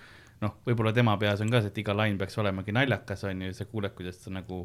noh, 0.40 0.54
võib-olla 0.66 0.92
tema 0.96 1.16
peas 1.20 1.42
on 1.44 1.52
ka 1.52 1.60
see, 1.60 1.72
et 1.72 1.80
iga 1.82 1.96
lain 1.96 2.16
peaks 2.20 2.38
olemagi 2.40 2.72
naljakas, 2.72 3.26
on 3.28 3.44
ju, 3.44 3.50
ja 3.52 3.58
sa 3.58 3.66
kuuled, 3.68 3.92
kuidas 3.96 4.22
ta 4.22 4.32
nagu 4.32 4.62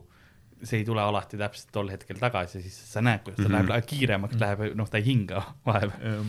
see 0.63 0.81
ei 0.81 0.85
tule 0.87 1.01
alati 1.03 1.37
täpselt 1.39 1.71
tol 1.75 1.89
hetkel 1.91 2.19
tagasi, 2.19 2.61
siis 2.63 2.77
sa 2.93 3.03
näed, 3.03 3.23
kuidas 3.25 3.41
ta 3.41 3.49
mm 3.49 3.55
-hmm. 3.55 3.69
läheb 3.73 3.89
kiiremaks, 3.91 4.39
läheb, 4.39 4.63
noh, 4.79 4.89
ta 4.89 4.97
ei 5.01 5.05
hinga 5.05 5.43
vahepeal 5.67 6.23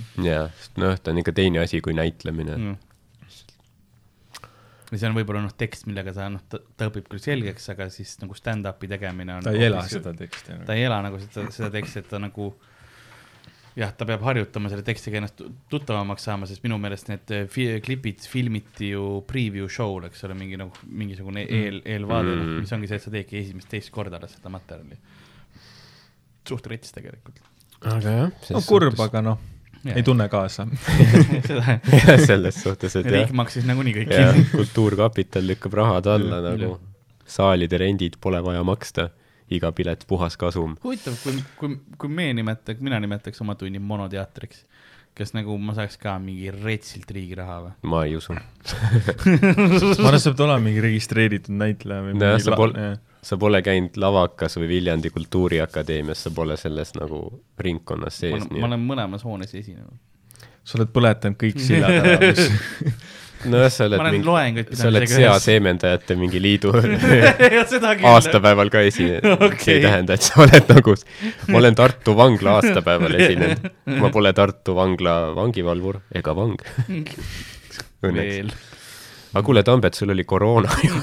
sest 0.59 0.83
noh, 0.83 0.99
ta 0.99 1.15
on 1.15 1.23
ikka 1.23 1.33
teine 1.33 1.63
asi 1.63 1.81
kui 1.81 1.95
näitlemine 1.95 2.57
mm.. 2.57 2.77
ja 4.91 4.99
see 4.99 5.09
on 5.09 5.19
võib-olla 5.19 5.43
noh, 5.45 5.55
tekst, 5.57 5.87
millega 5.87 6.15
sa 6.17 6.29
noh, 6.33 6.43
ta, 6.49 6.61
õpib 6.91 7.09
küll 7.13 7.23
selgeks, 7.23 7.69
aga 7.75 7.89
siis 7.91 8.17
nagu 8.23 8.35
stand-up'i 8.35 8.91
tegemine 8.91 9.39
on 9.39 9.47
ta 9.47 9.55
ei 9.55 9.69
ela 9.71 9.85
seda 9.89 10.15
teksti. 10.15 10.63
ta 10.67 10.75
ei 10.75 10.89
ela 10.89 11.03
nagu 11.07 11.21
seda, 11.23 11.51
seda 11.51 11.71
teksti, 11.79 12.03
et 12.03 12.09
ta 12.11 12.23
nagu 12.23 12.55
jah, 13.77 13.91
ta 13.93 14.07
peab 14.09 14.23
harjutama 14.25 14.71
selle 14.73 14.83
tekstiga 14.87 15.19
ennast 15.21 15.37
tu- 15.37 15.51
tuttavamaks 15.73 16.25
saama, 16.25 16.47
sest 16.49 16.63
minu 16.65 16.79
meelest 16.81 17.11
need 17.13 17.33
eh, 17.37 17.43
fi 17.53 17.67
klipid 17.85 18.25
filmiti 18.31 18.93
ju 18.95 19.03
preview 19.29 19.69
show'l, 19.69 20.07
eks 20.09 20.25
ole, 20.25 20.35
mingi 20.39 20.57
nagu 20.61 20.73
mingisugune 20.89 21.43
eel, 21.45 21.83
eelvaade 21.85 22.31
mm., 22.33 22.47
Mm. 22.47 22.63
mis 22.65 22.73
ongi 22.73 22.89
see, 22.89 22.97
et 22.97 23.05
sa 23.05 23.13
teedki 23.13 23.37
esimest-teist 23.43 23.93
korda 23.93 24.17
alles 24.21 24.33
seda 24.39 24.49
materjali. 24.55 24.97
suht 26.47 26.67
rets 26.71 26.93
tegelikult. 26.95 27.41
aga 27.83 28.17
jah. 28.21 28.31
no 28.55 28.61
kurb, 28.65 29.01
aga 29.03 29.21
noh, 29.21 29.39
ei 29.93 30.03
tunne 30.07 30.29
kaasa. 30.33 30.65
selles 32.29 32.63
suhtes, 32.63 32.97
et 32.97 33.07
jah 33.07 33.13
riik, 33.27 33.33
maksis 33.37 33.67
nagunii 33.69 33.95
kõik 34.01 34.51
Kultuurkapital 34.55 35.47
lükkab 35.53 35.75
rahad 35.79 36.07
alla 36.17 36.41
nagu, 36.51 36.77
saalide 37.27 37.79
rendid 37.83 38.17
pole 38.23 38.41
vaja 38.47 38.63
maksta, 38.67 39.09
iga 39.51 39.71
pilet 39.73 40.05
puhas 40.09 40.37
kasum. 40.41 40.77
huvitav, 40.85 41.15
kui, 41.23 41.39
kui, 41.61 41.77
kui 41.99 42.09
me 42.11 42.33
nimetaks, 42.35 42.81
mina 42.83 42.99
nimetaks 43.03 43.41
oma 43.45 43.55
tunni 43.55 43.79
monoteatriks, 43.79 44.65
kas 45.17 45.33
nagu 45.33 45.55
ma 45.59 45.73
saaks 45.77 45.97
ka 46.03 46.17
mingi 46.21 46.51
retsilt 46.53 47.11
riigi 47.15 47.37
raha 47.39 47.59
või? 47.67 47.75
ma 47.93 48.05
ei 48.09 48.17
usu. 48.19 48.35
ma 48.37 50.09
arvan, 50.11 50.21
sa 50.21 50.33
pead 50.33 50.43
olema 50.47 50.59
mingi 50.67 50.83
registreeritud 50.85 51.55
näitleja 51.57 52.03
või 52.09 52.17
Nojah, 52.19 52.35
mingi 52.37 52.45
sa 52.49 52.53
la- 52.53 52.59
pol- 52.61 52.75
jah. 52.81 52.99
sa 53.31 53.39
pole 53.41 53.63
käinud 53.67 53.97
Lavakas 54.03 54.59
või 54.61 54.69
Viljandi 54.75 55.11
Kultuuriakadeemias, 55.15 56.27
sa 56.27 56.35
pole 56.37 56.59
selles 56.61 56.93
nagu 56.99 57.23
ringkonnas 57.59 58.19
ma 58.19 58.27
sees, 58.27 58.51
ma 58.51 58.69
olen 58.71 58.85
mõlemas 58.91 59.25
hoones 59.27 59.55
esinenud. 59.55 59.97
sa 60.67 60.79
oled 60.81 60.91
põletanud 60.95 61.39
kõik 61.39 61.63
sillad 61.63 61.97
ära, 62.03 62.19
mis 62.27 62.43
nojah, 63.53 63.73
sa 63.73 63.87
oled 63.87 64.03
mingi, 64.07 64.27
loenguid 64.27 64.73
sa 64.77 64.89
oled 64.91 65.07
seaseemendajate 65.11 66.17
mingi 66.19 66.41
liidu 66.43 66.73
aastapäeval 68.13 68.71
ka 68.73 68.83
esinenud 68.87 69.27
okay., 69.47 69.59
see 69.65 69.77
ei 69.79 69.85
tähenda, 69.85 70.17
et 70.17 70.27
sa 70.27 70.41
oled 70.45 70.71
nagu, 70.73 70.97
ma 71.51 71.61
olen 71.61 71.79
Tartu 71.79 72.17
vangla 72.19 72.57
aastapäeval 72.61 73.17
esinenud, 73.21 73.69
ma 74.03 74.11
pole 74.15 74.33
Tartu 74.37 74.77
vangla 74.77 75.17
vangivalvur 75.37 76.01
ega 76.17 76.35
vang. 76.37 76.57
Õnneks. 78.07 78.17
veel, 78.17 78.51
aga 79.33 79.45
kuule, 79.47 79.63
Tambet, 79.67 79.97
sul 79.99 80.13
oli 80.15 80.27
koroona 80.29 80.81
ju. 80.85 81.01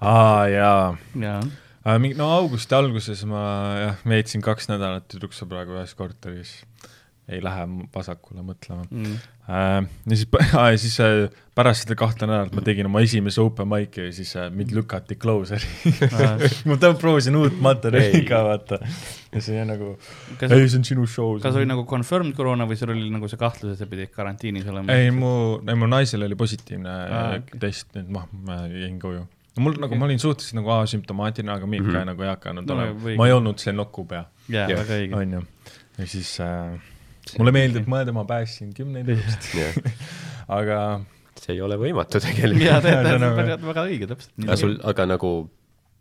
aa 0.00 0.46
jaa 0.52 0.84
jaa. 1.22 1.40
aga 1.84 1.98
mingi, 2.02 2.18
no 2.18 2.30
augusti 2.36 2.76
alguses 2.78 3.24
ma 3.28 3.42
jah, 3.82 4.06
veetsin 4.08 4.44
kaks 4.44 4.70
nädalat 4.72 5.08
tüdruksõbraga 5.12 5.80
ühes 5.80 5.94
korteris. 5.98 6.58
Ei 7.28 7.42
lähe 7.44 7.66
vasakule 7.94 8.42
mõtlema 8.44 8.86
Mm. 8.88 9.18
äh,. 9.48 9.84
ja 10.10 10.16
siis, 10.16 10.28
ja 10.54 10.78
siis 10.80 10.96
äh, 11.04 11.28
pärast 11.58 11.84
seda 11.84 11.96
kahte 11.98 12.26
nädalat 12.28 12.54
ma 12.56 12.62
tegin 12.64 12.88
oma 12.88 13.02
esimese 13.04 13.40
open 13.42 13.68
mic'i 13.68 14.06
ja 14.06 14.12
siis 14.14 14.30
äh, 14.38 14.48
mind 14.54 14.72
lükati 14.76 15.18
closer'i 15.20 15.92
ma 16.70 16.78
proovisin 17.00 17.36
uut 17.36 17.58
materjali 17.64 18.22
ka 18.28 18.40
vaata. 18.46 18.78
ja 19.34 19.42
see 19.44 19.64
nagu, 19.68 19.94
ei 20.40 20.68
see 20.68 20.80
on 20.80 20.86
sinu 20.88 21.06
show. 21.10 21.36
kas 21.42 21.58
oli 21.58 21.68
nagu 21.68 21.84
confirmed 21.88 22.36
koroona 22.38 22.68
või 22.68 22.80
sul 22.80 22.94
oli 22.94 23.08
nagu 23.12 23.30
see 23.30 23.40
kahtlus, 23.40 23.74
et 23.74 23.82
sa 23.82 23.88
pidid 23.90 24.12
karantiinis 24.14 24.68
olema? 24.70 24.94
ei, 24.94 25.10
mu, 25.14 25.32
ei 25.68 25.78
mu 25.78 25.88
naisel 25.90 26.24
oli 26.26 26.38
positiivne 26.38 26.92
ah, 26.92 27.32
okei. 27.40 27.60
test, 27.66 27.90
nii 27.96 28.06
et 28.06 28.12
ma, 28.14 28.24
ma 28.48 28.60
jäin 28.72 29.00
koju. 29.02 29.24
mul 29.64 29.80
nagu, 29.82 29.98
ma 30.00 30.08
olin 30.08 30.22
suhteliselt 30.22 30.62
nagu 30.62 30.72
asümptomaatiline, 30.78 31.56
aga 31.58 31.66
Miika 31.66 31.88
mm. 31.88 31.96
-hmm. 31.96 32.12
nagu 32.12 32.24
ei 32.24 32.32
hakanud 32.32 32.68
No, 32.68 32.78
olema 32.78 33.16
ma 33.20 33.26
ei 33.28 33.36
olnud 33.36 33.60
see 33.60 33.74
nokupea, 33.76 34.24
jaa, 34.48 34.68
Jah. 34.70 34.78
väga 34.84 35.02
õige. 35.02 35.18
onju. 35.24 35.42
ja 35.98 36.06
siis 36.06 36.38
äh, 36.40 36.78
mulle 37.38 37.54
meeldib 37.54 37.86
mõelda, 37.90 38.14
ma 38.16 38.24
päästsin 38.28 38.72
kümneid 38.76 39.08
inimesi 39.14 39.68
aga 40.58 40.80
see 41.38 41.54
ei 41.56 41.62
ole 41.64 41.78
võimatu 41.80 42.20
tegelikult. 42.22 42.64
jaa, 42.64 42.80
Jaa, 42.80 42.82
see 42.82 42.96
on 42.96 43.06
tegelikult 43.06 43.22
nagu- 43.26 43.38
väga, 43.42 43.60
väga 43.72 43.86
õige, 43.90 44.10
täpselt 44.10 44.44
aga 44.46 44.58
sul, 44.60 44.76
aga 44.92 45.08
nagu 45.12 45.32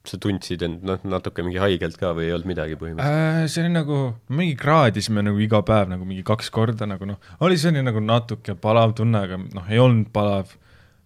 sa 0.07 0.15
tundsid 0.23 0.61
end 0.63 0.85
noh, 0.87 1.01
natuke 1.03 1.43
mingi 1.43 1.59
haigelt 1.59 1.97
ka 1.99 2.13
või 2.15 2.29
ei 2.29 2.35
olnud 2.35 2.47
midagi 2.47 2.77
põhimõtteliselt? 2.79 3.41
äh,. 3.43 3.49
see 3.51 3.65
oli 3.65 3.73
nagu, 3.73 3.97
mingi 4.31 4.55
kraadisime 4.59 5.23
nagu 5.25 5.41
iga 5.43 5.59
päev 5.67 5.91
nagu 5.91 6.07
mingi 6.07 6.23
kaks 6.27 6.47
korda 6.55 6.87
nagu 6.87 7.09
noh, 7.09 7.19
oli 7.43 7.59
selline 7.59 7.83
nagu 7.89 7.99
natuke 8.03 8.55
palav 8.63 8.95
tunne, 8.97 9.25
aga 9.27 9.39
noh, 9.41 9.67
ei 9.67 9.81
olnud 9.83 10.07
palav 10.15 10.53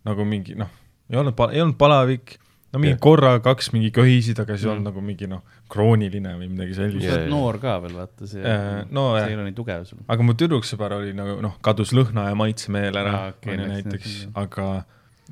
nagu 0.06 0.26
mingi 0.28 0.54
noh, 0.60 0.70
ei 1.10 1.18
olnud, 1.18 1.42
ei 1.50 1.64
olnud 1.64 1.80
palavik, 1.82 2.38
no 2.74 2.80
mingi 2.80 2.94
Jah. 2.94 3.00
korra 3.04 3.40
kaks 3.44 3.72
mingi 3.74 3.92
köhisid, 3.92 4.40
aga 4.40 4.54
olnud 4.54 4.80
Mm. 4.80 4.84
nagu 4.90 5.02
mingi 5.02 5.28
noh, 5.28 5.42
krooniline 5.70 6.36
või 6.40 6.48
midagi 6.50 6.74
sa 6.76 6.82
sellist 6.88 7.04
Jaa, 7.06 7.16
oled 7.18 7.30
noor 7.30 7.58
ka 7.60 7.80
veel, 7.84 7.94
vaata 8.00 8.28
see 8.28 8.42
Äh, 8.44 8.86
no 8.92 9.16
see 9.18 9.28
ei 9.30 9.36
ole 9.36 9.44
nii 9.50 9.56
tugev 9.58 9.86
sul. 9.86 10.00
aga 10.08 10.24
mu 10.24 10.34
tüdruksõber 10.34 10.92
oli 11.00 11.14
nagu 11.14 11.42
noh, 11.42 11.58
kadus 11.62 11.92
lõhna 11.92 12.30
ja 12.30 12.36
maitsemeel 12.36 12.96
ära 12.98 13.16
okei, 13.34 13.54
onju 13.58 13.68
läks 13.68 13.86
näiteks 13.86 14.28
aga 14.36 14.86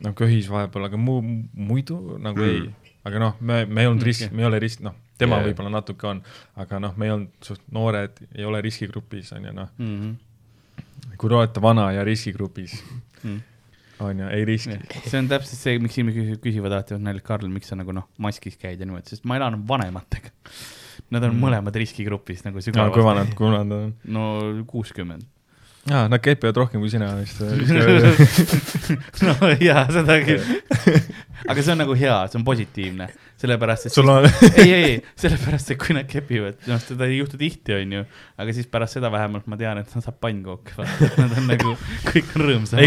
no 0.04 0.14
köhis 0.14 0.48
vahepeal, 0.50 0.86
aga 0.86 0.98
mu 0.98 1.22
muidu 1.56 2.18
nagu 2.20 2.40
Mm. 2.40 2.50
ei, 2.50 2.94
aga 3.06 3.20
noh, 3.20 3.36
me, 3.40 3.66
me 3.66 3.82
ei 3.82 3.88
olnud 3.88 4.04
risk 4.04 4.28
Okei., 4.28 4.36
me 4.36 4.44
ei 4.44 4.48
ole 4.48 4.60
risk, 4.60 4.80
noh, 4.82 4.94
tema 5.18 5.38
Jaa. 5.40 5.48
võib-olla 5.48 5.72
natuke 5.72 6.08
on, 6.08 6.22
aga 6.58 6.80
noh, 6.80 6.94
me 6.98 7.06
ei 7.06 7.12
olnud 7.12 7.32
suht 7.42 7.62
noored, 7.72 8.12
ei 8.36 8.46
ole 8.46 8.62
riskigrupis 8.62 9.32
onju 9.34 9.54
noh, 9.54 9.70
Mhm. 9.80 10.14
kui 11.18 11.30
te 11.30 11.36
olete 11.36 11.62
vana 11.62 11.92
ja 11.92 12.04
riskigrupis 12.04 12.82
Mm. 13.24 13.42
onju, 14.00 14.28
ei 14.36 14.46
riski. 14.48 14.78
see 15.06 15.20
on 15.20 15.28
täpselt 15.32 15.60
see, 15.60 15.80
miks 15.84 15.98
inimesed 16.00 16.40
küsivad 16.44 16.72
alati, 16.76 16.96
et 17.00 17.24
Karl, 17.26 17.48
miks 17.52 17.68
sa 17.72 17.76
nagu 17.80 17.92
noh, 17.96 18.08
maskis 18.18 18.56
käid 18.60 18.80
ja 18.80 18.86
niimoodi, 18.88 19.10
sest 19.16 19.26
ma 19.30 19.36
elan 19.40 19.60
vanematega. 19.68 20.32
Nad 21.10 21.24
on 21.26 21.32
Mm. 21.34 21.42
mõlemad 21.42 21.76
riskigrupis 21.80 22.44
nagu 22.46 22.60
no 22.60 22.90
kui 22.94 23.02
vanad, 23.04 23.30
sügavalt. 23.32 23.36
kui 23.36 23.46
vanad 23.48 23.72
on? 23.72 23.94
no 24.14 24.64
kuuskümmend. 24.70 25.24
jaa, 25.90 26.08
nad 26.12 26.22
käipivad 26.22 26.58
rohkem 26.60 26.82
kui 26.84 26.90
sina 26.92 27.08
vist. 27.18 27.40
no 29.26 29.34
jaa, 29.60 29.86
seda 29.92 30.20
küll. 30.26 30.44
aga 31.50 31.64
see 31.64 31.74
on 31.74 31.82
nagu 31.82 31.96
hea, 31.98 32.18
see 32.30 32.40
on 32.40 32.46
positiivne, 32.48 33.08
sellepärast 33.40 33.88
et 33.88 33.96
sul 33.96 34.10
on, 34.12 34.26
ei, 34.62 34.72
ei, 34.74 34.96
sellepärast, 35.20 35.72
et 35.74 35.80
kui 35.80 35.96
nad 35.96 36.08
kepivad, 36.10 36.58
noh, 36.68 36.80
seda 36.84 37.08
ei 37.08 37.20
juhtu 37.22 37.40
tihti, 37.40 37.76
onju, 37.78 38.04
aga 38.42 38.56
siis 38.56 38.68
pärast 38.72 38.98
seda 38.98 39.12
vähemalt 39.14 39.48
ma 39.52 39.60
tean, 39.60 39.80
et 39.80 39.96
nad 39.96 40.06
saab 40.06 40.18
pannkooke, 40.24 40.76
nad 41.16 41.38
on 41.40 41.48
nagu, 41.54 41.76
kõik 42.10 42.34
on 42.36 42.46
rõõmsad. 42.50 42.84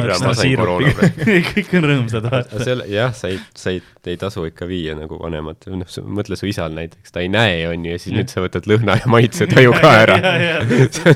Kõik 1.52 1.72
on 1.78 1.86
rõõmsad, 1.88 2.28
vaata. 2.28 2.76
jah, 2.90 3.14
sa 3.16 3.30
ei, 3.32 3.38
sa 3.58 3.72
ei, 3.72 3.80
ei 4.08 4.18
tasu 4.20 4.44
ikka 4.48 4.68
viia 4.68 4.96
nagu 4.98 5.18
vanemat, 5.22 5.68
noh, 5.72 5.96
mõtle 6.18 6.36
su 6.38 6.48
isal 6.50 6.74
näiteks, 6.76 7.14
ta 7.14 7.24
ei 7.24 7.32
näe, 7.32 7.64
on 7.70 7.88
ju, 7.88 7.96
ja 7.96 8.02
siis 8.02 8.16
nüüd 8.16 8.32
sa 8.32 8.44
võtad 8.44 8.68
lõhna 8.68 8.98
ja 9.00 9.08
maitsetaju 9.12 9.74
ka 9.80 9.94
ära. 10.04 10.20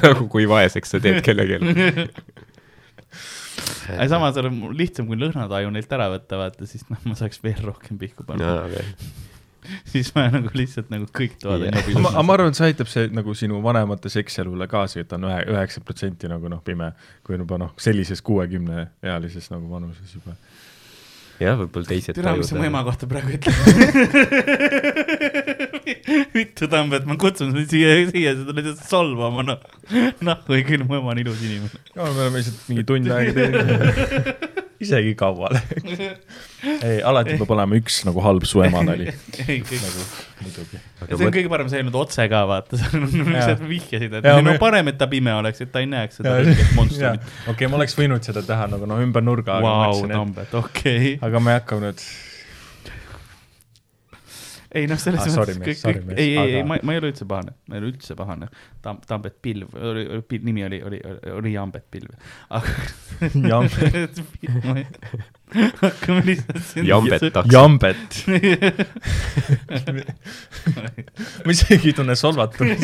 nagu, 0.07 0.29
kui 0.33 0.49
vaeseks 0.49 0.97
sa 0.97 1.03
teed 1.03 1.21
kellelegi. 1.27 2.09
Aga 3.95 4.09
samas 4.11 4.41
on 4.43 4.51
mul 4.57 4.75
lihtsam, 4.77 5.07
kui 5.09 5.19
lõhnataju 5.21 5.71
neilt 5.75 5.95
ära 5.97 6.09
võtta, 6.13 6.41
vaata, 6.41 6.69
siis 6.69 6.85
noh, 6.91 7.01
ma 7.07 7.15
saaks 7.19 7.41
veel 7.45 7.63
rohkem 7.67 7.99
pihku 8.01 8.27
panna. 8.27 8.51
jaa, 8.51 8.67
veel. 8.73 8.91
siis 9.93 10.13
ma 10.15 10.29
nagu 10.31 10.53
lihtsalt 10.55 10.93
nagu 10.93 11.09
kõik 11.11 11.39
toad 11.43 11.65
Jah. 11.67 11.73
on 11.73 11.81
aga 11.81 12.03
ma, 12.05 12.13
aga 12.15 12.27
ma 12.27 12.37
arvan, 12.37 12.53
et 12.55 12.61
see 12.61 12.69
aitab 12.71 12.91
see 12.91 13.09
nagu 13.15 13.35
sinu 13.39 13.63
vanemate 13.65 14.13
sekselule 14.13 14.69
kaasa, 14.71 15.03
et 15.03 15.17
on 15.17 15.27
ühe, 15.31 15.41
üheksa 15.55 15.83
protsenti 15.87 16.31
nagu 16.31 16.53
noh, 16.53 16.63
pime, 16.67 16.93
kui 17.27 17.39
on 17.39 17.43
juba 17.47 17.57
noh, 17.65 17.75
sellises 17.81 18.23
kuuekümne 18.27 18.79
ealises 19.07 19.51
nagu 19.55 19.67
vanuses 19.71 20.15
juba. 20.19 20.37
jah, 21.43 21.59
võib-olla 21.59 21.91
teised 21.91 22.15
türa, 22.17 22.37
mis 22.39 22.49
sa 22.53 22.59
mu 22.59 22.65
ema 22.69 22.85
kohta 22.87 23.11
praegu 23.11 23.29
ütled? 23.39 23.55
vittu 26.37 26.69
Tambet, 26.73 27.07
ma 27.09 27.17
kutsun 27.21 27.55
sind 27.55 27.71
siia, 27.73 27.97
siia, 28.11 28.35
sa 28.37 28.47
tuled 28.49 28.63
lihtsalt 28.65 28.91
solvama, 28.91 29.47
noh. 29.47 30.45
või 30.51 30.63
küll, 30.67 30.87
mu 30.87 30.99
ema 31.01 31.15
on 31.15 31.23
ilus 31.25 31.43
inimene. 31.47 31.83
no 31.95 32.11
me 32.13 32.27
oleme 32.27 32.43
lihtsalt 32.43 32.69
mingi 32.71 32.87
tund 32.89 33.11
aega 33.17 33.37
teinud. 33.41 34.55
isegi 34.81 35.15
kaua 35.17 35.49
läks. 35.55 36.01
ei, 36.85 36.99
alati 37.05 37.37
peab 37.41 37.53
olema 37.55 37.79
üks 37.79 38.01
nagu 38.09 38.21
halb 38.25 38.45
su 38.49 38.61
ema 38.65 38.83
nali, 38.85 39.09
ei, 39.47 39.59
nagu 39.65 40.05
muidugi. 40.43 40.81
see 41.01 41.17
on 41.17 41.33
kõige 41.35 41.51
parem, 41.53 41.71
sa 41.71 41.79
ei 41.79 41.83
öelnud 41.85 41.99
otse 42.01 42.27
ka, 42.33 42.43
vaata, 42.51 42.81
sa 42.81 42.91
lihtsalt 43.01 43.65
vihjasid, 43.69 44.19
et 44.21 44.29
Jaa, 44.29 44.43
no 44.43 44.53
me- 44.53 44.61
parem, 44.63 44.93
et 44.93 44.99
ta 45.01 45.09
pime 45.11 45.33
oleks, 45.39 45.63
et 45.65 45.73
ta 45.73 45.83
ei 45.85 45.89
näeks 45.91 46.21
seda 46.21 46.37
rikket 46.43 46.75
monstrumit. 46.77 47.35
okei, 47.53 47.71
ma 47.73 47.81
oleks 47.81 47.97
võinud 47.99 48.27
seda 48.27 48.45
teha 48.47 48.69
nagu 48.73 48.89
noh, 48.91 49.01
ümber 49.05 49.25
nurga, 49.25 49.61
Vau, 49.65 50.03
Tambet, 50.11 50.53
okei. 50.61 51.17
aga 51.25 51.43
ma 51.43 51.55
ei 51.55 51.61
hakka 51.63 51.81
nüüd, 51.87 52.05
ei 54.77 54.87
noh, 54.91 54.99
selles 55.01 55.21
Ah, 55.25 55.29
mõttes 55.33 55.59
kõik, 55.63 55.79
kõik, 55.83 55.99
ei, 56.15 56.17
ei, 56.17 56.23
ei, 56.37 56.55
aga- 56.61 56.67
ma, 56.69 56.75
ma 56.85 56.91
ei 56.95 56.99
ole 57.01 57.09
üldse 57.13 57.25
pahane, 57.29 57.53
ma 57.67 57.73
ei 57.77 57.81
ole 57.83 57.89
üldse 57.93 58.13
pahane. 58.19 58.47
Tam-, 58.85 59.01
Tambet 59.09 59.37
Pilv, 59.43 59.69
oli, 59.75 60.03
oli, 60.19 60.39
nimi 60.47 60.63
oli, 60.67 60.79
oli, 60.87 60.99
oli 61.35 61.51
Jambet 61.55 61.87
Pilv, 61.91 62.11
aga. 62.57 62.69
Jambet.. 63.51 64.15
hakkame 65.83 66.21
lihtsalt. 66.27 66.67
Jambet 66.87 67.23
taks. 67.33 67.51
jambet 67.55 68.11
ma 71.47 71.51
isegi 71.55 71.89
ei 71.93 71.97
tunne 71.97 72.15
solvatust. 72.19 72.83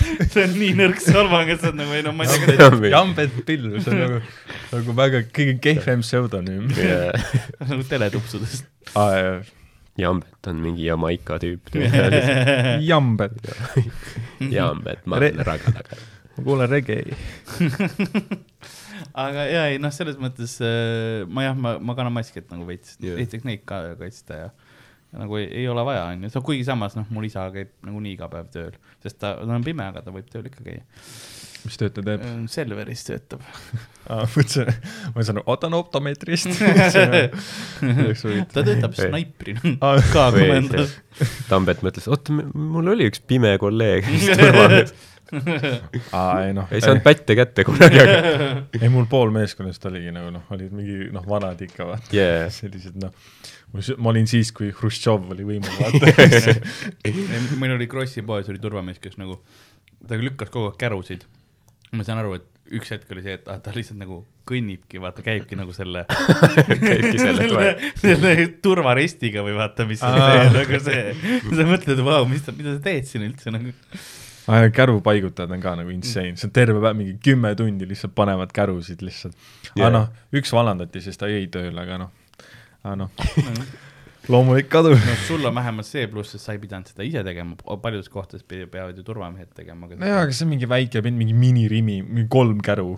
see 0.30 0.42
on 0.44 0.52
nii 0.56 0.72
nõrk 0.78 1.00
solvang, 1.02 1.48
et 1.52 1.60
sa 1.62 1.70
oled 1.70 1.78
nagu, 1.80 1.94
ei 1.96 2.04
no 2.06 2.12
ma 2.16 2.26
ei 2.26 2.30
tea, 2.46 2.68
jambet 2.92 3.34
pilv, 3.48 3.76
see 3.84 3.92
on 3.94 3.98
nagu, 4.04 4.18
nagu 4.72 4.90
väga 5.00 5.18
kõige 5.36 5.54
kehvem 5.64 6.00
pseudonüüm. 6.06 6.64
nagu 7.64 7.82
teletupsudest. 7.90 8.64
Jambet 10.00 10.48
on 10.50 10.62
mingi 10.62 10.86
Jamaica 10.86 11.38
tüüp. 11.42 11.72
jambet, 12.90 13.36
Jambet, 14.56 15.04
ma 15.06 15.20
olen 15.20 15.44
ragadaga. 15.46 15.98
ma 16.36 16.44
kuulen 16.46 16.70
rege. 16.70 17.00
aga 19.24 19.46
ja 19.50 19.66
ei 19.70 19.78
noh, 19.82 19.92
selles 19.94 20.18
mõttes 20.20 20.58
äh, 20.64 21.26
ma 21.28 21.48
jah, 21.48 21.58
ma, 21.58 21.76
ma 21.78 21.96
kannan 21.98 22.14
maski, 22.16 22.42
et 22.42 22.52
nagu 22.52 22.66
veits 22.68 22.96
yeah., 23.02 23.18
esiteks 23.20 23.46
neid 23.48 23.64
ka 23.68 23.82
kaitsta 24.00 24.38
ja, 24.44 24.50
ja 25.10 25.22
nagu 25.24 25.40
ei, 25.40 25.48
ei 25.62 25.68
ole 25.68 25.84
vaja, 25.86 26.06
onju, 26.14 26.30
kuigi 26.46 26.66
samas 26.68 26.96
noh, 26.98 27.08
mul 27.12 27.28
isa 27.28 27.48
käib 27.54 27.72
nagunii 27.86 28.16
iga 28.16 28.30
päev 28.32 28.50
tööl, 28.54 28.76
sest 29.02 29.20
ta, 29.22 29.34
ta 29.40 29.56
on 29.56 29.66
pime, 29.66 29.88
aga 29.90 30.04
ta 30.06 30.14
võib 30.14 30.30
tööl 30.32 30.48
ikka 30.50 30.66
käia. 30.66 30.84
Mis 31.66 31.80
tööd 31.80 31.94
ta 31.96 32.04
teeb? 32.06 32.24
Selveris 32.52 33.04
töötab. 33.06 33.44
mõtlesin, 34.10 34.70
ma 35.14 35.24
saan 35.26 35.40
aru, 35.40 35.44
oota, 35.52 35.68
on 35.70 35.76
optomeetrist. 35.78 36.50
ta 38.54 38.64
töötab 38.66 38.96
snaiprina 38.98 39.76
Aa, 39.78 40.02
ka 40.12 40.30
või 40.34 40.48
komendas. 40.48 40.96
Tambet 41.50 41.84
mõtles, 41.86 42.08
oota, 42.10 42.34
mul 42.34 42.94
oli 42.94 43.10
üks 43.10 43.22
pime 43.26 43.54
kolleeg, 43.62 44.08
kes 44.08 44.28
turvamees. 44.40 44.94
aa, 46.16 46.42
ei 46.42 46.54
noh, 46.56 46.66
ei 46.74 46.82
saanud 46.82 47.04
pätte 47.04 47.36
kätte 47.38 47.64
kunagi, 47.66 48.00
aga 48.02 48.80
ei 48.80 48.90
mul 48.90 49.06
pool 49.10 49.30
meeskonnast 49.34 49.84
oligi 49.86 50.10
nagu 50.14 50.32
noh, 50.34 50.48
olid 50.54 50.74
mingi 50.74 51.06
noh, 51.14 51.22
vanad 51.28 51.60
ikka 51.62 51.86
vaata 51.86 52.16
yeah.. 52.16 52.48
sellised 52.50 52.98
noh, 52.98 53.14
ma 53.72 54.10
olin 54.10 54.26
siis, 54.30 54.50
kui 54.56 54.72
Hruštšov 54.74 55.30
oli 55.34 55.46
võimul, 55.46 55.70
vaata. 55.78 56.54
meil 57.60 57.76
oli 57.76 57.86
Krossi 57.90 58.24
poes 58.26 58.50
oli 58.50 58.62
turvamees, 58.62 58.98
kes 59.02 59.18
nagu, 59.20 59.38
ta 60.06 60.18
lükkas 60.18 60.50
kogu 60.50 60.72
aeg 60.72 60.80
kärusid. 60.80 61.26
Ma 61.96 62.06
saan 62.06 62.20
aru, 62.22 62.36
et 62.38 62.46
üks 62.76 62.92
hetk 62.94 63.10
oli 63.14 63.22
see, 63.24 63.34
et 63.38 63.48
ah, 63.50 63.58
ta 63.62 63.72
lihtsalt 63.74 63.98
nagu 63.98 64.20
kõnnibki, 64.48 65.00
vaata, 65.02 65.24
käibki 65.26 65.58
nagu 65.58 65.74
selle 65.74 66.04
käibki 66.86 67.18
selle 67.18 67.48
toe. 67.50 67.72
selle 67.98 68.32
turvarestiga 68.62 69.44
või 69.46 69.56
vaata, 69.58 69.86
mis 69.90 70.02
on 70.06 70.16
see, 70.18 70.46
nagu 70.54 70.80
see, 70.86 71.04
sa 71.50 71.66
mõtled, 71.68 72.02
vau, 72.06 72.22
mis 72.30 72.46
ta, 72.46 72.54
mida 72.56 72.76
sa 72.76 72.84
teed 72.84 73.10
siin 73.10 73.26
üldse 73.26 73.54
nagu. 73.54 73.74
käru 74.74 74.98
paigutajad 75.06 75.52
on 75.54 75.62
ka 75.62 75.74
nagu 75.82 75.94
insane, 75.94 76.36
see 76.38 76.48
on 76.48 76.54
terve 76.54 76.78
päev, 76.82 76.98
mingi 76.98 77.18
kümme 77.22 77.52
tundi 77.58 77.90
lihtsalt 77.90 78.14
panevad 78.18 78.54
kärusid 78.54 79.02
lihtsalt. 79.06 79.36
aga 79.74 79.84
Jaa. 79.84 79.94
noh, 79.98 80.08
üks 80.38 80.54
vallandati, 80.54 81.02
sest 81.04 81.22
ta 81.22 81.30
jäi 81.30 81.46
tööle, 81.52 81.74
aga 81.82 82.04
noh, 82.06 82.14
aga 82.84 82.98
noh, 83.02 83.14
loomulik 84.30 84.68
kadu. 84.72 84.92
no 84.94 85.14
sul 85.26 85.44
on 85.48 85.54
vähemalt 85.56 85.88
see 85.88 86.06
pluss, 86.10 86.34
et 86.36 86.42
sa 86.42 86.54
ei 86.54 86.60
pidanud 86.62 86.90
seda 86.90 87.06
ise 87.06 87.22
tegema, 87.26 87.56
paljudes 87.82 88.10
kohtades 88.12 88.44
pe- 88.46 88.66
peavad 88.70 88.98
ju 88.98 89.04
turvamehed 89.06 89.50
tegema. 89.56 89.88
nojah, 89.90 90.22
aga 90.24 90.36
see 90.36 90.46
on 90.46 90.52
mingi 90.54 90.68
väike, 90.70 91.02
mingi 91.10 91.34
minirimi, 91.36 92.00
mingi 92.06 92.28
kolm 92.32 92.60
käru. 92.64 92.92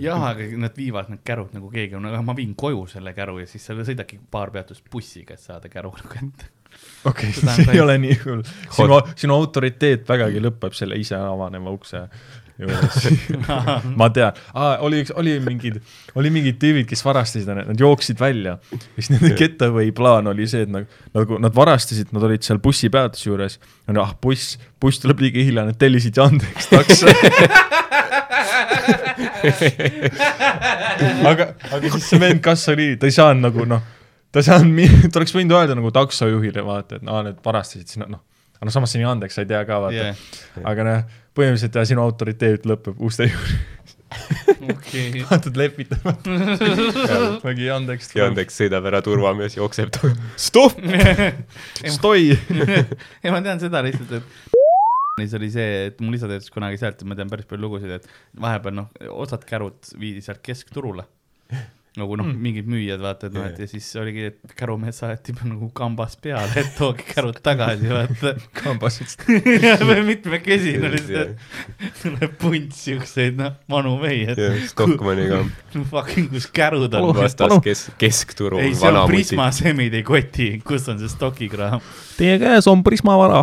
jah, 0.00 0.24
aga 0.30 0.46
nad 0.60 0.76
viivad 0.76 1.10
need 1.12 1.24
kärud 1.26 1.52
nagu 1.56 1.70
keegi 1.72 1.98
on, 1.98 2.08
aga 2.12 2.22
ma 2.26 2.36
viin 2.38 2.54
koju 2.58 2.86
selle 2.94 3.14
käru 3.16 3.38
ja 3.42 3.50
siis 3.50 3.66
sa 3.66 3.76
sõidadki 3.76 4.20
paar 4.30 4.52
peatust 4.54 4.86
bussiga, 4.92 5.36
et 5.36 5.44
saada 5.44 5.68
käru 5.72 5.92
nagu 5.98 6.18
ette. 6.22 6.50
okei, 7.04 7.32
on 7.42 7.48
see 7.56 7.72
ei 7.74 7.80
ole 7.82 7.96
nii 7.98 8.16
hull. 8.24 8.44
sinu, 8.70 9.00
sinu 9.18 9.34
autoriteet 9.36 10.06
vägagi 10.08 10.42
lõpeb 10.42 10.76
selle 10.76 10.98
ise 11.00 11.18
avaneva 11.18 11.72
ukse 11.74 12.04
juures. 12.64 13.08
ma 14.00 14.10
tean, 14.14 14.38
oli 14.86 15.02
üks, 15.04 15.14
oli 15.20 15.36
mingid, 15.44 15.80
oli 16.18 16.32
mingid 16.34 16.60
tüübid, 16.62 16.86
kes 16.90 17.04
varastasid, 17.06 17.50
nad 17.50 17.80
jooksid 17.80 18.20
välja. 18.20 18.58
siis 18.96 19.10
nende 19.14 19.32
getaway 19.38 19.92
plaan 19.96 20.30
oli 20.30 20.48
see, 20.50 20.66
et 20.66 20.72
nagu, 20.72 20.86
nagu 21.16 21.40
nad 21.42 21.56
varastasid, 21.56 22.12
nad 22.16 22.26
olid 22.28 22.46
seal 22.46 22.60
bussipeatuse 22.62 23.28
juures. 23.30 23.58
ah, 23.96 24.14
buss, 24.22 24.58
buss 24.80 25.02
tuleb 25.02 25.20
liiga 25.26 25.44
hilja, 25.44 25.66
nad 25.68 25.78
tellisid 25.80 26.16
Yandex 26.20 26.70
takso. 26.70 27.10
aga, 31.30 31.46
aga 31.72 31.92
siis 31.94 32.08
see 32.10 32.20
vend, 32.20 32.42
kas 32.44 32.66
oli, 32.72 32.92
ta 33.00 33.08
ei 33.08 33.14
saanud 33.14 33.46
nagu 33.48 33.66
noh, 33.68 33.84
ta 34.32 34.42
ei 34.42 34.48
saanud, 34.48 35.06
ta 35.12 35.20
oleks 35.20 35.34
võinud 35.36 35.56
öelda 35.56 35.76
nagu 35.78 35.92
taksojuhile 35.94 36.64
vaata, 36.66 37.00
et 37.00 37.08
aa, 37.10 37.22
need 37.26 37.40
varastasid 37.44 37.94
sinna, 37.94 38.08
noh. 38.10 38.22
aga 38.58 38.68
noh, 38.68 38.74
samas 38.74 38.94
see 38.94 39.00
on 39.02 39.08
Yandex, 39.08 39.36
sa 39.36 39.44
ei 39.44 39.50
tea 39.50 39.62
ka 39.68 39.80
vaata 39.86 39.98
yeah.. 39.98 40.16
aga 40.70 40.86
noh, 40.86 41.18
põhimõtteliselt 41.40 41.80
jah, 41.80 41.88
sinu 41.88 42.04
autoriteet 42.04 42.68
lõpeb 42.68 43.00
uste 43.06 43.30
juures. 43.30 43.96
okei. 44.74 45.24
vaatad 45.30 45.56
lepitama. 45.58 46.14
mingi 47.46 47.66
Yandex. 47.68 48.12
Yandex 48.18 48.60
sõidab 48.60 48.88
ära, 48.90 49.02
turvamees 49.06 49.56
jookseb 49.58 49.92
taga. 49.96 50.14
stopp, 50.40 50.78
stoi. 51.96 52.36
ei, 53.22 53.32
ma 53.32 53.42
tean 53.44 53.62
seda 53.62 53.82
lihtsalt, 53.86 54.20
et 54.20 54.58
siis 55.20 55.36
oli 55.38 55.50
see, 55.52 55.68
et 55.90 56.00
mul 56.04 56.16
isa 56.18 56.30
töötas 56.30 56.52
kunagi 56.52 56.80
sealt 56.80 57.02
ja 57.02 57.08
ma 57.08 57.18
tean 57.18 57.30
päris 57.32 57.48
palju 57.50 57.64
lugusid, 57.66 57.92
et 57.98 58.40
vahepeal 58.40 58.76
noh, 58.76 58.90
osad 59.14 59.44
kärud 59.48 59.94
viidi 60.00 60.24
sealt 60.24 60.42
keskturule. 60.44 61.06
Nagu 61.98 62.14
noh 62.14 62.28
mm., 62.28 62.42
mingid 62.44 62.68
müüjad 62.70 63.00
vaata, 63.02 63.26
et 63.26 63.34
noh, 63.34 63.46
et 63.48 63.56
ja 63.58 63.66
siis 63.66 63.86
oligi, 63.98 64.28
et 64.30 64.52
kärumees 64.58 65.00
saeti 65.02 65.34
nagu 65.42 65.70
kambas 65.74 66.14
peale, 66.22 66.46
et 66.60 66.68
tooge 66.76 67.02
kärud 67.08 67.40
tagasi, 67.42 67.88
vaata. 67.90 68.34
kambasest. 68.60 69.24
või 69.88 70.04
mitmekesine 70.12 70.92
lihtsalt, 70.94 71.42
tuleb 72.02 72.36
punt 72.38 72.76
siukseid 72.78 73.40
noh, 73.40 73.56
vanu 73.70 73.96
mehi, 74.02 74.22
et 74.30 74.70
Stockmanni 74.70 75.26
ka 75.32 75.40
fucking, 75.90 76.30
kus 76.30 76.46
kärud 76.54 76.94
on. 76.94 77.10
vastas 77.16 77.56
kes-, 77.64 77.90
keskturul 77.98 78.62
ei, 78.62 78.74
see 78.78 78.92
on. 78.92 79.02
Prisma 79.10 79.50
semid 79.54 79.94
ei 79.98 80.04
koti, 80.06 80.48
kus 80.66 80.86
on 80.92 81.02
see 81.02 81.10
stokikraam. 81.10 81.82
Teie 82.20 82.38
käes 82.42 82.70
on 82.70 82.84
Prisma 82.86 83.18
vara. 83.18 83.42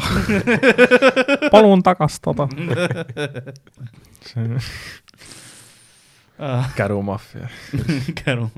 palun 1.53 1.83
tagastada. 1.83 2.47
kärumaffia. 6.77 7.49
käru. 8.23 8.49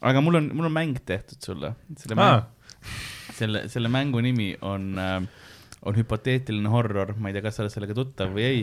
aga 0.00 0.24
mul 0.24 0.40
on, 0.40 0.50
mul 0.56 0.70
on 0.70 0.74
mäng 0.74 0.98
tehtud 1.06 1.40
sulle. 1.44 1.74
selle 1.98 2.18
mäng, 2.18 2.42
selle, 3.36 3.66
selle 3.72 3.92
mängu 3.92 4.20
nimi 4.24 4.52
on 4.60 4.92
äh, 4.98 5.22
on 5.82 5.96
hüpoteetiline 5.98 6.70
horror, 6.70 7.14
ma 7.18 7.30
ei 7.30 7.36
tea, 7.36 7.42
kas 7.42 7.58
sa 7.58 7.64
oled 7.64 7.74
sellega 7.74 7.94
tuttav 7.96 8.30
või 8.34 8.44
ei, 8.46 8.60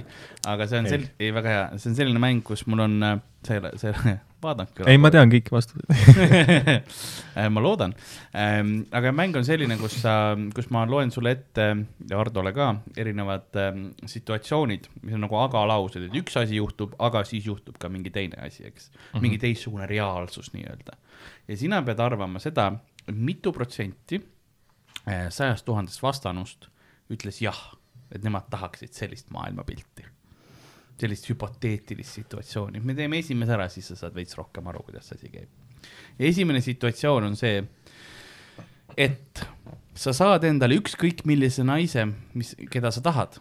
aga 0.47 0.67
see 0.71 0.79
on 0.79 0.87
sel-, 0.87 1.09
ei 1.19 1.33
väga 1.35 1.55
hea, 1.55 1.63
see 1.75 1.91
on 1.91 1.97
selline 1.97 2.21
mäng, 2.23 2.43
kus 2.47 2.63
mul 2.69 2.85
on, 2.85 2.95
see 3.43 3.57
ei 3.57 3.63
ole, 3.63 3.71
see 3.81 3.91
ei 3.91 3.97
ole, 3.97 4.13
vaadake. 4.43 4.85
ei, 4.89 4.97
ma 5.01 5.11
tean 5.13 5.31
kõiki 5.31 5.53
vastuseid. 5.53 6.87
ma 7.55 7.63
loodan, 7.63 7.93
aga 8.95 9.13
mäng 9.15 9.37
on 9.39 9.45
selline, 9.47 9.77
kus 9.79 9.99
sa, 10.03 10.13
kus 10.55 10.69
ma 10.73 10.85
loen 10.89 11.11
sulle 11.13 11.33
ette 11.37 11.67
ja 12.09 12.19
Hardole 12.19 12.53
ka 12.55 12.69
erinevad 12.99 13.59
ähm, 13.61 13.85
situatsioonid, 14.09 14.89
mis 15.03 15.17
on 15.17 15.25
nagu 15.25 15.39
aga-laused, 15.41 16.07
et 16.07 16.19
üks 16.19 16.37
asi 16.41 16.59
juhtub, 16.59 16.95
aga 16.99 17.23
siis 17.27 17.47
juhtub 17.49 17.79
ka 17.81 17.91
mingi 17.91 18.13
teine 18.15 18.39
asi, 18.45 18.65
eks 18.67 18.89
mm. 18.89 18.99
-hmm. 18.99 19.25
mingi 19.25 19.41
teistsugune 19.41 19.87
reaalsus 19.89 20.53
nii-öelda. 20.53 20.97
ja 21.47 21.57
sina 21.57 21.81
pead 21.81 21.99
arvama 21.99 22.39
seda, 22.39 22.71
mitu 23.11 23.51
protsenti 23.51 24.21
äh, 25.07 25.27
sajast 25.29 25.65
tuhandest 25.65 26.03
vastanust 26.03 26.69
ütles 27.09 27.41
jah, 27.41 27.59
et 28.11 28.23
nemad 28.23 28.49
tahaksid 28.49 28.93
sellist 28.93 29.29
maailmapilti 29.33 30.18
sellist 30.99 31.29
hüpoteetilist 31.31 32.19
situatsiooni, 32.19 32.81
me 32.83 32.95
teeme 32.97 33.21
esimese 33.23 33.55
ära, 33.55 33.69
siis 33.71 33.87
sa 33.91 33.97
saad 34.03 34.15
veits 34.17 34.37
rohkem 34.37 34.67
aru, 34.71 34.83
kuidas 34.87 35.09
see 35.09 35.19
asi 35.19 35.31
käib. 35.33 35.49
esimene 36.31 36.61
situatsioon 36.61 37.29
on 37.29 37.37
see, 37.39 37.61
et 38.97 39.43
sa 39.99 40.13
saad 40.15 40.45
endale 40.47 40.77
ükskõik 40.79 41.25
millise 41.27 41.63
naise, 41.67 42.05
mis, 42.37 42.53
keda 42.71 42.91
sa 42.95 43.03
tahad, 43.05 43.39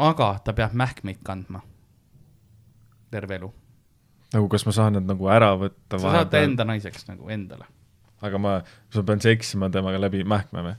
aga 0.00 0.30
ta 0.44 0.54
peab 0.56 0.74
mähkmeid 0.76 1.22
kandma. 1.24 1.62
terve 3.14 3.36
elu. 3.38 3.52
nagu 4.34 4.48
kas 4.50 4.64
ma 4.66 4.72
saan 4.74 4.96
nad 4.98 5.06
nagu 5.06 5.28
ära 5.30 5.52
võtta 5.54 6.00
sa 6.02 6.10
saad 6.16 6.30
ta 6.32 6.40
enda 6.42 6.64
naiseks 6.66 7.06
nagu 7.08 7.28
endale. 7.30 7.68
aga 8.20 8.38
ma, 8.38 8.56
ma 8.94 9.02
pean 9.02 9.20
seksima 9.20 9.70
temaga 9.70 10.00
läbi 10.00 10.24
mähkme 10.24 10.64
või? 10.68 10.74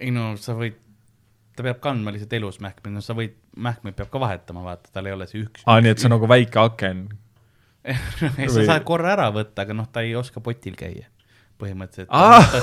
ei 0.00 0.10
no 0.10 0.34
sa 0.36 0.56
võid, 0.58 0.76
ta 1.56 1.62
peab 1.62 1.80
kandma 1.80 2.12
lihtsalt 2.12 2.32
elus 2.36 2.60
mähkmeid, 2.60 2.94
no 2.94 3.00
sa 3.04 3.16
võid, 3.16 3.38
mähkmeid 3.56 3.96
peab 3.98 4.10
ka 4.12 4.20
vahetama, 4.22 4.64
vaata, 4.66 4.90
tal 4.92 5.10
ei 5.10 5.16
ole 5.16 5.28
see 5.30 5.44
üks. 5.44 5.64
aa, 5.66 5.80
nii 5.84 5.94
et 5.94 6.02
see 6.02 6.10
on 6.10 6.16
nagu 6.16 6.30
väike 6.30 6.60
aken. 6.62 7.02
sa 8.20 8.30
Või- 8.38 8.68
saad 8.68 8.86
korra 8.88 9.12
ära 9.14 9.28
võtta, 9.34 9.66
aga 9.66 9.76
noh, 9.76 9.90
ta 9.92 10.04
ei 10.06 10.14
oska 10.18 10.42
potil 10.44 10.78
käia 10.78 11.10
põhimõtteliselt. 11.60 12.10
ta, 12.10 12.62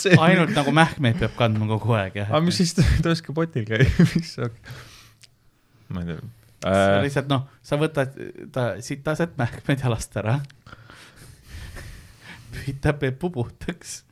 see? 0.00 0.16
ainult 0.18 0.50
nagu 0.56 0.72
mähkmeid 0.74 1.20
peab 1.20 1.36
kandma 1.38 1.68
kogu 1.76 1.94
aeg 1.94 2.18
jah. 2.18 2.32
aga 2.32 2.42
mis 2.42 2.58
siis 2.58 2.74
ta 2.74 2.82
ta 2.82 3.12
ei 3.12 3.14
oska 3.14 3.36
potil 3.36 3.68
käia, 3.68 3.86
mis 4.16 4.34
see 4.34 4.50
ma 5.94 6.02
ei 6.02 6.10
tea 6.10 6.18
sa 6.62 6.98
äh,. 6.98 7.04
lihtsalt 7.04 7.30
noh, 7.30 7.46
sa 7.62 7.78
võtad 7.78 8.16
ta 8.54 8.70
sitased 8.82 9.36
mähkmed 9.38 9.84
jalast 9.84 10.16
ära. 10.18 10.38
pühitab 12.52 13.04
ja 13.06 13.14
puputaks. 13.14 14.02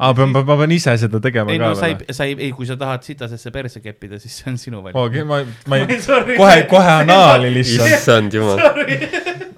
aa, 0.00 0.14
pean, 0.16 0.32
ma 0.32 0.56
pean 0.62 0.72
ise 0.74 0.96
seda 1.02 1.20
tegema 1.22 1.52
ei 1.52 1.60
ka 1.60 1.70
no 1.70 1.78
sa 1.78 1.90
ei 1.90 1.98
või?, 1.98 2.16
sa 2.16 2.28
ei, 2.28 2.36
ei 2.48 2.50
kui 2.56 2.68
sa 2.68 2.78
tahad 2.80 3.04
sitasesse 3.06 3.52
perse 3.54 3.82
keppida, 3.84 4.20
siis 4.22 4.40
see 4.40 4.50
on 4.52 4.58
sinu 4.60 4.82
valik. 4.84 4.96
okei, 4.96 5.26
ma, 5.28 5.42
ma 5.68 5.80
ei, 5.82 6.00
kohe, 6.40 6.56
kohe 6.70 6.96
anaali 7.02 7.52
lihtsalt. 7.58 7.96
issand 7.98 8.36
jumal. 8.38 8.60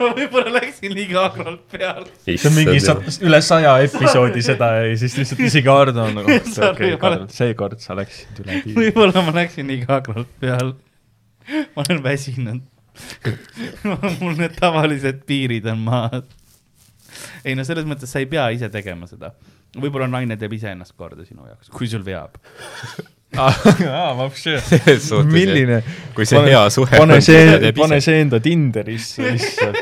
ma 0.00 0.10
võib-olla 0.16 0.52
läksin 0.58 0.94
liiga 0.96 1.24
agralt 1.28 1.62
peale. 1.72 2.08
see 2.24 2.38
on 2.48 2.56
mingi 2.56 2.80
sa, 2.84 2.96
üle 3.26 3.40
saja 3.44 3.76
episoodi 3.84 4.42
seda 4.44 4.72
ja 4.78 4.96
siis 5.00 5.16
lihtsalt 5.20 5.44
isegi 5.50 5.72
Ardo 5.72 6.06
on 6.06 6.18
nagu, 6.20 6.40
okei 6.70 6.94
okay,, 6.96 7.20
seekord 7.34 7.80
sa 7.84 7.96
läksid 7.98 8.42
üle 8.44 8.60
piiri. 8.64 8.76
võib-olla 8.78 9.24
ma 9.26 9.36
läksin 9.42 9.70
liiga 9.70 10.00
agralt 10.00 10.32
peale. 10.42 10.76
ma 11.76 11.86
olen 11.86 12.02
väsinud. 12.04 12.66
mul 14.20 14.36
need 14.36 14.56
tavalised 14.60 15.24
piirid 15.28 15.68
on 15.72 15.84
maas. 15.86 16.24
Ei 17.44 17.56
no 17.58 17.64
selles 17.66 17.88
mõttes 17.88 18.12
sa 18.12 18.22
ei 18.22 18.28
pea 18.30 18.48
ise 18.54 18.70
tegema 18.72 19.08
seda. 19.10 19.32
võib-olla 19.76 20.08
naine 20.10 20.36
teeb 20.40 20.54
iseennast 20.58 20.96
korda 20.98 21.24
sinu 21.26 21.46
jaoks, 21.48 21.72
kui 21.74 21.88
sul 21.90 22.04
veab. 22.06 22.38
vapši. 24.18 24.56
milline? 24.58 25.32
milline, 25.32 25.80
kui 26.16 26.26
see 26.26 26.44
hea 26.48 26.62
suhe 26.74 26.98
pane 26.98 27.20
see 27.22 27.72
pane 27.76 28.00
see 28.02 28.22
enda 28.24 28.40
Tinderisse 28.42 29.34
lihtsalt. 29.34 29.78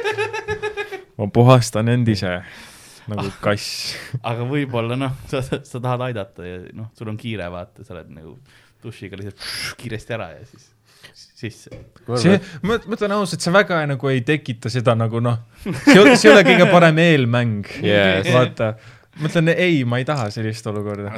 ma 1.19 1.31
puhastan 1.33 1.89
end 1.95 2.11
ise 2.13 2.39
nagu 3.09 3.29
kass. 3.41 3.95
aga 4.21 4.47
võib-olla 4.49 4.99
noh, 5.01 5.17
sa, 5.31 5.43
sa 5.43 5.81
tahad 5.81 6.09
aidata 6.11 6.47
ja 6.47 6.59
noh, 6.77 6.93
sul 6.99 7.11
on 7.13 7.21
kiire, 7.21 7.49
vaata, 7.53 7.87
sa 7.87 7.97
oled 7.97 8.13
nagu 8.13 8.37
dušiga 8.85 9.19
lihtsalt 9.19 9.79
kiiresti 9.81 10.15
ära 10.19 10.33
ja 10.37 10.45
siis 10.47 10.69
sisse. 11.39 11.71
see, 12.19 12.39
ma 12.67 12.79
ütlen 12.83 13.15
ausalt, 13.15 13.43
see 13.45 13.55
väga 13.55 13.81
nagu 13.89 14.11
ei 14.11 14.23
tekita 14.27 14.71
seda 14.73 14.95
nagu 14.99 15.21
noh, 15.23 15.41
see 15.63 15.99
ei 15.99 16.33
ole, 16.33 16.45
kõige 16.47 16.71
parem 16.73 16.99
eelmäng 17.03 17.69
Yes. 17.85 18.31
vaata, 18.35 18.73
ma 19.19 19.31
ütlen 19.31 19.51
ei, 19.55 19.83
ma 19.89 20.01
ei 20.01 20.07
taha 20.09 20.29
sellist 20.35 20.67
olukorda. 20.71 21.13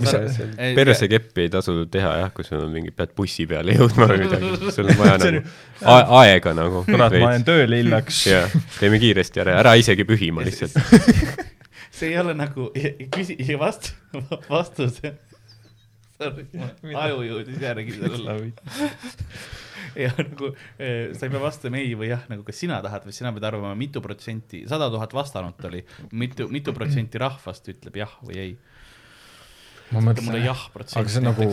persekeppi 0.76 1.46
ei 1.46 1.52
tasu 1.52 1.76
teha 1.92 2.12
jah, 2.22 2.32
kui 2.36 2.44
sul 2.46 2.64
on 2.64 2.74
mingi, 2.74 2.92
pead 2.96 3.14
bussi 3.16 3.46
peale 3.50 3.76
jõudma 3.78 4.10
või 4.12 4.20
midagi, 4.26 4.52
sul 4.76 4.90
on 4.92 5.00
vaja 5.00 5.16
See 5.22 5.32
on 5.32 5.40
nagu 5.40 6.18
aega 6.20 6.54
nagu. 6.58 6.84
kurat, 6.88 7.16
ma 7.16 7.32
jään 7.36 7.48
tööle 7.48 7.80
hiljaks. 7.80 8.20
jah, 8.34 8.58
teeme 8.78 9.00
kiiresti 9.02 9.44
ära, 9.44 9.56
ära 9.64 9.76
isegi 9.80 10.04
pühima 10.08 10.44
lihtsalt. 10.46 10.76
see 11.96 12.12
ei 12.12 12.20
ole 12.20 12.36
nagu 12.36 12.70
küsi-, 13.16 13.40
vast-, 13.60 13.94
vastus. 14.48 15.00
Sorry, 16.20 16.46
aju 17.00 17.24
jõudis 17.24 17.60
järgi 17.62 17.96
sellele. 17.96 18.50
ja 20.02 20.10
nagu 20.18 20.52
eh, 20.76 21.10
sa 21.16 21.26
ei 21.26 21.32
pea 21.32 21.42
vastama 21.42 21.80
ei 21.80 21.94
või 21.98 22.10
jah, 22.10 22.26
nagu 22.30 22.44
kas 22.46 22.60
sina 22.60 22.80
tahad 22.84 23.06
või 23.08 23.16
sina 23.16 23.32
pead 23.34 23.46
arvama, 23.48 23.72
mitu 23.78 24.02
protsenti, 24.04 24.62
sada 24.70 24.90
tuhat 24.92 25.14
vastanut 25.16 25.64
oli, 25.70 25.82
mitu, 26.12 26.48
mitu 26.52 26.74
protsenti 26.76 27.20
rahvast 27.20 27.72
ütleb 27.72 28.00
jah 28.02 28.14
või 28.26 28.40
ei. 28.44 28.56
ma 29.94 30.04
mõtlen, 30.10 30.44
aga 30.44 31.08
see 31.08 31.22
on 31.22 31.30
nagu, 31.30 31.48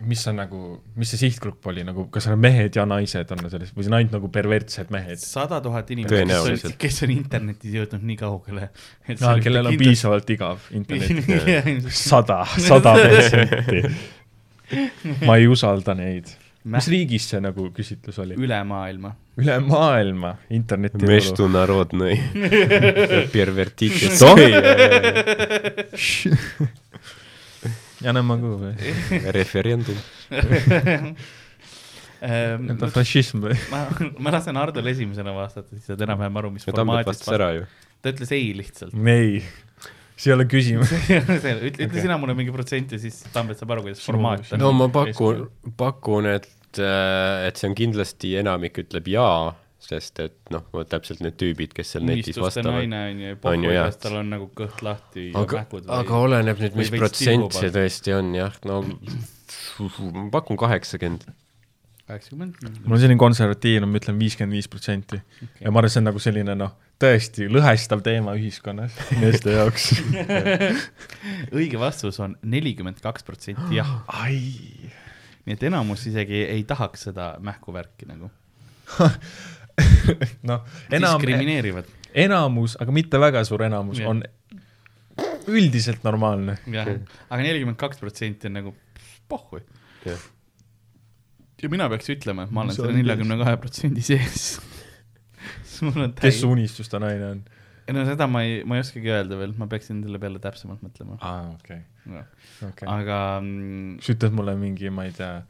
mis 0.00 0.22
on 0.30 0.38
nagu, 0.40 0.58
mis 0.96 1.10
see 1.12 1.20
sihtgrupp 1.26 1.66
oli 1.70 1.82
nagu, 1.84 2.06
kas 2.12 2.26
need 2.30 2.40
mehed 2.40 2.76
ja 2.78 2.86
naised 2.88 3.32
on 3.34 3.42
selles 3.52 3.72
või 3.76 3.84
see 3.84 3.90
on 3.92 3.96
ainult 3.98 4.14
nagu 4.16 4.30
pervertsed 4.32 4.92
mehed? 4.94 5.20
sada 5.20 5.60
tuhat 5.64 5.90
inimest, 5.92 6.68
kes 6.80 7.02
on 7.04 7.12
internetis 7.14 7.74
jõudnud 7.76 8.04
nii 8.08 8.18
kaugele. 8.20 8.70
kellel 9.44 9.70
on 9.72 9.80
piisavalt 9.80 10.32
igav 10.32 10.70
internet. 10.76 11.90
sada, 12.10 12.42
sada 12.56 12.94
protsenti. 13.00 13.82
ma 15.26 15.36
ei 15.36 15.50
usalda 15.50 15.96
neid. 15.98 16.32
mis 16.70 16.88
riigis 16.92 17.28
see 17.32 17.40
nagu 17.44 17.68
küsitlus 17.76 18.20
oli? 18.24 18.38
üle 18.40 18.60
maailma. 18.68 19.12
üle 19.40 19.56
maailma 19.66 20.36
interneti 20.56 21.04
Mestu 21.08 21.48
narodnõi. 21.52 22.16
Pervertite 27.99 27.99
Что? 27.99 28.01
soy . 28.01 28.07
ja 28.07 28.13
no 28.13 28.23
могу 28.23 28.55
või ? 28.61 28.73
referendum . 29.35 29.97
это 32.25 32.89
fašism 32.93 33.43
või ? 33.45 33.57
ma , 33.71 33.85
ma 34.19 34.33
lasen 34.35 34.57
Hardol 34.59 34.87
esimesena 34.91 35.33
vastata , 35.35 35.69
siis 35.75 35.85
saad 35.91 36.01
enam-vähem 36.05 36.41
aru , 36.41 36.51
mis 36.55 36.65
ja 36.65 36.71
Tambet 36.73 36.81
formaadis 36.81 37.11
vastas 37.11 37.33
ära 37.37 37.49
ju . 37.57 37.65
ta 38.01 38.13
ütles 38.13 38.31
ei 38.35 38.51
lihtsalt . 38.57 38.95
ei , 38.95 39.41
see 40.15 40.31
ei 40.31 40.35
ole 40.37 40.47
küsimus . 40.49 40.93
ütle , 40.95 41.55
ütle 41.69 41.89
Okei. 41.89 42.01
sina 42.05 42.17
mulle 42.21 42.35
mingi 42.37 42.53
protsent 42.55 42.95
ja 42.95 43.01
siis 43.01 43.21
Tambet 43.35 43.59
saab 43.61 43.75
aru , 43.75 43.87
kuidas 43.89 44.03
formaat 44.05 44.47
on 44.55 44.63
no 44.63 44.71
ma 44.75 44.89
pakun , 44.93 45.45
pakun , 45.77 46.31
et , 46.35 46.49
et 46.79 47.55
see 47.59 47.69
on 47.69 47.77
kindlasti 47.77 48.35
enamik 48.41 48.81
ütleb 48.85 49.11
jaa , 49.15 49.53
sest 49.90 50.22
et 50.22 50.54
noh, 50.54 50.64
täpselt 50.88 51.22
need 51.24 51.36
tüübid, 51.40 51.74
kes 51.76 51.96
seal 51.96 52.06
netis 52.06 52.38
vastavad. 52.40 52.86
naine 52.86 53.02
on 53.10 53.24
ju, 53.24 53.36
pohhu 53.42 53.74
kas 53.74 54.00
tal 54.02 54.20
on 54.22 54.32
nagu 54.36 54.48
kõht 54.56 54.84
lahti 54.86 55.30
ja 55.30 55.44
aga, 55.44 55.64
mähkud 55.64 55.90
aga 56.00 56.22
oleneb 56.28 56.64
nüüd, 56.64 56.78
mis 56.78 56.92
või 56.94 57.04
protsent 57.04 57.58
see 57.58 57.74
tõesti 57.74 58.16
on 58.16 58.34
jah, 58.38 58.56
no 58.68 58.82
ma 58.86 60.26
pakun 60.34 60.58
kaheksakümmend. 60.60 61.26
kaheksakümmend. 62.06 62.60
mul 62.84 62.96
on 62.96 63.02
selline 63.02 63.20
konservatiivne, 63.20 63.88
ma 63.88 64.00
ütlen 64.00 64.18
viiskümmend 64.20 64.58
viis 64.58 64.70
protsenti 64.70 65.20
ja 65.60 65.72
ma 65.72 65.82
arvan, 65.82 65.92
see 65.92 66.02
on 66.02 66.08
nagu 66.10 66.22
selline 66.22 66.56
noh, 66.58 66.74
tõesti 67.00 67.48
lõhestav 67.50 68.02
teema 68.04 68.34
ühiskonnas 68.38 68.96
meeste 69.22 69.54
jaoks. 69.56 69.92
õige 71.58 71.80
vastus 71.80 72.20
on 72.22 72.36
nelikümmend 72.42 73.00
kaks 73.04 73.26
protsenti 73.26 73.78
jah, 73.78 73.94
ai, 74.20 74.40
nii 75.46 75.56
et 75.56 75.64
enamus 75.70 76.06
isegi 76.10 76.44
ei 76.44 76.66
tahaks 76.68 77.08
seda 77.10 77.32
mähkuvärki 77.44 78.10
nagu. 78.10 78.30
noh, 80.50 80.64
enam, 80.90 81.20
diskrimineerivad, 81.20 81.90
enamus, 82.26 82.76
aga 82.82 82.94
mitte 82.94 83.20
väga 83.22 83.44
suur 83.48 83.64
enamus 83.66 84.02
Jah. 84.02 84.10
on 84.12 84.24
üldiselt 85.50 86.04
normaalne. 86.06 86.58
jah, 86.70 86.90
aga 87.28 87.40
nelikümmend 87.42 87.80
kaks 87.80 88.02
protsenti 88.02 88.50
on 88.50 88.58
nagu 88.60 88.74
pohhui. 89.30 89.62
jah, 90.06 90.26
ja 91.62 91.70
mina 91.72 91.88
peaks 91.92 92.10
ütlema, 92.16 92.46
et 92.46 92.54
ma 92.54 92.64
olen 92.66 92.76
selle 92.76 92.96
neljakümne 92.98 93.38
kahe 93.40 93.56
protsendi 93.62 94.04
sees. 94.04 94.52
kes 96.20 96.42
su 96.42 96.50
unistuste 96.52 97.00
naine 97.00 97.32
on? 97.36 97.40
no 97.94 98.04
seda 98.06 98.26
ma 98.30 98.42
ei, 98.46 98.60
ma 98.68 98.78
ei 98.78 98.84
oskagi 98.84 99.10
öelda 99.10 99.38
veel, 99.40 99.54
ma 99.58 99.66
peaksin 99.70 100.02
selle 100.04 100.20
peale 100.22 100.40
täpsemalt 100.42 100.82
mõtlema. 100.84 101.16
aa, 101.26 101.48
okei, 101.56 101.80
okei. 102.68 102.86
aga 102.86 103.16
mm, 103.40 103.98
sa 104.04 104.14
ütled 104.14 104.36
mulle 104.36 104.54
mingi, 104.60 104.92
ma 104.94 105.06
ei 105.08 105.14
tea, 105.16 105.40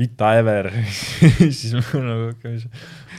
Ita 0.00 0.30
Ever, 0.38 0.70
siis 1.52 1.74
ma 1.76 2.00
nagu 2.00 2.30
okei, 2.30 2.56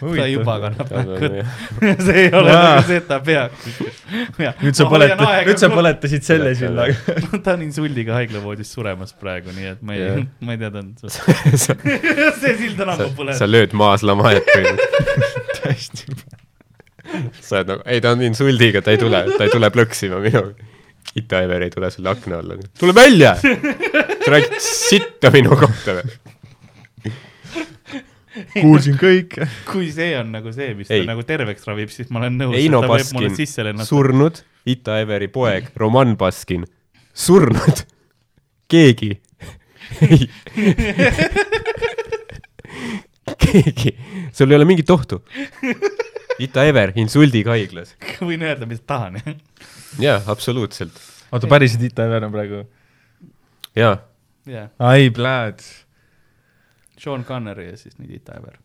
ta 0.02 0.26
juba 0.26 0.56
kannab 0.64 0.90
mähkut. 0.96 1.36
jah. 1.38 1.52
see 2.08 2.24
ei 2.24 2.32
ole 2.34 2.56
nagu 2.56 2.86
see, 2.88 2.98
et 2.98 3.08
ta 3.10 3.20
peaks. 3.22 3.68
nüüd 4.64 4.80
sa 4.80 4.88
põleta-, 4.90 5.28
nüüd 5.46 5.62
sa. 5.62 5.70
põletasid 5.74 6.26
selle 6.26 6.56
sillaga. 6.58 7.18
ta 7.46 7.54
on 7.54 7.66
insuldiga 7.68 8.16
haiglavoodis 8.18 8.74
suremas 8.74 9.14
praegu, 9.18 9.54
nii 9.54 9.70
et 9.76 9.86
ma 9.86 9.98
ei 9.98 10.26
ma 10.48 10.58
ei 10.58 10.62
tea, 10.64 10.72
ta 10.74 10.82
on, 10.82 10.90
sa, 11.06 11.78
see 12.42 12.56
sild 12.64 12.82
on 12.82 12.96
ammu 12.96 13.12
põlenud 13.20 13.38
sa. 13.44 13.50
lööd 13.50 13.78
maaslamahet 13.78 14.50
põhimõtteliselt. 14.50 15.54
täiesti. 15.62 16.18
sa 17.44 17.62
oled 17.62 17.74
nagu, 17.76 17.88
ei 17.94 18.02
ta 18.02 18.16
on 18.18 18.26
insuldiga, 18.26 18.82
ta 18.82 18.96
ei 18.96 19.02
tule, 19.02 19.24
ta 19.38 19.46
ei 19.46 19.54
tule 19.54 19.70
plõksima 19.74 20.22
minuga. 20.24 20.70
Ita 21.18 21.42
Ever 21.44 21.66
ei 21.66 21.72
tule 21.74 21.90
sulle 21.92 22.10
akna 22.10 22.42
alla. 22.42 22.58
tule 22.80 22.94
välja! 22.96 23.36
sa 23.38 24.34
räägid 24.34 24.62
sitta 24.64 25.30
minu 25.34 25.58
kohta 25.60 26.00
või? 26.00 26.20
kuulsin 28.64 29.00
kõike. 29.02 29.48
kui 29.70 29.92
see 29.94 30.14
on 30.20 30.32
nagu 30.36 30.54
see, 30.56 30.74
mis 30.78 30.92
Ei. 30.92 31.04
ta 31.04 31.14
nagu 31.14 31.26
terveks 31.28 31.68
ravib, 31.68 31.92
siis 31.94 32.12
ma 32.14 32.24
olen 32.24 32.40
nõus, 32.42 32.56
Eino 32.60 32.84
Baskin 32.88 33.36
surnud, 33.88 34.44
Ita 34.72 35.02
Everi 35.02 35.28
poeg 35.34 35.72
Roman 35.80 36.16
Baskin 36.20 36.68
surnud, 37.14 37.84
keegi 38.72 39.18
ei 40.00 40.30
keegi, 43.42 43.98
sul 44.34 44.52
ei 44.52 44.56
ole 44.56 44.66
mingit 44.66 44.90
ohtu. 44.94 45.22
Ita 46.42 46.64
Ever 46.66 46.94
insuldiga 47.00 47.54
haiglas. 47.56 47.96
võin 48.28 48.44
öelda, 48.46 48.68
mis 48.70 48.82
tahan. 48.88 49.20
jaa, 50.02 50.22
absoluutselt. 50.32 50.96
oota, 51.32 51.50
päriselt 51.52 51.84
Ita 51.90 52.06
Ever 52.08 52.28
on 52.28 52.34
praegu? 52.34 52.64
jaa, 53.78 53.96
jah, 54.50 54.72
ai, 54.80 55.10
pläd. 55.16 55.64
Sean 57.02 57.24
Connery 57.26 57.72
ja 57.72 57.78
siis 57.80 57.98
nüüd 57.98 58.14
Ita 58.20 58.38
Ever. 58.38 58.58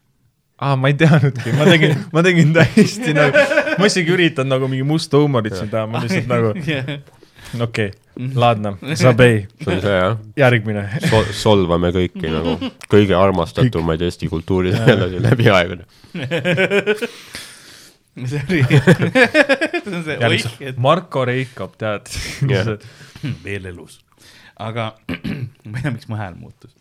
aa, 0.60 0.76
ma 0.80 0.88
ei 0.92 0.96
teadnudki, 1.00 1.52
ma 1.56 1.68
tegin, 1.68 1.98
ma 2.14 2.22
tegin 2.24 2.52
täiesti 2.56 3.14
nagu, 3.16 3.44
ma 3.80 3.88
isegi 3.88 4.12
üritan 4.12 4.48
nagu 4.52 4.68
mingi 4.72 4.86
musta 4.88 5.20
huumorit 5.20 5.56
siin 5.56 5.72
teha, 5.72 5.86
ma 5.88 6.02
lihtsalt 6.04 6.28
nagu, 6.30 6.52
okei 6.56 7.90
okay,, 7.90 7.90
ladna, 8.36 8.74
Zabei, 8.96 9.42
see 9.60 9.74
on 9.74 9.82
see 9.84 9.96
jah 9.96 10.16
järgmine. 10.40 10.86
Sol-, 11.08 11.32
solvame 11.36 11.92
kõiki 11.96 12.32
nagu 12.32 12.56
kõige 12.92 13.16
armastatumaid 13.18 14.04
Eesti 14.06 14.30
kultuuritegelasi 14.32 15.20
läbi 15.24 15.50
aegade. 15.52 15.84
see 18.24 18.40
oli, 18.48 18.62
see 18.64 19.92
on 19.92 20.02
see 20.08 20.16
oih, 20.30 20.48
et 20.72 20.80
Marko 20.80 21.24
Reikop, 21.28 21.76
tead 21.80 22.08
Jah. 22.48 22.74
veel 23.46 23.68
elus. 23.72 24.00
aga 24.56 24.94
ma 25.68 25.76
ei 25.76 25.84
tea, 25.84 25.92
miks 25.92 26.08
mu 26.08 26.20
hääl 26.20 26.36
muutus. 26.40 26.72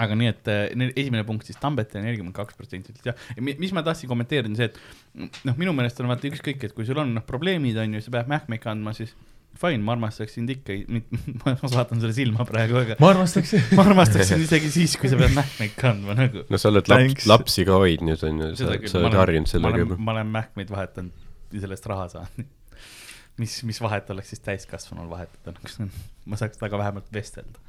Aga 0.00 0.16
nii, 0.18 0.30
et 0.32 0.50
eh, 0.50 0.60
ne- 0.78 0.92
esimene 0.94 1.24
punkt 1.28 1.48
siis 1.48 1.58
Tambet 1.60 1.94
ja 1.94 2.02
nelikümmend 2.04 2.36
kaks 2.36 2.56
protsenti 2.58 2.94
ütles 2.94 3.10
jah. 3.10 3.26
mis 3.40 3.74
ma 3.76 3.84
tahtsin 3.86 4.10
kommenteerida, 4.10 4.50
on 4.50 4.58
see, 4.58 4.70
et 4.70 5.42
noh, 5.48 5.58
minu 5.60 5.74
meelest 5.76 6.00
on 6.02 6.10
vaata 6.10 6.30
ükskõik, 6.30 6.62
et 6.68 6.76
kui 6.76 6.88
sul 6.88 7.00
on 7.02 7.12
noh 7.16 7.26
probleemid 7.26 7.78
on 7.82 7.98
ju, 7.98 8.04
sa 8.04 8.14
pead 8.16 8.30
mähkmeid 8.32 8.62
kandma, 8.64 8.94
siis 8.96 9.14
fine, 9.60 9.82
ma 9.84 9.94
armastaks 9.96 10.36
sind 10.38 10.52
ikka, 10.52 10.76
ma 11.42 11.56
vaatan 11.62 12.02
sulle 12.02 12.14
silma 12.16 12.46
praegu, 12.48 12.78
aga 12.80 12.98
ma 13.02 13.10
armastaks, 13.14 13.56
ma 13.78 13.86
armastaksin 13.88 14.46
isegi 14.46 14.70
siis, 14.74 14.96
kui 15.00 15.10
sa 15.12 15.18
pead 15.20 15.34
mähkmeid 15.36 15.74
kandma 15.78 16.16
nagu. 16.18 16.46
no 16.48 16.60
sa 16.60 16.70
oled 16.72 16.90
laps 16.92 17.26
lapsi 17.30 17.66
ka 17.68 17.80
hoidnud, 17.82 18.24
on 18.28 18.46
ju, 18.46 18.52
sa, 18.60 18.78
sa 18.84 19.02
oled 19.02 19.18
harjunud 19.20 19.50
sellega 19.50 19.84
juba. 19.84 19.98
ma 20.00 20.16
olen 20.16 20.32
mähkmeid 20.38 20.72
vahetanud 20.72 21.28
ja 21.50 21.64
selle 21.64 21.76
eest 21.76 21.90
raha 21.90 22.08
saanud. 22.12 22.48
mis, 23.40 23.56
mis 23.66 23.80
vahet 23.82 24.10
oleks 24.14 24.32
siis 24.34 24.42
täiskasvanul 24.44 25.10
vahetada, 25.10 25.54
nagu 25.56 25.90
ma 26.30 26.38
saaks 26.40 26.60
temaga 26.60 26.84
vähemalt 26.84 27.12
vestelda. 27.14 27.62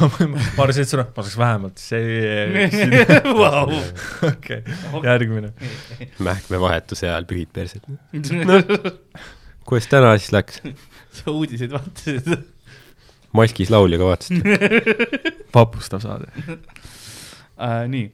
Ma 0.00 0.62
arvasin, 0.64 0.82
et 0.82 0.90
sul 0.90 1.02
on, 1.02 1.10
ma 1.14 1.22
saaks 1.22 1.36
vähemalt 1.38 1.82
see, 1.82 2.70
okei, 4.30 4.62
järgmine. 5.04 5.52
mähkmevahetuse 6.24 7.08
ajal 7.08 7.28
pühid 7.30 7.52
perset. 7.54 7.86
kuidas 9.64 9.88
täna 9.90 10.16
siis 10.18 10.34
läks? 10.34 10.60
sa 11.14 11.30
uudiseid 11.30 11.74
vaatasid? 11.74 12.34
maskis 13.34 13.70
laulja 13.70 14.00
ka 14.00 14.10
vaatasid? 14.10 14.42
vapustav 15.54 16.02
saade. 16.02 16.30
äh,. 17.58 17.86
nii, 17.88 18.10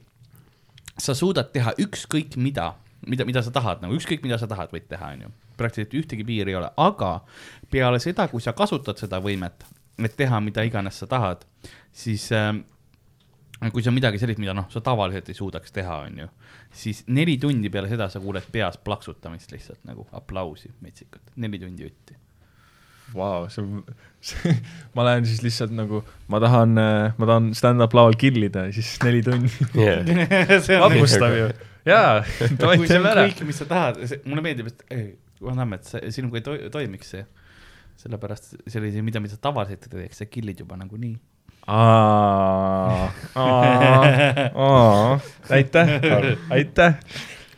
sa 1.01 1.17
suudad 1.17 1.51
teha 1.53 1.73
ükskõik 1.81 2.37
mida, 2.37 2.73
mida, 3.07 3.25
mida 3.25 3.43
sa 3.45 3.53
tahad 3.53 3.81
nagu 3.83 3.97
ükskõik 3.97 4.25
mida 4.25 4.37
sa 4.41 4.49
tahad, 4.49 4.73
võid 4.73 4.89
teha, 4.91 5.13
onju. 5.17 5.33
praktiliselt 5.57 5.97
ühtegi 5.97 6.25
piiri 6.27 6.53
ei 6.53 6.61
ole, 6.61 6.71
aga 6.77 7.19
peale 7.73 8.01
seda, 8.03 8.27
kui 8.31 8.43
sa 8.43 8.53
kasutad 8.57 9.01
seda 9.01 9.21
võimet, 9.23 9.65
et 9.99 10.15
teha 10.17 10.39
mida 10.43 10.63
iganes 10.67 11.01
sa 11.01 11.07
tahad, 11.09 11.43
siis 11.91 12.29
äh, 12.35 12.53
kui 13.69 13.83
see 13.83 13.91
on 13.91 13.97
midagi 13.97 14.21
sellist, 14.21 14.41
mida 14.41 14.55
noh, 14.57 14.69
sa 14.73 14.81
tavaliselt 14.83 15.29
ei 15.29 15.37
suudaks 15.37 15.75
teha, 15.75 16.01
onju, 16.07 16.27
siis 16.73 17.03
neli 17.13 17.37
tundi 17.41 17.69
peale 17.73 17.91
seda 17.91 18.07
sa 18.09 18.21
kuuled 18.23 18.47
peas 18.53 18.79
plaksutamist 18.81 19.53
lihtsalt 19.53 19.85
nagu 19.89 20.07
aplausi 20.17 20.71
metsikult, 20.81 21.33
neli 21.41 21.61
tundi 21.61 21.85
jutti. 21.85 22.17
Vau, 23.11 23.49
see 23.51 23.59
on, 23.61 23.81
ma 24.95 25.05
lähen 25.09 25.27
siis 25.27 25.41
lihtsalt 25.43 25.73
nagu, 25.75 25.99
ma 26.31 26.39
tahan, 26.41 26.77
ma 27.17 27.27
tahan 27.27 27.51
stand-up 27.57 27.93
laval 27.97 28.15
killida 28.17 28.69
ja 28.69 28.75
siis 28.77 28.95
neli 29.03 29.19
tundi. 29.25 29.51
see 30.65 30.79
on 30.79 30.87
vapustav 30.87 31.35
ju. 31.35 31.51
jaa, 31.85 32.21
kui 32.55 32.87
see 32.87 33.01
on 33.01 33.11
kõik, 33.11 33.43
mis 33.49 33.61
sa 33.61 33.67
tahad, 33.69 34.01
mulle 34.25 34.47
meeldib, 34.47 34.71
et 34.71 35.19
Tammet, 35.41 35.87
sinuga 36.13 36.37
ei 36.37 36.43
to 36.45 36.53
toimiks 36.69 37.15
see. 37.15 37.23
Sellepärast 37.99 38.55
see 38.67 38.79
oli 38.81 38.91
see, 38.93 39.03
mida, 39.05 39.21
mida 39.23 39.35
sa 39.35 39.41
tavaliselt 39.49 39.85
ei 39.87 39.93
teeks, 39.97 40.23
sa 40.23 40.29
kill'id 40.29 40.63
juba 40.63 40.77
nagunii. 40.79 41.15
aitäh, 45.57 45.93
aitäh, 46.49 46.95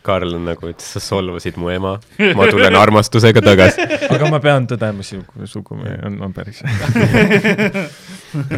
Karl 0.04 0.34
on 0.36 0.44
nagu, 0.44 0.68
et 0.68 0.84
sa 0.84 1.00
solvasid 1.00 1.56
mu 1.56 1.70
ema, 1.72 1.94
ma 2.36 2.46
tulen 2.52 2.76
armastusega 2.76 3.40
tagasi. 3.44 3.86
aga 4.12 4.28
ma 4.28 4.40
pean 4.44 4.66
tõdema, 4.68 5.00
sinu 5.06 5.24
sugu 5.48 5.78
on, 5.80 6.18
on 6.26 6.34
päris. 6.36 6.60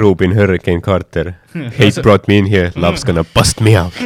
Rubin 0.02 0.34
Hurricane 0.34 0.82
Carter, 0.82 1.36
hate 1.78 2.02
brought 2.02 2.26
me 2.26 2.38
in 2.42 2.50
here, 2.50 2.72
love's 2.74 3.06
gonna 3.06 3.24
bust 3.34 3.62
me 3.62 3.76
out. 3.78 3.94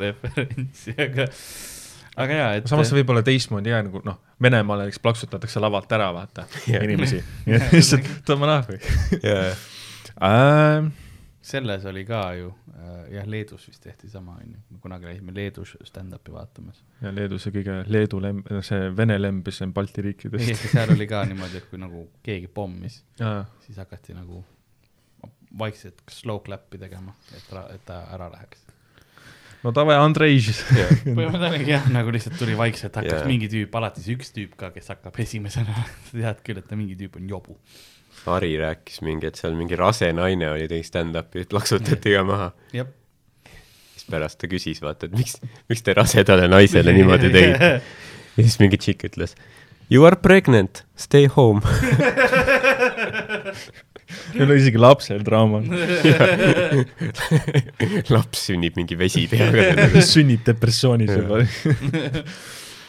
referentsi, 0.00 0.94
aga, 0.98 1.28
aga 2.16 2.38
jaa, 2.40 2.52
et. 2.58 2.68
samas 2.70 2.90
see 2.90 2.98
võib 3.00 3.14
olla 3.14 3.22
teistmoodi 3.26 3.72
ka 3.74 3.82
nagu 3.86 4.02
noh, 4.06 4.20
Venemaal 4.42 4.82
näiteks 4.84 5.00
plaksutatakse 5.04 5.62
lavalt 5.62 5.92
ära, 5.96 6.10
vaata 6.12 6.44
Jah. 6.68 6.84
inimesi. 6.84 7.22
lihtsalt 7.72 8.08
tõmba 8.28 8.50
nahku. 8.50 8.76
selles 11.46 11.84
oli 11.86 12.02
ka 12.08 12.20
ju, 12.34 12.50
jah, 13.14 13.26
Leedus 13.30 13.68
vist 13.68 13.82
tehti 13.84 14.10
sama, 14.10 14.34
onju. 14.42 14.80
kunagi 14.82 15.06
käisime 15.06 15.34
Leedus 15.34 15.76
stand-up'i 15.86 16.34
vaatamas. 16.34 16.82
ja 17.02 17.14
Leedu 17.14 17.38
see 17.38 17.54
kõige, 17.54 17.78
Leedu 17.86 18.20
lemb, 18.22 18.50
see 18.66 18.90
Vene 18.96 19.18
lemb, 19.20 19.46
mis 19.46 19.62
on 19.62 19.72
Balti 19.76 20.04
riikidest. 20.08 20.66
seal 20.72 20.92
oli 20.96 21.06
ka 21.06 21.22
niimoodi, 21.28 21.62
et 21.62 21.70
kui 21.70 21.80
nagu 21.80 22.08
keegi 22.26 22.50
pommis, 22.52 23.02
siis 23.66 23.78
hakati 23.78 24.16
nagu 24.16 24.42
vaikselt 25.58 26.02
slow 26.10 26.42
clap'i 26.44 26.78
tegema, 26.80 27.14
et, 27.36 27.52
et 27.74 27.84
ta 27.86 28.02
ära 28.12 28.28
läheks. 28.32 28.65
No 29.64 29.72
davai, 29.74 29.96
Andrei 30.00 30.38
siis. 30.42 30.60
põhimõtteliselt 31.06 31.48
oligi 31.50 31.74
jah, 31.74 31.88
nagu 31.94 32.14
lihtsalt 32.14 32.38
tuli 32.40 32.56
vaikselt, 32.58 32.96
hakkas 33.00 33.20
yeah. 33.20 33.28
mingi 33.28 33.50
tüüp, 33.52 33.74
alati 33.80 34.04
see 34.04 34.16
üks 34.18 34.32
tüüp 34.36 34.56
ka, 34.60 34.70
kes 34.74 34.92
hakkab 34.94 35.20
esimesena, 35.24 35.86
sa 36.08 36.16
tead 36.18 36.42
küll, 36.46 36.62
et 36.62 36.68
ta 36.68 36.78
mingi 36.78 36.98
tüüp 36.98 37.18
on 37.20 37.28
jobu. 37.30 37.58
Ari 38.32 38.56
rääkis 38.58 39.02
mingi, 39.06 39.28
et 39.30 39.38
seal 39.38 39.54
mingi 39.54 39.76
rase 39.78 40.08
naine 40.16 40.48
oli 40.50 40.66
tegi 40.70 40.86
stand-up'i, 40.88 41.44
plaksutati 41.46 42.16
ka 42.16 42.24
maha. 42.26 42.48
siis 42.72 44.08
pärast 44.10 44.40
ta 44.42 44.50
küsis, 44.50 44.80
vaata, 44.82 45.06
et 45.06 45.14
miks, 45.14 45.38
miks 45.70 45.84
te 45.86 45.94
rasedale 45.94 46.48
naisele 46.50 46.94
niimoodi 46.96 47.30
tegite. 47.36 47.70
ja 48.36 48.42
siis 48.42 48.58
mingi 48.62 48.80
tšikk 48.82 49.06
ütles, 49.12 49.36
You 49.86 50.02
are 50.02 50.16
pregnant, 50.18 50.82
stay 50.98 51.28
home. 51.30 51.62
Meil 54.34 54.50
oli 54.50 54.60
isegi 54.62 54.80
lapsel 54.80 55.24
trauma. 55.26 55.62
laps 58.14 58.46
sünnib 58.50 58.78
mingi 58.78 58.98
vesi 58.98 59.26
peaga. 59.30 59.88
sünnib 60.14 60.44
depressioonis 60.46 61.12
juba. 61.12 61.42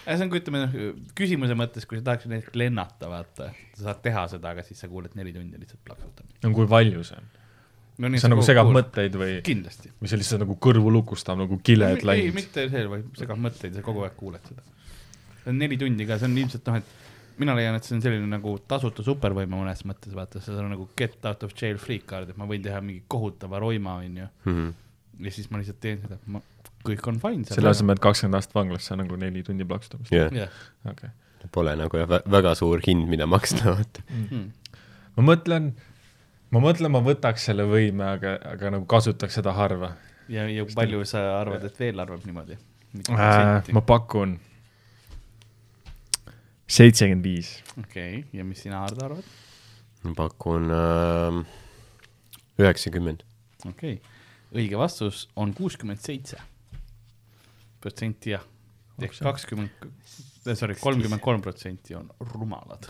see 0.08 0.24
on, 0.24 0.32
ütleme 0.40 0.64
noh, 0.64 0.78
küsimuse 1.18 1.58
mõttes, 1.60 1.88
kui 1.90 2.00
sa 2.00 2.12
tahaksid 2.12 2.32
näiteks 2.32 2.56
lennata, 2.60 3.10
vaata, 3.12 3.50
sa 3.76 3.90
saad 3.90 4.04
teha 4.06 4.28
seda, 4.32 4.54
aga 4.54 4.64
siis 4.66 4.80
sa 4.84 4.90
kuuled 4.92 5.18
neli 5.20 5.34
tundi 5.36 5.60
lihtsalt 5.60 5.84
plaksutamist. 5.88 6.40
no 6.46 6.54
kui 6.56 6.70
palju 6.72 7.04
see 7.08 7.20
on? 7.20 7.28
no 7.98 8.12
see 8.22 8.32
nagu 8.32 8.46
segab. 8.46 8.70
mõtteid 8.74 9.18
või, 9.18 9.34
kindlasti. 9.46 9.92
või 9.98 10.12
see 10.12 10.22
lihtsalt 10.22 10.46
nagu 10.46 10.56
kõrvu 10.64 10.94
lukustab 10.94 11.40
nagu 11.42 11.60
kiled 11.66 11.98
ei, 11.98 12.08
läinud? 12.12 12.38
mitte 12.38 12.68
see, 12.72 12.86
vaid 12.94 13.20
segab 13.20 13.42
mõtteid, 13.42 13.76
sa 13.76 13.84
kogu 13.86 14.06
aeg 14.06 14.16
kuuled 14.20 14.48
seda. 14.48 14.64
see 15.42 15.52
on 15.54 15.60
neli 15.64 15.80
tundi 15.82 16.08
ka, 16.08 16.20
see 16.22 16.30
on 16.30 16.40
ilmselt 16.44 16.72
noh, 16.72 16.80
et 16.80 17.07
mina 17.42 17.56
leian, 17.58 17.78
et 17.78 17.86
see 17.86 17.96
on 17.98 18.04
selline 18.04 18.28
nagu 18.30 18.56
tasuta 18.70 19.06
supervõime 19.06 19.54
mõnes 19.54 19.84
mõttes, 19.88 20.14
vaata, 20.18 20.42
see 20.44 20.56
on 20.58 20.72
nagu 20.74 20.88
get 21.00 21.18
out 21.30 21.44
of 21.46 21.54
jail 21.58 21.80
free 21.82 22.02
card, 22.06 22.32
et 22.34 22.40
ma 22.40 22.48
võin 22.50 22.64
teha 22.66 22.82
mingi 22.84 23.04
kohutava 23.12 23.62
roima, 23.64 23.98
onju. 24.04 24.30
Mhm. 24.46 24.70
ja 25.26 25.34
siis 25.34 25.50
ma 25.50 25.62
lihtsalt 25.62 25.80
teen 25.82 26.02
seda, 26.04 26.20
ma, 26.30 26.42
kõik 26.86 27.08
on 27.10 27.20
fine. 27.22 27.46
selle 27.50 27.72
asemel, 27.72 27.98
et 27.98 28.04
kakskümmend 28.04 28.38
aastat 28.38 28.56
vanglasse 28.58 28.94
on 28.94 29.02
nagu 29.04 29.18
neli 29.20 29.44
tundi 29.44 29.66
plaksutamist. 29.66 30.14
jah, 30.14 30.34
jah, 30.34 30.58
okei. 30.92 31.10
pole 31.52 31.76
nagu 31.80 31.98
jah, 32.02 32.10
vä- 32.10 32.24
väga 32.38 32.56
suur 32.60 32.82
hind, 32.86 33.08
mida 33.10 33.26
maksta, 33.30 33.74
vaata. 33.78 34.06
Hmm. 34.10 34.50
ma 35.18 35.28
mõtlen, 35.32 35.72
ma 36.54 36.64
mõtlen, 36.64 36.94
ma 36.94 37.02
võtaks 37.06 37.50
selle 37.50 37.66
võime, 37.70 38.06
aga, 38.18 38.38
aga 38.54 38.78
nagu 38.78 38.90
kasutaks 38.90 39.40
seda 39.42 39.54
harva 39.58 39.96
ja, 40.30 40.48
ja 40.52 40.66
palju 40.76 41.06
sa 41.08 41.24
arvad, 41.42 41.64
et 41.68 41.80
veel 41.80 42.00
arvab 42.00 42.26
niimoodi? 42.28 42.58
äh,. 43.14 43.74
ma 43.74 43.82
pakun 43.86 44.38
seitsekümmend 46.68 47.24
viis. 47.24 47.54
okei, 47.80 48.26
ja 48.34 48.46
mis 48.46 48.62
sina, 48.66 48.84
Hardo, 48.84 49.06
arvad? 49.08 49.32
ma 50.04 50.14
pakun 50.18 50.70
ähm, 50.74 51.42
üheksakümmend. 52.60 53.24
okei 53.66 53.98
okay., 53.98 54.16
õige 54.58 54.80
vastus 54.80 55.26
on 55.40 55.54
kuuskümmend 55.56 56.04
seitse 56.04 56.40
protsenti 57.84 58.34
jah, 58.34 58.44
ehk 59.00 59.16
kakskümmend, 59.24 59.90
sorry, 60.52 60.76
kolmkümmend 60.82 61.24
kolm 61.24 61.44
protsenti 61.46 61.96
on 61.98 62.10
rumalad. 62.34 62.90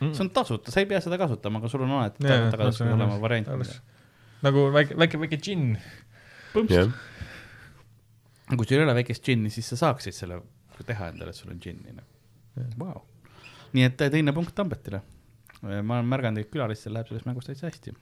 see 0.00 0.24
on 0.24 0.32
tasuta, 0.34 0.72
sa 0.72 0.80
ei 0.80 0.88
pea 0.88 1.02
seda 1.04 1.18
kasutama, 1.20 1.60
aga 1.60 1.72
sul 1.72 1.84
on 1.84 1.96
alati 1.98 2.24
tasuta 2.24 2.56
kasutusel 2.56 2.88
absoluutselt. 2.88 2.94
olema 2.96 3.20
variant. 3.20 3.80
Nagu 4.40 4.62
väike, 4.72 4.96
väike, 4.96 5.20
väike 5.20 5.36
džinn. 5.36 5.74
jah, 6.72 6.94
kui 8.54 8.64
sul 8.64 8.78
ei 8.78 8.86
ole 8.86 8.96
väikest 9.02 9.26
džinni, 9.26 9.52
siis 9.52 9.68
sa 9.74 9.82
saaksid 9.84 10.16
selle 10.16 10.40
teha 10.88 11.10
endale, 11.12 11.34
et 11.34 11.36
sul 11.36 11.52
on 11.52 11.60
džinni 11.60 11.92
nagu 11.92 12.20
wow.. 12.80 13.09
Nii 13.76 13.88
et 13.88 14.04
äh, 14.04 14.12
teine 14.12 14.34
punkt 14.36 14.54
Tambetile. 14.54 15.02
ma 15.60 15.98
olen 15.98 16.08
märganud, 16.08 16.40
et 16.40 16.48
külalistel 16.48 16.94
läheb 16.96 17.10
selles 17.10 17.26
mängus 17.26 17.50
täitsa 17.50 17.68
hästi. 17.68 17.92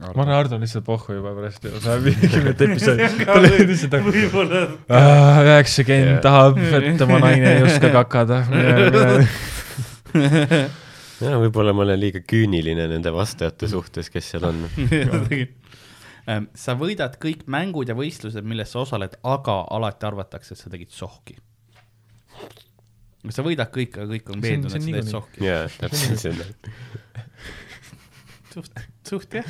ma 0.00 0.08
arvan, 0.10 0.32
Hardo 0.34 0.56
on 0.56 0.64
lihtsalt 0.64 0.84
pohhu 0.84 1.14
juba 1.14 1.34
pärast, 1.36 1.66
sa 1.84 1.96
viiekümnendat 2.04 2.64
episoodi, 2.66 4.02
võib-olla. 4.08 4.64
üheksakümmend 5.54 6.16
Jaa. 6.16 6.24
tahab, 6.26 6.58
et 6.58 6.98
tema 6.98 7.20
naine 7.22 7.56
ei 7.56 7.62
oska 7.68 7.92
kakada. 8.00 8.42
ja 11.26 11.38
võib-olla 11.44 11.74
ma 11.76 11.86
olen 11.86 12.00
liiga 12.00 12.24
küüniline 12.26 12.88
nende 12.90 13.14
vastajate 13.14 13.70
suhtes, 13.70 14.10
kes 14.10 14.34
seal 14.34 14.50
on. 14.50 14.64
Ähm, 16.28 16.50
sa 16.54 16.74
võidad 16.78 17.16
kõik 17.22 17.46
mängud 17.50 17.88
ja 17.90 17.96
võistlused, 17.96 18.44
milles 18.46 18.70
sa 18.74 18.82
osaled, 18.84 19.16
aga 19.26 19.62
alati 19.72 20.06
arvatakse, 20.06 20.54
et 20.54 20.60
sa 20.60 20.70
tegid 20.72 20.92
sohki. 20.94 21.38
Sa 23.28 23.42
võidad 23.44 23.68
kõik, 23.74 23.98
aga 24.00 24.08
kõik 24.14 24.30
on 24.32 24.40
See 24.40 24.56
on- 24.56 24.64
veendunud, 24.64 24.70
see 24.72 24.78
et 24.78 24.82
on 24.82 24.88
sa 24.88 24.96
teed 24.96 25.12
sohki. 25.12 25.44
jaa, 25.44 25.68
täpselt 25.76 26.18
seda. 26.24 26.44
suht, 28.54 28.80
suht 29.06 29.34
jah. 29.38 29.46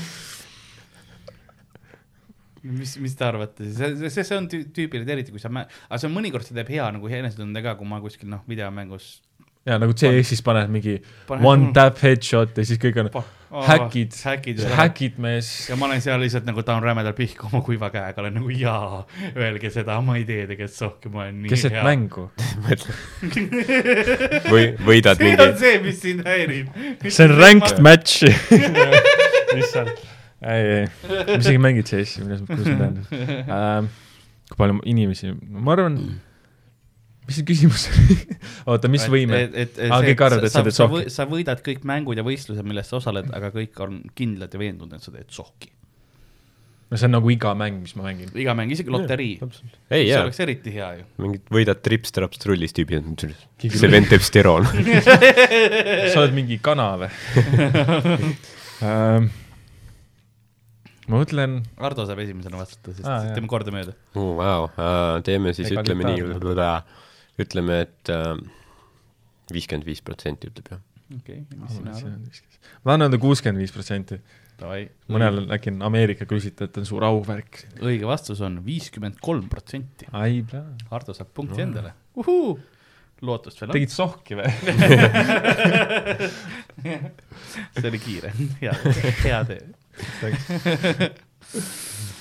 mis, 2.63 2.97
mis 3.01 3.15
te 3.17 3.25
arvate 3.25 3.65
siis, 3.71 3.79
see, 3.81 4.11
see, 4.13 4.25
see 4.29 4.37
on 4.37 4.49
tüü- 4.53 4.67
tüüpiline, 4.77 5.09
eriti 5.15 5.33
kui 5.33 5.41
sa 5.41 5.49
mä-, 5.53 5.65
aga 5.89 5.99
see 6.03 6.11
on 6.11 6.17
mõnikord, 6.19 6.45
see 6.45 6.57
teeb 6.59 6.69
hea 6.75 6.91
nagu 6.93 7.09
enesetunde 7.09 7.63
ka, 7.65 7.77
kui 7.79 7.89
ma 7.89 8.01
kuskil 8.05 8.29
noh, 8.33 8.43
videomängus 8.51 9.21
ja 9.69 9.77
nagu 9.81 9.93
CS-is 9.93 10.41
paned 10.45 10.71
mingi 10.73 10.97
Paned- 11.29 11.45
one 11.45 11.73
tap 11.77 11.99
headshot 12.01 12.57
ja 12.57 12.65
siis 12.65 12.79
kõik 12.81 12.97
on 13.03 13.11
Pa- 13.13 13.27
häkid, 13.67 14.15
häkid 14.25 14.61
ja 14.63 14.69
häkid 14.79 15.17
mees. 15.21 15.49
ja 15.69 15.77
ma 15.77 15.89
olen 15.89 16.01
seal 16.01 16.21
lihtsalt 16.23 16.47
nagu 16.47 16.63
tahan 16.63 16.85
rämedalt 16.87 17.17
pihku 17.19 17.49
oma 17.51 17.61
kuiva 17.67 17.91
käega, 17.91 18.23
olen 18.23 18.37
nagu 18.39 18.53
jaa, 18.55 19.03
öelge 19.35 19.73
seda, 19.75 19.97
ma 20.07 20.17
ei 20.21 20.25
tee 20.29 20.45
tegelikult 20.47 20.77
sohki, 20.77 21.11
ma 21.13 21.25
olen 21.27 21.43
nii 21.43 21.51
keset 21.53 21.75
hea. 21.75 21.83
mängu. 21.85 22.29
või 24.53 24.65
võidad 24.87 25.19
see 25.19 25.27
mingi 25.29 25.45
on, 25.49 25.57
see, 25.61 25.75
mis 25.85 26.01
sind 26.05 26.25
häirib. 26.27 26.71
see 27.11 27.27
on 27.27 27.37
ranked 27.41 27.83
match. 27.85 28.23
mis 28.25 29.73
seal? 29.75 29.91
ei, 30.41 30.63
ei, 30.79 30.87
ma 31.11 31.37
isegi 31.37 31.61
mängin 31.61 31.85
CS-i, 31.91 32.25
milles, 32.25 32.47
kuidas 32.49 32.71
ma 32.71 32.79
tean 32.81 32.95
ähm,. 33.59 33.91
kui 34.51 34.59
palju 34.63 34.81
inimesi, 34.95 35.35
ma 35.53 35.75
arvan, 35.77 35.99
mis 37.31 37.39
see 37.39 37.47
küsimus 37.47 37.87
oli? 37.93 38.17
oota, 38.71 38.91
mis 38.93 39.05
võime? 39.11 39.45
et, 39.47 39.77
et 39.79 39.83
Aa, 39.87 40.01
kõik 40.05 40.25
arvavad, 40.27 40.47
et 40.49 40.55
sa 40.55 40.65
teed 40.67 40.77
sohki. 40.77 41.11
sa 41.15 41.27
võidad 41.31 41.61
kõik 41.65 41.85
mängud 41.89 42.19
ja 42.19 42.25
võistlused, 42.27 42.67
milles 42.67 42.91
sa 42.91 42.99
osaled, 42.99 43.31
aga 43.37 43.53
kõik 43.55 43.85
on 43.85 44.01
kindlad 44.19 44.57
ja 44.57 44.63
veendunud, 44.63 44.97
et 44.99 45.07
sa 45.07 45.15
teed 45.15 45.31
sohki. 45.35 45.71
no 46.91 46.99
see 46.99 47.07
on 47.07 47.15
nagu 47.15 47.31
iga 47.31 47.53
mäng, 47.59 47.79
mis 47.85 47.95
ma 47.99 48.09
mängin. 48.09 48.33
iga 48.35 48.57
mäng, 48.59 48.75
isegi 48.75 48.91
loterii. 48.93 49.37
ei 49.43 49.53
see 49.93 50.07
jaa, 50.11 50.25
oleks 50.27 50.43
eriti 50.43 50.75
hea 50.75 50.89
ju. 50.99 51.07
mingid 51.23 51.53
võidad 51.55 51.83
trips-traps 51.87 52.43
trullis 52.43 52.75
tüübid, 52.77 53.27
see 53.63 53.93
vend 53.93 54.11
teeb 54.11 54.27
steroon. 54.27 54.67
sa 56.11 56.25
oled 56.25 56.35
mingi 56.37 56.59
kana 56.63 56.91
või 57.05 57.13
ähm,? 58.91 59.31
ma 61.11 61.19
mõtlen, 61.19 61.61
Ardo 61.83 62.05
saab 62.07 62.21
esimesena 62.23 62.59
vastata, 62.59 62.95
sest 62.95 63.07
ah, 63.07 63.33
teeme 63.35 63.51
kordamööda. 63.51 63.97
Vau, 64.15 64.69
teeme 65.27 65.51
siis, 65.57 65.73
ütleme 65.75 66.07
nii 66.07 66.23
ütleme, 67.45 67.83
et 67.87 68.13
viiskümmend 69.55 69.89
viis 69.89 70.03
protsenti 70.05 70.51
ütleb 70.51 70.71
jah. 70.75 70.83
okei, 71.17 71.43
mis 71.57 71.75
sina 71.77 71.95
arvad? 71.97 72.41
ma 72.85 72.93
tahan 72.93 73.07
öelda 73.07 73.21
kuuskümmend 73.23 73.63
viis 73.65 73.75
protsenti, 73.75 74.21
mõnel 75.11 75.47
äkki 75.57 75.73
on 75.75 75.87
Ameerika 75.89 76.27
küsitlejatel 76.31 76.85
suur 76.89 77.07
auvärk. 77.09 77.63
õige 77.81 78.07
vastus 78.09 78.43
on 78.47 78.61
viiskümmend 78.67 79.17
kolm 79.25 79.49
protsenti. 79.53 80.09
ai 80.13 80.43
pea, 80.51 80.65
Ardo 80.97 81.17
saab 81.17 81.33
punkti 81.37 81.65
endale. 81.65 81.95
lootust 83.27 83.61
veel 83.61 83.71
on. 83.71 83.77
tegid 83.77 83.93
sohki 83.93 84.39
või? 84.39 84.49
see 87.81 87.91
oli 87.91 88.01
kiire, 88.01 88.33
hea, 88.63 88.75
hea 89.25 89.41
tee. 89.51 89.61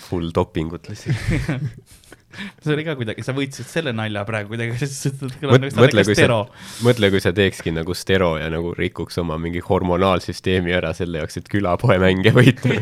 full 0.10 0.32
dopingut 0.36 0.90
lihtsalt. 0.92 1.18
see 2.64 2.74
oli 2.76 2.84
ka 2.86 2.94
kuidagi, 3.00 3.24
sa 3.26 3.34
võitsid 3.36 3.68
selle 3.70 3.92
nalja 3.96 4.22
praegu 4.28 4.48
kuidagi, 4.54 4.72
sest 4.82 5.22
mõtle, 5.24 6.04
kui 6.06 6.14
sa- 6.14 6.22
stero. 6.22 6.40
mõtle, 6.86 7.06
kui 7.14 7.22
sa 7.24 7.32
teekski 7.36 7.70
nagu 7.76 7.94
stero 7.98 8.32
ja 8.40 8.48
nagu 8.54 8.68
rikuks 8.78 9.16
oma 9.24 9.36
mingi 9.42 9.62
hormonaalsüsteemi 9.66 10.72
ära 10.78 10.92
selle 10.98 11.16
jaoks, 11.24 11.36
et 11.42 11.48
külapoe 11.52 11.98
mänge 12.02 12.32
võita. 12.36 12.68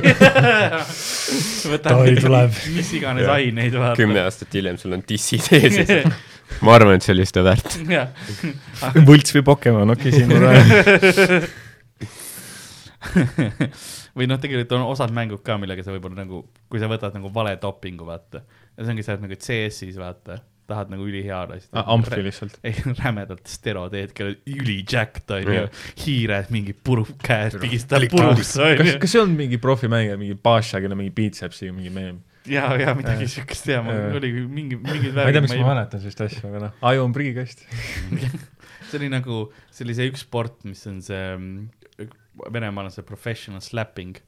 Davai, 1.88 2.16
tuleb. 2.20 2.52
mis 2.76 2.90
iganes 2.98 3.28
aineid 3.32 3.74
vaata. 3.78 3.96
kümme 4.00 4.20
aastat 4.24 4.52
hiljem 4.56 4.78
sul 4.82 4.92
on 4.98 5.02
dissid 5.08 5.44
ees 5.56 5.74
ja 5.78 5.84
siis 5.88 6.06
ma 6.64 6.70
arvan, 6.78 6.96
et 6.98 7.04
see 7.06 7.14
oli 7.16 7.26
seda 7.28 7.42
väärt. 7.48 7.70
võlts 9.10 9.32
või 9.36 9.44
Pokemon, 9.48 9.90
okei, 9.96 10.12
siin 10.16 10.30
on 10.36 10.42
vaja. 10.48 10.64
või 14.18 14.26
noh, 14.30 14.38
tegelikult 14.42 14.74
on 14.78 14.84
osad 14.92 15.12
mängud 15.16 15.42
ka, 15.46 15.52
millega 15.62 15.82
sa 15.86 15.94
võib-olla 15.96 16.18
nagu, 16.24 16.38
kui 16.72 16.80
sa 16.82 16.88
võtad 16.92 17.12
nagu 17.18 17.28
vale 17.34 17.54
dopingu, 17.62 18.04
vaata. 18.08 18.40
Ja 18.78 18.86
see 18.86 18.94
ongi 18.94 19.06
see, 19.06 19.18
et 19.18 19.26
nagu 19.26 19.40
CS-is 19.42 19.98
vaata, 20.00 20.40
tahad 20.68 20.92
nagu 20.92 21.06
ülihea 21.08 21.42
olla. 21.46 21.58
ampli 21.84 22.22
lihtsalt. 22.26 22.60
ei, 22.68 22.76
rämedalt 23.00 23.50
stero 23.50 23.88
teed, 23.94 24.14
kellel 24.18 24.38
üli-jacked 24.52 25.34
on 25.34 25.44
ju 25.46 25.58
Jah., 25.58 25.84
hiired 26.04 26.52
mingi 26.54 26.76
puruk 26.76 27.16
käes, 27.24 27.58
pigistab 27.62 28.06
puruks 28.12 28.56
on 28.60 28.76
kas, 28.80 28.94
ju. 28.94 29.02
kas 29.04 29.16
see 29.16 29.24
on 29.24 29.36
mingi 29.40 29.60
profimängija, 29.62 30.20
mingi 30.22 30.38
Basha, 30.38 30.82
kellel 30.84 31.00
mingi 31.00 31.16
biitsepsiga 31.18 31.76
mingi 31.76 31.94
meem? 31.96 32.20
ja, 32.48 32.68
ja 32.80 32.94
midagi 32.98 33.28
siukest 33.32 33.72
ja, 33.72 33.82
mul 33.86 34.20
oli 34.20 34.32
mingi, 34.48 34.80
mingid 34.80 35.16
ma 35.16 35.28
ei 35.28 35.36
tea, 35.36 35.44
miks 35.44 35.54
ma 35.54 35.58
värgid. 35.58 35.70
mäletan 35.72 36.04
sellist 36.04 36.24
asja, 36.28 36.44
aga 36.50 36.64
noh, 36.68 36.78
aju 36.92 37.08
on 37.08 37.16
prügikast. 37.16 37.64
see 38.90 39.00
oli 39.00 39.10
nagu, 39.12 39.48
see 39.72 39.88
oli 39.88 39.98
see 39.98 40.12
üks 40.12 40.24
sport, 40.28 40.62
mis 40.68 40.84
on 40.90 41.02
see, 41.06 41.24
Venemaal 42.54 42.92
on 42.92 42.94
see 42.94 43.08
professional 43.08 43.64
slapping. 43.64 44.20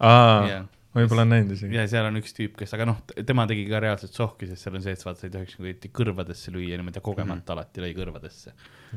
aa, 0.00 0.64
ja, 0.98 1.06
võib-olla 1.06 1.24
on 1.26 1.34
näinud 1.34 1.54
isegi. 1.54 1.76
ja 1.78 1.84
seal 1.90 2.08
on 2.10 2.20
üks 2.20 2.34
tüüp, 2.36 2.54
kes, 2.58 2.72
aga 2.76 2.88
noh, 2.90 3.02
tema 3.26 3.46
tegi 3.50 3.66
ka 3.70 3.82
reaalselt 3.84 4.16
sohki, 4.16 4.48
sest 4.50 4.66
seal 4.66 4.78
on 4.78 4.84
see, 4.84 4.94
et 4.96 5.04
vaata, 5.06 5.22
sa 5.22 5.28
ei 5.28 5.34
tohiks 5.34 5.58
nagu 5.58 5.70
eriti 5.70 5.90
kõrvadesse 5.94 6.54
lüüa, 6.54 6.78
niimoodi 6.80 7.02
kogemata 7.04 7.54
alati 7.56 7.84
lõi 7.84 7.92
kõrvadesse. 7.96 8.54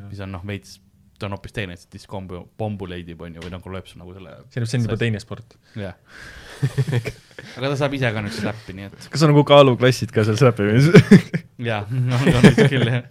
mis 0.08 0.24
on 0.26 0.34
noh, 0.36 0.46
veits, 0.48 0.80
ta 1.22 1.30
on 1.30 1.38
hoopis 1.38 1.56
teine, 1.56 1.78
see 1.78 1.94
diskombu, 1.98 2.44
pombu 2.58 2.90
leidib, 2.90 3.22
on 3.22 3.38
ju, 3.38 3.46
või 3.46 3.54
nagu 3.54 3.76
lööb 3.76 3.90
su 3.90 4.02
nagu 4.02 4.16
selle. 4.18 4.36
see 4.54 4.66
on, 4.66 4.88
juba 4.90 5.00
teine 5.02 5.22
sport. 5.24 5.58
jah. 5.78 5.98
aga 7.58 7.72
ta 7.72 7.76
saab 7.80 7.96
ise 7.98 8.12
ka 8.14 8.26
nüüd 8.26 8.36
slappi, 8.38 8.76
nii 8.78 8.90
et 8.90 9.10
kas 9.14 9.26
on 9.26 9.34
nagu 9.34 9.46
kaaluklassid 9.50 10.14
ka 10.14 10.26
seal 10.28 10.40
säpimises? 10.42 11.14
jaa, 11.70 11.84
on, 11.90 12.12
on 12.12 12.48
vist 12.50 12.66
küll 12.72 12.90
jah. 12.90 13.10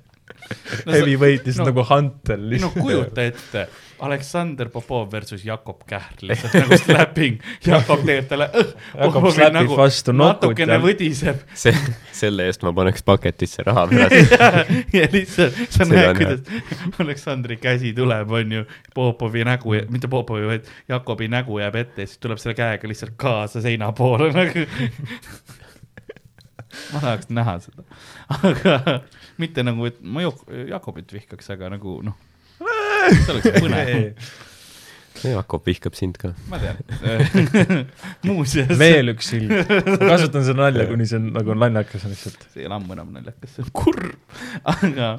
Heavyweight 0.87 1.47
lihtsalt 1.47 1.67
no- 1.67 1.73
nagu 1.73 1.85
Hunter 1.91 2.39
no 2.39 2.51
lihtsalt. 2.51 2.75
kujuta 2.83 3.23
ette, 3.23 3.69
Aleksander 4.01 4.69
Popov 4.73 5.11
versus 5.13 5.45
Jakob 5.45 5.83
Kähr 5.87 6.15
lihtsalt 6.25 6.55
nagu 6.57 6.79
slapping, 6.81 7.41
Jakob 7.67 8.05
teeb 8.09 8.29
talle 8.31 8.49
õh, 8.57 8.71
Jakob 8.97 9.27
slapib 9.35 9.75
vastu 9.77 10.15
nokut 10.17 10.41
natukene 10.47 10.79
ja- 10.79 10.83
võdiseb 10.85 11.43
see, 11.55 11.75
selle 12.17 12.47
eest 12.49 12.65
ma 12.67 12.73
paneks 12.77 13.05
paketisse 13.07 13.65
raha 13.67 13.87
pärast. 13.91 14.35
ja 14.99 15.07
lihtsalt 15.13 15.61
sa 15.69 15.87
näed, 15.89 16.09
on 16.11 16.21
kuidas 16.21 16.99
Aleksandri 17.05 17.61
käsi 17.61 17.93
tuleb, 17.97 18.33
onju, 18.41 18.65
Popovi 18.95 19.45
nägu, 19.47 19.77
mitte 19.93 20.09
Popovi, 20.09 20.47
vaid 20.55 20.71
Jakobi 20.89 21.29
nägu 21.29 21.61
jääb 21.61 21.77
ette 21.85 22.07
ja 22.07 22.11
siis 22.11 22.19
tuleb 22.25 22.41
selle 22.41 22.57
käega 22.59 22.89
lihtsalt 22.89 23.15
kaasa 23.21 23.61
seina 23.65 23.93
poole 23.93 24.33
nagu. 24.35 24.67
ma 26.93 27.01
tahaks 27.03 27.31
näha 27.35 27.57
seda, 27.65 27.85
aga 28.37 29.01
mitte 29.43 29.65
nagu, 29.67 29.89
et 29.91 29.99
ma 30.03 30.23
Jok- 30.27 30.47
Jakobit 30.71 31.13
vihkaks, 31.17 31.51
aga 31.57 31.73
nagu 31.75 31.99
noh, 32.07 32.17
see 32.61 33.35
oleks 33.35 33.51
põnev, 33.65 34.31
Jakob 35.21 35.67
vihkab 35.67 35.97
sind 35.99 36.17
ka. 36.23 36.31
ma 36.49 36.57
tean. 36.63 36.79
muuseas, 38.25 38.71
veel 38.81 39.13
üks 39.13 39.33
silm. 39.35 39.51
ma 39.53 39.99
kasutan 40.15 40.47
seda 40.47 40.63
nalja, 40.63 40.87
kuni 40.89 41.05
see 41.11 41.19
on 41.21 41.27
nagu 41.35 41.57
naljakas 41.59 42.07
on 42.07 42.15
lihtsalt. 42.15 42.47
see 42.55 42.63
ei 42.63 42.69
ole 42.71 42.79
ammu 42.79 42.95
enam 42.97 43.11
naljakas, 43.19 43.57
see 43.57 43.67
on 43.67 43.73
kurb, 43.83 44.39
aga 44.71 45.11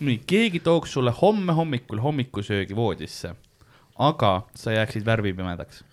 nii, 0.00 0.18
keegi 0.26 0.62
tooks 0.64 0.96
sulle 0.96 1.12
homme 1.20 1.54
hommikul 1.54 2.00
hommikusöögi 2.02 2.74
voodisse, 2.78 3.34
aga 4.10 4.32
sa 4.58 4.74
jääksid 4.74 5.04
värvipimedaks. 5.06 5.84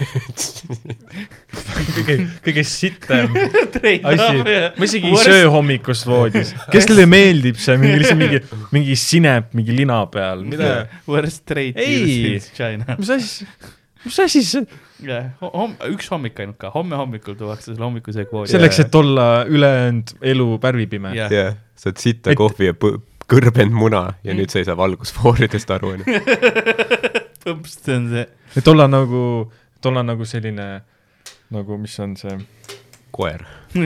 kõige, 1.96 2.16
kõige 2.44 2.64
sitem 2.66 3.34
asi, 4.12 4.42
ma 4.78 4.86
isegi 4.86 5.10
ei 5.10 5.18
söö 5.24 5.50
hommikust 5.54 6.06
voodis. 6.08 6.54
kes 6.72 6.88
teile 6.90 7.06
meeldib 7.10 7.58
see 7.60 7.76
mingi 7.80 7.98
lihtsalt 8.02 8.20
mingi, 8.22 8.40
mingi 8.76 8.96
sinep 8.98 9.52
mingi 9.56 9.76
lina 9.76 10.00
peal, 10.12 10.44
mida, 10.48 10.70
Worst 11.10 11.44
trade 11.48 11.76
deals 11.76 12.48
in 12.48 12.56
China. 12.56 12.96
mis 12.98 13.12
asi, 13.16 13.46
mis 14.06 14.18
asi 14.24 14.44
see, 14.46 14.64
jah, 15.06 15.30
homm-, 15.44 15.76
üks 15.92 16.10
hommik 16.12 16.40
ainult 16.42 16.58
ka, 16.60 16.72
homme 16.74 16.98
hommikul 17.00 17.36
tuuakse 17.38 17.72
sulle 17.72 17.86
hommikusöök 17.86 18.32
voodi. 18.32 18.52
selleks, 18.54 18.82
et 18.86 18.94
olla 19.02 19.28
ülejäänud 19.48 20.16
elu 20.32 20.50
värvipime. 20.62 21.14
jah, 21.18 21.32
jah, 21.32 21.54
saad 21.78 22.00
sitta 22.02 22.32
Et- 22.34 22.40
kohvi 22.40 22.72
ja 22.72 22.76
kõrbenud 23.30 23.76
muna 23.76 24.04
ja 24.26 24.34
nüüd 24.34 24.50
sa 24.50 24.58
ei 24.58 24.66
saa 24.66 24.76
valgusfooridest 24.78 25.70
aru, 25.76 25.94
onju. 25.94 26.20
põmps, 27.44 27.76
see 27.78 27.96
on 27.96 28.08
see. 28.10 28.26
et 28.58 28.68
olla 28.72 28.88
nagu, 28.90 29.22
et 29.80 29.88
olla 29.88 30.02
nagu 30.04 30.26
selline 30.28 30.68
nagu, 31.50 31.78
mis 31.80 31.96
on 32.04 32.12
see, 32.20 32.36
koer. 33.16 33.46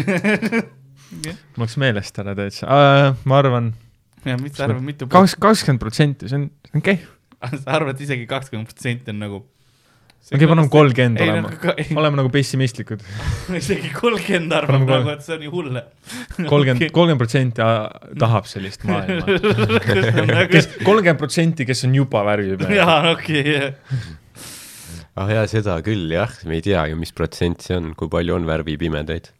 mul 1.54 1.62
läks 1.62 1.76
meelest 1.78 2.16
ära 2.18 2.34
täitsa 2.34 2.66
uh,, 2.66 3.16
ma 3.28 3.38
arvan 3.38 3.70
ja 4.26 4.36
mis 4.40 4.56
sa 4.56 4.66
arvad, 4.66 4.82
mitu 4.84 5.06
kaks, 5.10 5.36
kakskümmend 5.38 5.82
protsenti, 5.82 6.26
see 6.30 6.40
on, 6.40 6.46
see 6.66 6.78
on 6.80 6.84
kehv. 6.84 7.10
sa 7.60 7.76
arvad 7.78 8.00
isegi 8.02 8.26
kakskümmend 8.26 8.70
protsenti 8.72 9.12
on 9.12 9.20
nagu. 9.22 9.40
okei, 10.32 10.48
paneme 10.48 10.66
kolmkümmend 10.72 11.22
olema 11.22 11.52
ka- 11.60 11.76
oleme 12.00 12.18
nagu 12.22 12.32
pessimistlikud. 12.34 13.04
isegi 13.62 13.92
kolmkümmend 13.94 14.56
arvab 14.58 14.88
nagu, 14.88 15.12
et 15.14 15.24
see 15.26 15.36
on 15.36 15.46
ju 15.46 15.54
hulle. 15.54 15.84
kolmkümmend, 16.52 16.88
kolmkümmend 16.88 17.22
protsenti 17.22 17.70
tahab 18.24 18.50
sellist 18.50 18.88
maailma. 18.88 19.38
kes, 20.50 20.72
kolmkümmend 20.82 21.20
protsenti, 21.22 21.68
kes 21.68 21.86
on 21.86 21.96
juba 22.00 22.24
värvipime. 22.26 22.74
jaa, 22.80 23.00
okei, 23.12 23.58
ah 25.20 25.30
jaa, 25.30 25.46
seda 25.50 25.78
küll 25.86 26.10
jah, 26.12 26.32
me 26.48 26.58
ei 26.58 26.64
tea 26.64 26.84
ju, 26.90 26.98
mis 27.00 27.14
protsent 27.16 27.64
see 27.64 27.78
on, 27.78 27.92
kui 27.98 28.10
palju 28.12 28.38
on 28.38 28.48
värvipimedaid 28.48 29.30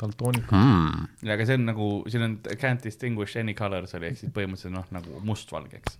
daltoonik. 0.00 0.50
hmm.. 0.50 1.06
aga 1.34 1.46
see 1.46 1.58
on 1.58 1.66
nagu, 1.70 1.88
siin 2.10 2.26
on 2.26 2.36
can't 2.60 2.84
distinguish 2.84 3.38
any 3.40 3.54
colors 3.56 3.94
oli, 3.98 4.10
ehk 4.10 4.20
siis 4.22 4.34
põhimõtteliselt 4.34 4.74
noh, 4.74 4.86
nagu 4.94 5.22
mustvalge, 5.26 5.80
eks. 5.80 5.98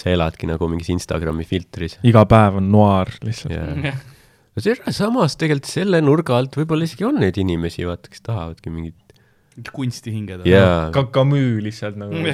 sa 0.00 0.14
eladki 0.14 0.48
nagu 0.50 0.68
mingis 0.70 0.92
Instagrami 0.94 1.46
filtris. 1.48 1.98
iga 2.06 2.24
päev 2.30 2.60
on 2.60 2.72
noaar 2.72 3.12
lihtsalt. 3.24 3.56
jaa. 3.56 3.94
no 4.54 4.64
see, 4.64 4.76
samas 4.96 5.38
tegelikult 5.40 5.70
selle 5.70 6.02
nurga 6.04 6.40
alt 6.40 6.58
võib-olla 6.60 6.88
isegi 6.88 7.08
on 7.08 7.22
neid 7.22 7.40
inimesi, 7.40 7.86
vaata, 7.88 8.12
kes 8.12 8.26
tahavadki 8.26 8.72
mingit 8.74 8.96
kunstihinged. 9.74 10.44
jaa 10.48 10.90
ka 10.94 11.06
Camus 11.12 11.60
lihtsalt 11.64 11.98
nagu 12.00 12.16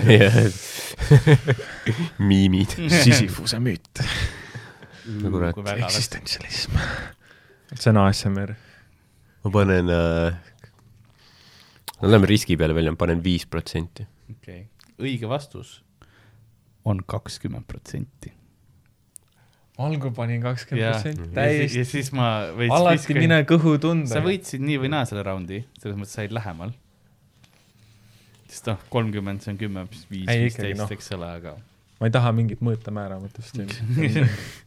miimid. 2.28 2.74
Sisyphuse 2.90 3.58
müüt. 3.62 4.04
No 5.06 5.30
kurat. 5.30 5.56
väga 5.56 5.86
läks. 5.86 5.96
eksistentsialism. 5.96 6.78
on 7.90 7.96
ASMR. 7.96 8.54
ma 9.44 9.50
panen 9.50 9.90
äh,, 9.90 10.34
no 12.02 12.10
lähme 12.10 12.26
riski 12.30 12.56
peale 12.56 12.74
välja, 12.74 12.94
ma 12.94 13.00
panen 13.00 13.22
viis 13.24 13.46
protsenti. 13.46 14.06
okei, 14.30 14.66
õige 14.98 15.28
vastus 15.30 15.80
on 16.86 17.02
kakskümmend 17.06 17.66
protsenti. 17.66 18.32
algul 19.78 20.12
panin 20.16 20.42
kakskümmend 20.42 20.84
ja 20.84 20.96
protsenti, 20.96 21.28
ja 21.28 21.34
täiesti. 21.38 21.84
siis 21.84 22.10
ma 22.16 22.32
veits 22.56 22.74
alati 22.74 23.18
mine 23.18 23.42
kõhutunde. 23.48 24.10
sa 24.10 24.24
võitsid 24.24 24.64
nii 24.64 24.82
või 24.84 24.92
naa 24.94 25.06
selle 25.08 25.24
raundi, 25.26 25.62
selles 25.78 25.98
mõttes 25.98 26.18
said 26.18 26.34
lähemal. 26.34 26.74
sest 28.50 28.70
noh, 28.70 28.82
kolmkümmend, 28.90 29.42
see 29.42 29.54
on 29.54 29.62
kümme, 29.62 29.88
viis, 30.10 30.28
viisteist 30.30 30.80
noh., 30.82 30.92
eks 30.98 31.12
ole, 31.18 31.32
aga 31.40 31.56
ma 32.00 32.08
ei 32.08 32.14
taha 32.14 32.32
mingit 32.36 32.62
mõõtemäära 32.64 33.18
mõttest. 33.22 33.56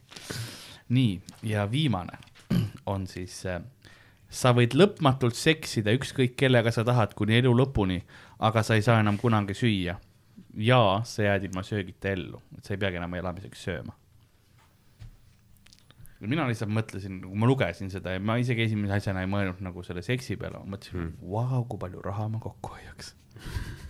nii, 0.90 1.20
ja 1.42 1.70
viimane 1.70 2.18
on 2.86 3.06
siis 3.06 3.46
äh, 3.46 3.62
sa 4.30 4.52
võid 4.56 4.74
lõpmatult 4.78 5.38
seksida 5.38 5.94
ükskõik 5.96 6.36
kellega 6.38 6.72
sa 6.74 6.84
tahad 6.86 7.14
kuni 7.18 7.38
elu 7.40 7.52
lõpuni, 7.62 8.00
aga 8.46 8.62
sa 8.66 8.78
ei 8.78 8.84
saa 8.86 9.00
enam 9.02 9.18
kunagi 9.20 9.56
süüa. 9.58 9.98
ja 10.56 11.00
sa 11.06 11.22
jääd 11.22 11.44
ilma 11.46 11.62
söögita 11.62 12.10
ellu, 12.10 12.40
et 12.58 12.64
sa 12.64 12.74
ei 12.74 12.78
peagi 12.78 12.98
enam 12.98 13.14
elamiseks 13.14 13.64
sööma. 13.64 13.94
mina 16.20 16.46
lihtsalt 16.46 16.70
mõtlesin, 16.70 17.20
kui 17.22 17.38
ma 17.38 17.46
lugesin 17.46 17.90
seda 17.90 18.12
ja 18.12 18.20
ma 18.20 18.36
isegi 18.36 18.62
esimese 18.62 18.98
asjana 18.98 19.22
ei 19.24 19.30
mõelnud 19.30 19.62
nagu 19.64 19.82
selle 19.82 20.02
seksi 20.02 20.36
peale, 20.36 20.58
ma 20.58 20.76
mõtlesin 20.76 21.00
mm., 21.00 21.30
vau, 21.32 21.64
kui 21.64 21.78
palju 21.78 22.02
raha 22.04 22.28
ma 22.28 22.42
kokku 22.42 22.76
hoiaks. 22.76 23.14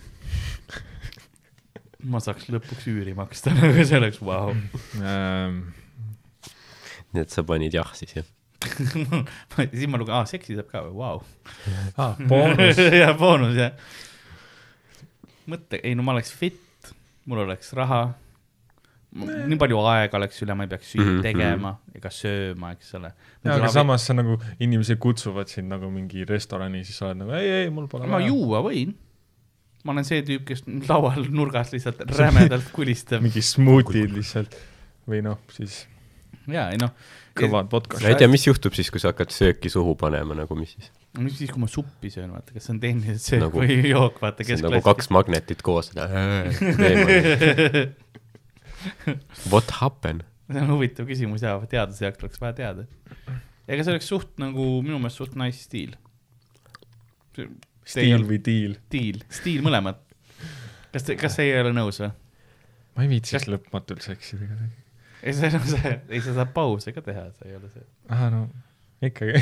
ma 2.13 2.21
saaks 2.23 2.49
lõpuks 2.49 2.87
üüri 2.89 3.17
maksta, 3.19 3.51
aga 3.67 3.85
see 3.85 3.99
oleks 3.99 4.23
vau. 4.25 4.55
Nii 7.15 7.25
et 7.25 7.33
sa 7.35 7.43
panid 7.47 7.75
jah 7.75 7.91
siis 7.99 8.15
jah? 8.21 8.29
siis 9.73 9.87
ma 9.89 9.97
lugesin, 10.01 10.15
aa, 10.19 10.27
seksi 10.29 10.57
saab 10.59 10.69
ka 10.71 10.83
või, 10.85 10.97
vau. 11.01 11.23
ah, 11.97 12.19
boonus. 12.29 12.81
ja 13.03 13.13
boonus 13.19 13.57
jah. 13.57 13.73
mõtle, 15.51 15.81
ei 15.83 15.95
no 15.99 16.05
ma 16.07 16.13
oleks 16.17 16.33
fit, 16.37 16.61
mul 17.31 17.41
oleks 17.47 17.73
raha. 17.79 18.03
nii 19.11 19.57
palju 19.59 19.81
aega 19.91 20.21
oleks 20.21 20.39
üle, 20.45 20.55
ma 20.55 20.63
ei 20.67 20.71
peaks 20.71 20.93
süüa 20.93 21.03
Mhm, 21.09 21.23
tegema 21.25 21.73
ega 21.99 22.13
sööma, 22.15 22.69
eks 22.77 22.93
ole. 22.95 23.09
ja 23.43 23.57
aga 23.57 23.71
samas 23.75 24.05
sa 24.07 24.15
nagu, 24.15 24.37
inimesed 24.63 25.01
kutsuvad 25.03 25.51
sind 25.51 25.67
nagu 25.73 25.89
mingi 25.91 26.23
restorani, 26.29 26.85
siis 26.87 27.01
sa 27.01 27.09
oled 27.09 27.25
nagu 27.25 27.35
ei, 27.35 27.49
ei, 27.65 27.71
mul 27.75 27.89
pole 27.91 28.07
ma. 28.07 28.21
juua 28.23 28.61
võin. 28.69 28.93
ma 29.83 29.97
olen 29.97 30.07
see 30.07 30.23
tüüp, 30.23 30.45
kes 30.47 30.63
laual 30.87 31.27
nurgas 31.33 31.73
lihtsalt 31.75 32.05
rämedalt 32.21 32.71
kulistab. 32.77 33.25
mingi 33.25 33.43
smuutid 33.43 34.15
lihtsalt 34.15 34.55
või 35.11 35.25
noh, 35.27 35.41
siis 35.57 35.87
ja 36.55 36.69
ei 36.73 36.79
noh, 36.81 36.93
kõvad 37.39 37.71
vodkad 37.73 38.03
ma 38.05 38.09
ei 38.13 38.19
tea, 38.21 38.29
mis 38.31 38.47
juhtub 38.47 38.75
siis, 38.77 38.91
kui 38.93 39.01
sa 39.03 39.13
hakkad 39.15 39.31
sööki 39.35 39.69
suhu 39.73 39.95
panema 40.01 40.35
nagu, 40.39 40.53
mis 40.59 40.73
siis? 40.77 40.91
mis 41.19 41.37
siis, 41.39 41.51
kui 41.51 41.61
ma 41.63 41.69
suppi 41.71 42.11
söön, 42.13 42.31
vaata, 42.35 42.55
kas 42.55 42.63
see 42.69 42.75
on 42.77 42.81
tehniliselt 42.83 43.25
söök 43.27 43.43
Nagu- 43.47 43.63
või 43.63 43.79
jook, 43.91 44.21
vaata, 44.23 44.47
see 44.47 44.59
on 44.61 44.67
nagu 44.77 44.85
kaks 44.87 45.11
magnetit 45.15 45.61
koos. 45.67 45.87
What 49.51 49.71
happened? 49.81 50.25
see 50.51 50.63
on 50.65 50.71
huvitav 50.73 51.07
küsimus 51.07 51.45
ja 51.45 51.53
teaduse 51.71 52.07
jaoks 52.07 52.25
oleks 52.25 52.41
vaja 52.43 52.55
teada. 52.59 52.87
ega 53.71 53.85
see 53.85 53.93
oleks 53.95 54.09
suht 54.11 54.33
nagu 54.43 54.65
minu 54.83 54.99
meelest 54.99 55.21
suht 55.21 55.37
nice 55.39 55.63
stiil. 55.67 55.93
stiil 57.87 58.25
või 58.27 58.41
diil. 58.43 58.75
stiil, 58.89 59.23
stiil 59.31 59.63
mõlemad. 59.67 60.01
kas 60.95 61.07
te, 61.07 61.17
kas 61.21 61.39
teie 61.39 61.55
ei 61.55 61.63
ole 61.63 61.75
nõus 61.77 62.01
või? 62.03 62.11
ma 62.97 63.07
ei 63.07 63.13
viitsiks 63.13 63.45
Kas- 63.45 63.53
lõpmatult 63.53 64.03
seksida 64.05 64.49
kuidagi. 64.49 64.80
ei, 65.23 65.33
see 65.37 65.51
on 65.55 65.65
see, 65.75 65.95
ei 66.09 66.21
sa 66.25 66.35
saad 66.41 66.53
pause 66.57 66.93
ka 66.97 67.05
teha, 67.05 67.29
see 67.39 67.51
ei 67.53 67.57
ole 67.61 67.71
see. 67.73 67.87
ahah, 68.09 68.31
no 68.35 68.43
ikkagi 69.01 69.41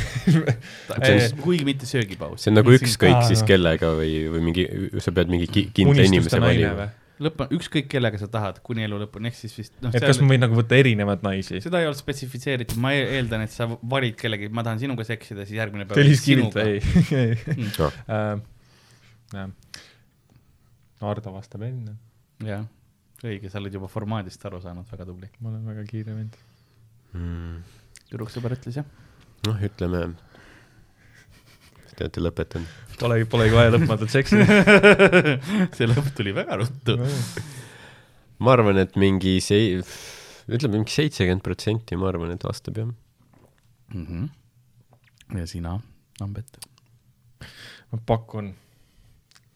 kuigi 1.42 1.64
mitte 1.66 1.86
söögipaus. 1.90 2.44
see 2.44 2.52
on 2.52 2.60
nagu 2.60 2.74
ükskõik 2.76 3.24
siis 3.26 3.42
kellega 3.46 3.90
või, 3.98 4.14
või 4.30 4.42
mingi, 4.50 4.64
sa 5.02 5.10
pead 5.14 5.30
mingi 5.32 5.48
ki- 5.50 5.68
kindla 5.74 6.04
inimese 6.06 6.38
valima. 6.42 6.86
lõpp, 7.18 7.42
ükskõik 7.56 7.88
kellega 7.90 8.20
sa 8.20 8.28
tahad, 8.30 8.60
kuni 8.62 8.84
elu 8.86 9.00
lõpuni, 9.02 9.32
ehk 9.32 9.38
siis 9.40 9.56
vist 9.58 9.74
noh, 9.82 9.90
et 9.90 10.04
kas 10.06 10.20
ma 10.22 10.30
võin 10.30 10.44
nagu 10.46 10.54
võtta 10.54 10.78
erinevaid 10.78 11.26
naisi? 11.26 11.58
seda 11.64 11.80
ei 11.82 11.88
olnud 11.90 11.98
spetsifitseeritud, 11.98 12.78
ma 12.82 12.92
e- 12.94 13.08
eeldan, 13.18 13.42
et 13.48 13.54
sa 13.54 13.66
valid 13.66 14.14
kellegi, 14.20 14.46
ma 14.54 14.62
tahan 14.66 14.78
sinuga 14.84 15.02
seksida, 15.08 15.42
siis 15.48 15.58
järgmine 15.58 15.88
päev. 15.90 15.98
Feliz 16.04 16.22
Kivilt, 16.22 16.54
ei, 16.62 16.78
ei. 17.24 17.34
Mm. 17.58 18.46
Äh. 19.34 19.50
Ardo 21.08 21.34
vastab 21.34 21.62
enne, 21.66 21.98
jah, 22.46 22.62
õige, 23.24 23.50
sa 23.50 23.58
oled 23.60 23.74
juba 23.74 23.88
formaadist 23.90 24.44
aru 24.46 24.60
saanud, 24.62 24.86
väga 24.90 25.06
tubli. 25.08 25.30
ma 25.40 25.50
olen 25.52 25.66
väga 25.66 25.84
kiire 25.88 26.14
vend. 26.14 26.38
Mm. 27.16 27.62
tüdruksõber 28.10 28.54
ütles 28.58 28.78
jah. 28.78 28.88
noh, 29.48 29.62
ütleme, 29.64 30.02
te 31.94 32.04
olete 32.04 32.22
lõpetanud? 32.22 32.76
Polegi, 32.98 33.26
polegi 33.30 33.54
vaja 33.54 33.72
lõpmatut 33.76 34.10
seksi. 34.10 34.42
see 35.76 35.86
lõpp 35.86 36.12
tuli 36.18 36.34
väga 36.34 36.58
ruttu. 36.60 36.98
ma 38.42 38.54
arvan, 38.54 38.82
et 38.82 38.98
mingi 38.98 39.38
see, 39.44 39.78
ütleme 40.50 40.80
mingi 40.80 40.94
seitsekümmend 40.94 41.44
protsenti, 41.46 41.98
ma 41.98 42.10
arvan, 42.12 42.34
et 42.34 42.46
vastab 42.46 42.82
jah. 42.82 42.90
Mhm. 43.94 44.28
ja 45.38 45.46
sina, 45.48 45.78
Ambet? 46.20 46.58
ma 47.88 47.98
pakun 48.06 48.52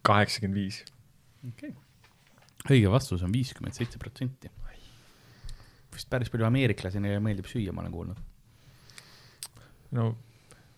kaheksakümmend 0.01 0.57
viis. 0.57 0.83
okei 1.45 1.69
okay.. 1.69 1.82
Õige 2.69 2.91
vastus 2.91 3.23
on 3.25 3.33
viiskümmend 3.33 3.75
seitse 3.75 3.99
protsenti. 3.99 4.51
vist 5.93 6.09
päris 6.09 6.31
palju 6.33 6.47
ameeriklasi, 6.47 7.01
neile 7.03 7.19
meeldib 7.21 7.45
süüa, 7.45 7.73
ma 7.73 7.83
olen 7.83 7.91
kuulnud. 7.93 8.21
no 9.93 10.13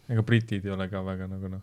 ega 0.09 0.23
britid 0.25 0.65
ei 0.65 0.73
ole 0.75 0.87
ka 0.91 1.01
väga 1.05 1.27
nagu 1.29 1.49
noh, 1.55 1.61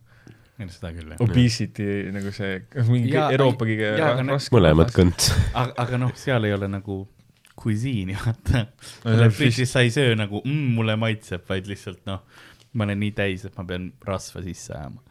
seda 0.63 0.93
küll, 0.95 1.11
jah. 1.15 1.21
obesity 1.25 1.89
nagu 2.15 2.33
see, 2.35 2.61
mingi 2.89 3.13
Jaa, 3.15 3.31
Euroopa 3.35 3.67
kõige 3.69 3.93
raskem. 3.99 4.57
mõlemad. 4.57 4.95
kõnt. 4.95 5.29
aga, 5.53 5.75
aga 5.85 6.01
noh, 6.07 6.15
seal 6.19 6.49
ei 6.49 6.55
ole 6.57 6.71
nagu 6.71 7.03
cuisine'i, 7.63 8.17
vaata. 8.17 8.65
British 9.05 9.69
sa 9.71 9.83
ei 9.85 9.93
söö 9.95 10.17
nagu 10.19 10.41
mm,, 10.45 10.73
mulle 10.79 10.97
maitseb, 10.99 11.45
vaid 11.49 11.69
lihtsalt 11.71 12.03
noh, 12.09 12.25
ma 12.73 12.89
olen 12.89 13.03
nii 13.03 13.13
täis, 13.17 13.45
et 13.47 13.57
ma 13.59 13.67
pean 13.69 13.91
rasva 14.07 14.43
sisse 14.45 14.75
ajama. 14.75 15.03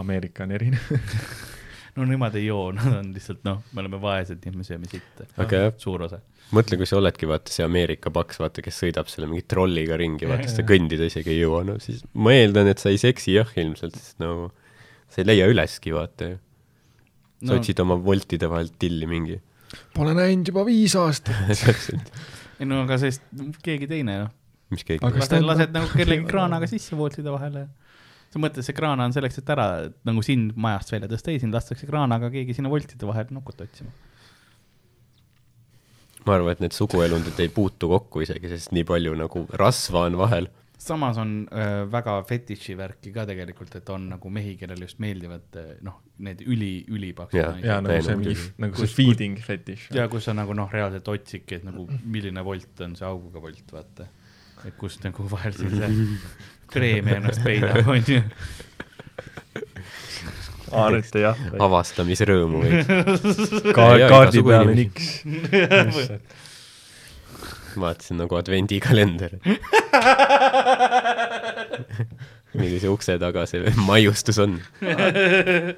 Ameerika 0.00 0.44
on 0.46 0.54
erinev. 0.56 0.90
no 1.96 2.04
nemad 2.08 2.36
ei 2.38 2.46
joo, 2.46 2.70
nad 2.76 2.92
on 3.00 3.12
lihtsalt 3.14 3.42
noh, 3.48 3.62
me 3.74 3.82
oleme 3.84 3.98
vaesed, 4.02 4.38
nii 4.44 4.52
et 4.52 4.58
me 4.60 4.66
sööme 4.66 4.90
sitta. 4.90 5.26
aga 5.42 5.64
jah, 5.66 5.72
suur 5.82 6.04
osa. 6.06 6.20
mõtle, 6.56 6.78
kui 6.80 6.86
sa 6.88 6.98
oledki, 7.00 7.28
vaata 7.30 7.52
see 7.54 7.64
Ameerika 7.66 8.10
paks, 8.14 8.38
vaata, 8.42 8.62
kes 8.64 8.78
sõidab 8.84 9.10
selle 9.10 9.28
mingi 9.30 9.44
trolliga 9.50 9.98
ringi, 10.00 10.26
vaata, 10.30 10.46
siis 10.48 10.58
ta 10.60 10.66
kõndida 10.68 11.06
isegi 11.10 11.34
ei 11.34 11.40
jõua, 11.44 11.62
no 11.68 11.78
siis 11.82 12.02
ma 12.14 12.34
eeldan, 12.36 12.70
et 12.72 12.82
sa 12.82 12.90
ei 12.94 12.98
seksi 13.02 13.36
jah 13.38 13.50
ilmselt, 13.60 13.94
sest 13.98 14.18
no 14.22 14.50
sa 15.10 15.22
ei 15.22 15.28
leia 15.30 15.46
üleski, 15.50 15.92
vaata 15.96 16.32
ju. 16.34 16.40
sa 17.44 17.54
No- 17.54 17.60
otsid 17.60 17.78
oma 17.80 17.96
voltide 18.04 18.48
vahelt 18.52 18.74
tilli 18.78 19.06
mingi. 19.08 19.38
Pole 19.94 20.12
näinud 20.18 20.50
juba 20.50 20.64
viis 20.66 20.92
aastat. 20.98 21.34
täpselt, 21.64 22.10
ei 22.60 22.66
no 22.68 22.82
aga 22.84 22.98
sest 23.00 23.22
keegi 23.64 23.86
teine 23.88 24.18
noh, 24.26 24.32
mis 24.74 24.82
keegi 24.84 25.00
Aga- 25.06 25.22
lased, 25.22 25.46
lased 25.46 25.72
nagu 25.74 25.88
kellegi 25.94 26.26
kraanaga 26.28 26.66
sisse 26.70 26.98
vooltide 26.98 27.30
vahele. 27.32 27.64
Sa 28.30 28.42
mõtled, 28.42 28.66
see 28.66 28.76
kraana 28.76 29.08
on 29.08 29.14
selleks, 29.14 29.40
et 29.40 29.50
ära 29.50 29.66
nagu 30.06 30.22
sind 30.26 30.54
majast 30.60 30.94
välja 30.94 31.10
tõsta, 31.10 31.32
ei 31.32 31.42
sind 31.42 31.56
lastakse 31.56 31.88
kraanaga 31.88 32.30
keegi 32.32 32.54
sinna 32.56 32.70
voltide 32.72 33.08
vahele 33.08 33.34
nokut 33.34 33.66
otsima. 33.66 33.90
ma 36.26 36.36
arvan, 36.36 36.52
et 36.52 36.62
need 36.62 36.76
suguelundid 36.76 37.38
ei 37.40 37.50
puutu 37.50 37.88
kokku 37.90 38.22
isegi, 38.22 38.50
sest 38.52 38.74
nii 38.76 38.84
palju 38.86 39.16
nagu 39.18 39.46
rasva 39.58 40.04
on 40.06 40.18
vahel. 40.20 40.50
samas 40.80 41.18
on 41.20 41.32
äh, 41.50 41.82
väga 41.92 42.20
fetiši 42.28 42.76
värki 42.78 43.10
ka 43.12 43.26
tegelikult, 43.28 43.74
et 43.80 43.90
on 43.90 44.06
nagu 44.12 44.30
mehi, 44.32 44.54
kellele 44.60 44.86
just 44.86 45.02
meeldivad 45.02 45.58
äh, 45.58 45.74
noh, 45.82 45.98
need 46.22 46.44
üli, 46.46 46.84
ülipaksud 46.86 47.40
naised. 47.40 47.66
jaa, 47.66 47.80
nagu 47.82 47.98
see 48.06 48.62
nagu 48.62 48.84
see 48.84 48.94
feeding 48.94 49.42
fetiš. 49.42 49.90
ja 49.96 50.06
kus 50.12 50.30
sa 50.30 50.36
nagu 50.38 50.54
noh, 50.54 50.70
reaalselt 50.70 51.10
otsidki, 51.16 51.58
et 51.58 51.66
nagu 51.66 51.88
milline 52.04 52.46
volt 52.46 52.86
on 52.86 52.94
see 53.00 53.10
auguga 53.10 53.42
volt, 53.42 53.66
vaata. 53.74 54.06
et 54.68 54.76
kust 54.78 55.02
nagu 55.08 55.26
vahel 55.34 55.56
siis 55.56 55.74
see 55.82 55.92
preemia 56.72 57.16
ennast 57.20 57.42
peidab, 57.44 57.86
onju. 57.94 58.20
haarete 60.70 61.24
jah. 61.24 61.38
avastamisrõõmu 61.66 62.60
või? 62.64 62.70
Ka- 63.76 63.88
Jaa, 63.98 64.10
kaardi 64.12 64.42
peale 64.46 64.72
inimesi. 64.76 64.84
niks. 64.84 65.06
vaatasin 67.80 68.18
nagu 68.22 68.34
advendikalender. 68.38 69.32
millise 72.54 72.88
ukse 72.90 73.14
taga 73.22 73.46
see 73.50 73.72
maiustus 73.86 74.38
on? 74.42 74.58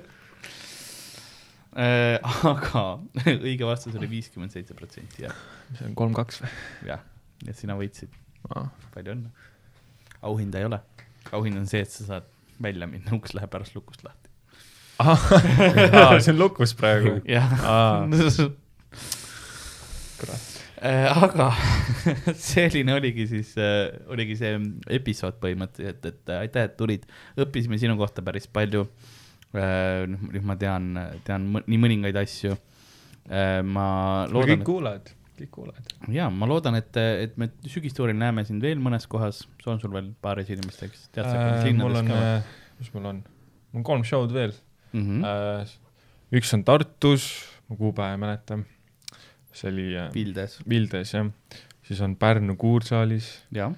Äh, 1.73 2.19
aga 2.44 2.81
õige 3.24 3.64
vastus 3.64 3.94
oli 3.97 4.05
viiskümmend 4.10 4.52
seitse 4.52 4.74
protsenti, 4.77 5.23
jah, 5.24 5.32
see 5.78 5.86
on 5.89 5.94
kolm-kaks 5.97 6.43
või? 6.43 6.51
jah, 6.90 7.01
nii 7.40 7.48
et 7.55 7.56
sina 7.56 7.73
võitsid, 7.78 8.10
palju 8.93 9.14
õnne. 9.14 9.31
Auhinda 10.22 10.60
ei 10.62 10.68
ole, 10.68 10.80
auhind 11.32 11.58
on 11.60 11.68
see, 11.70 11.82
et 11.84 11.90
sa 11.92 12.08
saad 12.08 12.28
välja 12.62 12.88
minna, 12.90 13.14
uks 13.16 13.34
läheb 13.36 13.50
pärast 13.52 13.76
lukust 13.78 14.04
lahti. 14.06 14.30
aa, 15.02 16.18
see 16.20 16.32
on 16.34 16.38
lukus 16.38 16.74
praegu. 16.78 17.16
jah 17.26 17.54
kurat. 20.20 20.48
aga 20.82 21.48
selline 22.50 22.94
oligi 22.94 23.26
siis, 23.30 23.54
oligi 24.12 24.36
see 24.38 24.58
episood 24.98 25.40
põhimõtteliselt, 25.42 26.06
et 26.10 26.32
äh, 26.32 26.44
aitäh, 26.46 26.68
et 26.68 26.76
tulid, 26.78 27.06
õppisime 27.40 27.78
sinu 27.82 27.96
kohta 28.00 28.24
päris 28.26 28.48
palju. 28.50 28.86
noh, 29.52 30.28
nüüd 30.32 30.46
ma 30.48 30.56
tean, 30.56 30.94
tean 31.26 31.50
nii 31.52 31.80
mõningaid 31.80 32.16
asju. 32.16 32.54
ma 33.68 33.88
kõik 34.24 34.32
loodan, 34.34 34.62
kuulajad, 34.64 35.10
kõik 35.43 35.52
kuulajad. 35.59 35.93
ja 36.14 36.28
ma 36.32 36.48
loodan, 36.51 36.77
et, 36.78 36.97
et 36.97 37.36
me 37.40 37.51
sügistuuril 37.69 38.19
näeme 38.19 38.44
sind 38.48 38.64
veel 38.64 38.81
mõnes 38.82 39.06
kohas, 39.10 39.44
on 39.66 39.81
sul 39.82 39.93
veel 39.94 40.12
paaris 40.24 40.51
inimesteks, 40.55 41.09
tead 41.14 41.28
sa 41.28 41.36
Äh, 41.36 41.69
äh, 41.69 41.78
mul 41.78 42.01
on 42.01 42.12
või?, 42.12 42.35
mis 42.81 42.93
mul 42.94 43.09
on, 43.12 43.23
mul 43.73 43.82
on 43.82 43.86
kolm 43.86 44.06
show'd 44.06 44.35
veel 44.35 44.55
mm? 44.93 45.02
-hmm. 45.02 45.24
äh,. 45.28 45.77
üks 46.40 46.52
on 46.56 46.64
Tartus, 46.69 47.28
ma 47.69 47.78
kuupäeva 47.78 48.16
ei 48.16 48.23
mäleta. 48.23 48.59
see 49.52 49.69
oli 49.69 49.89
äh, 49.97 50.12
Vildes, 50.14 50.60
Vildes 50.69 51.14
jah, 51.14 51.32
siis 51.85 52.01
on 52.01 52.16
Pärnu 52.16 52.56
Kuursaalis 52.56 53.32
ja 53.52 53.73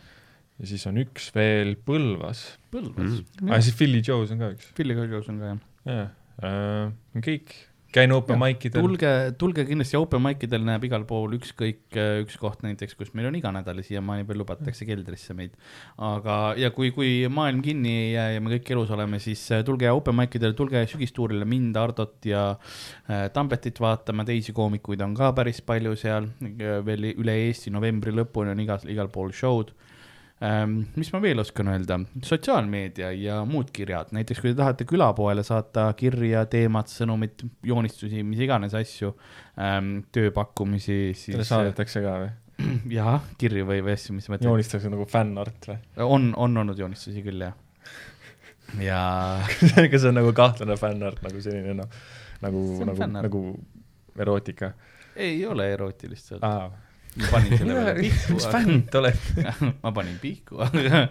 siis 0.63 0.87
on 0.87 1.01
üks 1.03 1.33
veel 1.35 1.75
Põlvas. 1.77 2.45
Põlvas 2.71 3.23
Mm. 3.43 3.51
aa, 3.51 3.61
siis 3.61 3.75
Philly 3.75 4.03
Joe's 4.07 4.31
on 4.31 4.39
ka 4.39 4.53
üks. 4.55 4.69
Filli 4.77 4.95
Kõlgus 4.95 5.29
on 5.33 5.41
ka 5.43 5.55
jah. 5.55 5.65
jaa 5.85 6.05
äh,, 6.43 6.93
kõik, 7.23 7.55
käin 7.95 8.13
open 8.15 8.39
mic 8.41 8.65
idel. 8.67 8.83
tulge, 8.83 9.11
tulge 9.39 9.65
kindlasti 9.69 9.99
open 9.99 10.23
mic 10.25 10.43
idel 10.47 10.65
näeb 10.67 10.85
igal 10.89 11.05
pool 11.09 11.37
ükskõik 11.37 11.99
üks 12.25 12.39
koht 12.41 12.65
näiteks, 12.67 12.97
kus 12.99 13.13
meil 13.15 13.29
on 13.31 13.39
iga 13.39 13.53
nädal 13.55 13.79
ja 13.81 13.87
siiamaani 13.87 14.27
veel 14.29 14.41
lubatakse 14.43 14.87
keldrisse 14.89 15.37
meid. 15.37 15.55
aga, 16.03 16.39
ja 16.61 16.73
kui, 16.75 16.91
kui 16.97 17.13
maailm 17.31 17.63
kinni 17.65 17.95
ei 18.01 18.11
jää 18.17 18.29
ja 18.37 18.43
me 18.45 18.55
kõik 18.57 18.75
elus 18.75 18.93
oleme, 18.95 19.21
siis 19.23 19.45
äh, 19.55 19.65
tulge 19.67 19.91
open 19.91 20.19
mic 20.19 20.35
idele, 20.39 20.57
tulge 20.59 20.85
sügistuurile 20.91 21.47
mind, 21.49 21.79
Hardot 21.79 22.29
ja 22.29 22.45
äh, 22.55 23.29
Tambetit 23.35 23.81
vaatama, 23.83 24.27
teisi 24.27 24.55
koomikuid 24.57 25.03
on 25.05 25.15
ka 25.19 25.31
päris 25.37 25.63
palju 25.65 25.95
seal, 26.01 26.29
veel 26.87 27.11
üle 27.15 27.39
Eesti 27.47 27.73
novembri 27.75 28.15
lõpuni 28.15 28.55
on 28.55 28.63
igas, 28.65 28.87
igal 28.91 29.11
pool 29.13 29.35
show'd. 29.35 29.75
Mis 30.97 31.11
ma 31.15 31.21
veel 31.23 31.41
oskan 31.41 31.71
öelda, 31.73 31.99
sotsiaalmeedia 32.27 33.11
ja 33.17 33.41
muud 33.49 33.71
kirjad, 33.75 34.11
näiteks 34.17 34.43
kui 34.43 34.53
te 34.53 34.59
tahate 34.59 34.87
külapoele 34.89 35.45
saata 35.47 35.87
kirja, 35.99 36.45
teemat, 36.51 36.91
sõnumit, 36.93 37.45
joonistusi, 37.65 38.25
mis 38.27 38.43
iganes 38.45 38.75
asju 38.77 39.13
ähm,, 39.57 39.97
tööpakkumisi, 40.15 40.99
Teile 41.15 41.45
siis 41.47 41.53
saadetakse 41.53 42.03
ka 42.05 42.17
või? 42.25 42.33
jah, 42.99 43.25
kirju 43.41 43.67
või, 43.71 43.81
või 43.87 43.95
asju, 43.97 44.17
mis 44.17 44.29
sa 44.29 44.35
mõtled. 44.35 44.51
joonistatakse 44.51 44.93
nagu 44.93 45.07
fännart 45.11 45.71
või? 45.71 45.79
on, 46.05 46.33
on 46.37 46.63
olnud 46.65 46.83
joonistusi 46.83 47.25
küll 47.25 47.47
jah. 47.47 47.57
ja 48.83 49.01
kas 49.91 50.01
see 50.01 50.11
on 50.11 50.19
nagu 50.21 50.35
kahtlane 50.37 50.77
fännart 50.81 51.23
nagu 51.25 51.43
selline 51.45 51.79
noh, 51.81 52.01
nagu 52.45 52.67
nagu, 52.91 53.11
nagu 53.17 53.45
erootika 54.21 54.75
ei 55.17 55.47
ole 55.47 55.73
erootilist 55.73 56.35
seal. 56.35 56.43
ah.? 56.43 56.84
Ma 57.15 57.29
panin 57.31 57.59
selle 57.59 57.75
peale 57.75 57.95
pihku 58.01 58.35
mis. 58.35 58.47
fänn 58.51 58.83
te 58.91 58.99
olete? 58.99 59.53
ma 59.85 59.93
panin 59.95 60.19
pihku, 60.23 60.55
aga, 60.65 61.09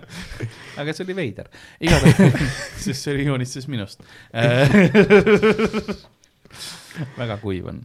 aga 0.82 0.90
see 0.96 1.06
oli 1.08 1.16
veider. 1.18 1.48
igatahes, 1.86 2.52
sest 2.84 3.00
see 3.00 3.14
oli 3.16 3.24
joonistus 3.30 3.66
minust. 3.72 4.00
väga 7.22 7.36
kuiv 7.42 7.64
on, 7.72 7.78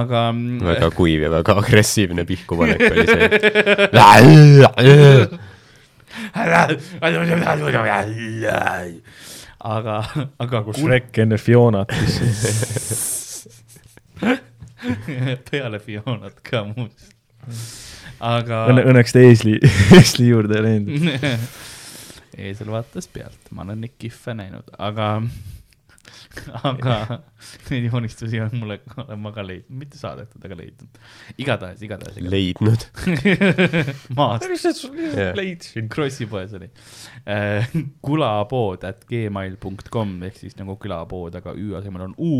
aga. 0.00 0.20
väga 0.64 0.88
kuiv 0.96 1.20
ja 1.26 1.30
väga 1.34 1.52
agressiivne 1.64 2.22
pihkupanek 2.28 2.80
oli 2.90 3.04
see. 3.10 3.24
aga, 9.64 9.94
aga 10.38 10.52
nagu 10.60 10.70
Shrek 10.76 11.12
enne 11.24 11.38
Fionat, 11.42 11.90
peale 15.50 15.78
Fionat 15.82 16.36
ka 16.46 16.58
muuseas. 16.70 17.13
aga. 18.34 18.64
õnne, 18.72 18.86
õnneks 18.92 19.14
ta 19.14 19.22
eesli, 19.24 19.58
eesli 19.98 20.28
juurde 20.30 20.60
ei 20.60 20.66
läinud. 20.68 21.30
eesel 22.48 22.70
vaatas 22.74 23.08
pealt, 23.10 23.40
ma 23.54 23.66
olen 23.66 23.84
neid 23.84 23.94
kihve 24.00 24.36
näinud, 24.38 24.72
aga, 24.78 25.16
aga 26.70 26.96
neid 27.70 27.86
joonistusi 27.88 28.40
on 28.42 28.52
mulle, 28.60 28.78
olen 29.00 29.20
ma 29.22 29.32
ka 29.34 29.44
leidnud, 29.46 29.76
mitte 29.82 29.98
saadetud, 30.00 30.42
aga 30.46 30.58
leidnud. 30.58 31.00
igatahes, 31.40 31.82
igatahes, 31.86 32.18
leidnud. 32.20 32.86
maast, 34.18 34.48
sul 34.74 34.98
Jah. 34.98 35.34
leidsin? 35.38 35.88
Krossi 35.92 36.28
poes 36.30 36.54
oli 36.56 36.70
äh,. 37.30 37.68
kulapood 38.04 38.84
at 38.88 39.04
gmail.com 39.10 40.16
ehk 40.28 40.40
siis 40.42 40.58
nagu 40.60 40.76
külapood, 40.80 41.38
aga 41.40 41.54
Ü 41.54 41.76
asemel 41.80 42.08
on 42.08 42.18
U 42.18 42.32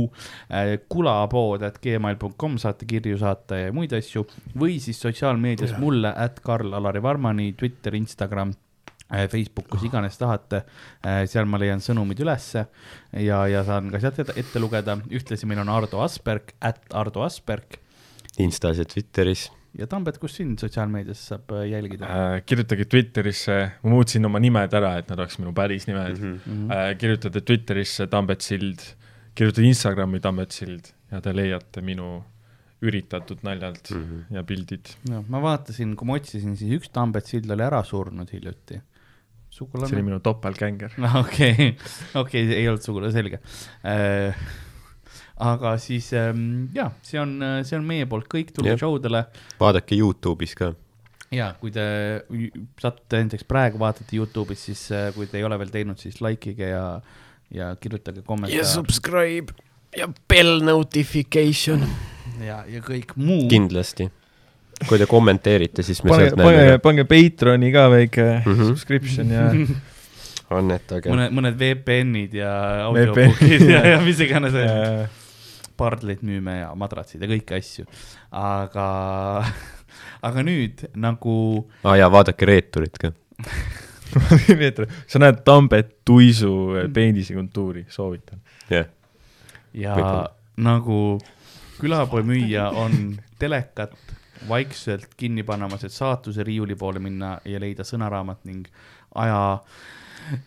äh,. 0.49 0.77
kulapood 0.89 1.65
at 1.67 1.81
gmail.com 1.85 2.59
saate 2.63 2.89
kirju 2.91 3.19
saata 3.23 3.65
ja 3.65 3.73
muid 3.75 3.95
asju 3.97 4.27
või 4.59 4.79
siis 4.83 5.01
sotsiaalmeedias 5.03 5.77
mulle 5.81 6.13
at 6.15 6.41
Karl-Alari 6.45 7.03
Varmani, 7.05 7.53
Twitter, 7.59 7.97
Instagram 7.99 8.55
Facebook, 9.31 9.69
kus 9.69 9.85
iganes 9.85 10.17
tahate, 10.19 10.63
seal 11.29 11.45
ma 11.47 11.59
leian 11.61 11.83
sõnumid 11.85 12.19
ülesse 12.25 12.65
ja, 13.21 13.45
ja 13.47 13.61
saan 13.63 13.91
ka 13.93 14.01
sealt 14.01 14.33
ette- 14.33 14.63
lugeda, 14.63 14.97
ühtlasi 15.13 15.47
meil 15.47 15.61
on 15.61 15.69
Ardo 15.69 16.01
Asperg, 16.03 16.55
at 16.65 16.81
Ardo 16.97 17.23
Asperg 17.23 17.79
Instas 18.39 18.79
ja 18.79 18.85
Twitteris. 18.85 19.51
ja 19.79 19.87
Tambet, 19.91 20.19
kus 20.23 20.37
sind 20.39 20.59
sotsiaalmeedias 20.63 21.23
saab 21.31 21.53
äh, 21.55 21.69
jälgida? 21.71 22.07
äh,. 22.07 22.43
kirjutage 22.47 22.87
Twitterisse, 22.91 23.59
ma 23.83 23.95
muutsin 23.95 24.27
oma 24.27 24.41
nimed 24.43 24.75
ära, 24.75 24.97
et 24.99 25.11
nad 25.11 25.23
oleks 25.23 25.39
minu 25.39 25.55
päris 25.55 25.87
nimed 25.91 26.19
mm. 26.19 26.37
-hmm. 26.45 26.75
äh, 26.75 26.93
kirjutage 26.99 27.41
Twitterisse 27.41 28.07
Tambet 28.11 28.43
Sild, 28.43 28.83
kirjutage 29.35 29.67
Instagrami 29.67 30.21
Tambet 30.21 30.53
Sild 30.53 30.91
ja 31.11 31.21
te 31.21 31.35
leiate 31.35 31.83
minu 31.83 32.25
üritatud 32.83 33.43
naljalt 33.43 33.91
mm. 33.91 34.03
-hmm. 34.03 34.35
ja 34.35 34.43
pildid. 34.43 34.95
no 35.11 35.25
ma 35.29 35.43
vaatasin, 35.43 35.97
kui 35.97 36.07
ma 36.07 36.19
otsisin, 36.19 36.57
siis 36.57 36.81
üks 36.81 36.91
Tambet 36.91 37.27
Sild 37.27 37.51
oli 37.51 37.63
ära 37.63 37.83
surnud 37.85 38.31
hiljuti. 38.33 38.81
See 39.55 39.65
oli 39.65 39.71
sugulane? 39.71 40.05
minu 40.11 40.21
topeltgänger. 40.25 40.95
okei, 41.23 41.73
okei, 42.21 42.47
ei 42.59 42.69
olnud 42.71 42.85
sugulane, 42.85 43.13
selge. 43.15 43.41
aga 45.35 45.75
siis 45.83 46.13
ähm, 46.19 46.71
ja 46.75 46.91
see 47.03 47.21
on, 47.21 47.37
see 47.67 47.79
on 47.79 47.87
meie 47.87 48.07
poolt 48.11 48.29
kõik, 48.31 48.55
tulge 48.55 48.77
show 48.81 48.97
dele 49.03 49.25
vaadake 49.61 49.99
Youtube'is 49.99 50.55
ka. 50.59 50.73
ja 51.35 51.53
kui 51.61 51.75
te 51.75 51.85
satute 52.83 53.23
näiteks 53.25 53.47
praegu 53.51 53.83
vaatate 53.83 54.19
Youtube'is, 54.19 54.67
siis 54.71 54.87
äh, 54.95 55.11
kui 55.17 55.31
te 55.31 55.41
ei 55.41 55.47
ole 55.47 55.59
veel 55.63 55.75
teinud, 55.75 55.99
siis 56.03 56.21
likeige 56.25 56.71
ja, 56.71 56.87
ja 57.55 57.75
kirjutage 57.81 58.27
kommentaare 58.27 58.67
subscribe 58.75 59.55
ja 59.97 60.09
bell 60.29 60.63
notification. 60.65 61.87
ja, 62.43 62.63
ja 62.67 62.83
kõik 62.85 63.15
muu. 63.17 63.47
kindlasti. 63.51 64.11
Kui 64.89 65.01
te 65.01 65.09
kommenteerite, 65.11 65.83
siis 65.87 66.03
me 66.05 66.13
pange, 66.13 66.29
sealt 66.29 66.41
näeme 66.41 66.79
pange, 66.79 66.79
pange 66.85 67.05
Patroni 67.09 67.73
ka 67.75 67.89
väike 67.93 68.25
mm. 68.45 68.55
-hmm. 68.55 68.71
subscription 68.71 69.31
ja 69.31 69.51
annetage. 70.59 71.11
mõned, 71.11 71.35
mõned 71.35 71.59
VPN-id 71.61 72.35
ja 72.39 72.55
audiobookid 72.89 73.69
ja, 73.69 73.85
ja 73.95 74.01
mis 74.05 74.21
iganes 74.21 74.57
ja 74.59 75.07
pardleid 75.77 76.23
müüme 76.23 76.59
ja 76.61 76.73
madratsid 76.79 77.23
ja 77.23 77.31
kõiki 77.31 77.59
asju. 77.59 77.87
aga, 78.31 78.89
aga 80.29 80.45
nüüd 80.47 80.87
nagu 80.95 81.37
aa 81.83 81.95
ah, 81.95 81.99
jaa, 81.99 82.11
vaadake 82.13 82.49
Reeturit 82.49 82.99
ka. 83.01 83.13
Peeter, 84.47 84.87
sa 85.11 85.19
näed 85.19 85.41
Tambet 85.47 85.97
tuisu 86.07 86.53
eh, 86.79 86.91
peenise 86.95 87.35
kontuuri, 87.35 87.87
soovitan. 87.91 88.39
jah, 88.71 88.87
ja 89.75 89.97
Võib-olla. 89.97 90.29
nagu 90.63 90.99
külapoe 91.81 92.23
müüja 92.23 92.69
on 92.71 93.17
telekat 93.43 93.97
vaikselt 94.49 95.15
kinni 95.17 95.43
panemas, 95.43 95.85
et 95.85 95.93
saatuse 95.93 96.45
riiuli 96.45 96.77
poole 96.77 97.03
minna 97.03 97.39
ja 97.45 97.61
leida 97.61 97.85
sõnaraamat 97.87 98.45
ning 98.49 98.67
aja 99.21 99.41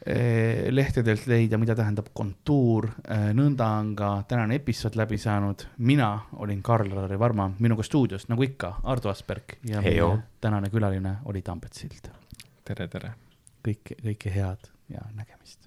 eh, 0.06 0.68
lehtedelt 0.74 1.28
leida, 1.28 1.58
mida 1.58 1.76
tähendab 1.76 2.12
kontuur. 2.14 2.90
nõnda 3.38 3.70
on 3.80 3.94
ka 3.96 4.12
tänane 4.28 4.60
episood 4.62 4.96
läbi 4.96 5.18
saanud. 5.18 5.68
mina 5.78 6.12
olin 6.38 6.64
Karl-Lari 6.64 7.20
Varma, 7.20 7.52
minuga 7.60 7.84
stuudios 7.84 8.28
nagu 8.30 8.44
ikka 8.44 8.76
Ardo 8.84 9.10
Asperg 9.10 9.58
ja 9.64 9.82
meie 9.82 10.18
tänane 10.42 10.70
külaline 10.70 11.18
oli 11.26 11.42
Tambet 11.42 11.74
Sild. 11.74 12.12
tere, 12.64 12.88
tere. 12.88 13.14
kõike, 13.64 14.02
kõike 14.04 14.34
head 14.34 14.72
ja 14.90 15.02
nägemist, 15.16 15.67